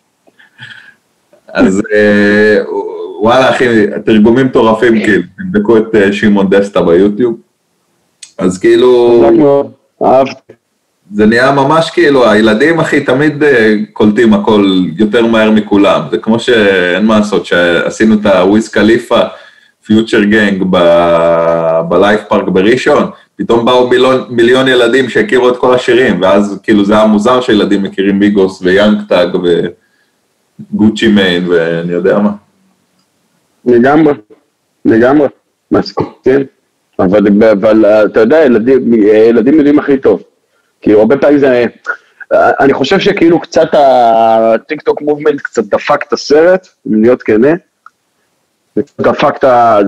וואלה, 3.21 3.51
אחי, 3.51 3.67
תרגומים 4.05 4.47
מטורפים, 4.47 5.01
כאילו, 5.05 5.23
תבדקו 5.39 5.77
את 5.77 5.95
שמעון 6.13 6.51
דסטה 6.51 6.83
ביוטיוב. 6.83 7.37
אז 8.39 8.59
כאילו... 8.59 9.23
אהבתי. 10.05 10.53
זה 11.13 11.27
נהיה 11.27 11.53
ממש 11.53 11.91
כאילו, 11.91 12.31
הילדים, 12.31 12.81
אחי, 12.81 13.01
תמיד 13.01 13.43
קולטים 13.93 14.35
הכל 14.35 14.85
יותר 14.97 15.27
מהר 15.27 15.51
מכולם. 15.51 16.03
זה 16.11 16.19
כמו 16.19 16.41
שאין 16.41 17.07
מה 17.07 17.19
לעשות, 17.19 17.47
שעשינו 17.47 18.15
את 18.15 18.27
הוויז 18.27 18.69
קליפה, 18.69 19.21
פיוטר 19.87 20.25
גנג 20.25 20.63
בלייף 21.89 22.21
פארק 22.29 22.49
בראשון, 22.49 23.11
פתאום 23.37 23.65
באו 23.65 23.89
מיליון, 23.89 24.25
מיליון 24.31 24.69
ילדים 24.69 25.09
שהכירו 25.09 25.49
את 25.49 25.57
כל 25.57 25.75
השירים, 25.75 26.23
ואז 26.23 26.61
כאילו 26.63 26.85
זה 26.85 26.95
היה 26.95 27.07
מוזר 27.07 27.41
שילדים 27.41 27.83
מכירים 27.83 28.21
מיגוס 28.21 28.63
ויאנג 28.63 28.99
טאג 29.09 29.29
וגוצ'י 30.73 31.09
מיין 31.09 31.45
ואני 31.49 31.93
יודע 31.93 32.19
מה. 32.19 32.31
לגמרי, 33.67 34.15
לגמרי, 34.85 35.29
מסכים, 35.71 36.45
אבל, 36.99 37.27
אבל 37.53 37.85
אתה 37.87 38.21
יודע, 38.21 38.45
ילדים, 38.45 38.95
ילדים 39.05 39.55
יודעים 39.55 39.79
הכי 39.79 39.99
טוב. 39.99 40.23
כאילו 40.81 41.01
הרבה 41.01 41.17
פעמים 41.17 41.39
זה, 41.39 41.65
אני 42.33 42.73
חושב 42.73 42.99
שכאילו 42.99 43.41
קצת 43.41 43.69
הטיק 43.73 44.83
טוק 44.83 45.03
מובמנט 45.03 45.41
קצת 45.41 45.65
דפק 45.65 46.05
את 46.09 46.13
הסרט, 46.13 46.69
אם 46.87 47.03
להיות 47.03 47.23
כנה. 47.23 47.55
דפק 49.01 49.37
את 49.37 49.45
ה... 49.45 49.79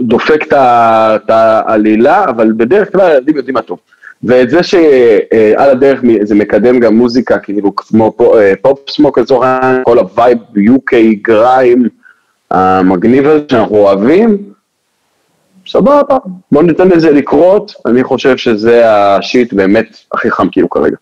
דופק 0.00 0.44
את 0.52 1.30
העלילה, 1.30 2.24
אבל 2.24 2.52
בדרך 2.56 2.92
כלל 2.92 3.10
ילדים 3.12 3.36
יודעים 3.36 3.54
מה 3.54 3.62
טוב. 3.62 3.78
ואת 4.22 4.50
זה 4.50 4.62
שעל 4.62 5.70
הדרך 5.70 6.00
זה 6.22 6.34
מקדם 6.34 6.80
גם 6.80 6.94
מוזיקה, 6.94 7.38
כאילו 7.38 7.76
כמו 7.76 8.16
Pop 8.62 8.90
Smoke 8.90 9.18
לצורך 9.18 9.46
העניין, 9.46 9.82
כל 9.84 9.98
ה 9.98 10.06
vibe 10.06 10.38
UK 10.56 10.94
grime 11.22 11.88
המגניב 12.50 13.26
הזה 13.26 13.44
שאנחנו 13.50 13.76
אוהבים, 13.76 14.38
סבבה, 15.66 16.18
בוא 16.52 16.62
ניתן 16.62 16.88
לזה 16.88 17.10
לקרות, 17.10 17.74
אני 17.86 18.04
חושב 18.04 18.36
שזה 18.36 18.82
ה 18.92 19.04
shit 19.04 19.52
באמת 19.52 19.96
הכי 20.14 20.30
חם 20.30 20.48
כאילו 20.52 20.70
כרגע, 20.70 20.96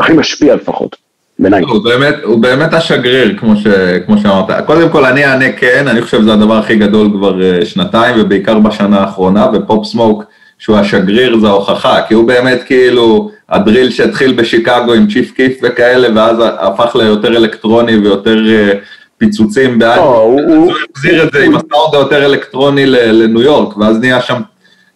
הכי 0.00 0.12
משפיע 0.12 0.54
לפחות. 0.54 0.96
בעיניי. 1.38 1.62
הוא 1.62 1.84
באמת, 1.84 2.14
הוא 2.22 2.42
באמת 2.42 2.74
השגריר, 2.74 3.36
כמו, 3.38 3.56
ש, 3.56 3.66
כמו 4.06 4.18
שאמרת. 4.18 4.66
קודם 4.66 4.88
כל, 4.88 5.04
אני 5.04 5.26
אענה 5.26 5.52
כן, 5.52 5.88
אני 5.88 6.02
חושב 6.02 6.20
שזה 6.20 6.32
הדבר 6.32 6.54
הכי 6.54 6.76
גדול 6.76 7.10
כבר 7.12 7.64
שנתיים, 7.64 8.16
ובעיקר 8.20 8.58
בשנה 8.58 9.00
האחרונה, 9.00 9.46
ו 9.52 9.61
Pop 9.61 9.86
Smoke 9.86 10.24
שהוא 10.58 10.76
השגריר 10.76 11.38
זה 11.40 11.46
ההוכחה, 11.46 12.02
כי 12.08 12.14
הוא 12.14 12.28
באמת 12.28 12.62
כאילו 12.62 13.30
ה 13.48 13.55
drill 13.55 13.90
שהתחיל 13.90 14.32
בשיקגו 14.32 14.92
עם 14.94 15.06
Chief 15.06 15.32
Keef 15.32 15.58
וכאלה, 15.62 16.08
ואז 16.14 16.36
הפך 16.40 16.96
ליותר 16.96 17.36
אלקטרוני 17.36 17.96
ויותר 17.96 18.38
אה, 18.48 18.72
פיצוצים 19.18 19.78
בעד, 19.78 19.98
לא, 19.98 20.22
הוא 20.22 20.72
החזיר 20.94 21.22
את 21.22 21.32
זה 21.32 21.44
עם 21.44 21.56
הסאונד 21.56 21.94
היותר 21.94 22.24
אלקטרוני 22.24 22.86
לניו 22.86 23.42
יורק, 23.42 23.76
ואז 23.76 23.98
נהיה 23.98 24.20
שם 24.20 24.40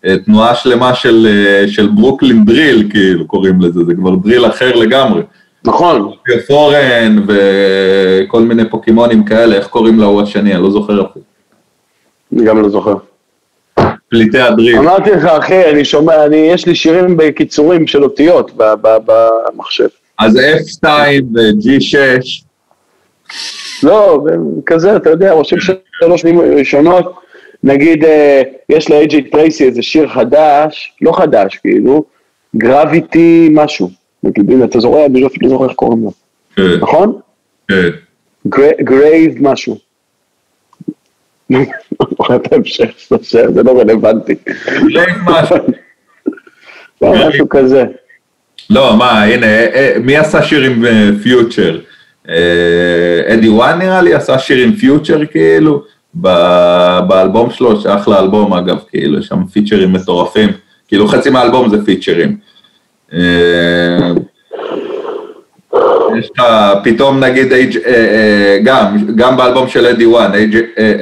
אה, 0.04 0.16
תנועה 0.24 0.54
שלמה 0.54 0.94
של, 0.94 1.26
אה, 1.30 1.68
של 1.68 1.88
ברוקלין 1.88 2.44
דריל, 2.44 2.88
כאילו 2.90 3.26
קוראים 3.26 3.60
לזה, 3.60 3.84
זה 3.84 3.94
כבר 3.94 4.14
דריל 4.14 4.46
אחר 4.46 4.76
לגמרי. 4.76 5.22
נכון. 5.64 6.12
פורן 6.46 7.24
וכל 7.26 8.42
מיני 8.42 8.70
פוקימונים 8.70 9.24
כאלה, 9.24 9.56
איך 9.56 9.66
קוראים 9.66 10.00
להוא 10.00 10.22
השני, 10.22 10.54
אני 10.54 10.62
לא 10.62 10.70
זוכר 10.70 10.92
אפילו. 10.92 11.24
אני 12.32 12.44
גם 12.44 12.62
לא 12.62 12.68
זוכר. 12.68 12.94
פליטי 14.08 14.40
הדריל. 14.40 14.76
אמרתי 14.76 15.10
לך, 15.10 15.24
אחי, 15.24 15.70
אני 15.70 15.84
שומע, 15.84 16.26
אני, 16.26 16.36
יש 16.36 16.66
לי 16.66 16.74
שירים 16.74 17.16
בקיצורים 17.16 17.86
של 17.86 18.02
אותיות 18.02 18.50
במחשב. 18.56 19.88
אז 20.18 20.36
F2 20.36 20.86
ו-G6. 21.34 22.44
לא, 23.84 24.24
כזה, 24.66 24.96
אתה 24.96 25.10
יודע, 25.10 25.32
רושם 25.32 25.56
שלוש 26.00 26.24
מילים 26.24 26.40
ראשונות, 26.40 27.14
נגיד, 27.64 28.04
אה, 28.04 28.42
יש 28.68 28.90
ל- 28.90 29.02
AJ 29.02 29.14
Tracey 29.32 29.64
איזה 29.64 29.82
שיר 29.82 30.08
חדש, 30.08 30.92
לא 31.02 31.12
חדש, 31.12 31.56
כאילו, 31.56 32.04
gravity 32.56 33.48
משהו. 33.52 33.90
נגיד, 34.22 34.50
הנה, 34.50 34.64
אתה 34.64 34.80
זוכר, 34.80 35.06
אני 35.06 35.20
לא 35.20 35.28
זוכר 35.48 35.64
איך 35.64 35.72
קוראים 35.72 36.02
לו. 36.02 36.12
כן. 36.56 36.62
נכון? 36.80 37.20
כן. 37.68 37.88
grave 38.82 39.34
משהו. 39.40 39.78
זה 43.28 43.62
לא 43.64 43.80
רלוונטי. 43.80 44.34
לא, 47.02 47.28
משהו 47.28 47.48
כזה. 47.48 47.84
לא, 48.70 48.96
מה, 48.96 49.22
הנה, 49.22 49.46
אה, 49.46 49.68
אה, 49.74 49.96
מי 50.00 50.16
עשה 50.16 50.42
שיר 50.42 50.62
עם 50.62 50.84
פיוטר? 51.22 51.80
אה, 52.28 53.34
אדי 53.34 53.48
וואן 53.48 53.78
נראה 53.78 54.02
לי 54.02 54.14
עשה 54.14 54.38
שיר 54.38 54.66
עם 54.66 54.72
פיוטר 54.72 55.26
כאילו, 55.26 55.82
באלבום 57.06 57.50
שלו, 57.50 57.80
שאחלה 57.80 58.20
אלבום 58.20 58.52
אגב, 58.52 58.78
כאילו, 58.90 59.18
יש 59.18 59.26
שם 59.26 59.44
features 59.52 59.92
מטורפים, 59.92 60.48
כאילו 60.88 61.08
חצי 61.08 61.30
מהאלבום 61.30 61.68
זה 61.68 61.84
features. 61.84 62.36
יש 66.18 66.30
לך 66.38 66.44
פתאום 66.84 67.24
נגיד, 67.24 67.52
אה, 67.52 67.64
אה, 67.86 68.58
גם, 68.64 68.96
גם 69.16 69.36
באלבום 69.36 69.68
של 69.68 69.86
אדי 69.86 70.06
וואן, 70.06 70.30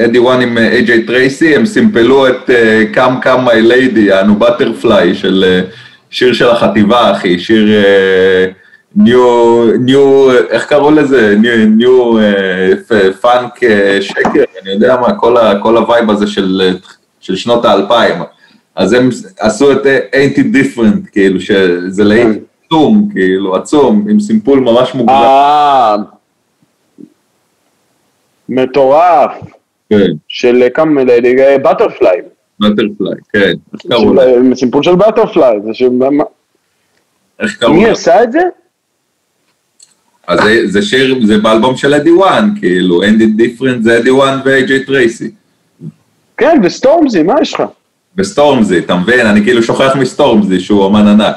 אדי 0.04 0.18
וואן 0.18 0.40
עם 0.40 0.58
איי-ג'יי 0.58 1.02
טרייסי, 1.02 1.56
הם 1.56 1.66
סימפלו 1.66 2.28
את 2.28 2.50
come 2.92 3.20
come 3.20 3.44
my 3.44 3.62
lady, 3.62 4.00
יענו 4.00 4.34
Butterfly, 4.34 5.14
של 5.14 5.60
שיר 6.10 6.32
של 6.32 6.48
החטיבה, 6.48 7.12
אחי, 7.12 7.38
שיר 7.38 7.68
ניו, 8.96 9.64
ניו, 9.78 10.30
איך 10.48 10.66
קראו 10.66 10.90
לזה? 10.90 11.36
new 11.76 12.18
punk 13.20 13.60
שקר, 14.00 14.44
אני 14.62 14.70
יודע 14.70 14.96
מה, 14.96 15.18
כל 15.62 15.76
ה 15.76 15.83
vibe 15.83 16.10
הזה 16.10 16.26
של, 16.26 16.78
של 17.20 17.36
שנות 17.36 17.64
האלפיים. 17.64 18.14
אז 18.76 18.92
הם 18.92 19.08
עשו 19.40 19.72
את 19.72 19.86
ain't 20.12 20.38
it 20.38 20.56
different, 20.56 21.10
כאילו, 21.12 21.40
שזה 21.40 22.04
להיט 22.04 22.38
עצום, 22.66 23.08
כאילו, 23.12 23.56
עצום, 23.56 24.06
עם 24.10 24.20
סימפול 24.20 24.60
ממש 24.60 24.94
מוגזם. 24.94 25.12
אה, 25.14 25.96
מטורף. 28.48 29.32
כן. 29.90 30.10
של 30.28 30.68
כמה, 30.74 31.02
בטרפליי. 31.62 32.20
בטרפליי, 32.60 33.14
כן. 33.32 33.52
סימפול 34.54 34.82
של 34.82 34.94
Butterfly, 34.94 35.58
זה 35.64 35.74
ש... 35.74 35.82
איך 37.40 37.56
קראו 37.60 37.72
מי 37.72 37.88
עשה 37.88 38.22
את 38.22 38.32
זה? 38.32 38.40
אז 40.30 40.38
זה, 40.42 40.62
זה 40.66 40.82
שיר, 40.82 41.18
זה 41.26 41.38
באלבום 41.38 41.76
של 41.76 41.94
אדי 41.94 42.10
וואן, 42.10 42.50
כאילו, 42.60 43.02
it 43.02 43.40
different 43.40 43.82
זה 43.82 43.98
אדי 43.98 44.10
וואן 44.10 44.38
ואיי-ג'יי 44.44 44.84
טרייסי. 44.84 45.30
כן, 46.36 46.60
ו 46.62 46.69
Stormzy, 46.69 47.22
מה 47.22 47.34
יש 47.42 47.54
לך? 47.54 47.62
ו 48.16 48.23
Stormzy, 48.23 48.78
אתה 48.78 48.96
מבין? 48.96 49.26
אני 49.26 49.44
כאילו 49.44 49.62
שוכח 49.62 49.96
מ 49.96 50.04
Stormzy 50.04 50.60
שהוא 50.60 50.86
אמן 50.86 51.08
ענק. 51.08 51.36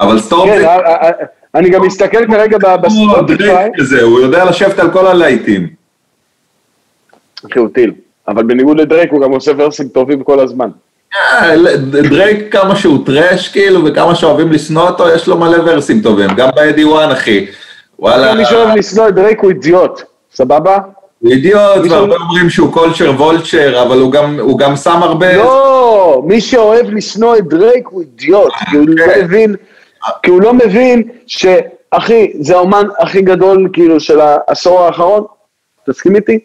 אבל 0.00 0.18
Stormzy... 0.18 0.58
כן, 0.58 0.64
אה, 0.64 0.76
אה, 0.76 1.02
אה, 1.02 1.10
אני 1.54 1.70
גם 1.70 1.86
מסתכל 1.86 2.26
כרגע 2.26 2.76
ב 2.76 2.90
Stormzy. 2.90 4.00
הוא 4.00 4.20
יודע 4.20 4.44
לשבת 4.44 4.78
על 4.78 4.90
כל 4.90 5.06
הלהיטים. 5.06 5.68
אחי, 7.50 7.58
הוא 7.58 7.68
טיל. 7.74 7.92
אבל 8.28 8.42
בניגוד 8.42 8.80
לדרייק 8.80 9.12
הוא 9.12 9.20
גם 9.20 9.30
עושה 9.30 9.52
verses 9.56 9.88
טובים 9.88 10.22
כל 10.22 10.40
הזמן. 10.40 10.68
דרייק 12.02 12.52
כמה 12.52 12.76
שהוא 12.76 13.06
trash 13.06 13.48
כאילו 13.48 13.84
וכמה 13.84 14.14
שאוהבים 14.14 14.52
לשנוא 14.52 14.88
אותו 14.88 15.08
יש 15.08 15.26
לו 15.26 15.38
מלא 15.38 15.58
verses 15.64 16.00
טובים 16.00 16.30
גם 16.36 16.48
באדי 16.54 16.84
וואן 16.84 17.10
אחי 17.10 17.46
וואלה. 18.04 18.34
מי 18.34 18.44
שאוהב 18.44 18.76
לשנוא 18.76 19.08
את 19.08 19.14
דרייק 19.14 19.40
הוא 19.40 19.50
אידיוט 19.50 20.02
סבבה? 20.34 20.78
הוא 21.18 21.30
אידיוט, 21.30 21.90
והרבה 21.90 22.16
אומרים 22.16 22.50
שהוא 22.50 22.72
culture 22.72 23.10
vulture, 23.16 23.82
אבל 23.82 23.98
הוא 23.98 24.12
גם, 24.12 24.40
הוא 24.40 24.58
גם 24.58 24.76
שם 24.76 25.02
הרבה... 25.02 25.36
לא, 25.36 26.22
מי 26.26 26.40
שאוהב 26.40 26.86
לשנוא 26.90 27.36
את 27.36 27.48
דרייק 27.48 27.88
הוא 27.88 28.00
אידיוט, 28.00 28.52
כי 28.70 28.76
הוא 28.76 28.86
לא 28.88 29.06
מבין, 29.22 29.54
כי 30.22 30.30
הוא 30.30 30.42
לא 30.42 30.54
מבין 30.54 31.02
שאחי, 31.26 32.32
זה 32.40 32.56
האומן 32.56 32.86
הכי 32.98 33.22
גדול 33.22 33.68
כאילו 33.72 34.00
של 34.00 34.20
העשור 34.20 34.80
האחרון, 34.80 35.24
תסכים 35.90 36.16
איתי? 36.16 36.38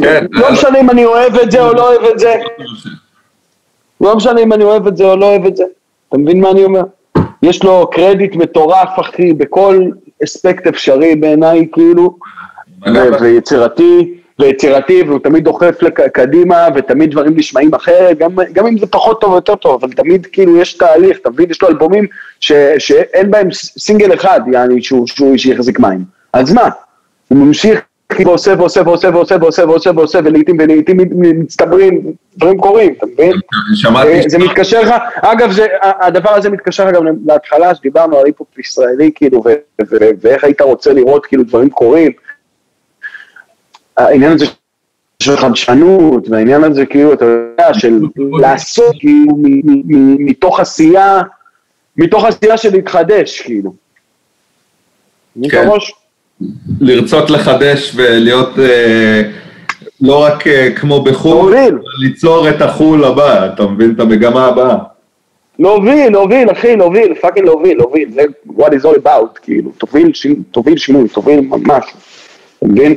כן. 0.00 0.26
לא 0.30 0.52
משנה 0.52 0.80
אם 0.80 0.90
אני 0.90 1.04
אוהב 1.04 1.36
את 1.36 1.50
זה 1.50 1.60
או 1.60 1.72
לא 1.72 1.88
אוהב 1.88 2.04
את 2.04 2.18
זה. 2.18 2.34
לא 4.00 4.16
משנה 4.16 4.40
אם 4.40 4.52
אני 4.52 4.64
אוהב 4.64 4.86
את 4.86 4.96
זה 4.96 5.04
או 5.04 5.16
לא 5.16 5.26
אוהב 5.26 5.46
את 5.46 5.56
זה. 5.56 5.64
אתה 6.08 6.18
מבין 6.18 6.40
מה 6.40 6.50
אני 6.50 6.64
אומר? 6.64 6.82
יש 7.42 7.62
לו 7.62 7.90
קרדיט 7.90 8.36
מטורף, 8.36 8.88
אחי, 9.00 9.32
בכל 9.32 9.78
אספקט 10.24 10.66
אפשרי 10.66 11.16
בעיניי, 11.16 11.66
כאילו, 11.72 12.16
ויצירתי, 13.20 14.14
ויצירתי, 14.38 15.02
והוא 15.02 15.18
תמיד 15.18 15.44
דוחף 15.44 15.74
קדימה, 16.12 16.68
ותמיד 16.74 17.10
דברים 17.10 17.36
נשמעים 17.36 17.74
אחרת, 17.74 18.18
גם, 18.18 18.30
גם 18.52 18.66
אם 18.66 18.78
זה 18.78 18.86
פחות 18.86 19.20
טוב 19.20 19.30
או 19.30 19.36
יותר 19.36 19.54
טוב, 19.54 19.84
אבל 19.84 19.92
תמיד 19.92 20.26
כאילו 20.26 20.56
יש 20.56 20.74
תהליך, 20.74 21.18
אתה 21.18 21.30
מבין? 21.30 21.50
יש 21.50 21.62
לו 21.62 21.68
אלבומים 21.68 22.06
ש, 22.40 22.52
שאין 22.78 23.30
בהם 23.30 23.48
סינגל 23.52 24.14
אחד, 24.14 24.40
יעני, 24.52 24.82
שהוא, 24.82 25.06
שהוא 25.06 25.36
שיחזיק 25.36 25.80
מים. 25.80 26.04
אז 26.32 26.52
מה? 26.52 26.68
הוא 27.28 27.38
ממשיך 27.38 27.80
ועושה 28.18 28.54
ועושה 28.58 28.82
ועושה 28.82 29.08
ועושה 29.12 29.36
ועושה 29.40 29.64
ועושה 29.64 29.90
ועושה 29.96 30.18
ולעיתים 30.24 30.56
ולעיתים 30.60 30.96
מצטברים, 31.40 32.12
דברים 32.36 32.58
קורים, 32.58 32.94
אתה 32.98 33.06
מבין? 33.06 33.32
שמעתי. 33.74 34.22
זה 34.28 34.38
מתקשר 34.38 34.80
לך, 34.80 34.94
אגב, 35.22 35.52
זה, 35.52 35.66
הדבר 35.82 36.30
הזה 36.30 36.50
מתקשר 36.50 36.84
לך 36.84 36.94
גם 36.94 37.04
להתחלה 37.26 37.74
שדיברנו 37.74 38.18
על 38.18 38.26
היפופ 38.26 38.58
ישראלי, 38.58 39.10
כאילו, 39.14 39.42
ואיך 40.20 40.44
היית 40.44 40.60
רוצה 40.60 40.92
לראות 40.92 41.26
כאילו 41.26 41.44
דברים 41.44 41.70
קורים. 41.70 42.12
העניין 43.96 44.32
הזה 44.32 44.46
של 45.22 45.36
חדשנות, 45.36 46.28
והעניין 46.28 46.64
הזה 46.64 46.86
כאילו, 46.86 47.12
אתה 47.12 47.24
יודע, 47.24 47.74
של 47.74 48.00
לעשות 48.40 48.94
כאילו 48.98 49.36
מתוך 50.18 50.60
עשייה, 50.60 51.20
מתוך 51.96 52.24
עשייה 52.24 52.56
של 52.56 52.70
להתחדש, 52.72 53.40
כאילו. 53.40 53.72
כן. 55.50 55.68
לרצות 56.80 57.30
לחדש 57.30 57.92
ולהיות 57.96 58.58
אה, 58.58 59.22
לא 60.00 60.24
רק 60.24 60.46
אה, 60.46 60.68
כמו 60.76 61.04
בחו"ל, 61.04 61.56
אלא 61.56 61.78
ליצור 61.98 62.48
את 62.48 62.62
החו"ל 62.62 63.04
הבא, 63.04 63.46
אתה 63.46 63.66
מבין 63.66 63.92
את 63.94 64.00
המגמה 64.00 64.46
הבאה. 64.46 64.76
להוביל, 65.58 66.12
להוביל, 66.12 66.50
אחי, 66.52 66.76
להוביל, 66.76 67.14
פאקינג 67.14 67.46
להוביל, 67.46 67.78
להוביל, 67.78 68.10
זה 68.12 68.22
what 68.48 68.70
is 68.70 68.84
all 68.84 69.06
about, 69.06 69.38
כאילו, 69.42 69.70
תוביל, 69.78 70.12
תוביל 70.50 70.76
שינוי, 70.76 71.08
תוביל 71.08 71.40
משהו, 71.40 71.98
אתה 72.58 72.66
מבין? 72.66 72.94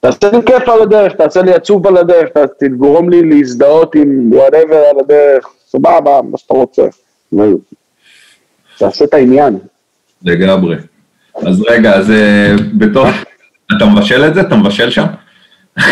תעשה 0.00 0.30
לי 0.32 0.38
כיף 0.46 0.68
על 0.68 0.82
הדרך, 0.82 1.12
תעשה 1.12 1.42
לי 1.42 1.54
עצוב 1.54 1.86
על 1.86 1.96
הדרך, 1.96 2.28
תגרום 2.58 3.10
לי 3.10 3.22
להזדהות 3.22 3.94
עם 3.94 4.32
whatever 4.32 4.76
על 4.76 5.00
הדרך, 5.00 5.48
סבבה, 5.68 6.20
מה 6.30 6.38
שאתה 6.38 6.54
רוצה. 6.54 6.82
תעשה 8.78 9.04
את 9.04 9.14
העניין. 9.14 9.58
לגמרי. 10.22 10.76
אז 11.46 11.64
רגע, 11.68 11.94
אז 11.94 12.10
אה, 12.10 12.54
בתוך... 12.78 13.08
אתה 13.76 13.86
מבשל 13.86 14.24
את 14.24 14.34
זה? 14.34 14.40
אתה 14.40 14.56
מבשל 14.56 14.90
שם? 14.90 15.06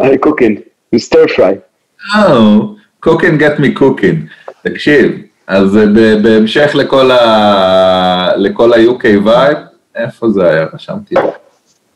אני 0.00 0.18
cooking, 0.20 0.58
stir 0.96 1.30
fry. 1.36 1.54
או, 2.18 2.74
cooking 3.00 3.42
get 3.42 3.58
me 3.58 3.80
cooking. 3.80 4.16
תקשיב, 4.62 5.12
אז 5.46 5.78
בהמשך 6.22 6.70
לכל 6.74 7.10
ה-UK 8.72 9.04
vibe, 9.24 9.56
איפה 9.96 10.28
זה 10.28 10.50
היה? 10.50 10.66
רשמתי. 10.74 11.14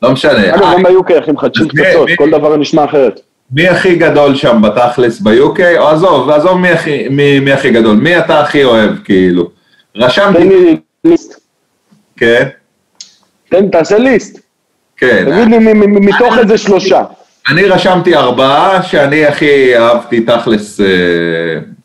לא 0.03 0.13
משנה. 0.13 0.55
אגב, 0.55 0.63
גם 0.63 0.83
ב-UK 0.83 1.15
הכי 1.19 1.33
מחדשים 1.33 1.69
פצצות, 1.69 2.09
כל 2.17 2.31
דבר 2.31 2.57
נשמע 2.57 2.85
אחרת. 2.85 3.21
מי 3.53 3.69
הכי 3.69 3.97
גדול 3.97 4.35
שם 4.35 4.63
בתכלס 4.63 5.21
ב-UK? 5.21 5.79
או 5.79 5.89
עזוב, 5.89 6.31
עזוב 6.31 6.59
מי 6.59 6.69
הכי, 6.69 7.09
מי, 7.09 7.41
מי 7.41 7.53
הכי 7.53 7.71
גדול, 7.71 7.97
מי 7.97 8.19
אתה 8.19 8.41
הכי 8.41 8.65
אוהב, 8.65 8.91
כאילו? 9.05 9.51
רשמתי... 9.97 10.39
תן 10.39 10.49
לי 10.49 10.77
list. 11.05 11.40
כן? 12.21 12.49
תן, 13.49 13.69
תעשה 13.69 13.99
list. 13.99 14.41
כן. 14.97 15.25
תגיד 15.31 15.49
לי 15.49 15.73
מתוך 15.87 16.39
איזה 16.39 16.59
שלושה. 16.59 17.03
אני 17.49 17.65
רשמתי 17.65 18.17
ארבעה 18.17 18.83
שאני 18.83 19.27
הכי 19.27 19.77
אהבתי 19.77 20.21
תכלס, 20.21 20.81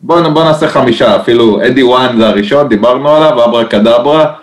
בוא, 0.02 0.22
בוא 0.22 0.44
נעשה 0.44 0.68
חמישה, 0.68 1.16
אפילו 1.16 1.66
אדי 1.66 1.84
וואן 1.84 2.18
זה 2.18 2.28
הראשון, 2.28 2.70
דיברנו 2.70 3.16
עליו, 3.16 3.46
Abra 3.46 3.66
Cadabra, 3.66 4.34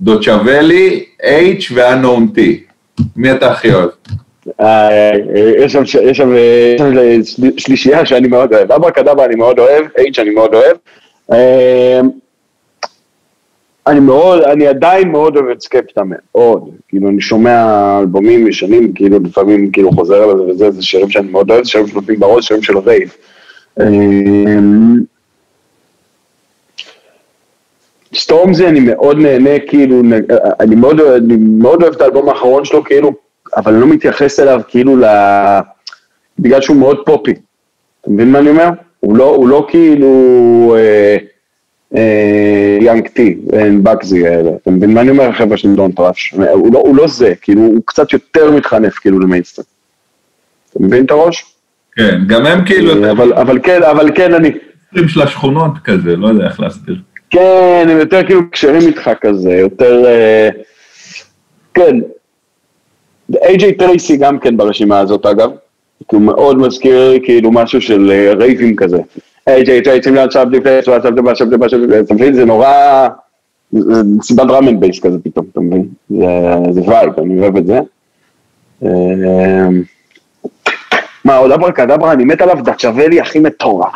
Dutchavelli, 0.00 1.04
Aitch 1.22 1.72
ו-Unknown 1.74 2.36
T. 2.36 2.40
מי 3.16 3.32
אתה 3.32 3.50
הכי 3.50 3.68
אוהב? 3.74 3.88
יש 5.58 5.72
שם 5.72 6.32
שלישייה 7.56 8.06
שאני 8.06 8.28
מאוד 8.28 8.54
אוהב, 8.54 8.72
Abra 8.72 8.90
Cadabra 8.90 9.24
אני 9.24 9.34
מאוד 9.34 9.58
אוהב, 9.58 9.84
Aitch 9.84 10.20
אני 10.22 10.30
מאוד 10.30 10.54
אוהב. 10.54 10.76
אני 13.86 14.00
מאוד, 14.00 14.42
אני 14.42 14.66
עדיין 14.66 15.08
מאוד 15.08 15.36
אוהב 15.36 15.48
את 15.48 15.60
Skepta 15.60 16.02
מאוד, 16.04 16.70
כאילו 16.88 17.08
אני 17.08 17.20
שומע 17.20 17.98
אלבומים 18.00 18.48
ישנים, 18.48 18.92
כאילו 18.92 19.18
לפעמים 19.24 19.70
כאילו 19.70 19.92
חוזר 19.92 20.22
על 20.22 20.38
זה 20.38 20.44
וזה, 20.44 20.70
זה 20.70 20.82
שירים 20.82 21.10
שאני 21.10 21.28
מאוד 21.28 21.50
אוהב, 21.50 21.64
שירים 21.64 21.86
שנותנים 21.86 22.20
בראש, 22.20 22.48
שירים 22.48 22.62
של 22.62 22.74
ה 22.74 22.81
vibe. 22.81 23.16
Stormzy 28.14 28.66
אני 28.66 28.80
מאוד 28.80 29.18
נהנה, 29.18 29.58
כאילו, 29.68 30.02
אני 30.60 30.74
מאוד, 30.74 31.00
אני 31.00 31.36
מאוד 31.36 31.82
אוהב 31.82 31.94
את 31.94 32.00
האלבום 32.00 32.28
האחרון 32.28 32.64
שלו, 32.64 32.84
כאילו, 32.84 33.12
אבל 33.56 33.72
אני 33.72 33.80
לא 33.80 33.86
מתייחס 33.86 34.40
אליו 34.40 34.60
כאילו 34.68 34.96
ל... 34.96 35.04
בגלל 36.38 36.60
שהוא 36.60 36.76
מאוד 36.76 36.98
poppy. 37.06 37.34
אתה 38.00 38.10
מבין 38.10 38.32
מה 38.32 38.38
אני 38.38 38.50
אומר? 38.50 38.68
הוא 39.00 39.16
לא, 39.16 39.24
הוא 39.24 39.48
לא 39.48 39.66
כאילו 39.68 40.74
אה, 40.78 41.16
Young 42.80 43.08
T, 43.08 43.38
Bugsey 43.82 44.28
האלה. 44.28 44.50
אתה 44.62 44.70
מבין 44.70 44.94
מה 44.94 45.00
אני 45.00 45.10
אומר, 45.10 45.32
חבר'ה 45.32 45.56
של 45.56 45.74
Don't 45.74 45.92
Rush? 45.92 46.34
הוא, 46.52 46.72
לא, 46.72 46.84
לא 46.94 47.06
זה, 47.08 47.34
כאילו, 47.40 47.60
הוא 47.60 47.80
קצת 47.84 48.12
יותר 48.12 48.50
מתחנף 48.50 48.94
כאילו 48.94 49.18
למיינסטרים. 49.18 49.66
אתה 50.70 50.82
מבין 50.82 51.04
את 51.04 51.10
הראש? 51.10 51.54
כן, 51.96 52.18
גם 52.26 52.46
הם 52.46 52.64
כאילו... 52.64 53.10
אבל, 53.10 53.32
אבל 53.32 53.58
כן, 53.62 53.82
אבל 53.82 54.10
כן, 54.14 54.34
אני... 54.34 54.50
של 55.08 55.22
השכונות 55.22 55.72
כזה, 55.84 56.16
לא 56.16 56.28
יודע 56.28 56.44
איך 56.44 56.60
להסביר. 56.60 56.96
כן, 57.30 57.86
הם 57.88 57.98
יותר 57.98 58.26
כאילו 58.26 58.50
קשרים 58.50 58.88
איתך 58.88 59.10
כזה, 59.20 59.52
יותר... 59.52 60.04
אה, 60.06 60.48
כן. 61.74 61.96
איי-ג'יי 63.42 63.72
טרייסי 63.72 64.16
גם 64.16 64.38
כן 64.38 64.56
ברשימה 64.56 64.98
הזאת 64.98 65.26
אגב, 65.26 65.50
כי 66.08 66.16
הוא 66.16 66.22
מאוד 66.22 66.58
מזכיר 66.58 67.18
כאילו 67.24 67.52
משהו 67.52 67.80
של 67.80 68.10
אה, 68.10 68.32
רייבים 68.34 68.76
כזה. 68.76 68.98
איי-ג'יי 69.46 69.82
טרייסי, 69.82 70.10
אתה 72.00 72.14
מבין? 72.14 72.34
זה 72.34 72.44
נורא... 72.44 73.08
זה 73.72 74.02
סיבת 74.22 74.50
ראמן 74.50 74.80
בייס 74.80 75.00
כזה 75.00 75.18
פתאום, 75.24 75.46
אתה 75.52 75.60
מבין? 75.60 75.88
זה 76.70 76.80
וייב, 76.86 77.20
אני 77.20 77.40
אוהב 77.40 77.56
את 77.56 77.66
זה. 77.66 77.80
אה, 78.84 79.68
מה, 81.24 81.36
עוד 81.36 81.52
אברה 81.52 81.72
קדברה, 81.72 82.12
אני 82.12 82.24
מת 82.24 82.40
עליו, 82.40 82.56
דצ'אבלי 82.64 83.20
הכי 83.20 83.38
מטורף. 83.38 83.92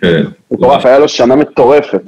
כן. 0.00 0.22
מטורף, 0.50 0.86
היה 0.86 0.98
לו 0.98 1.08
שנה 1.08 1.36
מטורפת. 1.36 2.02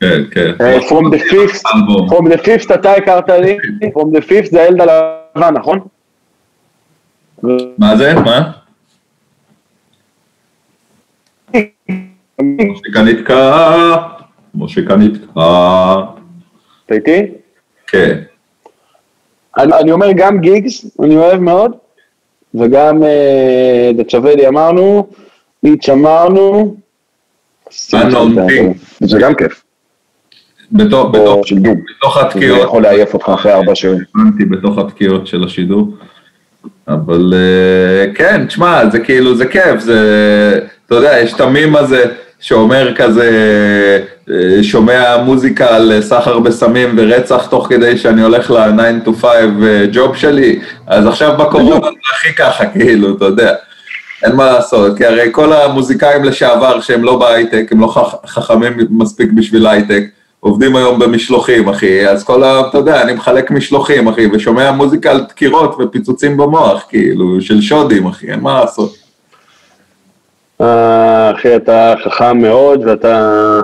כן, 0.00 0.22
כן. 0.30 0.52
From 0.88 1.04
the 1.04 1.18
fifth, 1.18 1.62
from 2.08 2.28
the 2.32 2.38
fifth 2.46 2.74
אתה 2.74 2.92
הכרת 2.92 3.28
לי, 3.28 3.58
From 3.98 4.16
the 4.16 4.20
fifth 4.30 4.50
זה 4.50 4.62
הילד 4.62 4.80
הלבן, 4.80 5.54
נכון? 5.54 5.78
מה 7.78 7.96
זה? 7.96 8.14
מה? 8.14 8.50
מושיקה 12.42 13.02
נתקע, 13.02 13.96
מושיקה 14.54 14.96
נתקע. 14.96 15.94
אתה 16.86 16.94
איתי? 16.94 17.26
כן. 17.86 18.20
אני 19.56 19.92
אומר 19.92 20.06
גם 20.16 20.40
גיגס, 20.40 20.98
אני 21.02 21.16
אוהב 21.16 21.40
מאוד, 21.40 21.72
וגם 22.54 23.02
דצ'אבלי 23.96 24.48
אמרנו, 24.48 25.06
איץ' 25.64 25.88
אמרנו, 25.88 26.76
זה 29.00 29.18
גם 29.20 29.34
כיף. 29.34 29.64
בתוך, 30.72 31.10
בתוך, 31.10 31.46
בתוך 31.98 32.16
התקיעות. 32.16 32.58
זה 32.58 32.64
יכול 32.64 32.82
לעייף 32.82 33.14
אותך 33.14 33.28
אחרי 33.28 33.52
ארבע 33.52 33.74
שעות. 33.74 33.98
הבנתי 34.14 34.44
בתוך 34.44 34.78
התקיעות 34.78 35.26
של 35.26 35.44
השידור. 35.44 35.94
אבל 36.88 37.34
כן, 38.14 38.46
תשמע, 38.46 38.90
זה 38.90 38.98
כאילו, 38.98 39.36
זה 39.36 39.46
כיף, 39.46 39.80
זה, 39.80 40.60
אתה 40.86 40.94
יודע, 40.94 41.18
יש 41.22 41.32
את 41.32 41.40
המים 41.40 41.76
הזה 41.76 42.04
שאומר 42.44 42.94
כזה, 42.96 43.30
שומע 44.62 45.16
מוזיקה 45.24 45.76
על 45.76 45.92
סחר 46.00 46.38
בסמים 46.38 46.94
ורצח 46.96 47.46
תוך 47.46 47.66
כדי 47.68 47.98
שאני 47.98 48.22
הולך 48.22 48.50
ל-9 48.50 49.08
to 49.08 49.10
5 49.20 49.30
ג'וב 49.92 50.16
שלי, 50.16 50.60
אז 50.86 51.06
עכשיו 51.06 51.36
בקורונה 51.38 51.86
זה 51.86 51.90
הכי 52.12 52.34
ככה, 52.34 52.66
כאילו, 52.74 53.16
אתה 53.16 53.24
יודע. 53.24 53.54
אין 54.24 54.36
מה 54.36 54.44
לעשות, 54.44 54.96
כי 54.96 55.06
הרי 55.06 55.28
כל 55.32 55.52
המוזיקאים 55.52 56.24
לשעבר 56.24 56.80
שהם 56.80 57.04
לא 57.04 57.18
בהייטק, 57.18 57.68
הם 57.70 57.80
לא 57.80 57.94
חכמים 58.26 58.72
מספיק 58.90 59.30
בשביל 59.32 59.66
הייטק, 59.66 60.04
עובדים 60.40 60.76
היום 60.76 60.98
במשלוחים, 60.98 61.68
אחי, 61.68 62.08
אז 62.08 62.24
כל 62.24 62.44
ה... 62.44 62.60
אתה 62.68 62.78
יודע, 62.78 63.02
אני 63.02 63.12
מחלק 63.12 63.50
משלוחים, 63.50 64.08
אחי, 64.08 64.26
ושומע 64.32 64.72
מוזיקה 64.72 65.10
על 65.10 65.20
דקירות 65.28 65.76
ופיצוצים 65.78 66.36
במוח, 66.36 66.84
כאילו, 66.88 67.40
של 67.40 67.60
שודים, 67.60 68.06
אחי, 68.06 68.26
אין 68.30 68.40
מה 68.40 68.60
לעשות. 68.60 69.03
אחי, 71.34 71.56
אתה 71.56 71.94
חכם 72.04 72.38
מאוד, 72.38 72.80
ואתה... 72.86 73.60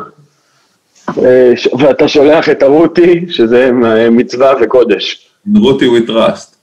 ואתה 1.78 2.08
שולח 2.08 2.48
את 2.48 2.62
הרותי, 2.62 3.26
שזה 3.28 3.70
מצווה 4.10 4.52
וקודש. 4.60 5.30
רותי 5.56 5.86
we 5.86 6.10
trust. 6.10 6.56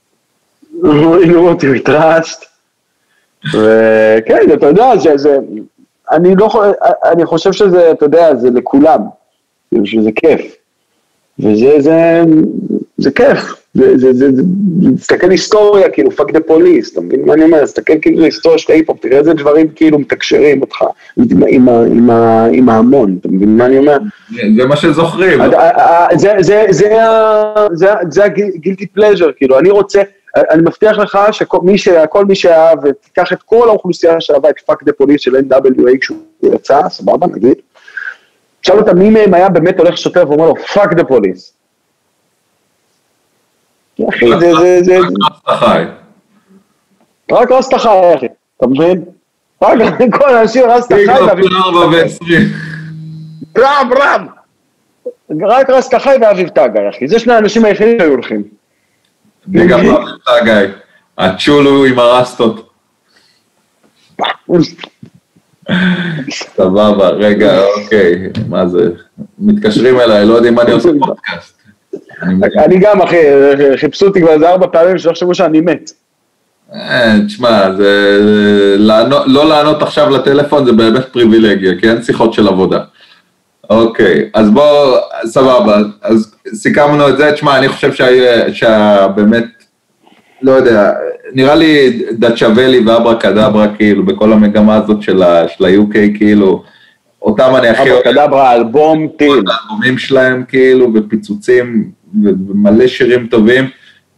רותי 1.36 1.68
we 1.74 1.88
trust. 1.88 2.46
וכן, 3.54 4.54
אתה 4.54 4.66
יודע, 4.66 5.00
שזה... 5.00 5.38
אני 6.12 6.36
לא... 6.36 6.64
אני 7.06 7.26
חושב 7.26 7.52
שזה, 7.52 7.92
אתה 7.92 8.06
יודע, 8.06 8.36
זה 8.36 8.50
לכולם. 8.50 9.00
שזה 9.84 10.10
כיף. 10.16 10.56
וזה, 11.40 11.76
זה, 11.80 12.24
זה 12.98 13.12
כיף. 13.12 13.54
זה, 13.74 13.98
זה, 13.98 14.14
זה, 14.14 14.28
זה, 14.36 14.42
תסתכל 14.98 15.32
היסטוריה, 15.32 15.90
כאילו, 15.90 16.12
fuck 16.12 16.32
the 16.32 16.40
police, 16.40 16.94
אתה 16.94 17.02
מבין 17.02 17.26
מה 17.26 17.34
אני 17.34 17.44
אומר? 17.44 17.64
תסתכל 17.66 17.94
כאילו 18.02 18.24
היסטוריה 18.24 18.58
של 18.58 18.74
היפ-הופ, 18.74 19.00
תראה 19.02 19.18
איזה 19.18 19.34
דברים 19.34 19.68
כאילו 19.76 20.00
מתקשרים 20.00 20.62
אותך 20.62 20.76
עם, 21.18 21.26
עם, 21.48 21.70
עם, 21.70 22.10
עם 22.54 22.70
ההמון, 22.70 23.18
אתה 23.22 23.28
מבין 23.32 23.58
מה 23.58 23.66
אני 23.66 23.78
אומר? 23.78 23.98
זה 24.58 24.66
מה 24.66 24.76
שזוכרים. 24.76 25.40
זה, 26.16 26.32
זה, 26.40 26.66
זה, 26.70 27.90
זה, 28.10 28.24
ה 28.24 28.33
guilty 28.33 28.88
pleasure, 28.88 29.32
כאילו, 29.38 29.60
אני 29.60 29.70
רוצה, 29.70 30.02
אני 30.38 30.62
מבטיח 30.62 30.98
לך 30.98 31.20
שכל 31.32 31.60
מי, 32.26 32.36
שאהב, 32.36 32.80
ותיקח 32.84 33.34
את 33.34 33.44
כל 33.44 33.70
האוכלוסייה 33.70 34.22
שאהבה 34.22 34.50
את 34.50 34.60
Fuck 34.66 34.84
Tha 34.84 34.92
Police 34.92 35.22
של 35.22 35.36
NWA 35.36 35.98
כשהוא 36.02 36.18
יצא, 36.44 36.90
סבבה, 36.90 37.28
נגיד, 37.28 37.56
תשאל 38.62 38.78
אותם 38.78 39.00
מי 39.00 39.10
מהם 39.10 39.34
היה 39.34 39.50
באמת 39.50 39.80
הולך 39.80 39.98
שוטר 39.98 40.30
ואומר 40.30 40.48
לו, 40.48 40.56
fuck 40.74 40.94
the 40.94 41.04
police. 41.04 41.57
אחי, 44.10 44.30
זה, 44.40 44.54
זה, 44.60 44.80
זה... 44.84 44.98
רק 47.32 47.52
רסטה 47.52 47.80
חי, 47.80 47.90
אחי, 48.18 48.26
אתה 48.58 48.68
מבין? 48.68 49.06
רק 49.62 49.78
כל 50.20 50.30
האנשים 50.30 50.64
רסטה 50.70 50.96
חי 50.96 51.12
רם, 53.58 53.90
רם. 53.94 54.28
רק 55.48 55.70
רסטה 55.70 56.00
חי 56.00 56.16
ואביב 56.22 56.50
טאגאי, 56.50 56.90
אחי. 56.90 57.08
זה 57.08 57.20
שני 57.20 57.34
האנשים 57.34 57.66
היחידים 57.66 58.00
שהיו 58.00 58.12
הולכים. 58.12 58.44
וגם 59.54 59.80
אביב 59.80 59.96
טאגאי. 60.26 60.68
הצ'ולו 61.18 61.86
עם 61.86 62.00
הרסטות. 62.00 62.70
סבבה, 66.30 67.10
רגע, 67.10 67.64
אוקיי, 67.64 68.30
מה 68.50 68.68
זה? 68.68 68.90
מתקשרים 69.40 70.00
אליי, 70.00 70.26
לא 70.26 70.34
יודעים 70.34 70.56
מה 70.56 70.62
אני 70.62 70.72
עושה 70.72 70.90
פודקאסט. 71.06 71.57
אני 72.66 72.80
גם, 72.80 73.02
אחי, 73.02 73.18
חיפשו 73.76 74.06
אותי 74.06 74.22
כבר 74.22 74.32
איזה 74.32 74.50
ארבע 74.50 74.68
פעמים, 74.72 74.98
שלא 74.98 75.12
חשבו 75.12 75.36
שאני 75.36 75.62
מת. 75.62 75.92
תשמע, 77.28 77.72
זה... 77.78 78.18
לא 79.26 79.50
לענות 79.50 79.82
עכשיו 79.82 80.10
לטלפון 80.10 80.66
זה 80.66 80.72
באמת 80.72 81.06
פריבילגיה, 81.06 81.72
כי 81.80 81.90
אין 81.90 82.04
שיחות 82.04 82.34
של 82.34 82.48
עבודה. 82.48 82.80
אוקיי, 83.70 84.30
אז 84.34 84.50
בוא, 84.50 84.98
סבבה, 85.26 85.78
אז 86.02 86.36
סיכמנו 86.54 87.10
את 87.10 87.18
זה, 87.18 87.32
תשמע, 87.32 87.58
אני 87.58 87.68
חושב 87.70 87.92
שבאמת, 88.52 89.46
לא 90.42 90.52
יודע, 90.52 90.92
נראה 91.34 91.56
לי 91.56 92.04
דצ'אבלי 92.12 92.80
ואברה 92.80 93.16
קדברה, 93.16 93.68
כאילו, 93.78 94.06
בכל 94.06 94.34
המגמה 94.34 94.76
הזאת 94.76 95.02
של 95.02 95.24
ה-UK, 95.24 95.94
כאילו, 96.18 96.64
אותם 97.22 97.54
אני 97.56 97.68
הכי. 97.68 97.92
אברה 97.92 98.02
קדברה, 98.02 98.54
אלבום 98.54 99.08
טיל. 99.18 99.32
האלבומים 99.32 99.98
שלהם, 99.98 100.44
כאילו, 100.48 100.94
ופיצוצים, 100.94 101.92
ומלא 102.24 102.88
שירים 102.88 103.28
טובים. 103.28 103.66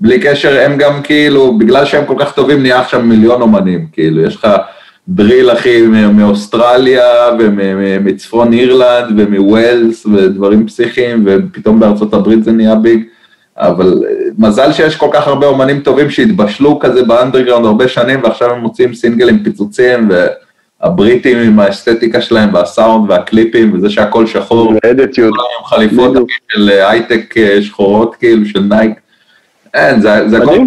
בלי 0.02 0.20
קשר, 0.20 0.62
הם 0.66 0.78
גם 0.78 1.02
כאילו, 1.04 1.58
בגלל 1.58 1.86
שהם 1.86 2.06
כל 2.06 2.16
כך 2.20 2.34
טובים, 2.34 2.62
נהיה 2.62 2.80
עכשיו 2.80 3.02
מיליון 3.02 3.42
אומנים, 3.42 3.88
כאילו, 3.92 4.22
יש 4.22 4.36
לך 4.36 4.48
drill, 5.08 5.52
אחי, 5.52 5.82
מאוסטרליה, 6.14 7.04
ומצפון 7.40 8.54
אירלנד, 8.54 9.14
ומוויילס, 9.18 10.06
ודברים 10.06 10.68
פסיכיים, 10.68 11.24
ופתאום 11.26 11.80
בארצות 11.80 12.14
הברית 12.14 12.44
זה 12.44 12.52
נהיה 12.52 12.76
big. 12.76 13.04
אבל 13.58 14.04
מזל 14.38 14.72
שיש 14.72 14.96
כל 14.96 15.10
כך 15.14 15.28
הרבה 15.28 15.48
אומנים 15.48 15.80
טובים 15.80 16.10
שהתבשלו 16.10 16.80
כזה 16.80 17.04
ב 17.04 17.09
underground 17.09 17.66
הרבה 17.66 17.88
שנים, 17.88 18.20
ועכשיו 18.24 18.52
הם 18.52 18.60
מוצאים 18.60 18.94
סינגלים 18.94 19.44
פיצוצים, 19.44 20.10
והבריטים 20.82 21.38
עם 21.38 21.60
האסתטיקה 21.60 22.22
שלהם, 22.22 22.54
והסאונד 22.54 23.12
והקליפים, 23.12 23.74
וזה 23.74 23.90
שהכל 23.90 24.26
שחור, 24.28 24.74
עם 24.84 25.66
חליפות 25.66 26.14
של 26.52 26.70
הייטק 26.70 27.36
שחורות, 27.62 28.16
כאילו, 28.16 28.46
של 28.46 28.60
נייק. 28.60 28.92
אין, 29.74 30.02
זה, 30.02 30.30
זה 30.30 30.38
הכל 30.38 30.58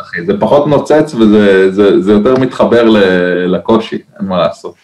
אחי, 0.00 0.24
זה 0.26 0.32
פחות 0.40 0.66
נוצץ 0.66 1.14
וזה 1.14 1.70
זה, 1.72 2.00
זה 2.00 2.12
יותר 2.12 2.34
מתחבר 2.34 2.84
לקושי, 3.46 3.98
אין 4.18 4.28
מה 4.28 4.38
לעשות. 4.38 4.74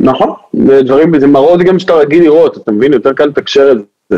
נכון, 0.00 0.32
זה 0.52 0.82
דברים, 0.82 1.20
זה 1.20 1.26
מראות 1.26 1.60
גם 1.60 1.78
שאתה 1.78 1.92
רגיל 1.92 2.22
לראות, 2.22 2.56
אתה 2.56 2.72
מבין, 2.72 2.92
יותר 2.92 3.12
קל 3.12 3.24
לתקשר 3.24 3.72
את 3.72 3.76
זה. 4.10 4.16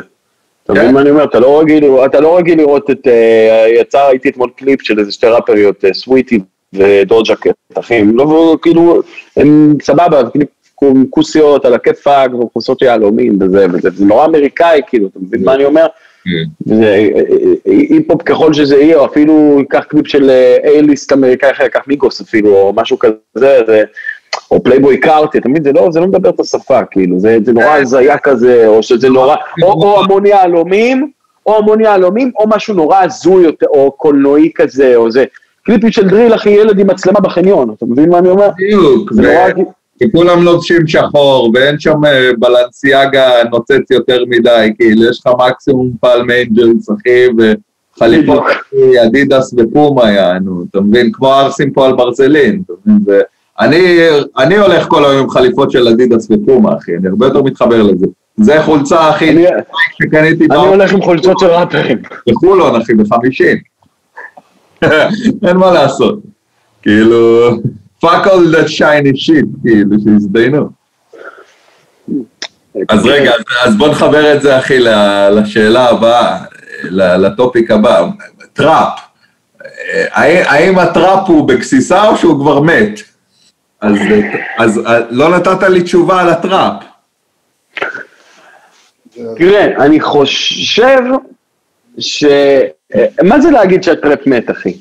אתה 0.65 0.73
מבין 0.73 0.87
כן. 0.87 0.95
מה 0.95 1.01
אני 1.01 1.11
אומר? 1.11 1.25
אתה 1.25 1.41
לא 1.41 1.61
רגיל, 1.61 1.85
אתה 2.05 2.21
לא 2.21 2.39
רגיל 2.39 2.59
לראות 2.59 2.91
את, 2.91 3.07
אה, 3.07 3.67
יצא, 3.81 4.07
ראיתי 4.09 4.29
אתמול 4.29 4.51
קליפ 4.57 4.83
של 4.83 4.99
איזה 4.99 5.13
שתי 5.13 5.27
ראפריות, 5.27 5.85
אה, 5.85 5.95
סוויטי 5.95 6.41
ודוג'ה 6.75 7.37
קט, 7.37 7.79
אחים, 7.79 8.17
לא, 8.17 8.57
כאילו, 8.63 9.03
הם 9.37 9.75
סבבה, 9.83 10.31
כאילו, 10.31 10.47
כוסיות 11.11 11.65
על 11.65 11.75
הכיפאק 11.75 12.35
וכוסות 12.35 12.83
יהלומים 12.83 13.39
וזה, 13.41 13.67
וזה, 13.73 13.91
זה 13.91 14.05
נורא 14.05 14.27
אמריקאי, 14.27 14.81
כאילו, 14.87 15.09
אתה 15.09 15.19
מבין 15.23 15.45
מה 15.45 15.55
אני 15.55 15.65
אומר? 15.65 15.87
כן. 16.25 16.75
היפ-הופ 17.65 18.23
ככל 18.23 18.53
שזה 18.53 18.77
יהיה, 18.77 18.99
או 18.99 19.07
אפילו 19.07 19.57
ייקח 19.59 19.85
קליפ 19.89 20.07
של 20.07 20.31
A-list 20.65 21.13
אמריקאי 21.13 21.51
אחר, 21.51 21.63
ייקח 21.63 21.81
מיגוס 21.87 22.21
אפילו, 22.21 22.57
או 22.57 22.73
משהו 22.77 22.99
כזה, 22.99 23.15
זה, 23.67 23.85
או 24.51 24.63
פלייבוי 24.63 24.97
קארטי, 24.97 25.39
אתה 25.39 25.49
מבין? 25.49 25.65
זה 25.65 25.73
לא, 25.73 25.89
זה 25.91 26.01
לא 26.01 26.07
מדבר 26.07 26.31
את 26.31 26.41
השפה, 26.41 26.85
כאילו, 26.91 27.21
זה, 27.21 27.39
זה 27.45 27.53
נורא. 27.53 27.67
הזיה 27.67 28.19
כזה, 28.19 28.67
או 28.67 28.83
שזה 28.83 29.09
נורא, 29.09 29.37
או, 29.63 29.73
או 29.73 30.05
המון 30.05 30.27
יהלומים, 30.27 31.11
או 31.47 31.59
המון 31.59 31.81
יהלומים, 31.81 32.31
או 32.39 32.45
משהו 32.49 32.75
נורא 32.75 33.03
הזוי, 33.03 33.47
או 33.69 33.93
קולנועי 33.93 34.51
כזה, 34.55 34.97
או 34.97 35.11
זה. 35.11 35.25
קליפים 35.65 35.93
של 35.93 36.09
drill, 36.09 36.35
אחי, 36.35 36.51
ילד 36.51 36.79
עם 36.79 36.87
מצלמה 36.87 37.21
בחניון, 37.21 37.75
אתה 37.77 37.87
מבין 37.87 38.11
מה 38.11 38.19
אני 38.19 38.29
אומר? 38.29 38.49
בדיוק. 38.59 39.13
זה 39.13 39.23
נורא... 39.23 39.65
כולם 40.13 40.43
לובשים 40.43 40.87
שחור, 40.87 41.51
ואין 41.55 41.79
שם 41.79 42.05
אה, 42.05 42.31
בלנסיאגה 42.39 43.31
נוצץ 43.51 43.91
יותר 43.91 44.25
מדי, 44.29 44.73
כאילו 44.79 45.11
יש 45.11 45.21
לך 45.21 45.33
מקסימום 45.49 45.91
פלם 46.01 46.31
אנג'לס, 46.31 46.91
אחי, 46.91 47.27
וחליפות 47.97 48.43
אדידס 49.07 49.55
ופומה 49.59 50.13
יענו, 50.13 50.65
אתה 50.71 50.81
מבין? 50.81 51.13
כמו 51.13 51.33
ערסים 51.33 51.73
פה 51.73 51.87
על 51.87 51.93
ברזלין, 51.93 52.63
אתה 52.67 52.73
מבין? 52.87 53.21
אני, 53.61 53.99
אני 54.39 54.57
הולך 54.57 54.87
כל 54.89 55.05
היום 55.05 55.23
עם 55.23 55.31
חליפות 55.31 55.71
של 55.71 55.89
אדידס 55.89 56.29
ופומה, 56.31 56.77
אחי, 56.77 56.97
אני 56.97 57.09
הרבה 57.09 57.27
יותר 57.27 57.43
מתחבר 57.43 57.83
לזה. 57.83 58.07
זה 58.37 58.63
חולצה, 58.63 59.11
אחי, 59.11 59.31
אני, 59.31 59.45
שקניתי... 60.03 60.45
אני 60.45 60.67
הולך 60.69 60.93
עם 60.93 61.03
חולצות 61.03 61.39
של 61.39 61.47
ראפרים. 61.47 61.99
בחולון, 62.29 62.81
אחי, 62.81 62.95
בחמישים. 62.95 63.72
אין 65.47 65.57
מה 65.57 65.71
לעשות. 65.71 66.19
כאילו... 66.83 67.51
fuck 68.05 68.27
all 68.27 68.55
that 68.55 68.69
shiny 68.69 69.15
shit, 69.15 69.47
כאילו, 69.63 69.97
שהזדיינו. 70.05 70.71
אז 72.89 73.07
רגע, 73.07 73.33
אז 73.65 73.77
בוא 73.77 73.89
נחבר 73.89 74.35
את 74.35 74.43
זה, 74.43 74.59
אחי, 74.59 74.79
לשאלה 75.31 75.89
הבאה, 75.89 76.45
ל 76.91 77.04
topic 77.04 77.71
הבא. 77.71 78.07
trap. 78.53 78.99
האם 80.13 80.79
ה 80.79 80.89
trap 80.89 81.29
הוא 81.29 81.49
בגסיסה 81.49 82.09
או 82.09 82.17
שהוא 82.17 82.41
כבר 82.41 82.61
מת? 82.61 83.01
אז, 83.81 83.99
אז 84.59 84.81
לא 85.11 85.37
נתת 85.37 85.63
לי 85.63 85.83
תשובה 85.83 86.21
על 86.21 86.29
ה 86.29 86.38
trap. 86.38 86.83
תראה, 89.37 89.85
אני 89.85 90.01
חושב 90.01 91.03
ש... 91.99 92.25
מה 93.23 93.41
זה 93.41 93.51
להגיד 93.51 93.83
שה 93.83 94.01
trap 94.01 94.27
מת, 94.27 94.51
אחי? 94.51 94.77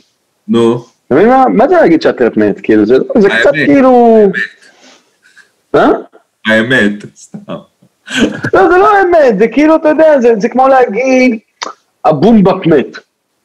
נו. 0.47 0.85
מה? 1.11 1.45
מה 1.47 1.67
זה 1.67 1.75
להגיד 1.75 2.01
שה 2.01 2.17
trap 2.17 2.37
מת? 2.37 2.61
כאילו, 2.61 2.85
זה, 2.85 2.95
זה 3.17 3.29
קצת 3.29 3.51
כאילו... 3.53 4.23
מה? 5.73 5.91
האמת, 6.45 6.91
סתם. 7.15 7.39
לא, 8.53 8.69
זה 8.69 8.77
לא 8.77 8.97
האמת, 8.97 9.39
זה 9.39 9.47
כאילו, 9.47 9.75
אתה 9.75 9.89
יודע, 9.89 10.19
זה, 10.19 10.33
זה 10.37 10.49
כמו 10.49 10.67
להגיד, 10.67 11.39
ה 12.05 12.13
boom 12.13 12.43
bap 12.43 12.65
מת. 12.65 12.97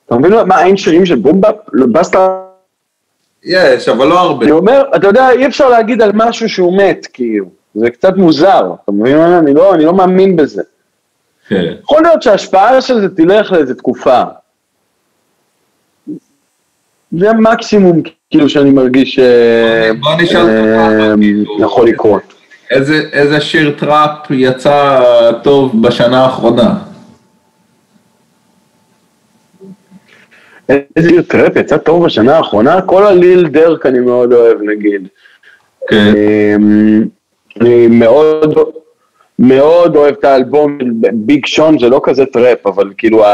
אתה 0.06 0.14
מבין 0.14 0.32
מה, 0.46 0.64
אין 0.64 0.76
שירים 0.76 1.06
של 1.06 1.14
boom 1.14 1.34
bap? 1.34 1.54
לא, 1.72 1.86
באסטה... 1.86 2.42
יש, 3.44 3.88
אבל 3.88 4.06
לא 4.06 4.20
הרבה. 4.20 4.44
אני 4.44 4.52
אומר, 4.52 4.82
אתה 4.96 5.06
יודע, 5.06 5.30
אי 5.30 5.46
אפשר 5.46 5.68
להגיד 5.68 6.02
על 6.02 6.10
משהו 6.14 6.48
שהוא 6.48 6.78
מת, 6.78 7.06
כאילו. 7.12 7.46
זה 7.74 7.90
קצת 7.90 8.16
מוזר, 8.16 8.72
אתה 8.84 8.92
מבין 8.92 9.18
מה? 9.18 9.38
אני 9.38 9.54
לא, 9.54 9.74
אני 9.74 9.84
לא 9.84 9.92
מאמין 9.92 10.36
בזה. 10.36 10.62
כן. 11.48 11.74
יכול 11.82 12.02
להיות 12.02 12.22
שההשפעה 12.22 12.80
של 12.80 13.00
זה 13.00 13.08
תלך 13.08 13.52
לאיזה 13.52 13.74
תקופה. 13.74 14.22
זה 17.12 17.30
המקסימום 17.30 18.02
כאילו 18.30 18.48
שאני 18.48 18.70
מרגיש 18.70 19.18
שיכול 21.58 21.88
לקרות. 21.88 22.34
איזה, 22.70 23.02
איזה 23.12 23.40
שיר 23.40 23.74
trap 23.78 24.30
יצא 24.30 25.00
טוב 25.42 25.82
בשנה 25.82 26.24
האחרונה? 26.24 26.74
איזה 30.68 31.08
שיר 31.08 31.22
trap 31.22 31.56
יצא 31.56 31.76
טוב 31.76 32.04
בשנה 32.04 32.36
האחרונה? 32.36 32.82
כל 32.82 33.06
הליל 33.06 33.48
דרק 33.48 33.86
אני 33.86 33.98
מאוד 33.98 34.32
אוהב 34.32 34.62
נגיד. 34.62 35.08
כן. 35.88 36.12
אמ, 36.56 37.04
אני 37.60 37.86
מאוד... 37.86 38.58
מאוד 39.38 39.96
אוהב 39.96 40.14
את 40.18 40.24
האלבום 40.24 40.78
של 40.80 40.90
ביג 41.12 41.46
שון, 41.46 41.78
זה 41.78 41.88
לא 41.88 42.00
כזה 42.04 42.26
trap, 42.26 42.66
אבל 42.66 42.92
כאילו 42.98 43.24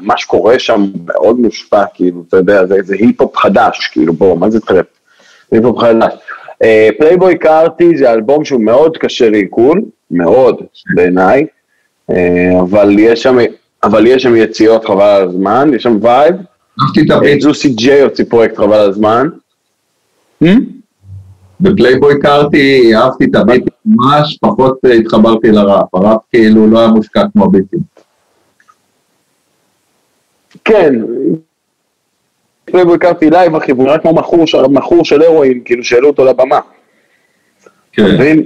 מה 0.00 0.16
שקורה 0.16 0.58
שם 0.58 0.86
מאוד 1.06 1.40
מושפע, 1.40 1.84
כאילו, 1.94 2.24
אתה 2.28 2.36
יודע, 2.36 2.66
זה, 2.66 2.76
זה 2.82 2.94
היפ-הופ 2.94 3.36
חדש, 3.36 3.90
כאילו, 3.92 4.12
בוא, 4.12 4.38
מה 4.38 4.50
זה 4.50 4.60
trap? 4.60 4.86
היפ-הופ 5.52 5.78
חדש. 5.78 6.12
פלייבוי 6.98 7.34
uh, 7.34 7.36
קארטי 7.36 7.96
זה 7.96 8.12
אלבום 8.12 8.44
שהוא 8.44 8.60
מאוד 8.60 8.96
קשה 8.96 9.30
לעיכול, 9.30 9.82
מאוד 10.10 10.62
בעיניי, 10.94 11.46
uh, 12.10 12.14
אבל 12.60 12.98
יש 12.98 13.22
שם, 13.22 13.36
אבל 13.82 14.06
יש 14.06 14.22
שם 14.22 14.36
יציאות 14.36 14.84
חבל 14.84 15.02
על 15.02 15.28
הזמן, 15.28 15.70
יש 15.74 15.82
שם 15.82 15.98
vibe. 16.02 16.34
ג'וסי 17.40 17.68
ג'יי 17.68 18.00
הוציא 18.00 18.24
פרויקט 18.28 18.56
חבל 18.56 18.74
על 18.74 18.90
הזמן. 18.90 19.28
אממ? 20.44 20.46
בפלייבוי 21.60 22.20
קארטי 22.20 22.96
אהבתי 22.96 23.24
את 23.24 23.34
הביטים 23.34 23.67
ממש, 23.88 24.38
פחות 24.40 24.78
אה, 24.86 24.92
התחברתי 24.92 25.50
לראפ, 25.50 25.94
הראפ 25.94 26.20
כאילו 26.30 26.66
לא 26.66 26.78
היה 26.78 26.88
מושקע 26.88 27.22
כמו 27.32 27.44
הביטים. 27.44 27.80
כן, 30.64 30.94
פלייבוי 32.64 32.98
קארטי 32.98 33.30
live 33.30 33.56
אחי, 33.56 33.72
והוא 33.72 33.84
נראה 33.84 33.98
כמו 33.98 34.14
מכור, 34.74 35.04
של 35.04 35.22
הרואין, 35.22 35.60
כאילו 35.64 35.84
שהעלו 35.84 36.08
אותו 36.08 36.24
לבמה. 36.24 36.60
כן. 37.92 38.36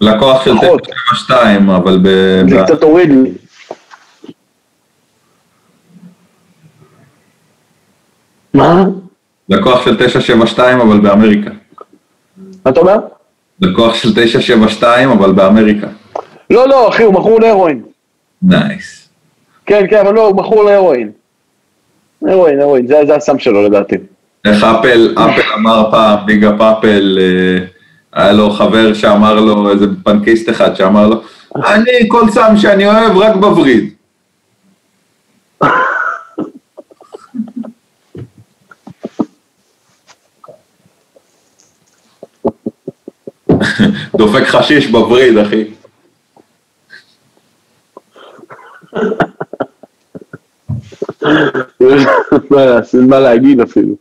לקוח 0.00 0.44
של 0.44 0.54
972, 0.58 1.70
אבל 1.70 1.98
ב... 2.02 2.08
זה 2.50 2.56
קצת 2.64 2.82
הוריד 2.82 3.10
לי. 3.10 3.32
מה? 8.54 8.84
לקוח 9.48 9.84
של 9.84 9.96
972 9.96 10.80
אבל 10.80 11.00
באמריקה. 11.00 11.50
מה 12.64 12.70
אתה 12.70 12.80
אומר? 12.80 12.96
לקוח 13.60 13.94
של 13.94 14.14
972 14.14 15.10
אבל 15.10 15.32
באמריקה. 15.32 15.86
לא, 16.50 16.68
לא, 16.68 16.88
אחי, 16.88 17.02
הוא 17.02 17.14
מכור 17.14 17.40
להרואין. 17.40 17.82
nice. 18.42 19.08
כן, 19.66 19.84
כן, 19.90 19.98
אבל 20.00 20.14
לא, 20.14 20.26
הוא 20.26 20.36
מכור 20.36 20.64
להרואין. 20.64 21.10
הרואין, 22.28 22.60
הרואין, 22.60 22.86
זה, 22.86 22.96
זה 23.06 23.14
הסם 23.14 23.38
שלו 23.38 23.62
לדעתי. 23.62 23.96
איך 24.44 24.64
אפל, 24.64 25.14
אפל 25.14 25.52
אמר 25.54 25.90
פעם, 25.90 26.26
big 26.26 26.44
up 26.44 26.60
אפל, 26.60 27.18
היה 28.12 28.32
לו 28.32 28.50
חבר 28.50 28.94
שאמר 28.94 29.34
לו, 29.34 29.70
איזה 29.70 29.86
פאנקיסט 30.04 30.50
אחד 30.50 30.76
שאמר 30.76 31.08
לו, 31.08 31.22
אני 31.56 32.08
כל 32.08 32.30
סם 32.30 32.56
שאני 32.56 32.86
אוהב 32.86 33.16
רק 33.16 33.36
בווריד. 33.36 33.95
דופק 44.16 44.46
חשיש 44.46 44.86
בווריד, 44.86 45.38
אחי. 45.38 45.64
אין 52.94 53.06
מה 53.08 53.20
להגיד 53.20 53.60
אפילו. 53.60 53.94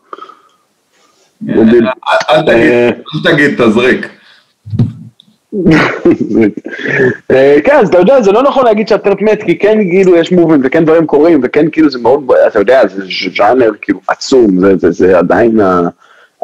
אל 2.30 2.42
תגיד, 3.24 3.62
תזריק. 3.62 4.08
כן, 7.64 7.76
אז 7.80 7.88
אתה 7.88 7.98
יודע, 7.98 8.22
זה 8.22 8.32
לא 8.32 8.44
נכון 8.44 8.66
להגיד 8.66 8.88
שהטרפ 8.88 9.22
מת, 9.22 9.44
כי 9.44 9.60
כן 9.60 9.78
כאילו 9.78 10.16
יש 10.16 10.32
מובן 10.32 10.60
וכן 10.64 10.86
דברים 10.86 11.06
קורים, 11.06 11.40
וכן 11.44 11.70
כאילו 11.72 11.90
זה 11.90 12.00
מאוד, 12.00 12.32
אתה 12.48 12.60
יודע, 12.60 12.88
זה 12.88 13.04
ז'אנר 13.38 13.72
כאילו 13.82 14.00
עצום, 14.08 14.48
זה 14.78 15.18
עדיין 15.18 15.60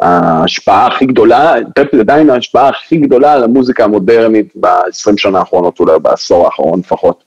ההשפעה 0.02 0.86
הכי 0.86 1.06
גדולה, 1.06 1.54
טרפ 1.74 1.88
זה 1.92 2.00
עדיין 2.00 2.30
ההשפעה 2.30 2.68
הכי 2.68 2.96
גדולה 2.96 3.32
על 3.32 3.44
המוזיקה 3.44 3.84
המודרנית 3.84 4.52
ב-20 4.60 5.12
שנה 5.16 5.38
האחרונות, 5.38 5.80
אולי 5.80 5.98
בעשור 6.02 6.44
האחרון 6.44 6.78
לפחות. 6.78 7.22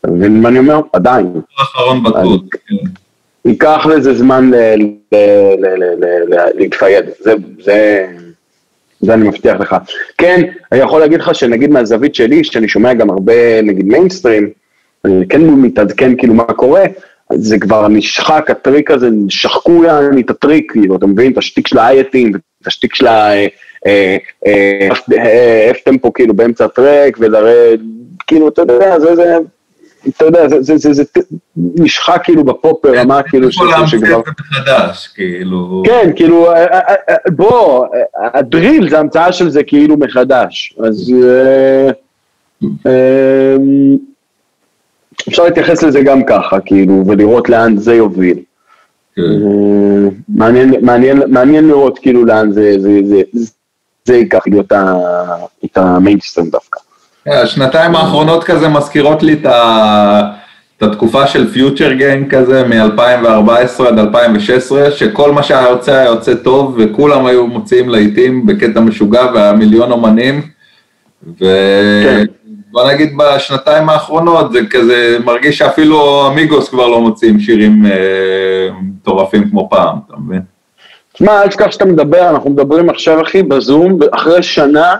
אתה 0.00 0.10
מבין 0.10 0.42
מה 0.42 0.48
אני 0.48 0.58
אומר? 0.58 0.80
עדיין. 0.92 1.40
האחרון 1.58 2.02
בטוח. 2.02 2.40
כן. 2.50 2.74
ייקח 3.44 3.86
לזה 3.86 4.14
זמן 4.14 4.50
להתפייד, 6.54 7.04
זה 9.00 9.14
אני 9.14 9.28
מבטיח 9.28 9.60
לך. 9.60 9.76
כן, 10.18 10.42
אני 10.72 10.80
יכול 10.80 11.00
להגיד 11.00 11.20
לך 11.20 11.34
שנגיד 11.34 11.70
מהזווית 11.70 12.14
שלי, 12.14 12.44
שאני 12.44 12.68
שומע 12.68 12.94
גם 12.94 13.10
הרבה 13.10 13.62
נגיד 13.62 13.86
מיינסטרים, 13.86 14.50
אני 15.04 15.28
כן 15.28 15.46
מתעדכן 15.46 16.16
כאילו 16.18 16.34
מה 16.34 16.44
קורה, 16.44 16.84
זה 17.32 17.58
כבר 17.58 17.88
נשחק, 17.88 18.50
הטריק 18.50 18.90
הזה, 18.90 19.08
שחקו 19.28 19.84
יעני 19.84 20.20
את 20.20 20.30
הטריק, 20.30 20.72
כאילו, 20.72 20.96
אתה 20.96 21.06
מבין? 21.06 21.32
את 21.32 21.38
השטיק 21.38 21.66
של 21.66 21.78
האייטים, 21.78 22.32
את 22.62 22.66
השטיק 22.66 22.94
של 22.94 23.06
האף 23.06 23.50
טמפו 25.84 26.12
כאילו 26.12 26.34
באמצע 26.34 26.64
הטרק, 26.64 27.16
ולרד, 27.20 27.80
כאילו, 28.26 28.48
אתה 28.48 28.62
יודע, 28.62 29.00
זה, 29.00 29.16
זה, 29.16 29.36
אתה 30.08 30.24
יודע, 30.24 30.48
זה, 30.48 30.62
זה, 30.62 30.76
זה, 30.76 30.92
זה 30.92 31.02
נשחק 31.56 32.20
כאילו 32.24 32.44
בפופ 32.44 32.86
ברמה 32.86 33.22
כאילו 33.22 33.52
שכבר... 33.52 34.20
מחדש, 34.50 35.08
כאילו... 35.14 35.82
כן, 35.86 36.10
כאילו, 36.16 36.52
בוא, 37.28 37.86
הדריל 38.34 38.90
זה 38.90 38.98
המצאה 38.98 39.32
של 39.32 39.50
זה 39.50 39.62
כאילו 39.62 39.96
מחדש, 39.96 40.78
אז... 40.84 41.12
אפשר 45.28 45.44
להתייחס 45.44 45.82
לזה 45.82 46.00
גם 46.00 46.24
ככה, 46.24 46.60
כאילו, 46.60 47.04
ולראות 47.06 47.48
לאן 47.48 47.76
זה 47.76 47.94
יוביל. 47.94 48.38
כן. 49.16 49.22
מעניין, 50.28 50.74
מעניין, 50.80 51.22
מעניין 51.28 51.68
לראות 51.68 51.98
כאילו 51.98 52.24
לאן 52.24 52.52
זה, 52.52 52.74
זה, 52.78 53.00
זה, 53.04 53.22
זה 54.04 54.16
ייקח 54.16 54.42
להיות 54.46 54.72
את 55.64 55.78
המיינסטרים 55.78 56.50
דווקא. 56.50 56.80
השנתיים 57.26 57.94
האחרונות 57.94 58.44
כזה 58.44 58.68
מזכירות 58.68 59.22
לי 59.22 59.32
את, 59.32 59.46
ה... 59.46 60.32
את 60.76 60.82
התקופה 60.82 61.26
של 61.26 61.52
פיוטר 61.52 61.92
גיין 61.92 62.28
כזה 62.28 62.64
מ-2014 62.64 63.82
עד 63.88 63.98
2016, 63.98 64.90
שכל 64.90 65.32
מה 65.32 65.42
שהיה 65.42 65.68
יוצא 65.68 65.92
היה 65.92 66.04
יוצא 66.04 66.34
טוב, 66.34 66.78
וכולם 66.78 67.26
היו 67.26 67.46
מוציאים 67.46 67.88
להיטים 67.88 68.46
בקטע 68.46 68.80
משוגע 68.80 69.26
והיה 69.34 69.52
מיליון 69.52 69.92
אומנים, 69.92 70.42
ובוא 71.26 71.48
כן. 72.04 72.24
נגיד 72.84 73.16
בשנתיים 73.16 73.88
האחרונות 73.88 74.52
זה 74.52 74.58
כזה 74.70 75.18
מרגיש 75.24 75.58
שאפילו 75.58 76.28
אמיגוס 76.28 76.68
כבר 76.68 76.88
לא 76.88 77.00
מוציאים 77.00 77.40
שירים 77.40 77.86
אה, 77.86 78.68
מטורפים 78.82 79.50
כמו 79.50 79.68
פעם, 79.70 79.98
אתה 80.06 80.16
מבין? 80.16 80.40
תשמע, 81.12 81.42
אל 81.42 81.48
תשכח 81.48 81.70
שאתה 81.70 81.84
מדבר, 81.84 82.30
אנחנו 82.30 82.50
מדברים 82.50 82.90
עכשיו, 82.90 83.22
אחי, 83.22 83.42
בזום, 83.42 83.98
אחרי 84.14 84.42
שנה 84.42 84.96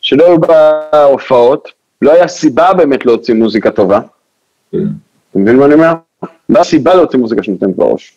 שלא 0.00 0.26
היו 0.26 0.38
בהופעות, 0.40 1.68
לא 2.02 2.12
היה 2.12 2.28
סיבה 2.28 2.74
באמת 2.74 3.06
להוציא 3.06 3.34
מוזיקה 3.34 3.70
טובה. 3.70 4.00
כן. 4.72 4.78
אתה 5.30 5.38
מבין 5.38 5.56
מה 5.56 5.64
אני 5.64 5.74
אומר? 5.74 5.92
לא 6.22 6.54
היה 6.54 6.64
סיבה 6.64 6.94
להוציא 6.94 7.18
מוזיקה 7.18 7.42
שנותנת 7.42 7.76
בראש. 7.76 8.12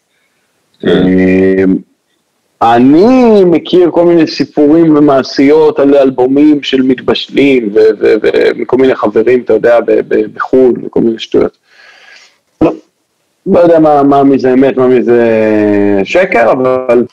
אני 2.61 3.43
מכיר 3.45 3.91
כל 3.91 4.05
מיני 4.05 4.27
סיפורים 4.27 4.95
ומעשיות 4.95 5.79
על 5.79 5.95
אלבומים 5.95 6.63
של 6.63 6.81
מתבשלים 6.81 7.69
ומכל 7.73 8.77
מיני 8.77 8.95
חברים, 8.95 9.41
אתה 9.41 9.53
יודע, 9.53 9.79
בחו"ל 10.33 10.73
וכל 10.85 10.99
מיני 10.99 11.19
שטויות. 11.19 11.57
לא, 12.61 12.73
לא 13.45 13.59
יודע 13.59 13.79
מה, 13.79 14.03
מה 14.03 14.23
מזה 14.23 14.53
אמת, 14.53 14.77
מה 14.77 14.87
מזה 14.87 15.21
שקר, 16.03 16.51
אבל... 16.51 17.05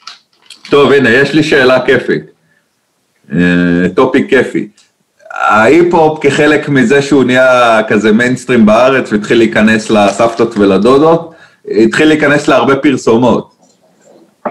טוב, 0.71 0.93
הנה, 0.93 1.11
יש 1.11 1.35
לי 1.35 1.43
שאלה 1.43 1.87
כיפית. 1.87 2.23
אה, 3.33 3.89
topic 3.95 4.31
כיפי. 4.31 4.69
ההיפ-הופ 5.31 6.19
כחלק 6.23 6.69
מזה 6.69 7.03
שהוא 7.03 7.25
נהיה 7.25 7.81
כזה 7.89 8.13
מיינסטרים 8.13 8.67
בארץ 8.67 9.13
והתחיל 9.13 9.39
להיכנס 9.39 9.91
לסבתות 9.91 10.59
ולדודות, 10.59 11.35
התחיל 11.69 12.09
להיכנס 12.09 12.49
להרבה 12.49 12.77
פרסומות. 12.77 13.54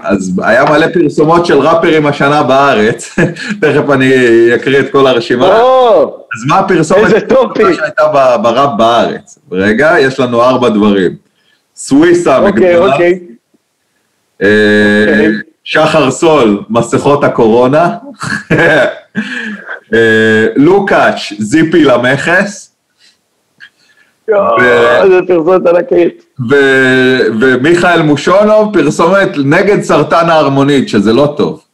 אז 0.02 0.40
היה 0.42 0.64
מלא 0.64 0.86
פרסומות 0.94 1.46
של 1.46 1.58
ראפרים 1.58 2.06
השנה 2.06 2.42
בארץ, 2.42 3.14
תכף 3.60 3.90
אני 3.92 4.14
אקריא 4.54 4.80
את 4.80 4.92
כל 4.92 5.06
הרשימה. 5.06 5.46
אז 5.46 6.44
מה 6.48 6.58
הפרסומת 6.58 7.10
שהייתה 7.10 8.36
בראפ 8.42 8.70
בארץ? 8.76 9.38
רגע, 9.52 9.94
יש 10.00 10.20
לנו 10.20 10.42
ארבע 10.42 10.68
דברים. 10.68 11.16
סוויסה 11.76 12.38
אוקיי, 12.38 12.76
אוקיי. 12.78 13.20
אה, 14.42 14.48
אוקיי. 15.08 15.32
שחר 15.64 16.10
סול, 16.10 16.62
מסכות 16.70 17.24
הקורונה. 17.24 17.96
אה, 19.94 20.46
לוקאץ', 20.56 21.32
זיפי 21.38 21.84
למכס. 21.84 22.73
איזה 24.28 25.20
פרסומת 25.26 25.66
ענקית. 25.66 26.24
ומיכאל 27.40 28.02
מושונוב, 28.02 28.72
פרסומת 28.72 29.28
נגד 29.44 29.82
סרטן 29.82 30.28
ההרמונית, 30.28 30.88
שזה 30.88 31.12
לא 31.12 31.34
טוב. 31.36 31.64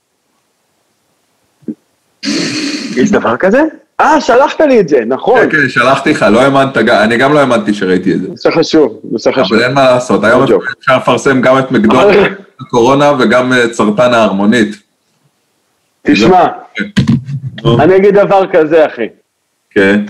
יש 2.97 3.11
דבר 3.11 3.37
כזה? 3.37 3.63
אה, 4.01 4.21
שלחת 4.21 4.61
לי 4.61 4.81
את 4.81 4.89
זה, 4.89 5.01
נכון. 5.07 5.41
כן, 5.41 5.51
כן, 5.51 5.69
שלחתי 5.69 6.11
לך, 6.11 6.27
לא 6.33 6.41
האמנת, 6.41 6.77
אני 6.77 7.17
גם 7.17 7.33
לא 7.33 7.39
האמנתי 7.39 7.75
שראיתי 7.75 8.13
את 8.15 8.21
זה. 8.21 8.29
נושא 8.29 8.51
חשוב, 8.51 9.01
נושא 9.11 9.31
חשוב. 9.31 9.59
אבל 9.59 9.63
אין 9.65 9.75
מה 9.75 9.85
לעשות, 9.85 10.25
היום 10.25 10.43
אפשר 10.43 10.97
לפרסם 10.97 11.41
גם 11.41 11.59
את 11.59 11.73
מקדון 11.73 12.05
הקורונה 12.61 13.13
וגם 13.19 13.53
את 13.65 13.75
סרטן 13.75 14.15
ההרמונית. 14.15 14.77
תשמע, 16.03 16.47
כן. 16.75 16.85
אני 17.81 17.97
אגיד 17.97 18.15
דבר 18.15 18.47
כזה, 18.53 18.87
אחי. 18.87 19.07
כן. 19.71 20.01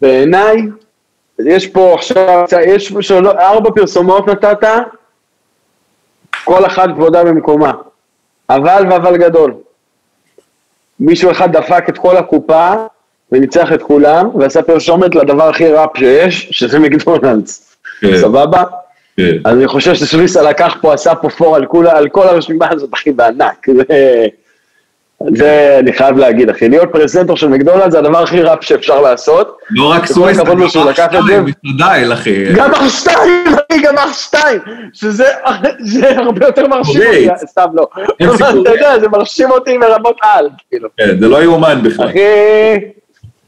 בעיניי, 0.00 0.56
יש 1.38 1.66
פה 1.66 1.94
עכשיו, 1.94 2.44
יש 2.66 2.92
פה 2.92 2.98
ארבע 3.38 3.70
פרסומות 3.70 4.28
נתת, 4.28 4.68
כל 6.44 6.66
אחת 6.66 6.88
כבודה 6.94 7.24
במקומה. 7.24 7.72
אבל 8.50 8.86
ואבל 8.90 9.16
גדול. 9.16 9.54
מישהו 11.00 11.30
אחד 11.30 11.56
דפק 11.56 11.88
את 11.88 11.98
כל 11.98 12.16
הקופה 12.16 12.74
וניצח 13.32 13.72
את 13.72 13.82
כולם, 13.82 14.36
ועשה 14.36 14.62
פרשומת 14.62 15.14
לדבר 15.14 15.48
הכי 15.48 15.68
ראפ 15.68 15.90
שיש, 15.96 16.48
שזה 16.50 16.78
מקדונלדס. 16.78 17.76
כן. 18.00 18.16
סבבה? 18.16 18.62
כן. 19.16 19.36
אז 19.44 19.56
אני 19.56 19.68
חושב 19.68 19.94
שסוויסה 19.94 20.42
לקח 20.42 20.76
פה, 20.80 20.94
עשה 20.94 21.14
פה 21.14 21.28
פור 21.28 21.56
על, 21.56 21.66
כולה, 21.66 21.98
על 21.98 22.08
כל 22.08 22.28
הרשימה 22.28 22.66
הזאת, 22.70 22.90
אחי, 22.94 23.12
בענק. 23.12 23.66
זה, 25.34 25.76
אני 25.78 25.92
חייב 25.92 26.18
להגיד, 26.18 26.50
אחי. 26.50 26.68
להיות 26.68 26.92
פרזנטור 26.92 27.36
של 27.36 27.48
מקדונלדס 27.48 27.92
זה 27.92 27.98
הדבר 27.98 28.22
הכי 28.22 28.42
ראפ 28.42 28.64
שאפשר 28.64 29.00
לעשות. 29.00 29.58
לא 29.70 29.90
רק 29.90 30.06
סוויסה, 30.06 30.44
גם 30.44 30.62
אח 30.62 30.68
שתיים, 30.92 31.44
מסתדייל, 31.44 32.12
אחי. 32.12 32.52
גם 32.54 32.70
אח 32.70 32.88
שתיים, 32.88 33.44
אחי, 33.46 33.82
גם 33.82 33.98
אח 33.98 34.18
שתיים. 34.18 34.60
שזה 34.92 35.24
הרבה 36.16 36.46
יותר 36.46 36.66
מרשים 36.66 37.02
אותי, 37.06 37.28
סתם 37.46 37.66
לא. 37.74 37.88
אתה 38.62 38.70
יודע, 38.70 38.98
זה 39.00 39.08
מרשים 39.08 39.50
אותי 39.50 39.78
מרמות 39.78 40.16
על, 40.22 40.48
כאילו. 40.70 40.88
כן, 40.96 41.20
זה 41.20 41.28
לא 41.28 41.42
יאומן 41.42 41.80
בכלל. 41.82 42.08
אחי... 42.08 42.18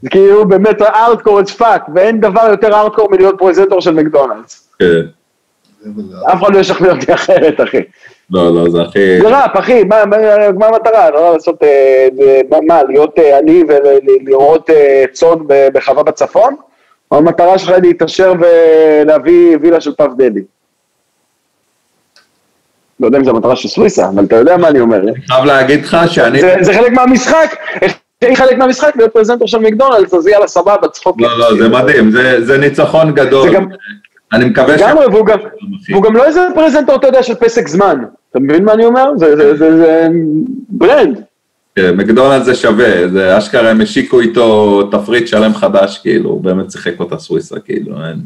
זה 0.03 0.11
כאילו 0.11 0.49
באמת 0.49 0.83
ארטקור 0.83 1.41
as 1.41 1.61
fuck, 1.61 1.91
ואין 1.95 2.21
דבר 2.21 2.47
יותר 2.51 2.75
ארטקור 2.75 3.11
מלהיות 3.11 3.35
פרזנטור 3.39 3.81
של 3.81 3.95
מקדונלדס. 3.95 4.69
כן. 4.79 5.01
אף 6.33 6.43
אחד 6.43 6.55
לא 6.55 6.59
ישכנע 6.59 6.91
אותי 6.91 7.15
אחרת, 7.15 7.61
אחי. 7.61 7.81
לא, 8.31 8.55
לא, 8.55 8.71
זה 8.71 8.83
הכי... 8.83 9.21
זה 9.21 9.29
ראפ, 9.29 9.51
אחי, 9.59 9.85
מה 10.59 10.67
המטרה? 10.67 11.11
לא 11.11 11.33
לעשות, 11.33 11.63
אה, 11.63 12.09
מה, 12.67 12.83
להיות 12.83 13.19
אה, 13.19 13.39
עני 13.39 13.63
ולראות 13.69 14.71
אה, 14.71 15.05
צאן 15.13 15.39
בחווה 15.49 16.03
בצפון? 16.03 16.57
או 17.11 17.17
המטרה 17.17 17.59
שלך 17.59 17.73
להתעשר 17.83 18.33
ולהביא 18.41 19.59
וילה 19.63 19.81
של 19.81 19.95
פאף 19.95 20.11
דדי? 20.19 20.41
לא 23.01 23.07
יודע 23.07 23.19
אם 23.19 23.25
זו 23.25 23.31
המטרה 23.31 23.57
של 23.57 23.69
סוויסה, 23.69 24.09
אבל 24.09 24.25
אתה 24.25 24.37
יודע 24.37 24.57
מה 24.57 24.69
אני 24.69 24.81
אומר. 24.81 24.99
אני 24.99 25.13
חייב 25.27 25.45
להגיד 25.45 25.85
לך 25.85 25.97
שאני... 26.07 26.41
זה 26.61 26.75
חלק 26.75 26.93
מהמשחק, 26.93 27.57
חלק 28.35 28.59
מהמשחק 28.59 28.97
להיות 28.97 29.13
פרזנטור 29.13 29.49
של 29.49 29.59
מקדונלדס, 29.59 30.15
אז 30.15 30.27
יאללה, 30.27 30.47
סבבה, 30.47 30.89
צחוק. 30.89 31.21
לא, 31.21 31.39
לא, 31.39 31.57
זה 31.59 31.69
מדהים, 31.69 32.11
זה 32.39 32.59
ניצחון 32.59 33.15
גדול. 33.15 33.51
אני 34.33 34.45
מקווה 34.45 34.79
ש... 34.79 34.83
לגמרי, 34.83 35.07
והוא 35.07 36.03
גם 36.03 36.17
לא 36.17 36.25
איזה 36.25 36.47
פרזנטור, 36.55 36.97
אתה 36.97 37.07
יודע, 37.07 37.23
של 37.23 37.35
פסק 37.35 37.69
זמן. 37.69 37.99
אתה 38.37 38.45
מבין 38.45 38.65
מה 38.65 38.73
אני 38.73 38.85
אומר? 38.85 39.11
זה 39.17 40.09
ברנד. 40.69 41.23
כן, 41.77 41.97
מקדונלד 41.97 42.43
זה 42.43 42.55
שווה, 42.55 43.09
זה 43.09 43.39
אשכרה 43.39 43.71
הם 43.71 43.81
השיקו 43.81 44.21
איתו 44.21 44.83
תפריט 44.91 45.29
שלם 45.29 45.55
חדש, 45.55 45.99
כאילו, 45.99 46.31
הוא 46.31 46.41
באמת 46.41 46.71
שיחק 46.71 47.01
אותה 47.01 47.19
סוויסה, 47.19 47.61
כאילו, 47.61 47.97
אין, 48.05 48.17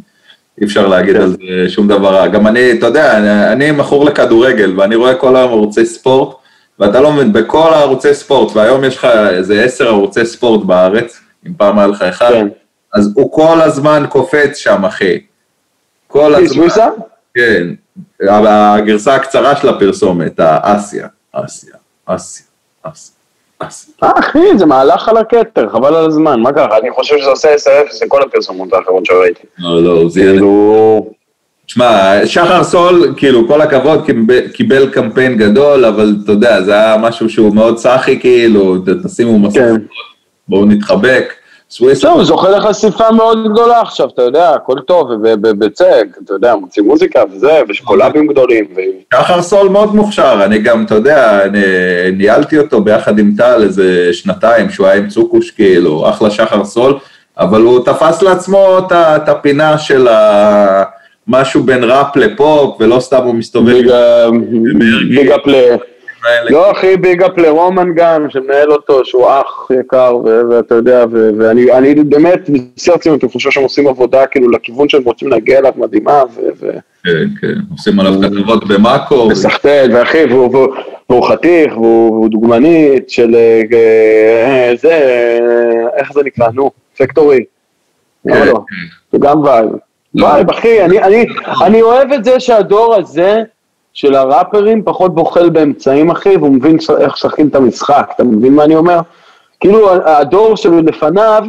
אי 0.60 0.66
אפשר 0.66 0.86
להגיד. 0.86 1.16
על 1.16 1.28
זה 1.28 1.68
שום 1.68 1.88
דבר 1.88 2.14
רע. 2.14 2.26
גם 2.26 2.46
אני, 2.46 2.72
אתה 2.72 2.86
יודע, 2.86 3.18
אני, 3.18 3.52
אני 3.52 3.70
מכור 3.70 4.04
לכדורגל, 4.04 4.72
ואני 4.76 4.94
רואה 4.94 5.14
כל 5.14 5.36
היום 5.36 5.50
ערוצי 5.50 5.86
ספורט, 5.86 6.36
ואתה 6.78 7.00
לא 7.00 7.12
מבין, 7.12 7.32
בכל 7.32 7.72
הערוצי 7.72 8.14
ספורט, 8.14 8.56
והיום 8.56 8.84
יש 8.84 8.96
לך 8.96 9.04
איזה 9.30 9.64
עשר 9.64 9.88
ערוצי 9.88 10.26
ספורט 10.26 10.64
בארץ, 10.64 11.20
אם 11.46 11.52
פעם 11.56 11.78
היה 11.78 11.86
לך 11.86 12.02
אחד, 12.02 12.30
כן. 12.32 12.48
אז 12.94 13.12
הוא 13.14 13.32
כל 13.32 13.60
הזמן 13.60 14.04
קופץ 14.08 14.56
שם, 14.56 14.84
אחי. 14.84 15.20
כל 16.06 16.34
הזמן. 16.34 16.48
סוויסה? 16.48 16.88
כן, 17.34 17.66
הגרסה 18.28 19.14
הקצרה 19.14 19.56
של 19.56 19.68
הפרסומת, 19.68 20.40
האסיה, 20.40 21.06
אסיה, 21.32 21.74
אסיה, 22.06 22.46
אסיה. 22.82 23.14
אה, 24.02 24.10
אחי, 24.18 24.58
זה 24.58 24.66
מהלך 24.66 25.08
על 25.08 25.16
הכתר, 25.16 25.68
חבל 25.68 25.94
על 25.94 26.06
הזמן, 26.06 26.40
מה 26.40 26.52
קרה? 26.52 26.78
אני 26.78 26.90
חושב 26.90 27.18
שזה 27.18 27.30
עושה 27.30 27.54
10-0 27.54 28.06
לכל 28.06 28.22
הפרסומות 28.22 28.72
האחרות 28.72 29.06
שראיתי. 29.06 29.42
לא, 29.58 29.82
לא, 29.82 30.08
זה... 30.08 30.20
כאילו... 30.20 31.10
תשמע, 31.66 32.26
שחר 32.26 32.64
סול, 32.64 33.14
כאילו, 33.16 33.48
כל 33.48 33.60
הכבוד, 33.60 34.06
קיבל 34.52 34.90
קמפיין 34.90 35.36
גדול, 35.36 35.84
אבל 35.84 36.14
אתה 36.24 36.32
יודע, 36.32 36.62
זה 36.62 36.72
היה 36.72 36.96
משהו 36.96 37.28
שהוא 37.30 37.54
מאוד 37.54 37.78
סאחי, 37.78 38.20
כאילו, 38.20 38.76
תשימו 39.04 39.38
מסכות, 39.38 39.62
כן. 39.62 39.76
בואו 40.48 40.64
נתחבק. 40.64 41.32
סוויסה. 41.70 42.10
הוא 42.10 42.24
זוכה 42.24 42.50
לחשיפה 42.50 43.10
מאוד 43.10 43.52
גדולה 43.52 43.80
עכשיו, 43.80 44.08
אתה 44.08 44.22
יודע, 44.22 44.50
הכל 44.50 44.80
טוב, 44.86 45.10
ובצק, 45.22 46.06
אתה 46.24 46.34
יודע, 46.34 46.54
מוציא 46.54 46.82
מוזיקה 46.82 47.22
וזה, 47.32 47.60
ויש 47.68 47.80
קולאבים 47.80 48.26
גדולים. 48.26 48.64
שחר 49.14 49.42
סול 49.42 49.68
מאוד 49.68 49.94
מוכשר, 49.94 50.40
אני 50.44 50.58
גם, 50.58 50.84
אתה 50.84 50.94
יודע, 50.94 51.40
ניהלתי 52.12 52.58
אותו 52.58 52.80
ביחד 52.80 53.18
עם 53.18 53.32
טל 53.36 53.62
איזה 53.62 54.08
שנתיים, 54.12 54.70
שהוא 54.70 54.86
היה 54.86 54.96
עם 54.96 55.08
צוקוש, 55.08 55.50
כאילו, 55.50 56.08
אחלה 56.08 56.30
שחר 56.30 56.64
סול, 56.64 56.98
אבל 57.38 57.60
הוא 57.60 57.84
תפס 57.84 58.22
לעצמו 58.22 58.78
את 58.92 59.28
הפינה 59.28 59.78
של 59.78 60.08
ה... 60.08 60.82
משהו 61.28 61.62
בין 61.62 61.84
ראפ 61.84 62.16
לפופ, 62.16 62.76
ולא 62.80 63.00
סתם 63.00 63.22
הוא 63.24 63.34
מסתובב. 63.34 63.82
big 65.08 65.30
up 65.30 65.46
ל... 65.46 65.54
לא, 66.50 66.72
אחי, 66.72 66.96
big 66.96 67.22
up 67.22 67.38
לרומן 67.38 67.94
גם, 67.94 68.30
שמנהל 68.30 68.72
אותו, 68.72 69.04
שהוא 69.04 69.28
אח 69.28 69.68
יקר, 69.80 70.16
ואתה 70.50 70.74
יודע, 70.74 71.04
ואני 71.38 71.94
באמת, 71.94 72.50
בשיא 72.50 72.92
הרצינות, 72.92 73.24
אני 73.24 73.32
חושב 73.32 73.50
שהם 73.50 73.62
עושים 73.62 73.88
עבודה, 73.88 74.26
כאילו, 74.26 74.50
לכיוון 74.50 74.88
שהם 74.88 75.02
רוצים 75.04 75.28
להגיע 75.28 75.58
אליו 75.58 75.72
מדהימה, 75.76 76.22
ו... 76.36 76.70
כן, 77.04 77.10
כן, 77.40 77.54
עושים 77.70 78.00
עליו 78.00 78.12
כתבות 78.22 78.68
במאקו. 78.68 79.28
מסחטט, 79.28 79.88
ואחי, 79.92 80.24
והוא 81.08 81.28
חתיך, 81.28 81.76
והוא 81.76 82.28
דוגמנית 82.28 83.10
של 83.10 83.34
אה, 83.72 84.72
זה, 84.76 85.38
איך 85.96 86.12
זה 86.12 86.20
נקרא, 86.24 86.48
נו, 86.54 86.70
פקטורי. 86.98 87.44
כן, 88.28 88.38
לא, 88.38 88.44
לא, 88.44 88.52
כן. 88.52 88.86
זה 89.12 89.18
גם 89.20 89.44
vibe. 89.44 89.68
לא. 90.14 90.26
vibe, 90.26 90.50
אחי, 90.50 90.84
אני 91.62 91.82
אוהב 91.82 92.12
את 92.12 92.24
זה 92.24 92.40
שהדור 92.40 92.94
הזה, 92.94 93.42
של 93.94 94.14
הראפרים 94.14 94.82
פחות 94.84 95.14
בוחל 95.14 95.50
באמצעים, 95.50 96.10
אחי, 96.10 96.36
והוא 96.36 96.52
מבין 96.52 96.76
איך 97.00 97.12
משחקים 97.12 97.48
את 97.48 97.54
המשחק, 97.54 98.10
אתה 98.14 98.24
מבין 98.24 98.54
מה 98.54 98.64
אני 98.64 98.76
אומר? 98.76 99.00
כאילו 99.60 99.90
הדור 100.04 100.56
שלפניו, 100.56 101.44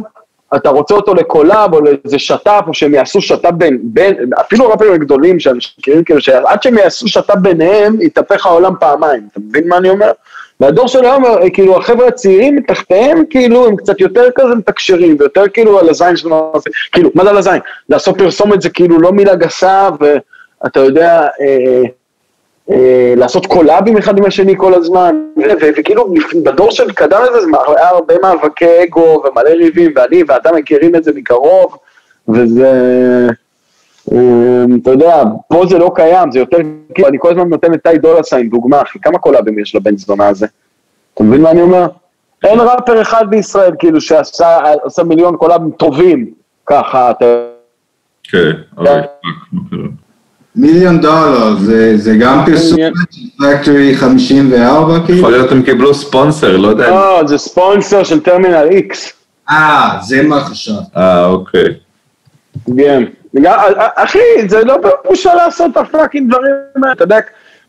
אתה 0.56 0.68
רוצה 0.68 0.94
אותו 0.94 1.14
ל 1.14 1.23
collab 1.23 1.74
או 1.74 1.80
לאיזה 1.80 2.18
שת"פ, 2.18 2.64
או 2.66 2.74
שהם 2.74 2.94
יעשו 2.94 3.20
שת"פ 3.20 3.50
בין, 3.50 3.78
בין, 3.82 4.30
אפילו 4.40 4.68
ראפרים 4.68 4.92
הגדולים 4.92 5.40
שאנשים 5.40 5.72
מכירים, 5.78 6.04
כאילו, 6.04 6.20
שעד 6.20 6.62
שהם 6.62 6.78
יעשו 6.78 7.08
שת"פ 7.08 7.34
ביניהם, 7.36 8.00
יתהפך 8.00 8.46
העולם 8.46 8.72
פעמיים, 8.80 9.28
אתה 9.32 9.40
מבין 9.40 9.68
מה 9.68 9.76
אני 9.76 9.90
אומר? 9.90 10.10
והדור 10.60 10.88
של 10.88 11.04
היום, 11.04 11.24
כאילו, 11.52 11.76
החבר'ה 11.76 12.08
הצעירים 12.08 12.56
מתחתיהם, 12.56 13.22
כאילו, 13.30 13.66
הם 13.66 13.76
קצת 13.76 14.00
יותר 14.00 14.28
כזה 14.34 14.54
מתקשרים, 14.54 15.16
ויותר 15.20 15.48
כאילו 15.48 15.78
על 15.78 15.88
הזין 15.88 16.16
שלנו, 16.16 16.52
כאילו, 16.92 17.10
מה 17.14 17.24
זה 17.24 17.30
על 17.30 17.36
הזין? 17.36 17.60
לעשות 17.88 18.18
פרסומת 18.18 18.62
זה 18.62 18.70
כאילו 18.70 18.98
לא 19.00 19.12
מילה 19.12 19.34
גסה, 19.34 19.88
ואתה 20.00 20.80
יודע, 20.80 21.20
אה, 21.20 21.28
אה, 21.40 21.82
לעשות 23.16 23.46
קולאבים 23.46 23.96
אחד 23.96 24.18
עם 24.18 24.24
השני 24.24 24.54
כל 24.56 24.74
הזמן, 24.74 25.16
וכאילו 25.78 26.14
בדור 26.44 26.70
של 26.70 26.92
קדם 26.92 27.20
לזה 27.22 27.40
זה 27.40 27.46
היה 27.76 27.88
הרבה 27.88 28.14
מאבקי 28.22 28.84
אגו 28.84 29.22
ומלא 29.24 29.50
ריבים, 29.50 29.92
ואני 29.96 30.22
ואתה 30.28 30.52
מכירים 30.52 30.94
את 30.94 31.04
זה 31.04 31.12
מקרוב, 31.14 31.76
וזה, 32.28 32.70
אה, 34.12 34.64
אתה 34.82 34.90
יודע, 34.90 35.22
פה 35.48 35.64
זה 35.68 35.78
לא 35.78 35.92
קיים, 35.94 36.32
זה 36.32 36.38
יותר, 36.38 36.58
כאילו, 36.94 37.08
אני 37.08 37.18
כל 37.20 37.30
הזמן 37.30 37.48
נותן 37.48 37.74
את 37.74 37.82
טי 37.82 37.98
דולסיין 37.98 38.50
דוגמה, 38.50 38.82
אחי, 38.82 38.98
כמה 39.00 39.18
קולאבים 39.18 39.58
יש 39.58 39.74
לבן 39.74 39.96
זונה 39.96 40.28
הזה? 40.28 40.46
אתה 41.14 41.22
מבין 41.24 41.42
מה 41.42 41.50
אני 41.50 41.62
אומר? 41.62 41.86
אין 42.44 42.60
ראפר 42.60 43.02
אחד 43.02 43.24
בישראל, 43.30 43.72
כאילו, 43.78 44.00
שעשה 44.00 45.02
מיליון 45.06 45.36
קולאבים 45.36 45.70
טובים, 45.70 46.30
ככה, 46.66 47.10
אתה... 47.10 47.24
כן, 48.24 48.50
אבל... 48.78 49.00
מיליון 50.56 51.00
דולר, 51.00 51.56
זה, 51.56 51.96
זה 51.96 52.16
גם 52.16 52.42
פרסום 52.46 52.78
של 52.78 52.92
פקטורי 53.38 53.96
54 53.96 55.00
כאילו? 55.06 55.18
יכול 55.18 55.30
להיות 55.30 55.52
הם 55.52 55.62
קיבלו 55.62 55.94
ספונסר, 55.94 56.56
לא 56.56 56.68
יודע. 56.68 56.90
לא, 56.90 57.22
זה 57.26 57.38
ספונסר 57.38 58.04
של 58.04 58.20
טרמינל 58.20 58.68
איקס. 58.70 59.12
אה, 59.50 59.98
זה 60.02 60.22
מה 60.22 60.40
חשבת. 60.40 60.96
אה, 60.96 61.26
אוקיי. 61.26 61.64
כן. 62.76 63.02
אחי, 63.94 64.18
זה 64.48 64.64
לא 64.64 64.78
בושה 65.08 65.34
לעשות 65.34 65.70
את 65.72 65.76
ה 65.76 65.83
fucking 65.83 66.30
דברים 66.30 66.52
האלה, 66.76 66.92
אתה 66.92 67.04
יודע, 67.04 67.18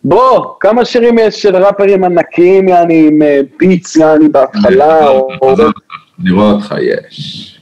בוא, 0.03 0.45
כמה 0.59 0.85
שירים 0.85 1.19
יש 1.19 1.41
של 1.41 1.55
ראפרים 1.55 2.03
ענקיים, 2.03 2.67
יעני, 2.67 3.07
עם 3.07 3.21
ביטס, 3.59 3.95
יעני, 3.95 4.29
בהתחלה, 4.29 5.07
או... 5.07 5.29
אני 6.21 6.31
רואה 6.31 6.51
אותך, 6.51 6.75
יש. 6.81 7.52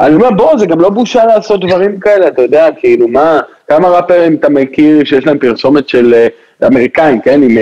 אני 0.00 0.14
אומר, 0.14 0.30
בוא, 0.30 0.58
זה 0.58 0.66
גם 0.66 0.80
לא 0.80 0.90
בושה 0.90 1.24
לעשות 1.24 1.60
דברים 1.64 2.00
כאלה, 2.00 2.28
אתה 2.28 2.42
יודע, 2.42 2.68
כאילו, 2.78 3.08
מה, 3.08 3.40
כמה 3.68 3.88
ראפרים 3.88 4.34
אתה 4.34 4.48
מכיר 4.48 5.04
שיש 5.04 5.26
להם 5.26 5.38
פרסומת 5.38 5.88
של 5.88 6.14
אה, 6.62 6.66
אמריקאים, 6.66 7.20
כן, 7.20 7.42
עם 7.42 7.56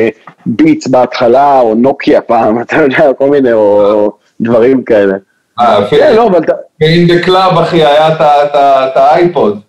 ביטס 0.46 0.86
אה, 0.86 0.90
בהתחלה, 0.90 1.60
או 1.60 1.74
נוקיה 1.74 2.20
פעם, 2.20 2.58
אתה 2.62 2.76
יודע, 2.76 3.12
כל 3.12 3.30
מיני, 3.30 3.52
או 3.52 4.12
דברים 4.40 4.82
כאלה. 4.82 5.14
אה, 5.60 5.88
כן, 5.90 6.16
לא, 6.16 6.26
אבל 6.26 6.38
אתה... 6.38 6.52
ו 6.80 6.89
In 6.89 7.06
Da 7.06 7.22
Club, 7.22 7.58
אחי, 7.58 7.84
היה 7.84 8.08
את 8.08 8.96
האייפוד. 8.96 9.60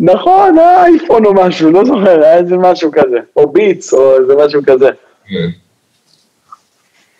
נכון, 0.00 0.58
האייפון 0.58 1.24
או 1.24 1.34
משהו, 1.34 1.70
לא 1.70 1.84
זוכר, 1.84 2.22
היה 2.22 2.36
איזה 2.36 2.56
משהו 2.56 2.90
כזה, 2.92 3.18
או 3.36 3.52
ביטס, 3.52 3.92
או 3.92 4.16
איזה 4.20 4.34
משהו 4.46 4.60
כזה. 4.66 4.90
כן. 5.28 5.48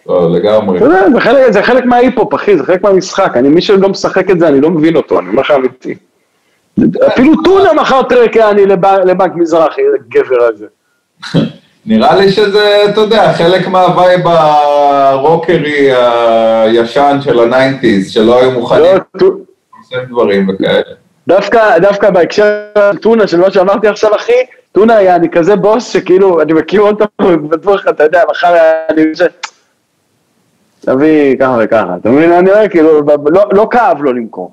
לא, 0.06 0.31
לגמרי. 0.31 0.78
אתה 0.78 0.85
יודע, 0.85 1.10
זה 1.12 1.20
חלק, 1.20 1.52
זה 1.52 1.62
חלק 1.62 1.85
מההיפ-הופ, 1.85 2.35
אחי, 2.35 2.56
זה 2.56 2.64
חלק 2.64 2.82
מהמשחק. 2.82 3.36
אני, 3.36 3.48
מי 3.48 3.62
שלא 3.62 3.89
משחק 3.89 4.31
את 4.31 4.39
זה, 4.39 4.48
אני 4.48 4.60
לא 4.60 4.70
מבין 4.70 4.97
אותו, 4.97 5.18
אני 5.18 5.28
אומר 5.28 5.40
לך 5.43 5.51
אמיתי. 5.51 5.94
אפילו 7.06 7.32
טונה 7.44 7.72
מכר 7.72 8.02
טרק, 8.02 8.36
אני 8.36 8.66
לבנק 9.05 9.32
מזרחי, 9.35 9.82
איזה 9.82 9.98
גבר 10.09 10.43
הזה. 10.43 10.66
נראה 11.86 12.16
לי 12.16 12.32
שזה, 12.32 12.85
אתה 12.89 13.01
יודע, 13.01 13.32
חלק 13.32 13.68
מה 13.68 13.86
vibe 13.86 14.20
הרוקרי 14.26 15.90
הישן 15.93 17.18
של 17.20 17.40
ה 17.40 17.47
nineties, 17.47 18.10
שלא 18.10 18.40
היו 18.40 18.51
מוכנים 18.51 18.85
לעשות 18.85 20.09
דברים 20.09 20.48
וכאלה. 20.48 20.81
דווקא, 21.28 21.78
דווקא 21.78 22.10
בהקשר 22.10 22.66
של 22.93 22.98
טונה, 22.98 23.26
של 23.26 23.40
מה 23.40 23.51
שאמרתי 23.51 23.89
עכשיו, 23.89 24.16
אחי, 24.16 24.32
טונה 24.72 24.97
היה 24.97 25.16
אני 25.16 25.28
כזה 25.28 25.56
בוס 25.56 25.93
שכאילו, 25.93 26.43
אני 26.43 26.52
מכיר 26.52 26.81
אותו, 26.81 27.05
בטוח, 27.51 27.89
אתה 27.89 28.05
יודע, 28.05 28.22
מחר 28.31 28.55
אני... 28.90 29.02
תביא 30.85 31.36
ככה 31.36 31.59
וככה, 31.61 31.97
אתה 32.01 32.11
מבין 32.11 32.31
מה 32.31 32.39
אני 32.39 32.51
אומר? 32.51 32.69
כאילו, 32.69 33.02
לא, 33.32 33.44
לא 33.52 33.69
כאב 33.70 34.02
לו 34.02 34.12
למכור. 34.12 34.52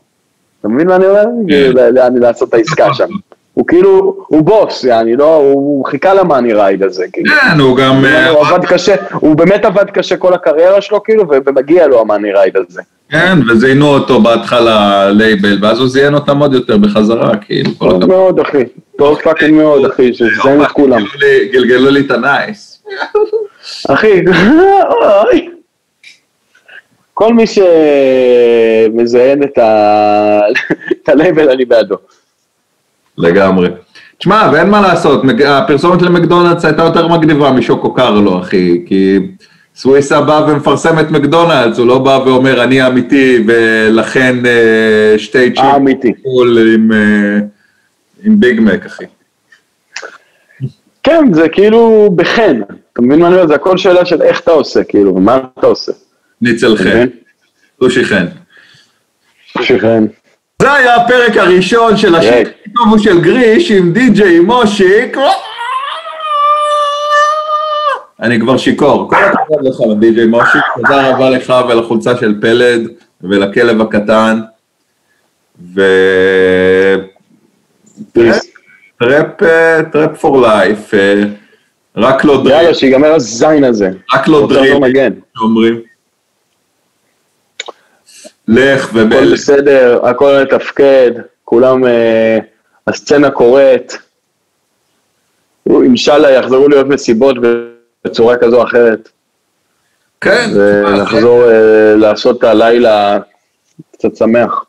אתה 0.60 0.68
מבין 0.68 0.88
מה 0.88 0.96
אני 0.96 1.06
אומר? 1.06 1.24
כן. 1.50 1.72
לעשות 2.16 2.50
את 2.50 2.54
העסקה 2.54 2.94
שם. 2.94 3.08
הוא 3.54 3.68
כאילו, 3.68 4.18
הוא 4.28 4.42
בוס, 4.42 4.84
יעני, 4.84 5.16
לא, 5.16 5.36
הוא 5.36 5.86
חיכה 5.86 6.14
ל 6.14 6.20
money 6.20 6.54
ride 6.54 6.84
הזה, 6.84 7.06
כאילו. 7.14 7.30
כן, 7.30 7.60
הוא 7.60 7.78
גם... 7.78 8.06
אה, 8.06 8.30
הוא 8.30 8.48
עבד 8.48 8.66
קשה, 8.66 8.96
הוא 9.14 9.36
באמת 9.36 9.66
עבד 9.66 9.90
קשה 9.90 10.18
כל 10.18 10.34
הקריירה 10.34 10.82
שלו, 10.82 11.04
כאילו, 11.04 11.24
ומגיע 11.46 11.88
לו 11.88 12.02
ה 12.02 12.07
money 12.07 12.32
ride 12.32 12.58
הזה. 12.58 12.82
כן, 13.10 13.38
וזיינו 13.50 13.88
אותו 13.88 14.22
בהתחלה 14.22 15.10
לייבל, 15.12 15.58
ואז 15.62 15.80
הוא 15.80 15.88
זיין 15.88 16.14
אותם 16.14 16.40
עוד 16.40 16.54
יותר 16.54 16.78
בחזרה, 16.78 17.38
כאילו. 17.38 17.72
טוב 17.80 18.06
מאוד, 18.06 18.40
אחי. 18.40 18.64
טוב 18.98 19.20
fucking 19.24 19.54
מאוד, 19.54 19.86
אחי, 19.86 20.14
שזיינו 20.14 20.64
את 20.64 20.72
כולם. 20.72 21.02
גלגלו 21.54 21.90
לי 21.90 22.00
את 22.00 22.12
ה 22.12 22.24
nice. 22.24 22.84
אחי, 23.90 24.22
אוי. 25.24 25.50
כל 27.14 27.34
מי 27.34 27.44
שמזיין 28.88 29.44
את 29.44 29.58
ה-label, 29.58 31.52
אני 31.52 31.66
בעדו. 31.66 31.96
לגמרי. 33.18 33.70
תשמע, 34.18 34.50
ואין 34.54 34.70
מה 34.70 34.82
לעשות, 34.82 35.22
הפרסומת 35.46 36.02
למקדונלדס 36.02 36.66
הייתה 36.66 36.84
יותר 36.84 37.08
מגניבה 37.08 37.52
משוקו 37.52 37.94
קרלו, 37.94 38.40
אחי, 38.40 38.84
כי 38.86 39.20
סוויסה 39.76 40.22
בא 40.22 40.46
ומפרסם 40.48 41.00
את 41.00 41.12
מקדונלדס, 41.12 41.78
הוא 41.78 41.88
לא 41.88 41.98
בא 42.00 42.20
ואומר, 42.26 42.64
אני 42.64 42.88
אמיתי, 42.88 43.44
ולכן 43.48 44.46
אה, 44.46 45.14
שתי 45.18 45.52
צ'יפ 45.52 45.64
עם, 45.64 46.92
אה, 46.92 47.40
עם 48.24 48.40
ביג 48.40 48.60
מק, 48.60 48.86
אחי. 48.86 49.06
כן, 51.04 51.34
זה 51.34 51.50
כאילו 51.50 52.10
בחן, 52.16 52.62
אתה 52.94 53.02
מבין 53.02 53.20
מה 53.20 53.28
אני 53.28 53.36
אומר? 53.36 53.48
זה 53.48 53.56
הכל 53.56 53.78
שאלה 53.78 54.06
של 54.06 54.22
איך 54.22 54.40
אתה 54.40 54.52
עושה, 54.52 54.84
כאילו, 54.84 55.14
מה 55.14 55.40
אתה 55.60 55.68
עושה. 55.68 55.92
ניצל 56.42 56.78
חן. 56.78 57.08
סושי 57.80 58.06
חן. 58.06 58.26
סושי 59.54 59.80
חן. 59.80 60.06
זה 60.62 60.74
היה 60.74 60.96
הפרק 60.96 61.38
הראשון 61.38 61.98
של 61.98 62.16
השיר 62.16 62.50
טובו 62.76 63.00
של 63.00 63.22
גריש 63.22 63.72
עם 63.72 63.94
די.ג'יי 63.94 64.40
מושיק. 64.40 65.18
אני 68.20 68.40
כבר 68.40 68.58
שיכור. 68.58 69.10
כל 69.10 69.16
הכבוד 69.16 69.66
לך 69.66 69.76
לדי.ג'יי 69.92 70.26
מושיק, 70.26 70.62
תודה 70.76 71.10
רבה 71.10 71.30
לך 71.30 71.54
ולחולצה 71.70 72.18
של 72.18 72.36
פלד 72.42 72.88
ולכלב 73.22 73.82
הקטן. 73.82 74.40
ו... 75.76 75.82
trap 79.92 80.20
for 80.20 80.42
life, 80.42 80.94
רק 81.98 82.26
לא 82.26 82.44
דריל. 82.44 82.56
יאללה, 82.56 82.74
שיגמר 82.74 83.14
הזין 83.14 83.64
הזה. 83.64 83.90
רק 84.14 84.28
לא 84.28 84.48
דריל, 84.50 84.74
אומרים. 85.42 85.91
לך 88.52 88.90
הכל 88.90 89.00
ומלך. 89.00 89.34
בסדר, 89.34 90.00
הכל 90.06 90.44
מתפקד, 90.44 91.12
כולם, 91.46 91.86
אה, 91.86 92.38
הסצנה 92.88 93.30
קורית. 93.32 93.98
אינשאללה 95.70 96.32
יחזרו 96.32 96.68
להיות 96.70 96.88
מסיבות 96.88 97.36
בצורה 98.06 98.38
כזו 98.38 98.58
או 98.58 98.64
אחרת, 98.64 99.10
כן, 100.22 100.50
ונחזור 100.56 101.44
אה, 101.52 101.96
לעשות 101.96 102.38
את 102.40 102.44
הלילה 102.44 103.20
קצת 103.94 104.16
שמח. 104.16 104.66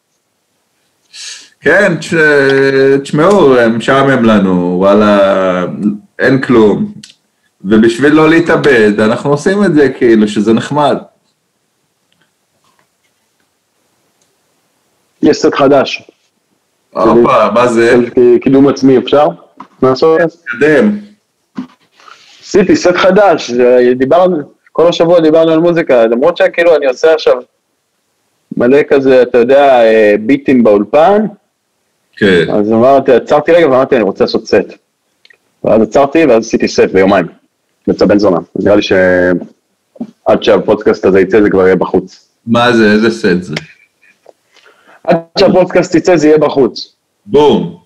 כן, 1.61 1.95
תש- 2.01 2.15
תשמעו, 3.03 3.55
משעמם 3.77 4.25
לנו, 4.25 4.75
וואלה, 4.79 5.65
אין 6.19 6.41
כלום. 6.41 6.93
ובשביל 7.65 8.13
לא 8.13 8.29
להתאבד, 8.29 9.01
אנחנו 9.01 9.31
עושים 9.31 9.65
את 9.65 9.75
זה 9.75 9.89
כאילו 9.89 10.29
שזה 10.29 10.53
נחמד. 10.53 10.97
יש 15.23 15.37
סט 15.37 15.55
חדש, 15.55 16.03
הופה, 16.91 17.51
מה 17.51 17.67
זה? 17.67 17.97
קידום 18.41 18.69
עצמי 18.69 18.99
אפשר? 18.99 19.27
לעשות? 19.83 20.21
קדם. 20.59 20.99
עשיתי 22.43 22.77
סט 22.77 22.95
חדש, 22.97 23.51
זה- 23.51 23.93
דיברנו, 23.97 24.37
כל 24.73 24.89
השבוע 24.89 25.21
דיברנו 25.21 25.53
על 25.53 25.59
מוזיקה, 25.61 26.07
למרות 26.07 26.37
שכאילו 26.37 26.77
אני 26.77 26.87
עושה 26.87 27.15
עכשיו 27.15 27.35
מלא 28.57 28.79
כזה, 28.89 29.23
אתה 29.23 29.39
יודע, 29.39 29.83
אה, 29.85 30.15
ביטים 30.21 30.65
באולפן, 30.65 31.27
כן. 32.17 32.45
אז 32.51 32.73
אמרתי, 32.73 33.13
עצרתי 33.13 33.53
רגע 33.53 33.67
ואמרתי, 33.69 33.95
אני 33.97 34.05
רוצה 34.05 34.25
לעשות 34.25 34.47
סט. 34.47 34.73
ואז 35.65 35.83
עצרתי 35.83 36.25
ואז 36.27 36.45
עשיתי 36.47 36.69
סט 36.69 36.91
ביומיים, 36.93 37.27
אצל 37.91 38.05
בן 38.07 38.19
זונה. 38.19 38.39
נראה 38.57 38.77
לי 38.77 38.83
שעד 38.83 40.43
שהפודקאסט 40.43 41.05
הזה 41.05 41.21
יצא 41.21 41.41
זה 41.43 41.51
כבר 41.51 41.65
יהיה 41.67 41.77
בחוץ. 41.77 42.29
מה 42.47 42.73
זה, 42.73 42.93
איזה 42.93 43.11
סט 43.11 43.43
זה? 43.43 43.55
עד 45.05 45.17
שהפודקאסט 45.39 45.95
יצא 45.95 46.17
זה 46.17 46.27
יהיה 46.27 46.39
בחוץ. 46.39 46.95
בום. 47.27 47.83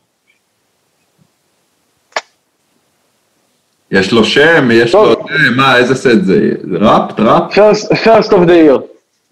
יש 3.91 4.13
לו 4.13 4.25
שם, 4.25 4.69
יש 4.73 4.95
לו... 4.95 5.15
טוב. 5.15 5.27
זה, 5.29 5.51
מה, 5.57 5.77
איזה 5.77 5.95
סט 5.95 6.25
זה? 6.25 6.51
ראפ? 6.81 7.13
טראפ? 7.13 7.53
First 7.53 7.93
first 7.93 8.31
of 8.31 8.47
the 8.47 8.69
year, 8.69 8.81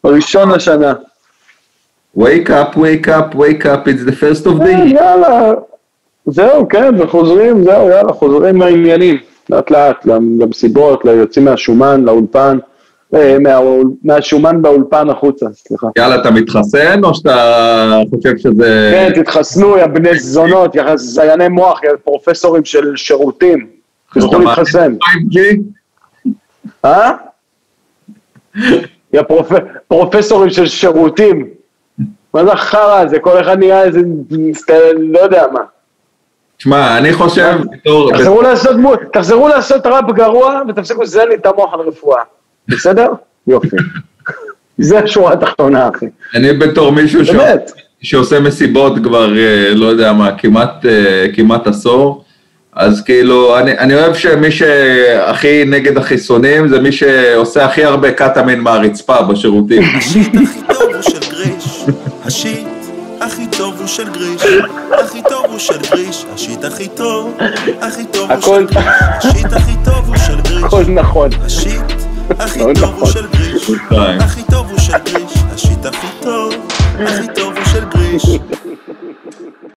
הראשון 0.04 0.50
לשנה. 0.50 0.92
wake 2.16 2.50
up, 2.50 2.76
wake 2.76 3.08
up, 3.08 3.34
wake 3.34 3.66
up, 3.66 3.88
it's 3.88 4.04
the 4.04 4.12
first 4.12 4.46
of 4.46 4.58
the 4.58 4.62
אה, 4.62 4.84
year. 4.84 4.94
יאללה, 4.94 5.52
זהו, 6.26 6.68
כן, 6.68 6.94
וחוזרים, 6.98 7.64
זהו, 7.64 7.88
יאללה, 7.88 8.12
חוזרים 8.12 8.60
לעניינים, 8.60 9.16
לאט 9.50 9.70
לאט, 9.70 10.06
למסיבות, 10.06 11.04
ליוצאים 11.04 11.44
מהשומן, 11.44 12.04
לאולפן, 12.04 12.58
מהשומן 14.04 14.62
באולפן 14.62 15.10
החוצה, 15.10 15.46
סליחה. 15.52 15.86
יאללה, 15.98 16.14
אתה 16.20 16.30
מתחסן, 16.30 17.04
או 17.04 17.14
שאתה 17.14 17.96
חושב 18.10 18.36
שזה... 18.38 18.90
כן, 18.94 19.22
תתחסנו, 19.22 19.76
יא 19.78 19.86
בני 19.86 20.18
זונות, 20.18 20.74
יא 20.74 20.96
זייני 20.96 21.48
מוח, 21.48 21.84
יא 21.84 21.90
פרופסורים 22.04 22.64
של 22.64 22.96
שירותים, 22.96 23.66
שאתה 24.14 24.38
להתחסן. 24.38 24.92
5G? 25.02 25.38
אה? 26.84 27.10
יא 29.12 29.22
פרופ- 29.22 29.60
פרופסורים 29.88 30.50
של 30.50 30.66
שירותים. 30.66 31.48
מה 32.34 32.44
זה 32.44 32.52
החרא 32.52 33.00
הזה? 33.00 33.18
כל 33.18 33.40
אחד 33.40 33.58
נהיה 33.58 33.82
איזה, 33.82 34.00
לא 34.96 35.18
יודע 35.18 35.44
מה. 35.52 35.60
שמע, 36.58 36.98
אני 36.98 37.12
חושב, 37.12 37.58
תחזרו 39.12 39.48
לעשות 39.48 39.86
ראפ 39.86 40.04
גרוע 40.10 40.62
ותפסיקו 40.68 41.02
לזיין 41.02 41.28
לי 41.28 41.34
את 41.34 41.46
המוח 41.46 41.74
על 41.74 41.80
רפואה. 41.80 42.22
בסדר? 42.68 43.06
יופי. 43.46 43.76
זה 44.78 44.98
השורה 44.98 45.32
התחתונה, 45.32 45.88
אחי. 45.94 46.06
אני 46.34 46.52
בתור 46.52 46.92
מישהו 46.92 47.24
ש... 47.24 47.30
באמת. 47.30 47.70
שעושה 48.02 48.40
מסיבות 48.40 48.92
כבר, 49.04 49.38
אה, 49.38 49.74
לא 49.74 49.86
יודע 49.86 50.12
מה, 50.12 50.32
כמעט, 50.38 50.86
אה, 50.86 51.26
כמעט 51.34 51.66
עשור, 51.66 52.24
אז 52.72 53.02
כאילו, 53.02 53.58
אני, 53.58 53.78
אני 53.78 53.94
אוהב 53.94 54.14
שמי 54.14 54.50
שהכי 54.50 55.64
נגד 55.64 55.96
החיסונים 55.96 56.68
זה 56.68 56.80
מי 56.80 56.92
שעושה 56.92 57.64
הכי 57.64 57.84
הרבה 57.84 58.12
קטאמין 58.12 58.60
מהרצפה 58.60 59.22
בשירותים. 59.22 59.82
השיט 59.94 60.34
הכי 60.34 60.60
טוב 60.68 60.94
הוא 60.94 61.02
של 61.02 61.30
גריש, 61.30 61.84
השיט 62.24 62.66
הכי 63.20 63.46
טוב 63.58 63.74
הוא 63.78 63.86
של 63.86 64.08
גריש, 64.10 64.42
הכי 64.92 65.22
טוב 65.28 65.44
הוא 65.50 65.58
של 65.58 65.78
גריש, 65.90 66.24
השיט 66.34 66.64
הכי 66.64 66.88
טוב, 66.88 67.38
הכי 67.80 68.04
טוב 68.12 68.30
הוא 68.30 68.40
של 68.40 68.64
גריש, 68.64 68.86
השיט 69.24 69.52
הכי 69.52 69.72
טוב 69.84 70.08
הוא 70.08 70.16
של 70.16 70.40
גריש, 70.40 70.64
הכל 70.64 70.84
נכון. 70.88 71.28
השיט 71.46 72.13
הכי 72.38 72.58
מאוד 72.58 72.78
טוב 72.78 72.84
הוא 72.84 72.92
נכון. 72.92 73.12
של 73.12 73.26
גריש, 73.26 73.62
שתיים. 73.62 74.20
הכי 74.20 74.42
טוב 74.50 74.70
הוא 74.70 74.78
של 74.78 74.92
גריש, 74.98 75.32
השיט 75.54 75.86
הכי 75.86 76.06
טוב, 76.22 76.54
הכי 76.94 77.26
טוב 77.34 77.54
הוא 77.56 77.64
של 77.64 77.84
גריש, 77.84 78.22